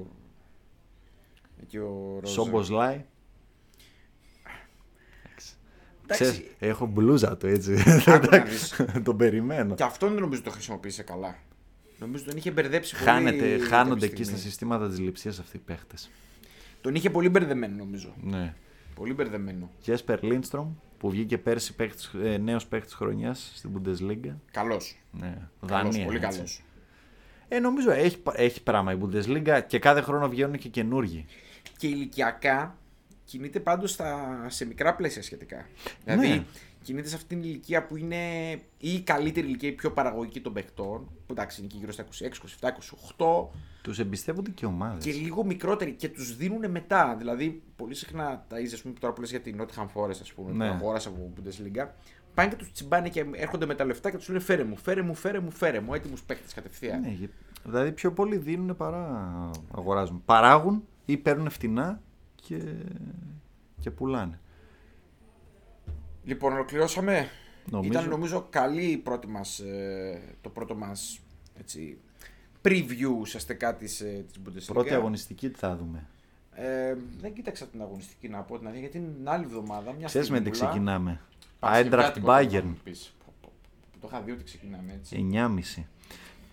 Εκεί 1.62 1.78
ο 1.78 2.18
Ρόζα. 2.22 2.34
Σόμποσλάι. 2.34 2.94
Εντάξει, 2.94 3.08
Ξέρεις, 6.14 6.42
έχω 6.60 6.86
μπλούζα 6.86 7.38
του 7.38 7.48
έτσι. 7.48 7.84
Άκου 8.06 8.28
να 8.32 8.38
δεις. 8.38 8.82
τον 9.04 9.18
περιμένω. 9.18 9.76
Και 9.76 9.84
αυτόν 9.84 10.12
δεν 10.14 10.22
νομίζω 10.22 10.42
το 10.42 10.50
χρησιμοποίησε 10.50 11.04
καλά. 11.04 11.36
Νομίζω 12.00 12.24
τον 12.24 12.38
είχε 12.38 12.52
μπερδέψει 12.52 12.96
πολύ. 12.96 13.06
Χάνεται, 13.10 13.50
κάποια 13.58 13.66
χάνονται 13.66 14.06
εκεί 14.06 14.16
στιγμή. 14.24 14.40
στα 14.40 14.48
συστήματα 14.50 14.90
της 14.90 15.00
λειψίας 15.00 15.40
αυτοί 15.40 15.58
οι 15.58 15.62
παίχτες. 15.66 16.10
Τον 16.82 16.96
είχε 16.96 17.10
πολύ 17.10 17.30
μπερδεμένο 17.30 17.76
νομίζω. 17.76 18.14
Ναι. 18.24 18.54
Πολύ 18.96 19.14
μπερδεμένο. 19.14 19.70
Τζέσπερ 19.82 20.24
Λίνστρομ 20.24 20.74
που 20.98 21.10
βγήκε 21.10 21.38
πέρσι 21.38 21.76
παίκτης, 21.76 22.12
ε, 22.24 22.38
νέος 22.38 22.66
παίκτης 22.68 22.94
χρονιάς 22.94 23.52
στην 23.56 23.70
Bundesliga. 23.74 24.34
Καλός. 24.52 24.98
Ναι, 25.12 25.38
Καλός, 25.68 25.84
Δανία. 25.92 26.06
πολύ 26.06 26.18
έτσι. 26.18 26.30
καλός. 26.30 26.62
Ε, 27.48 27.60
νομίζω 27.60 27.92
έχει, 27.92 28.18
έχει 28.34 28.64
πράγμα 28.64 28.92
η 28.94 28.98
Bundesliga 29.02 29.62
και 29.68 29.80
κάθε 29.80 30.02
χρόνο 30.02 30.30
βγαίνουν 30.30 30.58
και 30.58 30.70
καινούργοι. 30.70 31.26
Και 31.78 31.88
ηλικιακά 31.88 32.78
κινείται 33.28 33.60
πάντως 33.60 33.92
στα, 33.92 34.38
σε 34.48 34.66
μικρά 34.66 34.96
πλαίσια 34.96 35.22
σχετικά. 35.22 35.66
Δηλαδή 36.04 36.28
Ναι. 36.28 36.44
κινείται 36.84 37.08
σε 37.08 37.16
αυτήν 37.16 37.42
την 37.42 37.50
ηλικία 37.50 37.86
που 37.86 37.98
είναι 37.98 38.52
ή 38.78 38.94
η 38.94 39.02
καλύτερη 39.02 39.48
ηλικία, 39.48 39.70
η 39.70 39.72
πιο 39.72 39.92
παραγωγική 39.92 40.42
των 40.42 40.54
παιχτών. 40.54 41.00
Που 41.26 41.32
εντάξει 41.32 41.60
είναι 41.62 41.70
και 41.70 41.78
γύρω 41.80 41.92
στα 41.92 42.04
26, 42.04 42.38
27, 42.60 42.72
28 43.18 43.48
Τους 43.82 44.00
εμπιστεύονται 44.00 44.50
και 44.52 44.66
ομάδες. 44.66 45.04
και 45.04 45.12
λίγο 45.12 45.44
μικρότεροι 45.46 45.92
και 45.92 46.10
τους 46.10 46.36
δίνουν 46.36 46.72
μετά. 46.72 47.16
Δηλαδή, 47.18 47.62
πολύ 47.76 47.96
συχνά 47.96 48.46
τα 48.48 48.60
είσαι, 48.60 48.76
ας 48.76 48.82
πούμε, 48.82 48.94
τώρα 49.00 49.14
που 49.14 49.22
λες 49.22 49.30
για 49.30 49.42
την 49.42 49.62
Nottingham 49.62 49.88
Forest, 49.94 50.10
ας 50.22 50.34
πούμε, 50.34 50.52
Ναι. 50.52 50.68
που 50.70 50.74
αγόρασε 50.74 51.08
από 51.08 51.34
Bundesliga, 51.36 51.88
πάνε 52.34 52.50
και 52.50 52.56
τους 52.56 52.72
τσιμπάνε 52.72 53.10
και 53.10 53.26
έρχονται 53.36 53.66
με 53.66 53.76
τα 53.76 53.86
λεφτά 53.86 54.12
και 54.12 54.18
τους 54.18 54.28
λένε 54.28 54.40
φέρε 54.40 54.64
μου, 54.64 54.78
φέρε 54.78 55.02
μου, 55.02 55.14
φέρε 55.16 55.40
μου, 55.40 55.52
φέρε 55.52 55.80
μου, 55.80 55.94
έτοιμους 55.94 56.24
παίκτε 56.24 56.48
κατευθείαν. 56.56 57.02
Ναι, 57.02 57.10
γε- 57.10 57.30
δηλαδή 57.64 57.92
πιο 57.92 58.12
πολύ 58.14 58.38
δίνουν 58.38 58.76
παρά 58.76 59.50
αγοράζουν. 59.76 60.22
Παράγουν 60.26 60.84
ή 61.06 61.18
παίρνουν 61.18 61.50
φτηνά 61.50 62.02
και, 62.48 62.62
και 63.80 63.92
πουλάνε. 63.92 64.40
Λοιπόν, 66.24 66.54
ολοκληρώσαμε. 66.54 67.30
Νομίζω. 67.70 67.92
Ήταν 67.92 68.10
νομίζω 68.10 68.48
καλή 68.50 68.86
η 68.86 68.98
πρώτη 68.98 69.28
μας, 69.28 69.60
ε, 69.60 70.22
το 70.42 70.50
πρώτο 70.50 70.76
μας 70.76 71.20
έτσι, 71.60 71.98
preview 72.66 73.16
ουσιαστικά 73.20 73.76
της, 73.76 74.02
ε, 74.02 74.26
της 74.28 74.42
Bundesliga. 74.46 74.74
Πρώτη 74.74 74.94
αγωνιστική 74.94 75.50
τι 75.50 75.60
θα 75.60 75.76
δούμε; 75.76 76.08
Ε, 76.52 76.96
δεν 77.20 77.34
κοίταξα 77.34 77.68
την 77.68 77.82
αγωνιστική 77.82 78.30
να 78.30 78.42
πω 78.42 78.58
την 78.58 78.68
αλήθεια, 78.68 78.88
γιατί 78.90 79.08
την 79.16 79.30
άλλη 79.30 79.44
εβδομάδα 79.44 79.94
μια 79.94 80.08
Ξέρεις 80.08 80.30
με 80.30 80.38
τι 80.40 80.44
στιγμούλα- 80.44 80.70
ξεκινάμε. 80.70 81.22
Παρασκευιάτικο 81.60 82.28
Eintracht 82.28 82.50
το 82.52 82.58
Bayern. 82.58 82.64
μου 82.64 82.78
πεις. 82.84 83.14
Πω, 83.26 83.34
πω, 83.42 83.52
πω. 83.92 84.00
Το 84.02 84.08
είχα 84.12 84.22
δει 84.22 84.32
ότι 84.32 84.44
ξεκινάμε 84.44 84.94
έτσι. 84.94 85.16
9.30. 85.16 85.76
Θα 85.76 85.86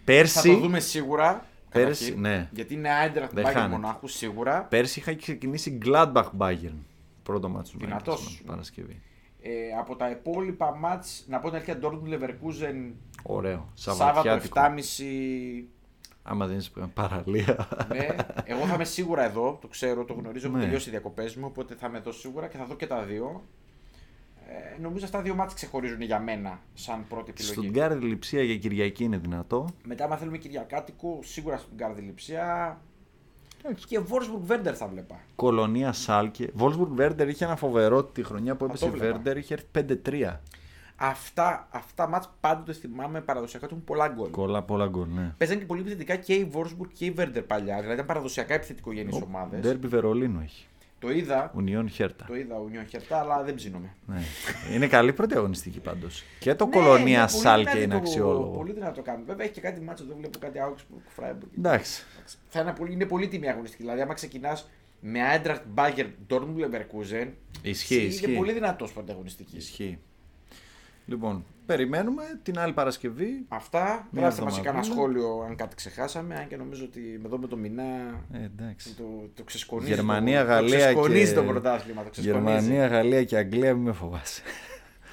Πέρσι, 0.05 0.49
το 0.53 0.59
δούμε 0.59 0.81
σίγουρα. 0.81 1.47
Πέρσι, 1.81 2.05
καταρχήν, 2.13 2.21
ναι. 2.21 2.49
Γιατί 2.53 2.75
είναι 2.75 2.89
Eintracht 3.07 3.29
Δεν 3.33 3.45
Bayern 3.47 3.53
χάνεται. 3.53 3.69
Μονάχου 3.73 4.09
σίγουρα. 4.09 4.63
πέρσι 4.63 4.99
είχα 4.99 5.15
ξεκινήσει 5.15 5.79
Gladbach 5.85 6.29
Bayern. 6.39 6.79
Πρώτο 7.23 7.49
μάτσο 7.49 7.73
του 7.79 7.85
Δυνατός. 7.85 8.41
Nagelsmann, 8.43 8.47
Παρασκευή. 8.47 9.01
Ε, 9.43 9.51
από 9.79 9.97
τα 9.97 10.11
υπόλοιπα 10.11 10.77
μάτς, 10.77 11.25
να 11.29 11.39
πω 11.39 11.47
την 11.51 11.57
αλήθεια, 11.57 11.79
Dortmund 11.83 12.09
Leverkusen 12.15 12.93
Ωραίο. 13.23 13.69
Σάββατο 13.75 14.15
Σαββατιάτικο. 14.15 14.61
7.30 14.61 15.65
Άμα 16.23 16.47
δεν 16.47 16.57
είσαι 16.57 16.71
παραλία. 16.95 17.69
Ναι, 17.89 18.07
εγώ 18.45 18.67
θα 18.67 18.75
είμαι 18.75 18.85
σίγουρα 18.85 19.25
εδώ, 19.25 19.59
το 19.61 19.69
ξέρω, 19.69 20.05
το 20.05 20.13
γνωρίζω, 20.13 20.47
έχω 20.47 20.57
Ναι. 20.57 20.63
τελειώσει 20.63 20.89
οι 20.89 20.91
διακοπές 20.91 21.37
μου, 21.37 21.45
οπότε 21.47 21.75
θα 21.75 21.87
είμαι 21.87 21.99
εδώ 21.99 22.13
σίγουρα 22.13 22.47
και 22.49 22.57
θα 22.57 22.65
δω 22.65 22.75
και 22.75 22.87
τα 22.87 23.03
δύο. 23.03 23.45
Ε, 24.55 24.81
νομίζω 24.81 25.05
αυτά 25.05 25.17
τα 25.17 25.23
δύο 25.23 25.35
μάτια 25.35 25.55
ξεχωρίζουν 25.55 26.01
για 26.01 26.21
μένα 26.21 26.61
σαν 26.75 27.05
πρώτη 27.09 27.31
επιλογή. 27.31 27.53
Στον 27.53 27.71
Γκάρδι 27.71 28.07
Λιψία 28.07 28.43
για 28.43 28.57
Κυριακή 28.57 29.05
είναι 29.05 29.19
δυνατό. 29.19 29.69
Μετά, 29.85 30.05
άμα 30.05 30.17
θέλουμε 30.17 30.39
Κυριακάτικο, 30.39 31.19
σίγουρα 31.23 31.57
στον 31.57 31.71
Γκάρδι 31.77 32.01
Λιψία. 32.01 32.81
Εντάξει. 33.65 33.87
Και 33.87 33.99
Βόρσμπουργκ 33.99 34.43
Βέρντερ 34.45 34.75
θα 34.77 34.87
βλέπα. 34.87 35.21
Κολονία 35.37 35.93
Σάλκε. 35.93 36.51
Βόλσμπουργκ 36.55 36.93
Βέρντερ 36.95 37.29
είχε 37.29 37.45
ένα 37.45 37.57
φοβερό 37.57 38.05
τη 38.05 38.23
χρονιά 38.23 38.57
που 38.57 38.65
έπεσε 38.65 38.85
το 38.85 38.91
η 38.95 38.99
βλέπα. 38.99 39.13
Βέρντερ, 39.13 39.37
είχε 39.37 39.55
έρθει 39.55 40.01
5-3. 40.05 40.41
Αυτά, 40.97 41.69
αυτά 41.71 42.09
μάτς 42.09 42.31
πάντοτε 42.41 42.73
θυμάμαι 42.73 43.21
παραδοσιακά 43.21 43.67
του 43.67 43.75
έχουν 43.75 43.87
πολλά 43.87 44.09
γκολ. 44.09 44.31
Κολλά 44.31 44.63
πολλά 44.63 44.87
γκολ, 44.87 45.09
ναι. 45.09 45.35
Παίζαν 45.39 45.59
και 45.59 45.65
πολύ 45.65 45.81
επιθετικά 45.81 46.17
και 46.17 46.35
η 46.35 46.45
Βόρσμπουργκ 46.45 46.91
και 46.93 47.05
η 47.05 47.11
Βέρντερ 47.11 47.43
παλιά. 47.43 47.75
Δηλαδή 47.75 47.95
ήταν 47.95 48.07
παραδοσιακά 48.07 48.55
επιθετικογενείς 48.55 49.21
ομάδες. 49.21 49.61
Ντέρμπι 49.61 49.87
Βερολίνου 49.87 50.41
έχει. 50.41 50.67
Το 51.05 51.11
είδα, 51.13 51.53
Ουνιόν 51.55 51.89
Χέρτα. 51.89 52.25
το 52.25 52.35
είδα 52.37 52.55
ο 52.57 52.69
Νιόν 52.69 52.87
Χερτά, 52.87 53.19
αλλά 53.19 53.43
δεν 53.43 53.55
ψήνομαι. 53.55 53.95
Ναι. 54.07 54.21
είναι 54.75 54.87
καλή 54.87 55.13
πρώτη 55.13 55.37
αγωνιστική 55.37 55.81
πάντως. 55.81 56.23
Και 56.39 56.55
το 56.55 56.65
Ναι, 56.67 56.71
Κολονία 56.71 57.19
είναι 57.19 57.29
πολύ 57.31 57.43
Σάλκε 57.43 57.63
δυνατό- 57.71 57.83
είναι 57.85 57.97
αξιόλογο. 57.97 58.51
Πολύ 58.57 58.73
δυνατό 58.73 58.95
το 58.95 59.03
κάνουμε. 59.03 59.25
Βέβαια 59.27 59.45
έχει 59.45 59.55
και 59.55 59.61
κάτι 59.61 59.81
μάτσο, 59.81 60.05
δεν 60.05 60.17
βλέπω 60.19 60.39
κάτι 60.39 60.59
Augsburg, 60.69 61.23
Freiburg. 61.23 61.49
Εντάξει. 61.59 62.03
Θα 62.49 62.61
είναι 62.61 62.73
πολύ, 62.73 62.93
είναι 62.93 63.05
πολύ 63.07 63.29
τιμή 63.29 63.49
αγωνιστική. 63.49 63.83
Δηλαδή, 63.83 64.01
άμα 64.01 64.15
ξεκινάς 64.15 64.71
με 65.01 65.19
Eintracht 65.37 65.61
Bayern 65.75 66.07
Dortmund 66.29 66.57
Leverkusen, 66.65 67.29
Ισχύει, 67.63 67.95
είναι 67.95 68.05
ισχύει. 68.05 68.35
πολύ 68.37 68.53
δυνατός 68.53 68.93
πρώτη 68.93 69.11
αγωνιστική. 69.13 69.57
Ισχύει. 69.57 69.99
Λοιπόν, 71.07 71.45
περιμένουμε 71.67 72.23
την 72.43 72.59
άλλη 72.59 72.73
Παρασκευή. 72.73 73.45
Αυτά. 73.49 74.09
Μια 74.11 74.21
Γράψτε 74.23 74.43
μας 74.43 74.53
και 74.55 74.61
εβδομαδούλα. 74.61 74.63
κανένα 74.63 74.83
σχόλιο 74.85 75.45
αν 75.49 75.57
κάτι 75.57 75.75
ξεχάσαμε. 75.77 76.35
Αν 76.35 76.47
και 76.49 76.57
νομίζω 76.57 76.85
ότι 76.85 77.21
εδώ 77.25 77.39
με 77.39 77.47
το 77.47 77.57
μηνά 77.57 77.83
Ε, 78.33 78.45
εντάξει. 78.45 78.95
το, 78.95 79.05
το 79.35 79.43
ξεσκονίζει. 79.43 79.93
Γερμανία, 79.95 80.41
το, 80.41 80.47
Γαλλία 80.47 80.71
το 80.79 80.85
ξεσκονίζει 80.85 81.29
και- 81.33 81.35
το 81.39 81.43
πρωτάθλημα. 81.45 82.03
Το 82.03 82.11
ξεσκονίζει. 82.11 82.51
Γερμανία, 82.53 82.87
Γαλλία 82.87 83.25
και 83.25 83.37
Αγγλία, 83.37 83.75
μην 83.75 83.83
με 83.83 83.93
φοβάσαι. 83.93 84.43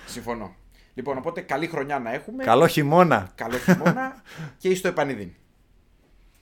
Συμφωνώ. 0.05 0.55
Λοιπόν, 0.93 1.17
οπότε 1.17 1.41
καλή 1.41 1.67
χρονιά 1.67 1.99
να 1.99 2.13
έχουμε. 2.13 2.43
Καλό 2.43 2.67
χειμώνα. 2.67 3.31
Καλό 3.35 3.57
χειμώνα 3.57 4.21
και 4.57 4.75
στο 4.75 4.87
επανειδήν. 4.87 5.29